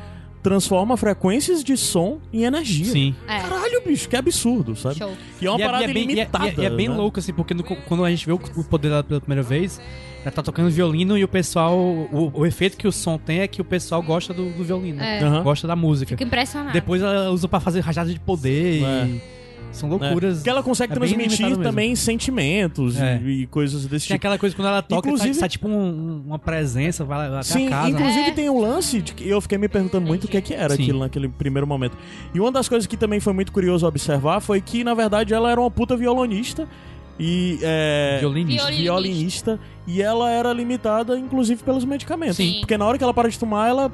transforma 0.50 0.96
frequências 0.96 1.64
de 1.64 1.76
som 1.76 2.20
em 2.32 2.44
energia. 2.44 2.86
Sim. 2.86 3.16
É, 3.28 3.40
Caralho, 3.40 3.82
bicho, 3.86 4.08
que 4.08 4.16
absurdo, 4.16 4.76
sabe? 4.76 4.96
show. 5.00 5.12
E 5.42 5.46
é 5.48 5.50
uma 5.50 5.60
E 5.60 5.64
parada 5.66 5.84
e 5.86 5.94
bem, 5.94 6.12
e 6.12 6.12
é- 6.12 6.16
e 6.16 6.20
é, 6.20 6.54
e 6.62 6.66
é 6.66 6.70
bem 6.70 6.88
né? 6.88 6.96
louco, 6.96 7.20
assim, 7.20 7.34
porque 7.34 7.54
no- 7.56 7.64
quando 7.64 8.06
a 8.06 8.10
gente 8.12 8.26
vê 8.26 8.32
o, 8.32 8.36
o 8.36 8.64
poder 8.64 8.90
dela 8.90 9.04
pela 9.04 9.20
primeira 9.20 9.42
vez, 9.42 9.82
ela 10.22 10.32
tá 10.32 10.44
tocando 10.44 10.70
violino 10.70 11.18
e 11.18 11.24
o 11.24 11.28
pessoal. 11.28 11.76
O, 11.78 12.32
o 12.34 12.46
efeito 12.46 12.78
que 12.78 12.88
o 12.88 12.92
som 12.92 13.18
tem 13.18 13.40
é 13.40 13.48
que 13.48 13.60
o 13.62 13.66
pessoal 13.66 14.02
gosta 14.04 14.34
do, 14.34 14.52
do 14.52 14.64
violino. 14.64 15.02
É. 15.02 15.20
Aham. 15.22 15.42
Gosta 15.44 15.68
da 15.68 15.76
música. 15.76 16.10
Fico 16.10 16.24
impressionada. 16.24 16.72
Depois 16.74 17.02
ela 17.02 17.32
usa 17.32 17.48
pra 17.48 17.60
fazer 17.60 17.80
rajada 17.80 18.12
de 18.14 18.20
poder 18.20 18.84
É. 18.84 19.06
e. 19.06 19.35
São 19.76 19.90
loucuras. 19.90 20.42
Que 20.42 20.50
ela 20.50 20.64
consegue 20.64 20.94
É 20.94 20.96
transmitir 20.96 21.28
limitado 21.30 21.50
mesmo. 21.50 21.64
também 21.64 21.96
sentimentos 21.96 23.00
É. 23.00 23.22
e, 23.24 23.42
e 23.44 23.48
coisas 23.48 23.82
desse 23.86 24.08
Tem 24.08 24.16
tipo. 24.16 24.16
aquela 24.16 24.38
coisa 24.38 24.56
quando 24.56 24.68
ela 24.68 24.82
toca, 24.82 25.08
Inclusive- 25.08 25.34
sai, 25.34 25.40
sai 25.42 25.50
tipo 25.50 25.68
um- 25.68 25.74
um- 25.74 26.24
uma 26.28 26.40
presença, 26.40 27.04
vai 27.04 27.30
lá 27.30 27.40
até 27.40 27.44
Sim, 27.44 27.68
a 27.68 27.70
casa. 27.72 27.90
inclusive 27.90 28.30
É. 28.30 28.32
tem 28.32 28.50
um 28.50 28.60
lance 28.60 29.02
de 29.02 29.14
que 29.14 29.28
eu 29.28 29.40
fiquei 29.42 29.58
me 29.58 29.68
perguntando 29.68 30.06
muito 30.06 30.24
o 30.26 30.28
que, 30.28 30.38
é 30.38 30.42
que 30.42 30.54
era 30.54 30.76
Sim. 30.76 30.84
aquilo 30.84 31.00
naquele 31.00 31.28
primeiro 31.30 31.68
momento. 31.68 31.98
E 32.34 32.40
uma 32.40 32.52
das 32.52 32.68
coisas 32.70 32.88
que 32.88 32.98
também 32.98 33.20
foi 33.20 33.34
muito 33.34 33.52
curioso 33.52 33.86
observar 33.86 34.40
foi 34.40 34.62
que, 34.62 34.84
na 34.84 34.94
verdade, 34.94 35.34
ela 35.34 35.52
era 35.52 35.60
uma 35.60 35.70
puta 35.72 35.96
violonista 35.98 36.68
e. 37.20 37.60
É, 37.62 38.18
Violinista. 38.20 38.62
Violinista. 38.68 38.82
violinista. 38.84 39.60
E 39.88 40.02
ela 40.02 40.32
era 40.32 40.52
limitada, 40.52 41.18
inclusive, 41.18 41.64
pelos 41.64 41.86
medicamentos. 41.86 42.38
Sim. 42.38 42.58
Porque 42.60 42.78
na 42.78 42.86
hora 42.86 42.98
que 42.98 43.04
ela 43.04 43.14
para 43.14 43.30
de 43.30 43.38
tomar, 43.38 43.70
ela 43.70 43.92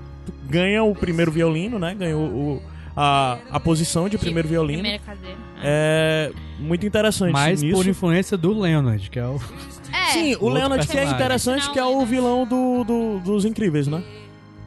ganha 0.50 0.84
o 0.84 0.94
primeiro 0.96 1.32
violino, 1.32 1.78
né? 1.78 1.94
Ganha 1.94 2.18
o, 2.18 2.22
o- 2.56 2.62
a, 3.02 3.39
a 3.49 3.60
posição 3.60 4.08
de 4.08 4.18
primeiro 4.18 4.47
violino. 4.47 4.82
Primeira 4.82 5.04
cadeira. 5.04 5.38
É 5.64 6.32
muito 6.60 6.86
interessante 6.86 7.32
Mas 7.34 7.62
nisso. 7.62 7.76
por 7.76 7.88
influência 7.88 8.38
do 8.38 8.58
Leonard, 8.60 9.10
que 9.10 9.18
é 9.20 9.26
o. 9.26 9.39
É. 9.91 10.12
Sim, 10.12 10.36
o 10.36 10.45
Outro 10.45 10.49
Leonard 10.54 10.88
que 10.88 10.97
é 10.97 11.04
interessante, 11.06 11.70
que 11.72 11.80
é 11.80 11.84
o 11.84 12.06
vilão 12.06 12.45
do, 12.45 12.84
do- 12.84 13.20
dos 13.20 13.43
Incríveis, 13.45 13.88
né? 13.88 14.04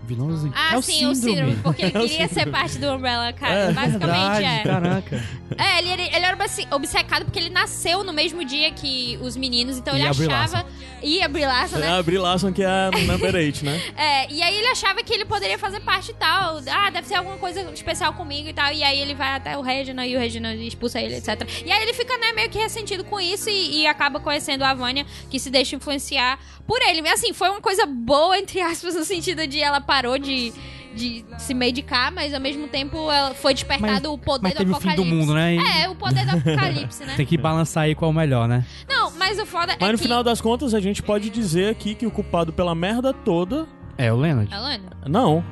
Vilãozinho. 0.05 0.53
Ah, 0.55 0.75
é 0.75 0.79
o 0.79 0.83
sim, 0.83 1.07
o 1.07 1.15
síndrome. 1.15 1.53
Síndrome, 1.55 1.57
porque 1.63 1.83
ele 1.87 2.09
queria 2.09 2.29
ser 2.29 2.51
parte 2.51 2.79
do 2.79 2.91
Umbrella 2.93 3.29
Academy. 3.29 3.71
É, 3.71 3.73
Basicamente, 3.73 4.41
Verdade, 4.41 4.45
é. 4.45 4.63
caraca. 4.63 5.25
É, 5.59 5.79
ele, 5.79 5.89
ele, 5.91 6.03
ele 6.03 6.25
era 6.25 6.37
obce- 6.37 6.67
obcecado 6.71 7.25
porque 7.25 7.39
ele 7.39 7.51
nasceu 7.51 8.03
no 8.05 8.13
mesmo 8.13 8.45
dia 8.45 8.71
que 8.73 9.19
os 9.23 9.37
meninos, 9.37 9.79
então 9.79 9.95
E 9.97 10.01
ele 10.01 10.09
achava. 10.09 10.67
E 11.03 11.23
a 11.23 11.29
Brie 11.29 11.45
Larson, 11.45 11.77
É 11.77 11.81
né? 11.81 11.99
a 11.99 12.03
Brie 12.03 12.19
Larson 12.19 12.53
que 12.53 12.63
é 12.63 12.67
a 12.67 12.91
number 13.07 13.35
8, 13.35 13.65
né? 13.65 13.81
É, 13.97 14.33
e 14.33 14.43
aí 14.43 14.57
ele 14.57 14.69
achava 14.69 15.03
que 15.03 15.13
ele 15.13 15.25
poderia 15.25 15.59
fazer 15.59 15.81
parte 15.81 16.11
e 16.11 16.15
tal. 16.15 16.61
Ah, 16.71 16.91
deve 16.91 17.07
ser 17.07 17.15
alguma 17.17 17.37
coisa 17.37 17.61
especial 17.73 18.13
comigo 18.15 18.49
e 18.49 18.53
tal. 18.53 18.73
E 18.73 18.83
aí 18.83 18.99
ele 19.01 19.15
vai 19.15 19.35
até 19.35 19.57
o 19.57 19.61
Reginald 19.61 20.11
e 20.11 20.17
o 20.17 20.19
Reginald 20.19 20.67
expulsa 20.67 21.01
ele, 21.01 21.17
etc. 21.17 21.47
E 21.65 21.71
aí 21.71 21.83
ele 21.83 21.93
fica, 21.93 22.17
né, 22.19 22.33
meio 22.33 22.49
que 22.49 22.59
ressentido 22.59 23.05
com 23.05 23.21
isso 23.21 23.49
e, 23.51 23.83
e 23.83 23.87
acaba 23.87 24.19
conhecendo 24.19 24.63
a 24.65 24.73
Vânia, 24.75 25.05
que 25.31 25.39
se 25.39 25.51
deixa 25.51 25.77
influenciar 25.77 26.39
por 26.67 26.81
ele. 26.83 27.07
Assim, 27.09 27.33
foi 27.33 27.49
uma 27.51 27.61
coisa 27.61 27.87
boa, 27.87 28.39
entre 28.39 28.61
aspas, 28.61 28.95
no 28.95 29.05
sentido 29.05 29.47
de 29.47 29.61
ela 29.61 29.81
parou 29.81 30.19
de. 30.19 30.53
De 30.95 31.25
se 31.39 31.53
medicar, 31.53 32.13
mas 32.13 32.33
ao 32.33 32.41
mesmo 32.41 32.69
tempo 32.69 33.11
ela 33.11 33.35
foi 33.35 33.53
despertado 33.53 34.13
o 34.13 34.17
poder 34.17 34.43
Mas 34.45 34.53
do 34.53 34.59
teve 34.59 34.71
o 34.71 34.75
fim 34.81 34.91
apocalipse. 34.91 35.11
do 35.11 35.17
mundo, 35.17 35.35
né? 35.35 35.57
É, 35.57 35.89
o 35.89 35.97
poder 35.97 36.25
do 36.25 36.37
apocalipse, 36.37 37.05
né? 37.05 37.15
Tem 37.19 37.27
que 37.27 37.37
balançar 37.37 37.83
aí 37.83 37.97
qual 37.97 38.13
é 38.13 38.15
o 38.15 38.17
melhor, 38.17 38.47
né? 38.47 38.65
Não, 38.89 39.11
mas 39.11 39.41
o 39.41 39.45
foda 39.45 39.77
Mas 39.81 39.89
é 39.89 39.91
no 39.91 39.99
que... 39.99 40.05
final 40.05 40.23
das 40.23 40.41
contas, 40.41 40.73
a 40.73 40.79
gente 40.79 41.03
pode 41.03 41.31
dizer 41.31 41.69
aqui 41.71 41.97
que 41.97 42.07
o 42.07 42.13
culpado 42.13 42.53
pela 42.53 42.77
merda 42.77 43.13
toda, 43.13 43.67
É, 43.99 44.13
o 44.13 44.17
Leonard. 44.17 44.55
Alana, 44.55 44.93
não, 45.09 45.45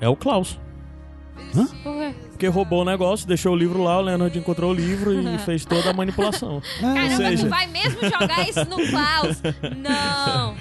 é 0.00 0.08
o 0.08 0.16
Klaus. 0.16 0.58
por 1.82 1.94
quê? 1.98 2.14
Porque 2.38 2.46
roubou 2.46 2.82
o 2.82 2.84
negócio, 2.84 3.26
deixou 3.26 3.52
o 3.52 3.56
livro 3.56 3.82
lá, 3.82 3.98
o 3.98 4.00
Leonard 4.00 4.38
encontrou 4.38 4.70
o 4.70 4.72
livro 4.74 5.12
e 5.12 5.38
fez 5.44 5.64
toda 5.64 5.90
a 5.90 5.92
manipulação. 5.92 6.62
Caramba, 6.80 7.16
seja- 7.16 7.42
tu 7.42 7.48
vai 7.50 7.66
mesmo 7.66 8.00
jogar 8.00 8.48
isso 8.48 8.64
no 8.64 8.76
Klaus? 8.76 9.42
Não. 9.76 10.54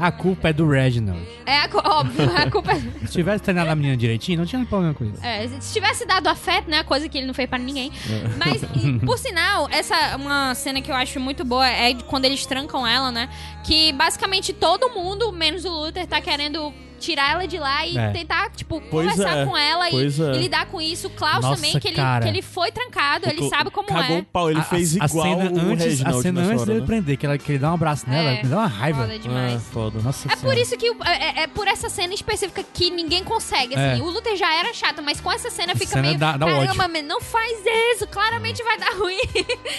A 0.00 0.10
culpa 0.10 0.48
é 0.48 0.52
do 0.52 0.68
Reginald. 0.68 1.22
É 1.46 1.60
óbvio, 1.72 2.36
a 2.36 2.50
culpa 2.50 2.72
é... 2.72 2.80
Se 3.06 3.12
tivesse 3.12 3.44
treinado 3.44 3.70
a 3.70 3.76
menina 3.76 3.96
direitinho, 3.96 4.38
não 4.38 4.44
tinha 4.44 4.66
problema 4.66 4.92
com 4.92 5.04
isso. 5.04 5.24
É, 5.24 5.46
se 5.60 5.72
tivesse 5.72 6.04
dado 6.04 6.26
afeto, 6.26 6.68
né? 6.68 6.82
Coisa 6.82 7.08
que 7.08 7.16
ele 7.16 7.28
não 7.28 7.34
fez 7.34 7.48
pra 7.48 7.58
ninguém. 7.60 7.92
Mas, 8.36 8.64
e, 8.64 8.98
por 9.06 9.16
sinal, 9.16 9.68
essa 9.70 9.94
é 9.94 10.16
uma 10.16 10.52
cena 10.56 10.82
que 10.82 10.90
eu 10.90 10.96
acho 10.96 11.20
muito 11.20 11.44
boa 11.44 11.64
é 11.68 11.94
quando 12.08 12.24
eles 12.24 12.44
trancam 12.44 12.84
ela, 12.84 13.12
né? 13.12 13.28
Que 13.62 13.92
basicamente 13.92 14.52
todo 14.52 14.90
mundo, 14.90 15.30
menos 15.30 15.64
o 15.64 15.70
Luther, 15.70 16.08
tá 16.08 16.20
querendo 16.20 16.74
tirar 17.00 17.32
ela 17.32 17.46
de 17.48 17.58
lá 17.58 17.86
e 17.86 17.96
É. 17.98 18.10
tentar, 18.10 18.50
tipo, 18.50 18.80
Pois 18.90 19.10
conversar 19.10 19.38
é, 19.38 19.46
com 19.46 19.56
ela 19.56 19.90
e, 19.90 19.94
é. 19.96 20.06
e 20.36 20.38
lidar 20.38 20.66
com 20.66 20.80
isso. 20.80 21.08
O 21.08 21.10
Klaus 21.10 21.40
Nossa, 21.42 21.56
também, 21.56 21.78
que 21.80 21.88
ele, 21.88 21.96
cara. 21.96 22.22
que 22.24 22.28
ele 22.30 22.42
foi 22.42 22.70
trancado, 22.70 23.28
ele 23.28 23.48
sabe 23.48 23.70
como 23.70 23.88
Cagou 23.88 24.16
é. 24.16 24.20
o 24.20 24.24
pau, 24.24 24.50
ele 24.50 24.60
A- 24.60 24.64
fez 24.64 25.00
a, 25.00 25.06
igual 25.06 25.26
a 25.26 25.28
cena 25.28 25.50
o 25.50 25.72
antes, 25.72 26.04
A 26.06 26.12
cena 26.22 26.40
antes 26.42 26.56
hora, 26.60 26.66
dele 26.66 26.80
né? 26.80 26.86
prender, 26.86 27.16
que, 27.16 27.26
ela, 27.26 27.38
que 27.38 27.52
ele 27.52 27.58
dá 27.58 27.70
um 27.70 27.74
abraço 27.74 28.08
nela, 28.08 28.30
É. 28.30 28.42
me 28.42 28.48
dá 28.48 28.56
uma 28.58 28.66
raiva. 28.66 29.02
Foda 29.02 29.18
demais. 29.18 29.54
É, 29.54 29.58
foda. 29.58 30.00
Nossa 30.02 30.30
É 30.32 30.36
por 30.36 30.56
isso 30.56 30.76
que 30.76 30.86
é, 31.06 31.42
é 31.42 31.46
por 31.46 31.66
essa 31.66 31.88
cena 31.88 32.12
específica 32.14 32.62
que 32.74 32.90
ninguém 32.90 33.24
consegue, 33.24 33.74
assim. 33.74 34.00
É. 34.00 34.02
O 34.04 34.10
Luther 34.10 34.36
já 34.36 34.54
era 34.54 34.72
chato, 34.74 35.02
mas 35.02 35.20
com 35.20 35.32
essa 35.32 35.50
cena 35.50 35.74
fica 35.74 35.86
cena 35.92 36.02
meio. 36.02 36.18
dá- 36.18 36.36
dá 36.36 36.46
Caramba, 36.46 36.70
ódio." 36.84 36.92
man, 36.92 37.02
não 37.02 37.20
faz 37.20 37.58
isso, 37.94 38.06
claramente 38.06 38.62
vai 38.62 38.78
dar 38.78 38.92
ruim. 38.96 39.18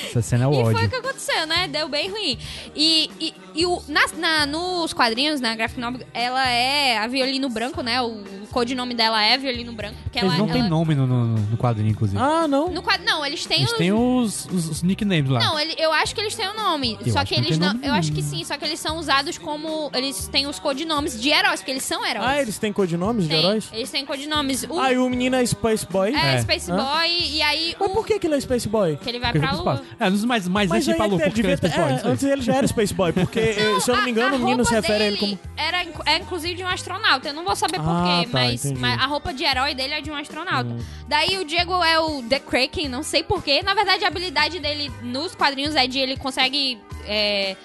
Essa 0.09 0.21
cena 0.21 0.45
é 0.45 0.47
o 0.47 0.51
e 0.51 0.55
foi 0.55 0.73
ódio. 0.75 0.87
o 0.87 0.89
que 0.89 0.95
aconteceu, 0.95 1.45
né? 1.47 1.67
Deu 1.67 1.87
bem 1.87 2.09
ruim. 2.09 2.37
E, 2.75 3.09
e, 3.19 3.33
e 3.55 3.65
o, 3.65 3.81
na, 3.87 4.01
na- 4.17 4.45
nos 4.45 4.93
quadrinhos, 4.93 5.39
na 5.39 5.55
graphic 5.55 5.79
novel, 5.79 6.05
ela 6.13 6.47
é 6.49 6.97
a 6.97 7.07
Violino 7.11 7.49
Branco, 7.49 7.81
né? 7.81 8.01
O, 8.01 8.07
o 8.07 8.47
codinome 8.51 8.93
dela 8.95 9.23
é 9.23 9.37
Violino 9.37 9.71
Branco. 9.73 9.95
Porque 10.03 10.17
Eles 10.19 10.29
ela, 10.29 10.37
não 10.39 10.47
têm 10.47 10.61
ela- 10.61 10.69
nome 10.69 10.95
no, 10.95 11.05
no, 11.05 11.25
no 11.37 11.57
quadrinho, 11.57 11.89
inclusive. 11.91 12.21
Ah, 12.21 12.47
não. 12.47 12.69
No 12.71 12.81
quadro, 12.81 13.05
não, 13.05 13.25
eles 13.25 13.45
têm 13.45 13.59
Eles 13.59 13.71
os. 13.71 13.77
têm 13.77 13.91
os, 13.93 14.45
os, 14.47 14.69
os 14.69 14.83
nicknames 14.83 15.29
lá. 15.29 15.39
Não, 15.39 15.59
ele, 15.59 15.75
eu 15.77 15.91
acho 15.93 16.15
que 16.15 16.21
eles 16.21 16.33
têm 16.35 16.47
o 16.47 16.53
nome. 16.55 16.97
Eu 17.05 17.11
só 17.13 17.23
que 17.23 17.35
não 17.35 17.43
eles 17.43 17.57
tem 17.57 17.67
não. 17.67 17.73
nome 17.73 17.87
Eu 17.87 17.93
acho 17.93 18.11
que 18.11 18.21
sim, 18.23 18.43
só 18.43 18.57
que 18.57 18.65
eles 18.65 18.79
são 18.79 18.97
usados 18.97 19.37
como. 19.37 19.91
Eles 19.93 20.27
têm 20.27 20.47
os 20.47 20.59
codinomes 20.59 21.19
de 21.21 21.29
heróis, 21.29 21.59
porque 21.59 21.71
eles 21.71 21.83
são 21.83 22.05
heróis. 22.05 22.27
Ah, 22.27 22.41
eles 22.41 22.57
têm 22.57 22.71
codinomes 22.73 23.23
de 23.25 23.29
Tem, 23.29 23.39
heróis? 23.39 23.69
Eles 23.73 23.89
têm 23.91 24.05
codinomes. 24.05 24.63
O, 24.69 24.79
Ah, 24.79 24.91
e 24.93 24.97
o 24.97 25.09
menino 25.09 25.35
é 25.35 25.45
Space 25.45 25.85
Boy? 25.89 26.13
é, 26.15 26.35
É. 26.35 26.41
Space 26.41 26.71
Hã? 26.71 26.75
Boy, 26.77 27.09
e 27.09 27.41
aí 27.41 27.75
Mas 27.79 27.89
o. 27.89 27.93
por 27.93 28.05
que, 28.05 28.19
que 28.19 28.27
ele 28.27 28.35
é 28.35 28.39
Space 28.39 28.67
Boy? 28.67 28.97
Que 28.97 29.09
ele 29.09 29.19
vai 29.19 29.31
Porque 29.31 29.45
pra 29.47 29.55
lua. 29.55 29.73
espaço. 29.75 29.89
É, 29.99 30.09
nos 30.09 30.25
mais, 30.25 30.47
mais 30.47 30.69
Mas 30.69 30.87
antes 30.87 30.97
pra 30.97 31.05
Lua, 31.05 31.19
porque 31.19 31.41
ele 31.41 31.51
é 31.51 31.57
Space 31.57 31.75
Boy, 31.77 31.91
é, 31.91 32.01
antes 32.05 32.23
ele 32.23 32.41
já 32.41 32.55
era 32.55 32.67
Space 32.67 32.93
Boy, 32.93 33.11
porque, 33.13 33.53
se 33.81 33.89
eu 33.91 33.95
não 33.95 34.03
me 34.05 34.11
engano, 34.11 34.35
o 34.35 34.39
menino 34.39 34.63
se 34.65 34.73
refere 34.73 35.03
a 35.03 35.07
ele 35.07 35.17
como... 35.17 35.39
Era, 35.57 35.83
é 36.05 36.17
inclusive 36.17 36.55
de 36.55 36.63
um 36.63 36.67
astronauta. 36.67 37.00
Eu 37.25 37.33
não 37.33 37.43
vou 37.43 37.55
saber 37.55 37.79
Ah, 37.79 37.83
porquê, 37.83 38.25
tá, 38.31 38.39
mas. 38.39 38.65
Hum. 38.65 38.73
mas 38.79 38.99
a 39.01 39.05
roupa 39.05 39.33
de 39.33 39.43
herói 39.43 39.73
dele 39.75 39.93
é 39.95 40.01
de 40.01 40.09
um 40.11 40.15
astronauta. 40.15 40.75
Daí 41.07 41.37
o 41.37 41.45
Diego 41.45 41.73
é 41.83 41.99
o 41.99 42.21
The 42.23 42.39
Kraken, 42.39 42.87
não 42.87 43.03
sei 43.03 43.23
porquê. 43.23 43.61
Na 43.63 43.73
verdade, 43.73 44.03
a 44.05 44.07
habilidade 44.07 44.59
dele 44.59 44.91
nos 45.01 45.35
quadrinhos 45.35 45.75
é 45.75 45.87
de 45.87 45.99
ele 45.99 46.15
consegue. 46.17 46.79
é, 47.05 47.55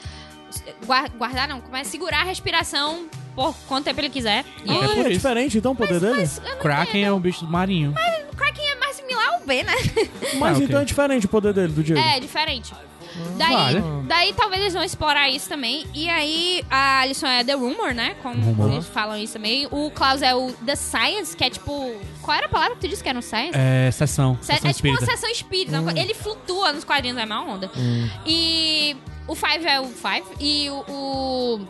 guar- 0.87 1.11
guardar, 1.11 1.47
não, 1.49 1.61
como 1.61 1.77
é? 1.77 1.85
Segurar 1.85 2.21
a 2.23 2.25
respiração 2.25 3.07
por 3.35 3.55
quanto 3.69 3.85
tempo 3.85 4.01
ele 4.01 4.09
quiser. 4.11 4.45
E 4.65 4.71
Ah, 4.71 4.97
É 4.97 5.01
é 5.07 5.09
diferente 5.11 5.59
então 5.59 5.73
o 5.73 5.77
poder 5.77 6.01
dele? 6.01 6.15
mas 6.21 6.39
eu 6.39 6.45
não 6.55 6.59
Kraken 6.59 7.05
é 7.05 7.13
um 7.13 7.21
bicho 7.21 7.45
do 7.45 7.51
marinho. 7.53 7.95
O 8.33 8.37
Kraken 8.37 8.65
é 8.67 8.75
mais 8.77 8.97
similar 8.97 9.35
ao 9.35 9.41
B, 9.41 9.63
né? 9.63 9.75
Mas 10.39 10.53
Ah, 10.53 10.53
ok. 10.55 10.65
então 10.65 10.81
é 10.81 10.85
diferente 10.85 11.27
o 11.27 11.29
poder 11.29 11.53
dele, 11.53 11.73
do 11.73 11.83
Diego. 11.85 12.01
É, 12.01 12.19
diferente. 12.21 12.73
Daí, 13.37 13.53
Vale. 13.55 13.83
daí 14.07 14.33
talvez 14.35 14.61
eles 14.63 14.75
vão 14.75 14.83
explorar 14.83 15.29
isso 15.29 15.49
também. 15.49 15.85
E 15.95 16.09
aí 16.09 16.63
a 16.71 17.01
Alison 17.01 17.27
é 17.27 17.45
The 17.45 17.55
Rumor, 17.55 17.93
né? 17.95 18.15
Como 18.23 18.41
Rumor. 18.43 18.73
eles 18.73 18.87
falam 18.87 19.17
isso 19.17 19.35
também. 19.35 19.67
O 19.71 19.91
Klaus 19.91 20.23
é 20.23 20.35
o 20.35 20.53
The 20.65 20.77
Science, 20.77 21.37
que 21.37 21.45
é 21.45 21.51
tipo. 21.51 21.93
Qual 22.23 22.37
era 22.37 22.47
a 22.47 22.49
palavra 22.49 22.75
que 22.77 22.81
tu 22.83 22.89
disse 22.89 23.03
que 23.03 23.09
era 23.09 23.19
um 23.19 23.23
Science? 23.23 23.53
É, 23.55 23.91
sessão. 23.91 24.37
Se- 24.41 24.47
Sessão 24.53 24.71
é 24.71 24.73
tipo 24.73 24.89
uma 24.89 24.95
espírita. 24.95 25.07
sessão 25.17 25.31
espírita. 25.31 25.83
co- 25.83 25.91
Ele 25.91 26.15
flutua 26.15 26.73
nos 26.73 26.85
quadrinhos, 26.85 27.19
é 27.19 27.25
uma 27.25 27.43
onda. 27.45 27.71
E 28.27 28.97
o 29.27 29.35
Five 29.35 29.67
é 29.67 29.81
o 29.81 29.87
Five. 29.87 30.25
E 30.41 30.69
o. 30.71 30.85
o... 30.89 31.61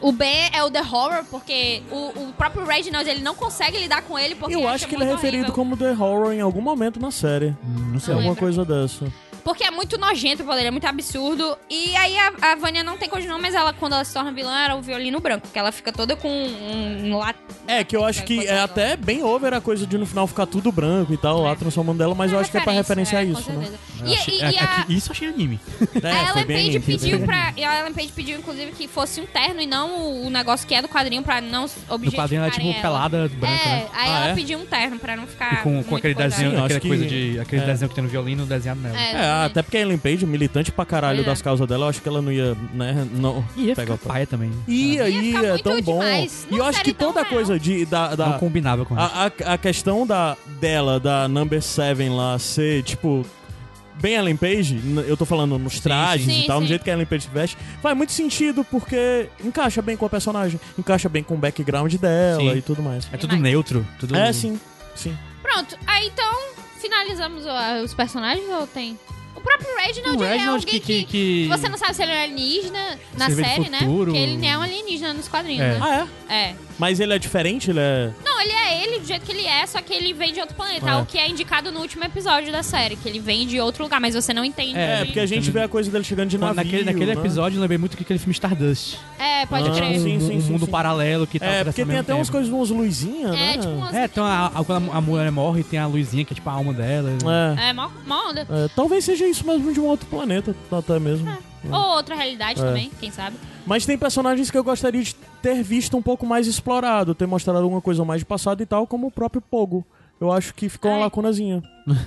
o 0.00 0.12
B 0.12 0.24
é 0.52 0.62
o 0.62 0.70
The 0.70 0.80
Horror, 0.80 1.24
porque 1.30 1.82
o, 1.90 2.28
o 2.28 2.32
próprio 2.36 2.64
Reginald 2.64 3.08
ele 3.08 3.20
não 3.22 3.34
consegue 3.34 3.78
lidar 3.78 4.02
com 4.02 4.18
ele 4.18 4.34
porque 4.34 4.54
Eu 4.54 4.66
acho 4.68 4.86
que 4.86 4.94
ele 4.94 5.04
é 5.04 5.08
referido 5.10 5.44
horrível. 5.44 5.54
como 5.54 5.76
The 5.76 5.90
Horror 5.92 6.32
em 6.32 6.40
algum 6.40 6.60
momento 6.60 7.00
na 7.00 7.10
série. 7.10 7.56
Não 7.64 7.98
sei. 7.98 8.14
Não 8.14 8.20
Alguma 8.20 8.34
lembro. 8.34 8.36
coisa 8.36 8.64
dessa. 8.64 9.06
Porque 9.44 9.64
é 9.64 9.70
muito 9.70 9.96
nojento 9.98 10.42
o 10.42 10.46
poder, 10.46 10.66
é 10.66 10.70
muito 10.70 10.86
absurdo. 10.86 11.56
E 11.70 11.94
aí 11.96 12.16
a, 12.18 12.32
a 12.52 12.54
Vânia 12.56 12.82
não 12.84 12.96
tem 12.98 13.08
codinome, 13.08 13.40
mas 13.42 13.54
ela, 13.54 13.72
quando 13.72 13.94
ela 13.94 14.04
se 14.04 14.12
torna 14.12 14.30
vilã, 14.32 14.56
era 14.58 14.76
o 14.76 14.82
violino 14.82 15.20
branco. 15.20 15.48
Que 15.52 15.58
ela 15.58 15.72
fica 15.72 15.92
toda 15.92 16.14
com 16.16 16.28
um, 16.28 17.06
um 17.10 17.16
lat... 17.16 17.36
É, 17.66 17.84
que 17.84 17.96
eu 17.96 18.04
acho 18.04 18.24
que 18.24 18.46
é 18.46 18.60
até 18.60 18.96
bem 18.96 19.22
over 19.22 19.52
a 19.54 19.60
coisa 19.60 19.86
de 19.86 19.98
no 19.98 20.06
final 20.06 20.26
ficar 20.26 20.46
tudo 20.46 20.70
branco 20.72 21.12
e 21.12 21.16
tal, 21.16 21.42
lá 21.42 21.54
transformando 21.54 21.98
dela, 21.98 22.14
mas 22.14 22.32
eu 22.32 22.38
acho 22.38 22.50
que 22.50 22.56
é 22.56 22.60
pra 22.60 22.72
referenciar 22.72 23.22
é, 23.22 23.26
com 23.26 23.32
isso, 23.38 23.52
né? 23.52 23.68
E, 24.04 24.14
achei- 24.14 24.38
e- 24.38 24.42
é- 24.42 24.52
e 24.52 24.58
a, 24.58 24.86
é 24.88 24.92
isso 24.92 25.12
achei 25.12 25.28
anime. 25.28 25.60
É, 26.02 26.10
a 26.12 26.26
foi 26.32 26.42
Ellen 26.42 26.46
bem- 26.46 26.66
Page 26.72 26.80
pediu 26.80 27.20
pra. 27.20 27.52
E 27.56 27.64
a 27.64 27.80
Ellen 27.80 27.92
Page 27.92 28.08
pediu, 28.14 28.38
inclusive, 28.38 28.72
que 28.72 28.86
fosse 28.88 29.20
um 29.20 29.26
terno 29.26 29.60
e 29.60 29.66
não 29.66 29.98
o, 29.98 30.26
o 30.26 30.30
negócio 30.30 30.66
que 30.66 30.74
é 30.74 30.80
do 30.80 30.88
quadrinho 30.88 31.22
pra 31.22 31.40
não 31.40 31.62
No 31.66 31.70
objetificarem 31.94 32.14
quadrinho 32.16 32.38
ela 32.40 32.46
é 32.48 32.50
tipo 32.50 32.66
ela. 32.68 32.80
pelada, 32.82 33.28
branca, 33.28 33.54
É, 33.64 33.68
né? 33.68 33.86
aí 33.92 34.10
Ah, 34.10 34.16
ela 34.16 34.28
é? 34.30 34.34
pediu 34.34 34.58
um 34.58 34.66
terno 34.66 34.98
pra 34.98 35.16
não 35.16 35.26
ficar. 35.26 35.54
E 35.54 35.56
com, 35.62 35.82
com 35.82 35.96
aquele 35.96 36.14
coisado. 36.14 36.30
desenho, 36.30 36.50
Sim, 36.58 36.64
aquela 36.64 36.80
que- 36.80 36.88
coisa 36.88 37.06
de. 37.06 37.38
Aquele 37.40 37.62
é. 37.62 37.66
desenho 37.66 37.88
que 37.88 37.94
tem 37.94 38.04
no 38.04 38.10
violino 38.10 38.46
desenhado 38.46 38.80
nela. 38.80 38.98
É, 38.98 39.12
É, 39.28 39.44
até 39.46 39.62
porque 39.62 39.76
a 39.76 39.80
Ellen 39.80 39.98
Page, 39.98 40.24
militante 40.26 40.72
pra 40.72 40.84
caralho 40.84 41.20
é. 41.20 41.24
das 41.24 41.40
causas 41.42 41.66
dela, 41.66 41.84
eu 41.86 41.88
acho 41.90 42.00
que 42.02 42.08
ela 42.08 42.20
não 42.22 42.32
ia, 42.32 42.56
né, 42.74 43.06
não 43.12 43.44
ia 43.56 43.74
pegar 43.74 43.94
ficar 43.96 44.06
o 44.06 44.12
paia 44.12 44.26
também. 44.26 44.50
Ia, 44.66 45.08
Ia 45.08 45.20
ficar 45.22 45.42
ia, 45.42 45.46
é 45.46 45.50
muito 45.52 45.62
tão 45.64 45.80
bom. 45.82 45.98
demais. 46.00 46.46
E 46.50 46.56
eu 46.56 46.64
acho 46.64 46.82
que 46.82 46.92
toda 46.92 47.20
a 47.20 47.24
coisa 47.24 47.58
de, 47.58 47.84
da, 47.86 48.14
da, 48.14 48.26
Não 48.30 48.38
combinava 48.38 48.84
com 48.84 48.96
ela. 48.96 49.06
a, 49.06 49.26
a, 49.50 49.54
a 49.54 49.58
questão 49.58 50.06
da, 50.06 50.36
dela, 50.60 50.98
da 50.98 51.28
Number 51.28 51.60
7 51.62 52.08
lá, 52.08 52.38
ser, 52.38 52.82
tipo, 52.82 53.24
bem 54.00 54.14
Ellen 54.14 54.36
Page, 54.36 54.74
n- 54.76 55.04
eu 55.08 55.16
tô 55.16 55.24
falando 55.24 55.58
nos 55.58 55.80
trajes 55.80 56.26
sim. 56.26 56.42
e 56.44 56.46
tal, 56.46 56.56
Sim, 56.58 56.60
no 56.60 56.66
sim. 56.66 56.68
jeito 56.68 56.84
que 56.84 56.90
a 56.90 56.92
Ellen 56.94 57.06
Page 57.06 57.28
veste, 57.32 57.56
faz 57.82 57.96
muito 57.96 58.12
sentido 58.12 58.62
porque 58.64 59.28
encaixa 59.44 59.82
bem 59.82 59.96
com 59.96 60.06
a 60.06 60.08
personagem, 60.08 60.60
encaixa 60.78 61.08
bem 61.08 61.22
com 61.22 61.34
o 61.34 61.38
background 61.38 61.92
dela 61.96 62.52
Sim. 62.52 62.58
e 62.58 62.62
tudo 62.62 62.82
mais. 62.82 63.08
É 63.12 63.16
tudo 63.16 63.30
Demais. 63.34 63.42
neutro. 63.52 63.86
Tudo... 63.98 64.14
É, 64.16 64.32
sim, 64.32 64.58
sim. 64.94 65.16
Pronto, 65.42 65.76
aí 65.86 66.06
então 66.08 66.32
finalizamos 66.80 67.44
o- 67.44 67.84
os 67.84 67.92
personagens 67.94 68.46
ou 68.50 68.66
tem? 68.66 68.96
O 69.38 69.40
próprio 69.40 69.68
Reginald, 69.76 70.18
O 70.18 70.24
é 70.24 70.32
Reginald 70.32 70.64
alguém 70.64 70.80
que- 70.80 70.80
que, 70.80 71.04
que- 71.04 71.44
que- 71.44 71.48
Você 71.48 71.68
não 71.68 71.78
sabe 71.78 71.94
se 71.94 72.02
ele 72.02 72.10
é 72.12 72.22
alienígena 72.24 72.98
na 73.16 73.30
série, 73.30 73.68
né? 73.70 73.78
Porque 73.84 74.16
ele 74.16 74.44
é 74.46 74.58
um 74.58 74.62
alienígena 74.62 75.14
nos 75.14 75.28
quadrinhos, 75.28 75.64
É. 75.64 75.78
né? 75.78 75.78
Ah, 75.80 76.06
é? 76.28 76.34
É. 76.50 76.54
Mas 76.78 77.00
ele 77.00 77.12
é 77.12 77.18
diferente, 77.18 77.70
ele 77.70 77.80
é... 77.80 78.10
Não, 78.24 78.40
ele 78.40 78.52
é 78.52 78.84
ele 78.84 79.00
do 79.00 79.06
jeito 79.06 79.24
que 79.26 79.32
ele 79.32 79.44
é, 79.44 79.66
só 79.66 79.80
que 79.82 79.92
ele 79.92 80.12
vem 80.12 80.32
de 80.32 80.40
outro 80.40 80.54
planeta. 80.54 80.88
É. 80.90 80.96
O 80.96 81.04
que 81.06 81.18
é 81.18 81.28
indicado 81.28 81.72
no 81.72 81.80
último 81.80 82.04
episódio 82.04 82.52
da 82.52 82.62
série, 82.62 82.94
que 82.96 83.08
ele 83.08 83.18
vem 83.18 83.46
de 83.46 83.60
outro 83.60 83.82
lugar, 83.82 84.00
mas 84.00 84.14
você 84.14 84.32
não 84.32 84.44
entende. 84.44 84.78
É, 84.78 85.04
porque 85.04 85.18
a 85.20 85.26
gente 85.26 85.50
vê 85.50 85.62
a 85.62 85.68
coisa 85.68 85.90
dele 85.90 86.04
chegando 86.04 86.28
de 86.30 86.38
navio, 86.38 86.54
naquele, 86.54 86.84
naquele 86.84 87.06
né? 87.14 87.20
episódio 87.20 87.56
eu 87.56 87.60
lembrei 87.62 87.78
muito 87.78 87.96
daquele 87.96 88.18
filme 88.18 88.32
Stardust. 88.32 88.96
É, 89.18 89.44
pode 89.46 89.68
Ah, 89.68 89.72
crer. 89.72 89.98
sim, 89.98 90.16
um, 90.16 90.20
sim, 90.20 90.36
um 90.36 90.40
sim, 90.40 90.52
mundo 90.52 90.66
sim. 90.66 90.70
paralelo 90.70 91.26
que 91.26 91.38
tá 91.40 91.46
É, 91.46 91.64
porque 91.64 91.84
tem 91.84 91.98
até 91.98 92.14
umas 92.14 92.28
tempo. 92.28 92.38
coisas, 92.38 92.52
umas 92.52 92.70
luzinhas, 92.70 93.30
né? 93.32 93.54
É, 93.54 93.58
tipo 93.58 93.72
umas... 93.72 93.94
É, 93.94 94.04
então 94.04 94.24
a, 94.24 94.46
a- 94.46 94.64
quando 94.64 94.92
a, 94.92 95.00
mulher 95.00 95.30
morre, 95.32 95.64
tem 95.64 95.78
a 95.80 95.86
luzinha 95.86 96.24
que 96.24 96.32
é 96.32 96.36
tipo 96.36 96.48
a 96.48 96.52
alma 96.52 96.72
dela. 96.72 97.10
É. 97.58 97.70
É, 97.70 97.72
mó, 97.72 97.90
mó 98.06 98.30
onda. 98.30 98.42
É, 98.48 98.68
talvez 98.76 99.04
seja 99.04 99.26
isso 99.28 99.46
mesmo 99.46 99.72
de 99.72 99.80
um 99.80 99.86
outro 99.86 100.06
planeta, 100.08 100.54
até 100.70 100.98
mesmo. 100.98 101.28
Ou 101.70 101.96
outra 101.96 102.14
realidade 102.14 102.60
É. 102.60 102.64
também, 102.64 102.90
quem 103.00 103.10
sabe. 103.10 103.36
Mas 103.66 103.84
tem 103.84 103.98
personagens 103.98 104.50
que 104.50 104.56
eu 104.56 104.64
gostaria 104.64 105.02
de 105.02 105.14
ter 105.42 105.62
visto 105.62 105.96
um 105.96 106.02
pouco 106.02 106.24
mais 106.26 106.46
explorado, 106.46 107.14
ter 107.14 107.26
mostrado 107.26 107.58
alguma 107.58 107.80
coisa 107.80 108.04
mais 108.04 108.20
de 108.20 108.24
passado 108.24 108.62
e 108.62 108.66
tal, 108.66 108.86
como 108.86 109.06
o 109.08 109.10
próprio 109.10 109.40
Pogo. 109.42 109.84
Eu 110.20 110.32
acho 110.32 110.52
que 110.54 110.68
ficou 110.68 110.90
uma 110.90 110.96
Ai. 110.98 111.02
lacunazinha. 111.04 111.62
Não, 111.86 111.98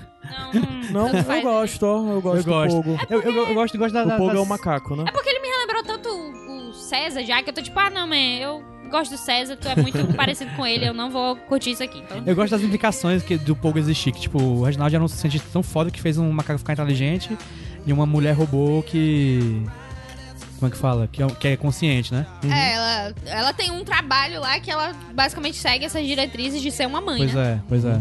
Não, 0.92 1.10
tanto 1.12 1.18
eu 1.30 1.36
né? 1.36 1.42
gosto, 1.42 1.84
ó. 1.86 2.12
Eu 2.12 2.22
gosto 2.22 2.38
Eu 2.50 2.54
gosto. 2.54 2.76
do 2.78 2.84
Pogo. 2.84 3.00
Eu, 3.10 3.22
eu, 3.22 3.48
eu 3.50 3.54
gosto, 3.54 3.78
gosto 3.78 3.94
da. 3.94 4.04
O 4.04 4.08
da- 4.08 4.18
Pogo 4.18 4.32
é 4.32 4.34
das- 4.34 4.44
o 4.44 4.46
macaco, 4.46 4.96
né? 4.96 5.06
É 5.08 5.12
porque 5.12 5.30
ele 5.30 5.40
me 5.40 5.48
relembrou 5.48 5.84
tanto 5.84 6.10
o 6.10 6.42
o 6.70 6.74
César 6.74 7.24
já, 7.24 7.42
que 7.44 7.50
eu 7.50 7.54
tô 7.54 7.62
tipo, 7.62 7.78
ah, 7.80 7.90
não, 7.90 8.08
man, 8.08 8.16
eu 8.16 8.64
gosto 8.92 9.12
do 9.12 9.18
César, 9.18 9.56
tu 9.56 9.68
é 9.68 9.76
muito 9.76 10.06
parecido 10.14 10.52
com 10.52 10.66
ele, 10.66 10.88
eu 10.88 10.94
não 10.94 11.10
vou 11.10 11.36
curtir 11.36 11.72
isso 11.72 11.84
aqui. 11.84 12.00
Então... 12.00 12.22
Eu 12.26 12.36
gosto 12.36 12.52
das 12.52 12.62
implicações 12.62 13.24
que, 13.24 13.38
do 13.38 13.56
Pogo 13.56 13.80
existir. 13.80 14.12
Que, 14.12 14.22
tipo, 14.22 14.42
o 14.42 14.64
Reginald 14.64 14.94
era 14.94 15.04
um 15.04 15.08
cientista 15.08 15.48
tão 15.52 15.64
foda 15.64 15.90
que 15.90 16.00
fez 16.00 16.18
um 16.18 16.30
macaco 16.32 16.60
ficar 16.60 16.74
inteligente 16.74 17.36
e 17.86 17.92
uma 17.94 18.06
mulher 18.06 18.34
robô 18.36 18.84
que. 18.86 19.64
Como 20.60 20.68
é 20.68 20.72
que 20.72 20.78
fala? 20.78 21.08
Que 21.12 21.24
é, 21.24 21.28
que 21.28 21.48
é 21.48 21.58
consciente, 21.58 22.14
né? 22.14 22.28
É, 22.44 22.74
ela, 22.74 23.14
ela 23.26 23.54
tem 23.54 23.72
um 23.72 23.84
trabalho 23.84 24.40
lá 24.40 24.60
que 24.60 24.70
ela 24.70 24.92
basicamente 25.12 25.58
segue 25.58 25.86
essas 25.86 26.06
diretrizes 26.06 26.62
de 26.62 26.70
ser 26.70 26.86
uma 26.86 27.02
mãe, 27.02 27.18
Pois 27.18 27.34
né? 27.34 27.54
é, 27.54 27.60
pois 27.68 27.84
é. 27.84 28.00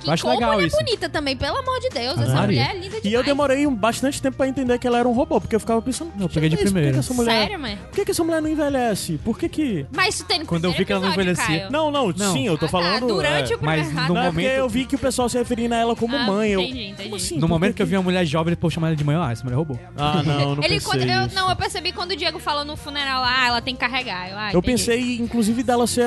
Que 0.00 0.08
Eu 0.08 0.12
acho 0.12 0.28
legal 0.28 0.52
mulher 0.54 0.66
isso. 0.66 0.76
bonita 0.76 1.08
também, 1.08 1.36
pelo 1.36 1.56
amor 1.58 1.80
de 1.80 1.88
Deus, 1.90 2.18
essa 2.20 2.32
Maria. 2.34 2.46
mulher 2.46 2.70
é 2.70 2.74
linda 2.74 2.86
demais. 2.88 3.04
E 3.04 3.12
eu 3.12 3.22
demorei 3.24 3.66
um 3.66 3.74
bastante 3.74 4.20
tempo 4.20 4.36
pra 4.36 4.46
entender 4.48 4.78
que 4.78 4.86
ela 4.86 4.98
era 4.98 5.08
um 5.08 5.12
robô, 5.12 5.40
porque 5.40 5.56
eu 5.56 5.60
ficava 5.60 5.80
pensando, 5.82 6.12
Eu 6.20 6.28
"Que 6.28 6.34
peguei 6.34 6.48
de 6.50 6.56
é 6.56 6.58
isso? 6.58 6.64
Por 6.64 6.68
que 6.68 6.72
primeira. 6.74 6.92
que 6.92 6.98
essa 6.98 7.14
mulher, 7.14 7.40
Sério, 7.42 7.58
mãe? 7.60 7.76
Por 7.76 7.90
que, 7.96 8.04
que 8.04 8.10
essa 8.10 8.24
mulher 8.24 8.42
não 8.42 8.48
envelhece? 8.48 9.18
Por 9.24 9.38
que 9.38 9.48
que... 9.48 9.86
Mas 9.92 10.14
isso 10.16 10.24
tem 10.24 10.40
no 10.40 10.46
Quando 10.46 10.64
eu 10.64 10.72
vi 10.72 10.84
que 10.84 10.92
ela 10.92 11.00
não 11.02 11.12
envelhecia-. 11.12 11.68
Não, 11.70 11.90
não, 11.90 12.08
Não. 12.12 12.32
sim, 12.32 12.46
eu 12.46 12.56
tô 12.58 12.66
Ah, 12.66 12.68
tá, 12.68 12.72
falando... 12.72 13.06
durante 13.06 13.52
é. 13.52 13.56
o 13.56 13.58
Mas 13.62 13.86
no 13.88 13.94
Não, 13.94 14.04
é 14.04 14.08
momento- 14.08 14.32
porque 14.34 14.46
eu 14.46 14.68
vi 14.68 14.84
que 14.84 14.94
o 14.94 14.98
pessoal 14.98 15.28
se 15.28 15.38
referindo 15.38 15.74
a 15.74 15.78
ela 15.78 15.96
como 15.96 16.16
Ah, 16.16 16.24
mãe. 16.26 16.50
Eu... 16.50 16.60
entendi, 16.60 16.84
entendi. 16.88 17.02
Como 17.04 17.16
assim? 17.16 17.38
No 17.38 17.48
momento 17.48 17.74
que 17.74 17.82
eu 17.82 17.86
vi 17.86 17.96
uma 17.96 18.02
mulher 18.02 18.24
jovem, 18.26 18.50
ele 18.52 18.56
pô, 18.56 18.68
chamar 18.70 18.88
ela 18.88 18.96
de 18.96 19.04
mãe, 19.04 19.16
ah, 19.16 19.30
essa 19.32 19.42
mulher 19.42 19.54
é 19.54 19.58
robô. 19.58 19.78
Ah, 19.96 20.22
não, 20.24 20.54
não 20.56 20.62
Ele 20.62 20.74
pensei 20.74 20.80
quando 20.80 21.02
eu, 21.02 21.34
não, 21.34 21.48
eu 21.50 21.56
percebi 21.56 21.92
quando 21.92 22.10
o 22.12 22.16
Diego 22.16 22.38
falou 22.38 22.64
no 22.64 22.76
funeral 22.76 23.22
lá, 23.22 23.34
ah, 23.44 23.48
ela 23.48 23.60
tem 23.62 23.74
que 23.74 23.80
carregar. 23.80 24.30
Eu, 24.30 24.36
ah, 24.38 24.50
Eu 24.52 24.62
pensei, 24.62 25.16
inclusive, 25.16 25.62
dela 25.62 25.86
ser 25.86 26.06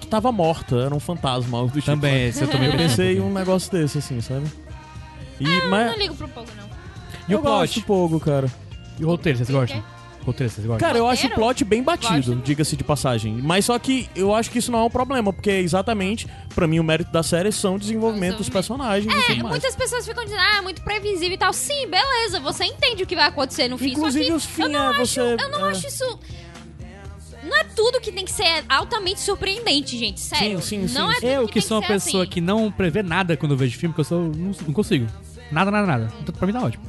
que 0.00 0.06
tava 0.06 0.30
morta, 0.32 0.76
era 0.76 0.94
um 0.94 1.00
fantasma, 1.00 1.66
tipo. 1.68 1.82
Também, 1.82 2.28
esse 2.28 2.42
eu 2.42 2.48
também 2.48 2.70
Eu 2.70 2.76
pensei 2.76 3.20
um 3.28 3.34
negócio 3.34 3.70
desse, 3.72 3.98
assim, 3.98 4.20
sabe? 4.20 4.46
E, 5.40 5.44
Eu 5.48 5.68
mas 5.68 5.90
não 5.92 5.98
ligo 5.98 6.14
pro 6.14 6.28
pouco, 6.28 6.50
não. 6.56 6.68
E 7.28 7.32
eu 7.32 7.38
o 7.38 7.42
gosto 7.42 7.74
plot? 7.74 7.86
pouco, 7.86 8.20
cara. 8.20 8.50
E 8.98 9.04
o 9.04 9.08
roteiro, 9.08 9.38
vocês 9.38 9.50
gostam? 9.50 9.82
Roteiro, 10.24 10.52
vocês 10.52 10.66
gostam? 10.66 10.86
Cara, 10.86 10.98
eu 10.98 11.06
acho 11.08 11.26
o 11.26 11.30
plot 11.30 11.64
bem 11.64 11.82
batido, 11.82 12.32
Gosto. 12.34 12.42
diga-se 12.44 12.76
de 12.76 12.84
passagem. 12.84 13.34
Mas 13.40 13.64
só 13.64 13.78
que 13.78 14.10
eu 14.14 14.34
acho 14.34 14.50
que 14.50 14.58
isso 14.58 14.70
não 14.70 14.80
é 14.80 14.82
um 14.82 14.90
problema, 14.90 15.32
porque 15.32 15.50
exatamente, 15.50 16.26
pra 16.54 16.66
mim, 16.66 16.78
o 16.80 16.84
mérito 16.84 17.10
da 17.12 17.22
série 17.22 17.50
são 17.52 17.76
o 17.76 17.78
desenvolvimento 17.78 18.38
dos 18.38 18.48
personagens 18.48 19.10
e 19.10 19.16
É, 19.16 19.22
tudo 19.22 19.36
mais. 19.44 19.48
muitas 19.50 19.74
pessoas 19.76 20.04
ficam 20.06 20.24
dizendo, 20.24 20.40
ah, 20.42 20.56
é 20.58 20.60
muito 20.60 20.82
previsível 20.82 21.32
e 21.34 21.38
tal. 21.38 21.52
Sim, 21.52 21.86
beleza, 21.88 22.40
você 22.40 22.64
entende 22.64 23.04
o 23.04 23.06
que 23.06 23.14
vai 23.14 23.26
acontecer 23.28 23.68
no 23.68 23.78
fim. 23.78 23.92
Inclusive, 23.92 24.24
só 24.24 24.30
que 24.30 24.36
os 24.36 24.44
fim 24.44 24.62
eu 24.62 24.68
não 24.68 24.80
é 24.80 24.88
acho, 24.88 25.06
você- 25.06 25.20
Eu 25.20 25.48
não 25.50 25.66
é. 25.66 25.70
acho 25.70 25.86
isso... 25.86 26.18
Não 27.48 27.56
é 27.56 27.64
tudo 27.64 28.00
que 28.00 28.12
tem 28.12 28.24
que 28.24 28.30
ser 28.32 28.64
altamente 28.68 29.20
surpreendente, 29.20 29.96
gente. 29.98 30.20
Sério. 30.20 30.60
Sim, 30.60 30.86
sim, 30.86 30.94
não 30.94 31.08
sim. 31.10 31.16
é 31.16 31.20
tudo 31.20 31.30
Eu, 31.30 31.46
que, 31.46 31.54
que 31.54 31.60
sou 31.60 31.78
uma 31.80 31.86
pessoa 31.86 32.22
assim. 32.24 32.30
que 32.32 32.40
não 32.40 32.70
prevê 32.70 33.02
nada 33.02 33.36
quando 33.36 33.52
eu 33.52 33.58
vejo 33.58 33.78
filme, 33.78 33.94
que 33.94 34.00
eu 34.00 34.04
sou, 34.04 34.20
não, 34.28 34.52
não 34.66 34.72
consigo. 34.74 35.06
Nada, 35.50 35.70
nada, 35.70 35.86
nada. 35.86 36.12
Então, 36.20 36.34
pra 36.34 36.46
mim 36.46 36.52
tá 36.52 36.62
ótimo. 36.62 36.84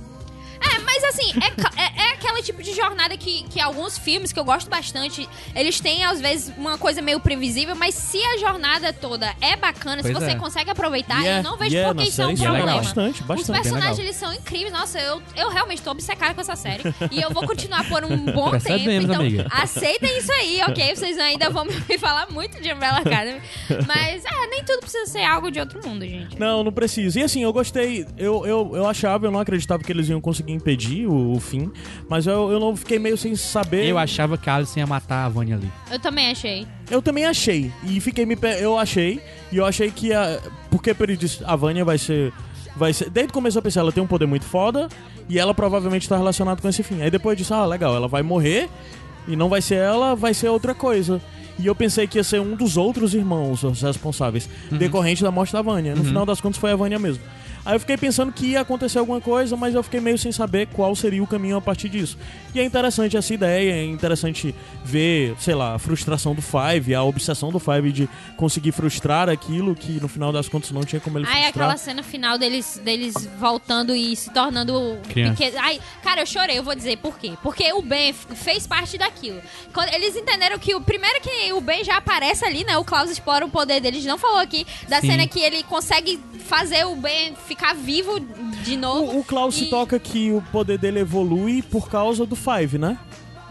É, 0.61 0.79
mas 0.79 1.03
assim, 1.05 1.31
é, 1.77 1.98
é 1.98 1.98
aquele 2.39 2.43
tipo 2.43 2.63
de 2.63 2.73
jornada 2.73 3.15
que, 3.17 3.43
que 3.49 3.59
alguns 3.59 3.97
filmes 3.97 4.31
que 4.31 4.39
eu 4.39 4.43
gosto 4.45 4.69
bastante, 4.69 5.27
eles 5.55 5.79
têm, 5.79 6.03
às 6.05 6.19
vezes, 6.21 6.51
uma 6.57 6.77
coisa 6.77 7.01
meio 7.01 7.19
previsível, 7.19 7.75
mas 7.75 7.93
se 7.95 8.17
a 8.23 8.37
jornada 8.37 8.91
toda 8.93 9.33
é 9.41 9.55
bacana, 9.55 10.01
se 10.01 10.11
Pois 10.11 10.23
você 10.23 10.31
é. 10.31 10.35
consegue 10.35 10.69
aproveitar, 10.71 11.21
E 11.23 11.27
é- 11.27 11.39
eu 11.39 11.43
não 11.43 11.57
vejo 11.57 11.75
e 11.75 11.77
é, 11.77 11.83
por 11.85 11.95
que 11.95 12.01
na 12.03 12.07
isso 12.07 12.21
é 12.21 12.25
um 12.25 12.29
série 12.29 12.41
é 12.41 12.43
problema. 12.45 12.65
legal. 12.65 12.83
Bastante, 12.83 13.21
Os 13.21 13.27
bastante. 13.27 13.51
personagens, 13.61 13.97
legal. 13.97 14.05
eles 14.05 14.15
são 14.15 14.33
incríveis. 14.33 14.71
Nossa, 14.71 14.99
eu, 14.99 15.21
eu 15.35 15.49
realmente 15.49 15.81
tô 15.81 15.91
obcecada 15.91 16.33
com 16.33 16.41
essa 16.41 16.55
série. 16.55 16.83
e 17.11 17.21
eu 17.21 17.29
vou 17.31 17.45
continuar 17.45 17.87
por 17.89 18.03
um 18.03 18.17
bom 18.25 18.51
tempo. 18.59 18.89
Então, 18.89 19.21
amiga. 19.21 19.47
aceitem 19.51 20.17
isso 20.17 20.31
aí, 20.31 20.61
ok? 20.67 20.95
Vocês 20.95 21.17
ainda 21.17 21.49
vão 21.49 21.65
me 21.65 21.73
falar 21.99 22.29
muito 22.31 22.61
de 22.61 22.71
Umbrella 22.71 22.99
Academy. 22.99 23.41
Mas, 23.87 24.23
é, 24.25 24.47
nem 24.49 24.63
tudo 24.63 24.79
precisa 24.81 25.05
ser 25.05 25.23
algo 25.23 25.51
de 25.51 25.59
outro 25.59 25.79
mundo, 25.87 26.05
gente. 26.05 26.39
Não, 26.39 26.63
não 26.63 26.71
precisa. 26.71 27.19
E 27.19 27.23
assim, 27.23 27.43
eu 27.43 27.51
gostei. 27.53 28.05
Eu, 28.17 28.45
eu, 28.45 28.71
eu 28.75 28.87
achava, 28.87 29.27
eu 29.27 29.31
não 29.31 29.39
acreditava 29.39 29.83
que 29.83 29.91
eles 29.91 30.07
iam 30.09 30.21
conseguir 30.21 30.53
impedir 30.53 31.07
o, 31.07 31.33
o 31.33 31.39
fim. 31.39 31.71
Mas 32.09 32.27
eu, 32.29 32.51
eu 32.51 32.59
não 32.59 32.75
fiquei 32.75 32.97
meio 32.99 33.17
sem 33.17 33.35
saber. 33.35 33.85
Eu 33.85 33.97
achava 33.97 34.37
que 34.37 34.49
a 34.49 34.55
Alice 34.55 34.77
ia 34.79 34.87
matar 34.87 35.25
a 35.25 35.29
Vânia 35.29 35.55
ali. 35.55 35.71
Eu 35.91 35.99
também 35.99 36.29
achei. 36.29 36.67
Eu 36.89 37.01
também 37.01 37.25
achei. 37.25 37.71
E 37.83 37.99
fiquei 37.99 38.25
me. 38.25 38.35
pe- 38.35 38.57
Eu 38.59 38.77
achei. 38.77 39.21
E 39.51 39.57
eu 39.57 39.65
achei 39.65 39.89
que 39.91 40.13
a. 40.13 40.39
Porque 40.69 40.95
ele 40.99 41.17
disse, 41.17 41.43
a 41.45 41.55
Vânia 41.55 41.83
vai 41.85 41.97
ser. 41.97 42.31
Vai 42.75 42.93
ser. 42.93 43.09
Desde 43.09 43.31
o 43.31 43.33
começo 43.33 43.57
eu 43.57 43.61
pensei, 43.61 43.79
ela 43.81 43.91
tem 43.91 44.01
um 44.01 44.07
poder 44.07 44.25
muito 44.25 44.45
foda. 44.45 44.87
E 45.27 45.37
ela 45.37 45.53
provavelmente 45.53 46.07
tá 46.09 46.17
relacionada 46.17 46.61
com 46.61 46.67
esse 46.69 46.81
fim. 46.83 47.01
Aí 47.01 47.11
depois 47.11 47.33
eu 47.33 47.37
disse, 47.43 47.53
ah, 47.53 47.65
legal, 47.65 47.95
ela 47.95 48.07
vai 48.07 48.23
morrer. 48.23 48.69
E 49.27 49.35
não 49.35 49.47
vai 49.49 49.61
ser 49.61 49.75
ela, 49.75 50.15
vai 50.15 50.33
ser 50.33 50.49
outra 50.49 50.73
coisa. 50.73 51.21
E 51.59 51.67
eu 51.67 51.75
pensei 51.75 52.07
que 52.07 52.17
ia 52.17 52.23
ser 52.23 52.39
um 52.39 52.55
dos 52.55 52.77
outros 52.77 53.13
irmãos 53.13 53.63
os 53.63 53.81
responsáveis, 53.81 54.49
decorrente 54.71 55.21
da 55.21 55.29
morte 55.29 55.51
da 55.53 55.61
Vânia. 55.61 55.93
No 55.93 56.03
final 56.05 56.25
das 56.25 56.39
contas 56.39 56.57
foi 56.57 56.71
a 56.71 56.75
Vânia 56.75 56.97
mesmo. 56.97 57.21
Aí 57.65 57.75
eu 57.75 57.79
fiquei 57.79 57.97
pensando 57.97 58.31
que 58.31 58.47
ia 58.47 58.61
acontecer 58.61 58.99
alguma 58.99 59.21
coisa, 59.21 59.55
mas 59.55 59.75
eu 59.75 59.83
fiquei 59.83 59.99
meio 59.99 60.17
sem 60.17 60.31
saber 60.31 60.67
qual 60.67 60.95
seria 60.95 61.21
o 61.21 61.27
caminho 61.27 61.57
a 61.57 61.61
partir 61.61 61.89
disso. 61.89 62.17
E 62.53 62.59
é 62.59 62.63
interessante 62.63 63.15
essa 63.15 63.33
ideia, 63.33 63.73
é 63.73 63.85
interessante 63.85 64.55
ver, 64.83 65.35
sei 65.39 65.53
lá, 65.53 65.75
a 65.75 65.79
frustração 65.79 66.33
do 66.33 66.41
Five, 66.41 66.95
a 66.95 67.03
obsessão 67.03 67.51
do 67.51 67.59
Five 67.59 67.91
de 67.91 68.09
conseguir 68.37 68.71
frustrar 68.71 69.29
aquilo 69.29 69.75
que 69.75 69.99
no 69.99 70.07
final 70.07 70.31
das 70.31 70.47
contas 70.49 70.71
não 70.71 70.83
tinha 70.83 70.99
como 70.99 71.17
ele 71.17 71.25
Ai, 71.27 71.43
frustrar. 71.43 71.49
aquela 71.49 71.77
cena 71.77 72.03
final 72.03 72.37
deles, 72.37 72.81
deles 72.83 73.13
voltando 73.37 73.95
e 73.95 74.15
se 74.15 74.31
tornando 74.31 74.97
pequeno. 75.07 75.35
Ai, 75.59 75.79
cara, 76.03 76.21
eu 76.21 76.25
chorei, 76.25 76.57
eu 76.57 76.63
vou 76.63 76.75
dizer 76.75 76.97
por 76.97 77.17
quê. 77.19 77.33
Porque 77.43 77.71
o 77.73 77.81
Ben 77.81 78.13
fez 78.13 78.65
parte 78.65 78.97
daquilo. 78.97 79.41
Quando 79.73 79.93
eles 79.93 80.15
entenderam 80.15 80.57
que 80.57 80.73
o 80.73 80.81
primeiro 80.81 81.19
que 81.21 81.53
o 81.53 81.61
Ben 81.61 81.83
já 81.83 81.97
aparece 81.97 82.43
ali, 82.45 82.63
né? 82.63 82.77
O 82.77 82.83
Klaus 82.83 83.09
explora 83.11 83.45
o 83.45 83.49
poder 83.49 83.79
dele. 83.79 83.97
A 83.97 83.99
gente 83.99 84.09
não 84.09 84.17
falou 84.17 84.39
aqui 84.39 84.65
da 84.87 85.01
Sim. 85.01 85.07
cena 85.11 85.27
que 85.27 85.39
ele 85.39 85.63
consegue 85.63 86.19
fazer 86.45 86.85
o 86.85 86.95
Ben 86.95 87.35
ficar 87.49 87.73
vivo 87.75 88.19
de 88.63 88.77
novo. 88.77 89.17
O, 89.17 89.19
o 89.19 89.23
Klaus 89.23 89.59
E- 89.59 89.65
toca 89.69 89.99
que 89.99 90.31
o 90.31 90.41
poder 90.51 90.77
dele 90.77 90.99
evolui 90.99 91.61
por 91.61 91.89
causa 91.89 92.25
do 92.25 92.35
Five, 92.35 92.77
né? 92.77 92.97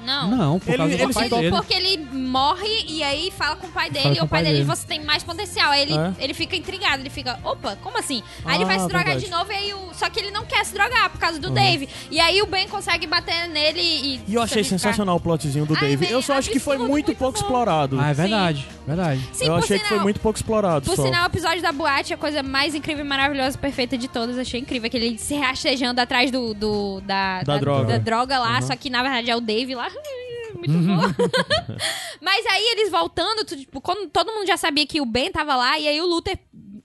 Não. 0.08 0.30
Não, 0.36 0.58
por 0.58 0.68
Ele- 0.70 0.76
causa 0.78 0.94
ele 0.94 1.06
do 1.06 1.12
pai 1.14 1.28
dele. 1.28 1.50
Porque 1.50 1.74
ele 1.74 1.96
morre 2.12 2.84
e 2.88 3.02
aí 3.02 3.30
fala 3.30 3.56
com 3.56 3.66
o 3.66 3.70
pai 3.70 3.90
dele 3.90 4.04
Fala 4.04 4.16
e 4.16 4.20
o 4.20 4.26
pai 4.26 4.42
dele, 4.42 4.54
dele. 4.56 4.64
você 4.66 4.86
tem 4.86 5.04
mais 5.04 5.22
potencial. 5.22 5.70
Aí 5.70 5.82
ele, 5.82 5.94
É? 5.94 6.12
ele 6.18 6.34
fica 6.34 6.56
intrigado, 6.56 7.00
ele 7.02 7.10
fica, 7.10 7.38
opa, 7.44 7.76
como 7.82 7.98
assim? 7.98 8.22
Aí 8.44 8.56
ele 8.56 8.64
Ah, 8.64 8.66
vai 8.68 8.78
se 8.80 8.86
drogar 8.88 9.04
verdade. 9.06 9.24
de 9.26 9.30
novo 9.30 9.52
e 9.52 9.54
aí 9.54 9.74
o... 9.74 9.88
Só 9.92 10.08
que 10.08 10.18
ele 10.20 10.30
não 10.30 10.44
quer 10.46 10.64
se 10.64 10.72
drogar 10.72 11.10
por 11.10 11.18
causa 11.20 11.38
do 11.38 11.50
Dave. 11.50 11.88
E 12.10 12.20
aí 12.20 12.40
o 12.40 12.46
Ben 12.46 12.68
consegue 12.68 13.06
bater 13.06 13.48
nele 13.48 13.80
e. 13.80 14.20
E 14.28 14.34
eu 14.34 14.40
achei 14.42 14.62
sensacional 14.64 15.16
o 15.16 15.20
plotzinho 15.20 15.66
do 15.66 15.74
Ai, 15.74 15.80
Dave. 15.80 16.10
Eu 16.10 16.22
só 16.22 16.34
acho 16.34 16.50
que 16.50 16.58
foi 16.60 16.78
muito, 16.78 16.90
muito 16.90 17.14
pouco 17.16 17.38
bom. 17.38 17.44
explorado. 17.44 17.98
Ah, 18.00 18.10
é 18.10 18.14
verdade, 18.14 18.66
verdade. 18.86 19.20
Sim, 19.32 19.46
eu 19.46 19.54
achei 19.56 19.76
que 19.78 19.84
foi 19.84 19.88
sinal- 19.88 20.04
muito 20.04 20.20
pouco 20.20 20.38
explorado. 20.38 20.86
Por 20.86 20.94
só. 20.96 21.02
sinal, 21.04 21.24
o 21.24 21.26
episódio 21.26 21.60
da 21.60 21.72
boate 21.72 22.12
é 22.12 22.14
a 22.14 22.18
coisa 22.18 22.42
mais 22.42 22.74
incrível, 22.74 23.04
maravilhosa, 23.04 23.58
perfeita 23.58 23.98
de 23.98 24.06
todas. 24.08 24.38
Achei 24.38 24.60
incrível. 24.60 24.86
Aquele 24.86 25.18
se 25.18 25.34
rastejando 25.34 26.00
atrás 26.00 26.30
do, 26.30 26.54
do- 26.54 27.00
da, 27.00 27.42
Da 27.42 27.58
droga. 27.58 27.86
da 27.94 27.98
droga 27.98 28.38
lá, 28.38 28.62
só 28.62 28.76
que 28.76 28.88
na 28.88 29.02
verdade 29.02 29.30
é 29.30 29.36
o 29.36 29.40
Dave 29.40 29.74
lá. 29.74 29.88
Muito 30.54 30.72
bom. 30.72 31.26
mas 32.20 32.46
aí 32.46 32.64
eles 32.72 32.90
voltando, 32.90 33.44
tipo, 33.44 33.80
quando 33.80 34.08
todo 34.08 34.32
mundo 34.32 34.46
já 34.46 34.56
sabia 34.56 34.86
que 34.86 35.00
o 35.00 35.06
Ben 35.06 35.30
tava 35.30 35.54
lá, 35.54 35.78
e 35.78 35.86
aí 35.86 36.00
o 36.00 36.06
Luther 36.06 36.38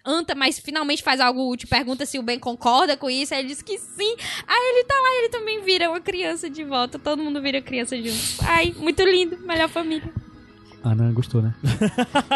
anta, 0.05 0.35
mas 0.35 0.59
finalmente 0.59 1.01
faz 1.01 1.19
algo 1.19 1.49
útil, 1.49 1.67
pergunta 1.69 2.05
se 2.05 2.19
o 2.19 2.23
Ben 2.23 2.37
concorda 2.37 2.97
com 2.97 3.09
isso, 3.09 3.33
aí 3.33 3.39
ele 3.39 3.47
diz 3.47 3.61
que 3.61 3.77
sim. 3.77 4.15
Aí 4.47 4.73
ele 4.75 4.83
tá 4.83 4.95
lá 4.95 5.09
e 5.09 5.19
ele 5.19 5.29
também 5.29 5.61
vira 5.61 5.89
uma 5.89 6.01
criança 6.01 6.49
de 6.49 6.63
volta. 6.63 6.99
Todo 6.99 7.23
mundo 7.23 7.41
vira 7.41 7.61
criança 7.61 7.95
junto. 7.95 8.43
Ai, 8.43 8.73
muito 8.77 9.01
lindo. 9.03 9.37
Melhor 9.39 9.69
família. 9.69 10.11
Ana 10.83 11.13
gostou, 11.13 11.41
né? 11.41 11.55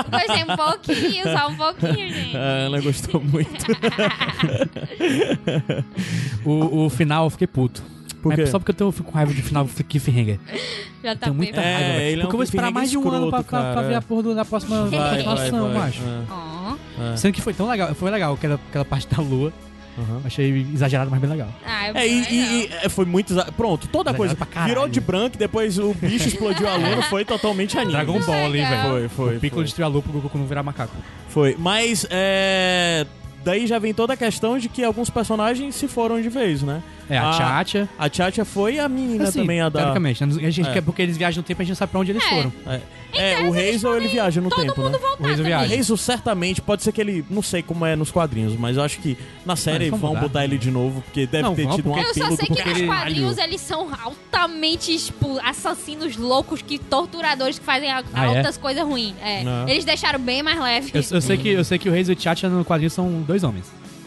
Gostei 0.10 0.44
um 0.46 0.56
pouquinho, 0.56 1.24
só 1.38 1.50
um 1.50 1.58
pouquinho, 1.58 2.10
gente. 2.10 2.38
A 2.38 2.40
Ana 2.40 2.80
gostou 2.80 3.22
muito. 3.22 3.66
O, 6.46 6.86
o 6.86 6.90
final 6.90 7.26
eu 7.26 7.30
fiquei 7.30 7.48
puto. 7.48 7.84
Por 8.22 8.34
quê? 8.34 8.42
É 8.42 8.46
só 8.46 8.58
porque 8.60 8.72
eu, 8.72 8.76
tenho, 8.76 8.88
eu 8.88 8.92
fico 8.92 9.12
com 9.12 9.18
raiva 9.18 9.34
de 9.34 9.42
final 9.42 9.64
do 9.66 9.84
Cliffhanger. 9.84 10.40
Já 11.04 11.16
tá 11.16 11.26
Tenho 11.26 11.36
muita 11.36 11.62
É, 11.62 11.74
raiva, 11.76 11.90
velho. 11.94 12.02
ele 12.02 12.14
é 12.14 12.18
um 12.18 12.22
Porque 12.22 12.34
eu 12.36 12.38
vou 12.38 12.44
esperar 12.44 12.72
mais 12.72 12.90
de 12.92 12.98
um 12.98 13.10
ano 13.10 13.30
pra, 13.30 13.40
escroto, 13.40 13.64
pra- 13.64 13.74
pra 13.74 13.82
ver 13.84 13.96
a 13.96 14.02
porra 14.02 14.24
do- 14.24 14.36
da 14.36 14.44
próxima 14.46 14.78
continuação, 14.90 15.70
macho. 15.74 16.02
É. 16.02 16.24
Ó. 16.32 17.16
Sendo 17.16 17.34
que 17.34 17.42
foi 17.42 17.54
tão 17.54 17.70
legal, 17.70 17.94
foi 17.96 18.10
legal 18.12 18.34
aquela, 18.34 18.56
aquela 18.70 18.86
parte 18.86 19.08
da 19.08 19.22
lua. 19.22 19.54
Uhum. 19.98 20.22
Achei 20.26 20.68
exagerado, 20.76 21.10
mas 21.10 21.20
bem 21.20 21.30
legal. 21.30 21.48
Ah, 21.66 21.88
É, 21.96 22.08
e, 22.08 22.22
e- 22.30 22.36
e, 22.66 22.70
é, 22.84 22.90
foi 22.90 23.04
muito. 23.06 23.34
Pronto, 23.54 23.88
toda 23.88 24.12
a 24.12 24.14
Legal 24.14 24.28
coisa. 24.28 24.36
pra. 24.46 24.66
Virou 24.66 24.88
de 24.88 25.00
branco, 25.00 25.38
depois 25.38 25.80
o 25.80 25.92
bicho 25.94 26.28
explodiu 26.28 26.68
a 26.68 26.76
lua, 26.76 27.02
foi 27.10 27.26
totalmente 27.26 27.76
anime. 27.78 27.94
Dragon 27.94 28.20
Ball 28.20 28.46
ali, 28.46 28.60
velho. 28.64 28.90
Foi, 28.90 29.08
foi. 29.10 29.38
O 29.38 29.40
Piccolo 29.40 29.64
destruiu 29.64 29.88
a 29.88 29.90
lua 29.90 30.02
pro 30.04 30.12
Goku 30.20 30.38
não 30.38 30.46
virar 30.46 30.62
macaco. 30.62 30.94
Foi. 31.30 31.56
Mas, 31.58 32.06
é. 32.12 33.08
Daí 33.44 33.66
já 33.66 33.80
vem 33.80 33.94
toda 33.94 34.14
a 34.14 34.18
questão 34.18 34.60
de 34.60 34.68
que 34.70 34.84
alguns 34.84 35.10
personagens 35.10 35.74
se 35.74 35.88
foram 35.88 36.22
de 36.22 36.30
vez, 36.30 36.62
né? 36.62 36.84
É, 37.10 37.18
a 37.18 37.32
Tchatcha. 37.32 37.90
A 37.98 38.10
Tchatcha 38.10 38.44
foi 38.46 38.80
a 38.80 38.90
menina 38.90 39.26
Assim, 39.30 39.40
também, 39.42 39.62
a 39.62 39.70
da. 39.70 39.80
teoricamente, 39.80 40.26
né? 40.26 40.48
a 40.48 40.50
gente 40.50 40.70
É. 40.70 40.74
quer 40.74 40.82
porque 40.82 41.02
eles 41.02 41.16
viajam 41.18 41.42
no 41.42 41.44
tempo, 41.48 41.62
a 41.62 41.64
gente 41.64 41.72
não 41.72 41.76
sabe 41.78 41.92
pra 41.92 42.00
onde 42.02 42.12
eles 42.12 42.24
É. 42.24 42.30
foram. 42.30 42.54
É, 42.68 42.82
é 43.14 43.44
o 43.44 43.54
Hazel 43.54 43.96
ele 43.98 44.08
viaja 44.10 44.42
no 44.42 44.50
todo 44.50 44.62
tempo, 44.62 44.82
mundo 44.82 44.92
né? 44.94 44.98
voltar 45.00 45.24
O 45.24 45.26
Reis 45.26 45.38
do 45.38 45.44
também. 45.44 45.58
O. 45.78 45.80
Hazel 45.82 45.98
certamente, 45.98 46.62
pode 46.62 46.84
ser 46.84 46.92
que 46.92 47.00
ele. 47.00 47.26
Não 47.30 47.42
sei 47.42 47.62
como 47.64 47.86
é 47.86 47.96
nos 47.96 48.12
quadrinhos, 48.12 48.56
mas 48.58 48.76
eu 48.78 48.84
acho 48.84 49.00
que 49.00 49.18
na 49.46 49.56
série 49.56 49.90
vão 49.90 50.10
mudar. 50.10 50.22
botar 50.22 50.44
ele 50.44 50.58
de 50.58 50.70
novo, 50.70 51.02
porque 51.02 51.26
deve 51.26 51.44
Não, 51.44 51.56
ter 51.56 51.64
vão, 51.64 51.76
tido 51.78 51.90
um 51.90 51.94
porque- 51.94 52.06
Eu 52.08 52.12
apelo 52.12 52.30
só 52.30 52.36
sei 52.36 52.46
que 52.46 52.52
nos 52.54 52.64
porque- 52.72 52.86
quadrinhos 52.86 53.38
eles 53.38 53.62
são 53.62 53.88
altamente, 54.04 54.98
tipo, 54.98 55.40
assassinos 55.44 56.18
loucos, 56.18 56.62
que 56.62 56.78
torturadores 56.78 57.58
que 57.58 57.66
fazem 57.66 57.92
al- 57.92 58.04
Ah, 58.14 58.26
é? 58.26 58.38
altas 58.38 58.58
coisas 58.58 58.84
ruins. 58.84 59.16
É. 59.24 59.44
Eles 59.72 59.86
deixaram 59.86 60.20
bem 60.20 60.44
mais 60.44 60.60
leve. 60.60 60.92
Eu, 60.94 61.02
eu 61.10 61.22
sei 61.22 61.38
que, 61.38 61.50
eu 61.50 61.64
sei 61.64 61.78
que 61.80 61.90
o 61.90 61.92
Reis 61.92 62.10
e 62.10 62.12
o 62.12 62.16
Tchatcha 62.16 62.50
no 62.50 62.66
quadrinho 62.66 62.90
são 62.92 63.22
dois 63.22 63.44
homens. 63.44 63.66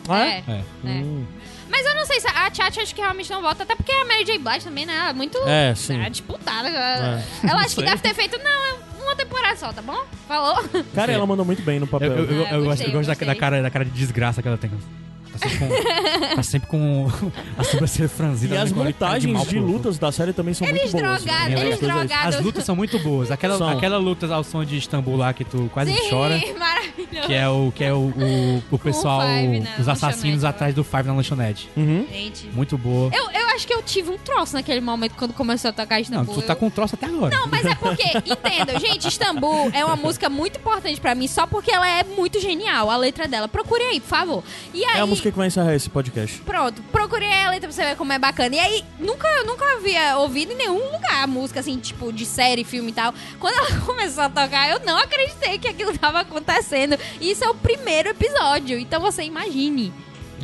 Ah, 0.08 0.26
É. 0.26 0.42
É. 0.48 0.60
É. 0.84 0.88
Hum. 0.88 1.24
Mas 1.70 1.86
eu 1.86 1.94
não 1.94 2.04
sei 2.04 2.20
se 2.20 2.26
a 2.26 2.50
Tchatcha 2.50 2.82
acho 2.82 2.94
que 2.94 3.00
realmente 3.00 3.30
não 3.30 3.40
volta, 3.40 3.62
até 3.62 3.74
porque 3.76 3.92
a 3.92 4.04
Mary 4.04 4.24
J. 4.24 4.38
Blige 4.38 4.64
também, 4.64 4.84
né? 4.86 4.94
Ela 4.94 5.10
é 5.10 5.12
muito 5.12 5.38
É, 5.46 5.74
sim. 5.74 6.00
é, 6.00 6.10
disputada. 6.10 6.68
Ela, 6.68 7.22
ela 7.48 7.60
acho 7.60 7.76
que 7.76 7.82
deve 7.82 7.98
ter 8.02 8.14
feito, 8.14 8.36
não, 8.38 8.50
é 9.00 9.02
uma 9.02 9.16
temporada 9.16 9.56
só, 9.56 9.72
tá 9.72 9.80
bom? 9.82 9.98
Falou? 10.26 10.62
Cara, 10.94 11.12
ela 11.12 11.26
mandou 11.26 11.44
muito 11.44 11.62
bem 11.62 11.78
no 11.78 11.86
Eu, 11.86 11.88
papel. 11.88 12.10
eu, 12.12 12.24
eu, 12.24 12.46
É, 12.46 12.54
eu 12.54 12.64
gosto, 12.64 12.64
gostei, 12.64 12.86
eu 12.88 12.92
gosto 12.92 13.08
da, 13.08 13.26
da 13.26 13.34
cara, 13.34 13.62
da 13.62 13.70
cara 13.70 13.84
de 13.84 13.90
desgraça 13.92 14.42
que 14.42 14.48
ela 14.48 14.58
tem. 14.58 14.70
Tá 15.30 15.38
sempre 15.48 15.58
com, 15.58 16.34
tá 16.36 16.42
sempre 16.42 16.68
com 16.68 17.08
a 17.56 17.64
sobrancelha 17.64 18.08
franzida. 18.08 18.54
E 18.54 18.58
as 18.58 18.72
montagens 18.72 19.40
de 19.48 19.56
pro- 19.56 19.64
lutas 19.66 19.98
da 19.98 20.10
série 20.12 20.32
também 20.32 20.54
são 20.54 20.66
Eles 20.66 20.92
muito 20.92 21.04
boas. 21.04 21.22
drogados, 21.24 21.54
né? 21.54 21.66
eles 21.66 21.78
drogados. 21.80 22.36
As 22.36 22.44
lutas 22.44 22.64
são 22.64 22.74
muito 22.76 22.98
boas. 22.98 23.30
Aquela, 23.30 23.56
São. 23.58 23.68
aquela 23.68 23.98
luta 23.98 24.26
ao 24.34 24.42
som 24.44 24.64
de 24.64 24.76
Istambul 24.76 25.16
lá 25.16 25.32
que 25.32 25.44
tu 25.44 25.70
quase 25.72 25.92
Sim, 25.92 26.10
chora. 26.10 26.40
maravilhoso. 26.58 27.26
Que 27.26 27.34
é 27.34 27.48
o, 27.48 27.72
que 27.74 27.84
é 27.84 27.92
o, 27.92 27.96
o, 27.98 28.62
o 28.70 28.78
pessoal, 28.78 29.20
Five 29.22 29.60
na 29.60 29.70
os 29.78 29.88
assassinos 29.88 30.44
atrás 30.44 30.74
do 30.74 30.82
Five 30.84 31.04
na 31.04 31.14
lanchonete. 31.14 31.68
Uhum. 31.76 32.06
Gente. 32.10 32.46
Muito 32.52 32.76
boa. 32.78 33.10
Eu, 33.14 33.24
eu 33.30 33.48
acho 33.60 33.66
que 33.66 33.74
eu 33.74 33.82
tive 33.82 34.10
um 34.10 34.16
troço 34.16 34.54
naquele 34.54 34.80
momento 34.80 35.14
quando 35.16 35.34
começou 35.34 35.68
a 35.68 35.72
tocar 35.72 35.96
Não, 35.96 36.00
Istambul. 36.02 36.34
tu 36.34 36.42
tá 36.42 36.54
com 36.56 36.70
troço 36.70 36.94
até 36.94 37.06
agora. 37.06 37.36
Não, 37.36 37.46
mas 37.46 37.64
é 37.66 37.74
porque, 37.74 38.02
entenda, 38.24 38.78
gente, 38.78 39.06
Istambul 39.08 39.70
é 39.74 39.84
uma 39.84 39.96
música 39.96 40.30
muito 40.30 40.58
importante 40.58 40.98
pra 40.98 41.14
mim, 41.14 41.28
só 41.28 41.46
porque 41.46 41.70
ela 41.70 41.86
é 41.86 42.02
muito 42.02 42.40
genial, 42.40 42.90
a 42.90 42.96
letra 42.96 43.28
dela. 43.28 43.48
Procure 43.48 43.82
aí, 43.82 44.00
por 44.00 44.08
favor. 44.08 44.44
E 44.72 44.82
aí, 44.84 44.96
É 44.98 45.00
a 45.00 45.06
música 45.06 45.30
que 45.30 45.36
vai 45.36 45.48
encerrar 45.48 45.74
esse 45.74 45.90
podcast. 45.90 46.38
pronto, 46.38 46.82
procure 46.84 47.24
aí 47.26 47.44
a 47.44 47.50
letra 47.50 47.68
pra 47.68 47.72
você 47.76 47.84
ver 47.84 47.96
como 47.96 48.12
é 48.14 48.18
bacana. 48.18 48.56
E 48.56 48.58
aí, 48.58 48.84
nunca, 48.98 49.28
nunca 49.44 49.64
havia 49.76 50.16
ouvido 50.16 50.52
em 50.52 50.56
nenhum 50.56 50.82
lugar 50.92 51.22
a 51.22 51.26
música, 51.26 51.60
assim, 51.60 51.78
tipo, 51.78 52.10
de 52.12 52.24
série, 52.24 52.64
filme 52.64 52.90
e 52.90 52.94
tal. 52.94 53.12
Quando 53.38 53.54
ela 53.58 53.80
começou 53.84 54.24
a 54.24 54.28
tocar, 54.30 54.70
eu 54.70 54.80
não 54.86 54.96
acreditei 54.96 55.58
que 55.58 55.68
aquilo 55.68 55.96
tava 55.98 56.20
acontecendo. 56.20 56.98
E 57.20 57.30
isso 57.30 57.44
é 57.44 57.50
o 57.50 57.54
primeiro 57.54 58.08
episódio, 58.08 58.78
então 58.78 59.02
você 59.02 59.22
imagine. 59.22 59.92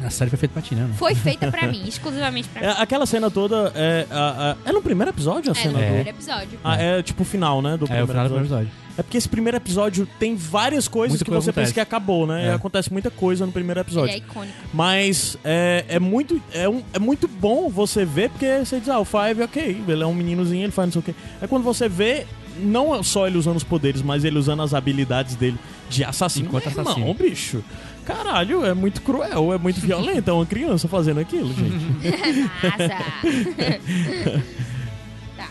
A 0.05 0.11
série 0.11 0.31
foi 0.31 0.39
feita 0.39 0.53
pra 0.53 0.63
ti, 0.63 0.75
né? 0.75 0.89
Foi 0.97 1.15
feita 1.15 1.51
pra 1.51 1.67
mim, 1.69 1.83
exclusivamente 1.87 2.49
pra 2.49 2.63
É, 2.63 2.69
mim. 2.69 2.75
aquela 2.79 3.07
cena 3.07 3.31
toda 3.31 3.73
é, 3.75 4.07
a- 4.11 4.57
a- 4.65 4.69
é 4.69 4.73
no 4.73 4.83
primeiro 4.83 5.11
episódio 5.11 5.51
a 5.53 5.55
É, 5.55 5.57
no 5.57 5.63
cena 5.63 5.79
do. 5.79 5.85
primeiro 5.85 6.09
episódio. 6.11 6.59
Ah, 6.63 6.77
é 6.81 7.03
tipo 7.03 7.23
o 7.23 7.27
final, 7.27 7.61
né? 7.63 7.77
Do 7.77 7.85
É, 7.85 7.85
o 7.85 7.87
primeiro 7.87 8.07
final 8.09 8.29
do 8.29 8.35
episódio. 8.35 8.47
primeiro 8.47 8.55
episódio. 8.69 8.87
É 8.99 9.03
porque 9.03 9.19
esse 9.19 9.29
primeiro 9.29 9.57
episódio 9.59 10.09
tem 10.19 10.35
várias 10.37 10.89
coisas 10.89 11.13
Muita 11.13 11.25
que 11.27 11.31
coisa 11.31 11.45
você 11.45 11.53
pensa 11.53 11.61
acontece. 11.61 11.75
que 11.75 11.81
acabou, 11.81 12.27
né? 12.27 12.45
É. 12.45 12.47
E 12.47 12.51
acontece 12.55 12.91
muita 12.91 13.11
coisa 13.11 13.45
no 13.45 13.53
primeiro 13.53 13.79
Ele 13.81 13.87
episódio. 13.87 14.15
é 14.15 14.17
icônico. 14.17 14.55
Mas 14.73 15.37
é, 15.45 15.85
é 15.89 15.99
muito 16.01 16.41
é, 16.53 16.67
um- 16.69 16.83
é 16.95 16.99
muito 16.99 17.29
bom 17.29 17.69
você 17.69 18.05
ver, 18.07 18.31
porque 18.31 18.59
você 18.65 18.81
diz, 18.81 18.89
ah, 18.89 18.99
o 18.99 19.05
Five, 19.05 19.43
ok, 19.43 19.83
ele 19.87 20.03
é 20.03 20.07
um 20.07 20.15
meninozinho, 20.15 20.65
ele 20.65 20.73
faz 20.73 20.87
não 20.87 20.93
sei 20.93 21.01
o 21.01 21.03
quê. 21.03 21.15
Aí 21.43 21.47
quando 21.49 21.63
você 21.63 21.91
vê, 21.91 22.27
não 22.59 23.03
só 23.03 23.27
ele 23.27 23.37
usando 23.37 23.57
os 23.57 23.65
poderes, 23.65 24.01
mas 24.01 24.25
ele 24.25 24.39
usando 24.39 24.63
as 24.63 24.73
habilidades 24.73 25.35
dele 25.35 25.59
de 25.91 26.03
assassino. 26.03 26.47
Enquanto 26.47 26.69
assassino. 26.69 27.01
Irmão, 27.01 27.15
bicho. 27.15 27.63
Caralho, 28.07 28.65
é 28.65 28.73
muito 28.73 29.03
cruel, 29.03 29.53
é 29.53 29.59
muito 29.59 29.81
violento. 29.81 30.31
É 30.31 30.33
uma 30.33 30.47
criança 30.47 30.89
fazendo 30.89 31.21
aquilo, 31.21 31.53
gente. 31.53 31.85
Massa. 32.63 34.43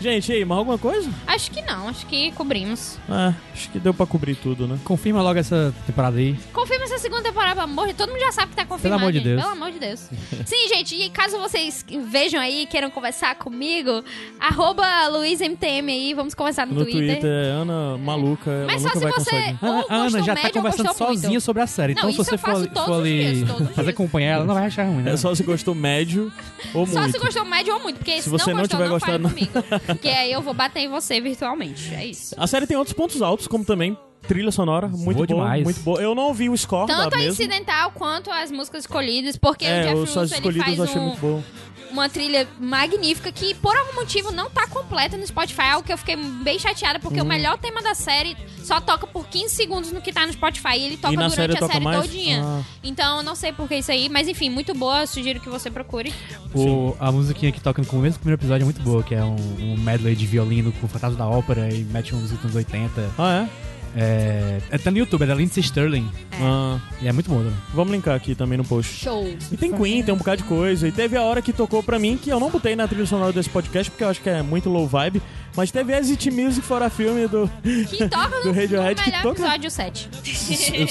gente, 0.00 0.32
aí, 0.32 0.44
mais 0.44 0.58
alguma 0.58 0.78
coisa? 0.78 1.08
acho 1.26 1.50
que 1.50 1.62
não, 1.62 1.88
acho 1.88 2.06
que 2.06 2.32
cobrimos. 2.32 2.98
Ah, 3.08 3.34
acho 3.52 3.70
que 3.70 3.78
deu 3.78 3.94
pra 3.94 4.06
cobrir 4.06 4.34
tudo, 4.36 4.66
né? 4.66 4.78
Confirma 4.84 5.22
logo 5.22 5.38
essa 5.38 5.72
temporada 5.86 6.18
aí. 6.18 6.36
Confirma 6.52 6.75
segunda 7.06 7.22
temporada, 7.22 7.54
pelo 7.54 7.64
amor 7.72 7.86
de 7.86 7.94
Todo 7.94 8.10
mundo 8.10 8.20
já 8.20 8.32
sabe 8.32 8.50
que 8.50 8.56
tá 8.56 8.64
confirmado. 8.64 9.00
amor 9.00 9.12
de 9.12 9.18
gente. 9.18 9.28
Deus. 9.28 9.40
Pelo 9.40 9.52
amor 9.52 9.70
de 9.70 9.78
Deus. 9.78 10.00
Sim, 10.44 10.68
gente, 10.68 10.94
e 10.96 11.08
caso 11.10 11.38
vocês 11.38 11.84
vejam 12.10 12.40
aí, 12.40 12.66
queiram 12.66 12.90
conversar 12.90 13.36
comigo, 13.36 14.02
arroba 14.40 14.84
LuizMTM 15.08 15.92
aí, 15.92 16.14
vamos 16.14 16.34
conversar 16.34 16.66
no, 16.66 16.74
No 16.74 16.84
Twitter, 16.84 17.24
é 17.24 17.50
Ana 17.50 17.96
maluca, 17.96 18.50
ela 18.50 18.66
Mas 18.66 18.82
só 18.82 18.88
nunca 18.88 18.98
se 18.98 19.04
vai 19.04 19.12
você 19.12 19.56
ou 19.62 19.86
A, 19.88 19.94
Ana 19.94 20.22
já 20.22 20.34
tá 20.34 20.42
médio 20.42 20.52
conversando 20.54 20.86
gostou 20.88 21.06
muito. 21.06 21.20
sozinha 21.20 21.40
sobre 21.40 21.62
a 21.62 21.66
série. 21.66 21.94
Não, 21.94 22.10
então, 22.10 22.12
se 22.12 22.16
você 22.18 22.34
eu 22.34 22.38
for, 22.38 22.68
for 22.84 23.00
ali 23.00 23.34
dias, 23.34 23.48
fazer 23.74 23.82
dias. 23.82 23.94
companhia, 23.96 24.30
ela 24.30 24.44
não 24.44 24.54
vai 24.54 24.66
achar 24.66 24.84
ruim, 24.84 25.02
né? 25.02 25.12
É 25.12 25.16
só 25.16 25.34
se 25.34 25.42
gostou 25.42 25.74
médio 25.74 26.32
ou 26.74 26.86
Só 26.86 27.00
muito. 27.00 27.12
se 27.12 27.18
gostou 27.18 27.44
médio 27.44 27.74
ou 27.74 27.80
muito, 27.82 27.98
porque 27.98 28.20
se, 28.20 28.28
você 28.28 28.50
não 28.50 28.56
não 28.56 28.62
gostou, 28.62 28.78
tiver 28.80 28.90
não 28.90 29.00
fale 29.00 29.18
gostado, 29.18 29.34
comigo. 29.34 29.80
Porque 29.86 30.08
aí 30.08 30.32
eu 30.32 30.42
vou 30.42 30.54
bater 30.54 30.80
em 30.80 30.88
você 30.88 31.20
virtualmente, 31.20 31.94
é 31.94 32.04
isso. 32.06 32.34
A 32.38 32.46
série 32.46 32.66
tem 32.66 32.76
outros 32.76 32.94
pontos 32.94 33.22
altos, 33.22 33.46
como 33.46 33.64
também 33.64 33.96
trilha 34.26 34.50
sonora, 34.52 34.88
muito 34.88 35.04
Boa 35.04 35.14
boa, 35.14 35.26
demais. 35.26 35.64
muito 35.64 35.80
boa. 35.80 36.00
Eu 36.00 36.14
não 36.14 36.24
ouvi 36.24 36.48
o 36.48 36.56
score 36.56 36.86
Tanto 36.86 37.10
da 37.10 37.16
a 37.18 37.24
incidental 37.24 37.90
quanto 37.92 38.30
as 38.30 38.50
músicas 38.50 38.82
escolhidas, 38.84 39.36
porque 39.36 39.64
o 39.64 39.68
É, 39.68 39.82
Jeff 39.82 39.94
os 39.94 40.14
Russo 40.14 40.34
ele 40.34 40.60
faz 40.62 40.78
eu 40.78 40.84
achei 40.84 41.00
um, 41.00 41.04
muito 41.06 41.20
bom. 41.20 41.42
uma 41.90 42.08
trilha 42.08 42.46
magnífica 42.58 43.30
que, 43.32 43.54
por 43.54 43.74
algum 43.76 43.94
motivo, 43.94 44.30
não 44.32 44.50
tá 44.50 44.66
completa 44.66 45.16
no 45.16 45.26
Spotify. 45.26 45.62
Algo 45.72 45.86
que 45.86 45.92
eu 45.92 45.98
fiquei 45.98 46.16
bem 46.16 46.58
chateada, 46.58 46.98
porque 46.98 47.20
Hum. 47.20 47.24
o 47.24 47.26
melhor 47.26 47.56
tema 47.58 47.80
da 47.82 47.94
série 47.94 48.36
só 48.62 48.80
toca 48.80 49.06
por 49.06 49.26
15 49.28 49.54
segundos 49.54 49.92
no 49.92 50.00
que 50.00 50.12
tá 50.12 50.26
no 50.26 50.32
Spotify. 50.32 50.76
E 50.76 50.84
ele 50.86 50.96
toca 50.96 51.14
E 51.14 51.16
durante 51.16 51.34
série 51.36 51.52
a 51.52 51.56
toca 51.60 51.72
série 51.72 51.84
mais? 51.84 52.00
todinha. 52.02 52.42
Ah. 52.44 52.62
Então, 52.82 53.18
eu 53.18 53.22
não 53.22 53.34
sei 53.36 53.52
por 53.52 53.68
que 53.68 53.76
isso 53.76 53.90
aí. 53.92 54.08
Mas, 54.08 54.26
enfim, 54.28 54.50
muito 54.50 54.74
boa. 54.74 55.06
Sugiro 55.06 55.38
que 55.40 55.48
você 55.48 55.70
procure. 55.70 56.12
O, 56.54 56.94
a 56.98 57.10
musiquinha 57.12 57.52
que 57.52 57.60
toca 57.60 57.80
no 57.80 57.86
começo 57.88 58.18
do 58.18 58.20
primeiro 58.20 58.40
episódio 58.40 58.64
é 58.64 58.66
muito 58.66 58.80
boa, 58.82 59.02
que 59.02 59.14
é 59.14 59.22
um, 59.22 59.36
um 59.60 59.76
medley 59.78 60.14
de 60.16 60.26
violino 60.26 60.72
com 60.72 60.86
o 60.86 60.88
Fantasma 60.88 61.16
da 61.18 61.28
Ópera 61.28 61.72
e 61.72 61.84
mete 61.84 62.14
uns 62.14 62.30
dos 62.30 62.40
anos 62.44 62.54
80. 62.56 63.10
Ah, 63.18 63.46
É, 63.46 63.66
é, 63.96 64.60
tá 64.78 64.90
no 64.90 64.98
YouTube, 64.98 65.22
é 65.22 65.26
da 65.26 65.34
Lindsay 65.34 65.62
Sterling. 65.62 66.08
é? 66.32 66.36
Ah, 66.42 66.78
E 67.00 67.08
é 67.08 67.12
muito 67.12 67.30
boa 67.30 67.42
também. 67.42 67.56
vamos 67.72 67.92
linkar 67.92 68.14
aqui 68.14 68.34
também 68.34 68.58
no 68.58 68.64
post. 68.64 68.92
Show. 69.02 69.26
E 69.50 69.56
tem 69.56 69.72
Queen, 69.72 70.02
tem 70.02 70.12
um 70.14 70.18
bocado 70.18 70.42
de 70.42 70.44
coisa. 70.48 70.86
E 70.86 70.92
teve 70.92 71.16
a 71.16 71.22
hora 71.22 71.40
que 71.40 71.52
tocou 71.52 71.82
pra 71.82 71.98
mim, 71.98 72.16
que 72.16 72.28
eu 72.30 72.38
não 72.38 72.50
botei 72.50 72.76
na 72.76 72.86
trilha 72.86 73.06
sonora 73.06 73.32
desse 73.32 73.48
podcast, 73.48 73.90
porque 73.90 74.04
eu 74.04 74.08
acho 74.08 74.20
que 74.20 74.28
é 74.28 74.42
muito 74.42 74.68
low 74.68 74.86
vibe. 74.86 75.22
Mas 75.56 75.70
teve 75.70 75.94
Exit 75.96 76.30
Music 76.30 76.66
fora 76.66 76.90
filme 76.90 77.26
do. 77.26 77.50
Que 77.62 78.06
toca 78.08 78.36
no, 78.44 78.44
Do 78.44 78.52
Radiohead 78.52 79.00
no 79.00 79.04
que 79.04 79.22
toca- 79.22 79.40
episódio 79.42 79.70
7. 79.70 80.08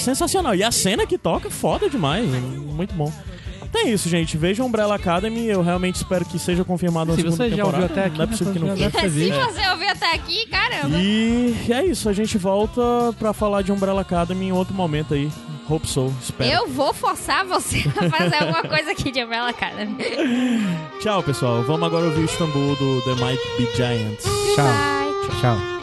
Sensacional. 0.00 0.54
E 0.56 0.64
a 0.64 0.70
cena 0.72 1.06
que 1.06 1.16
toca, 1.16 1.48
foda 1.50 1.88
demais. 1.88 2.26
Muito 2.28 2.92
bom. 2.94 3.12
É 3.78 3.88
isso, 3.90 4.08
gente. 4.08 4.36
Veja 4.36 4.64
Umbrella 4.64 4.94
Academy. 4.96 5.46
Eu 5.46 5.62
realmente 5.62 5.96
espero 5.96 6.24
que 6.24 6.38
seja 6.38 6.64
confirmado 6.64 7.10
na 7.10 7.16
Se 7.16 7.22
segunda 7.22 7.36
você 7.36 7.50
já 7.50 7.56
temporada. 7.56 7.82
ouviu 7.84 7.96
até 7.96 8.04
aqui, 8.06 8.16
não 8.18 8.24
é 8.24 8.26
possível 8.26 8.52
que 8.52 8.58
não 8.58 8.68
já 8.68 8.74
deve 8.74 8.90
ter 8.90 9.00
Se 9.02 9.08
visto. 9.08 9.40
você 9.40 9.68
ouviu 9.68 9.88
até 9.90 10.14
aqui, 10.14 10.46
caramba. 10.46 10.98
E 10.98 11.54
é 11.70 11.84
isso, 11.84 12.08
a 12.08 12.12
gente 12.12 12.38
volta 12.38 12.80
pra 13.18 13.32
falar 13.32 13.62
de 13.62 13.70
Umbrella 13.72 14.00
Academy 14.00 14.46
em 14.46 14.52
outro 14.52 14.74
momento 14.74 15.14
aí. 15.14 15.30
Hope 15.68 15.86
so, 15.88 16.12
espero. 16.22 16.50
Eu 16.50 16.68
vou 16.68 16.94
forçar 16.94 17.44
você 17.44 17.84
a 17.96 18.08
fazer 18.10 18.36
alguma 18.36 18.62
coisa 18.62 18.92
aqui 18.92 19.10
de 19.10 19.22
Umbrella 19.24 19.50
Academy. 19.50 19.96
Tchau, 21.00 21.22
pessoal. 21.22 21.62
Vamos 21.64 21.86
agora 21.86 22.06
ouvir 22.06 22.20
o 22.20 22.24
Istambul 22.24 22.76
do 22.76 23.02
The 23.02 23.14
Might 23.24 23.42
Be 23.58 23.68
Giants. 23.76 24.24
Tchau. 24.54 24.64
Bye. 24.64 25.40
Tchau. 25.40 25.75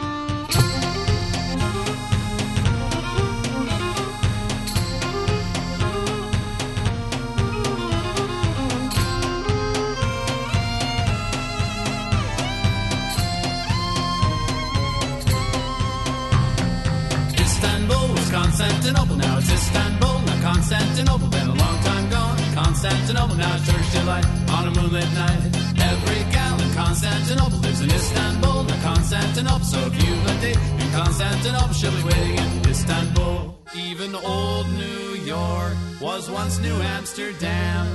Constantinople, 22.84 23.36
now 23.36 23.56
it's 23.56 23.66
Turkish 23.66 23.92
delight 23.94 24.26
on 24.50 24.68
a 24.68 24.70
moonlit 24.72 25.10
night. 25.14 25.56
Every 25.80 26.20
gal 26.30 26.60
in 26.60 26.70
Constantinople 26.74 27.58
lives 27.60 27.80
in 27.80 27.90
Istanbul, 27.90 28.64
not 28.64 28.82
Constantinople. 28.82 29.64
So 29.64 29.78
if 29.86 29.94
you've 30.04 30.26
a 30.26 30.40
date 30.42 30.58
in 30.58 30.90
Constantinople, 30.92 31.72
she'll 31.72 31.96
be 31.96 32.02
waiting 32.04 32.36
in 32.36 32.68
Istanbul. 32.68 33.58
Even 33.74 34.14
old 34.14 34.68
New 34.72 35.16
York 35.24 35.72
was 35.98 36.28
once 36.28 36.58
New 36.58 36.74
Amsterdam. 36.74 37.86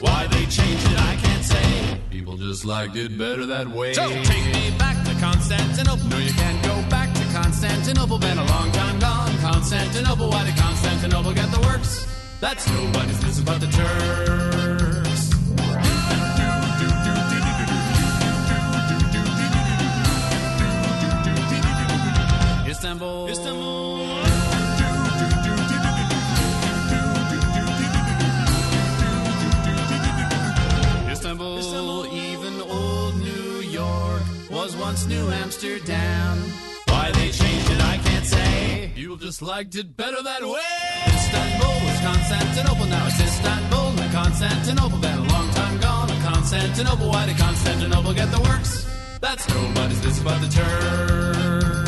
Why 0.00 0.26
they 0.28 0.46
changed 0.46 0.86
it, 0.92 0.98
I 0.98 1.16
can't 1.16 1.44
say. 1.44 2.00
People 2.08 2.38
just 2.38 2.64
liked 2.64 2.96
it 2.96 3.18
better 3.18 3.44
that 3.44 3.68
way. 3.68 3.92
So 3.92 4.08
take 4.08 4.46
me 4.46 4.70
back 4.78 4.96
to 5.04 5.14
Constantinople. 5.20 6.08
No, 6.08 6.16
you 6.16 6.32
can't 6.32 6.64
go 6.64 6.74
back 6.88 7.12
to 7.12 7.24
Constantinople. 7.34 8.18
Been 8.18 8.38
a 8.38 8.46
long 8.46 8.72
time 8.72 8.98
gone. 8.98 9.38
Constantinople. 9.40 10.30
Why 10.30 10.46
did 10.46 10.56
Constantinople 10.56 11.34
get 11.34 11.52
the 11.52 11.60
works? 11.60 12.17
That's 12.40 12.70
nobody's 12.70 13.20
business 13.20 13.40
but 13.40 13.60
the 13.60 13.66
Turks. 13.66 15.08
Istanbul. 22.68 23.28
Istanbul. 23.28 24.20
Istanbul. 31.10 32.06
Even 32.14 32.60
old 32.62 33.16
New 33.16 33.60
York 33.62 34.22
was 34.48 34.76
once 34.76 35.06
New 35.06 35.28
Amsterdam. 35.42 36.38
Why 36.86 37.10
they 37.10 37.30
changed 37.30 37.70
it, 37.70 37.82
I 37.82 37.98
can't 37.98 38.26
say. 38.26 38.92
People 38.94 39.16
just 39.16 39.42
liked 39.42 39.74
it 39.74 39.96
better 39.96 40.22
that 40.22 40.42
way. 40.42 40.77
Istanbul 41.06 41.74
was 41.86 42.00
Constantinople, 42.00 42.86
now 42.86 43.06
it's 43.06 43.20
Istanbul, 43.20 43.92
not 43.92 44.10
Constantinople. 44.12 44.98
Been 44.98 45.18
a 45.18 45.22
long 45.32 45.50
time 45.50 45.78
gone, 45.80 46.08
Constantinople. 46.22 47.08
Why 47.08 47.26
did 47.26 47.36
Constantinople 47.36 48.14
get 48.14 48.30
the 48.30 48.40
works? 48.40 48.86
That's 49.20 49.48
nobody's 49.48 50.00
business 50.00 50.20
but 50.20 50.40
the 50.40 50.48
Turks. 50.48 51.87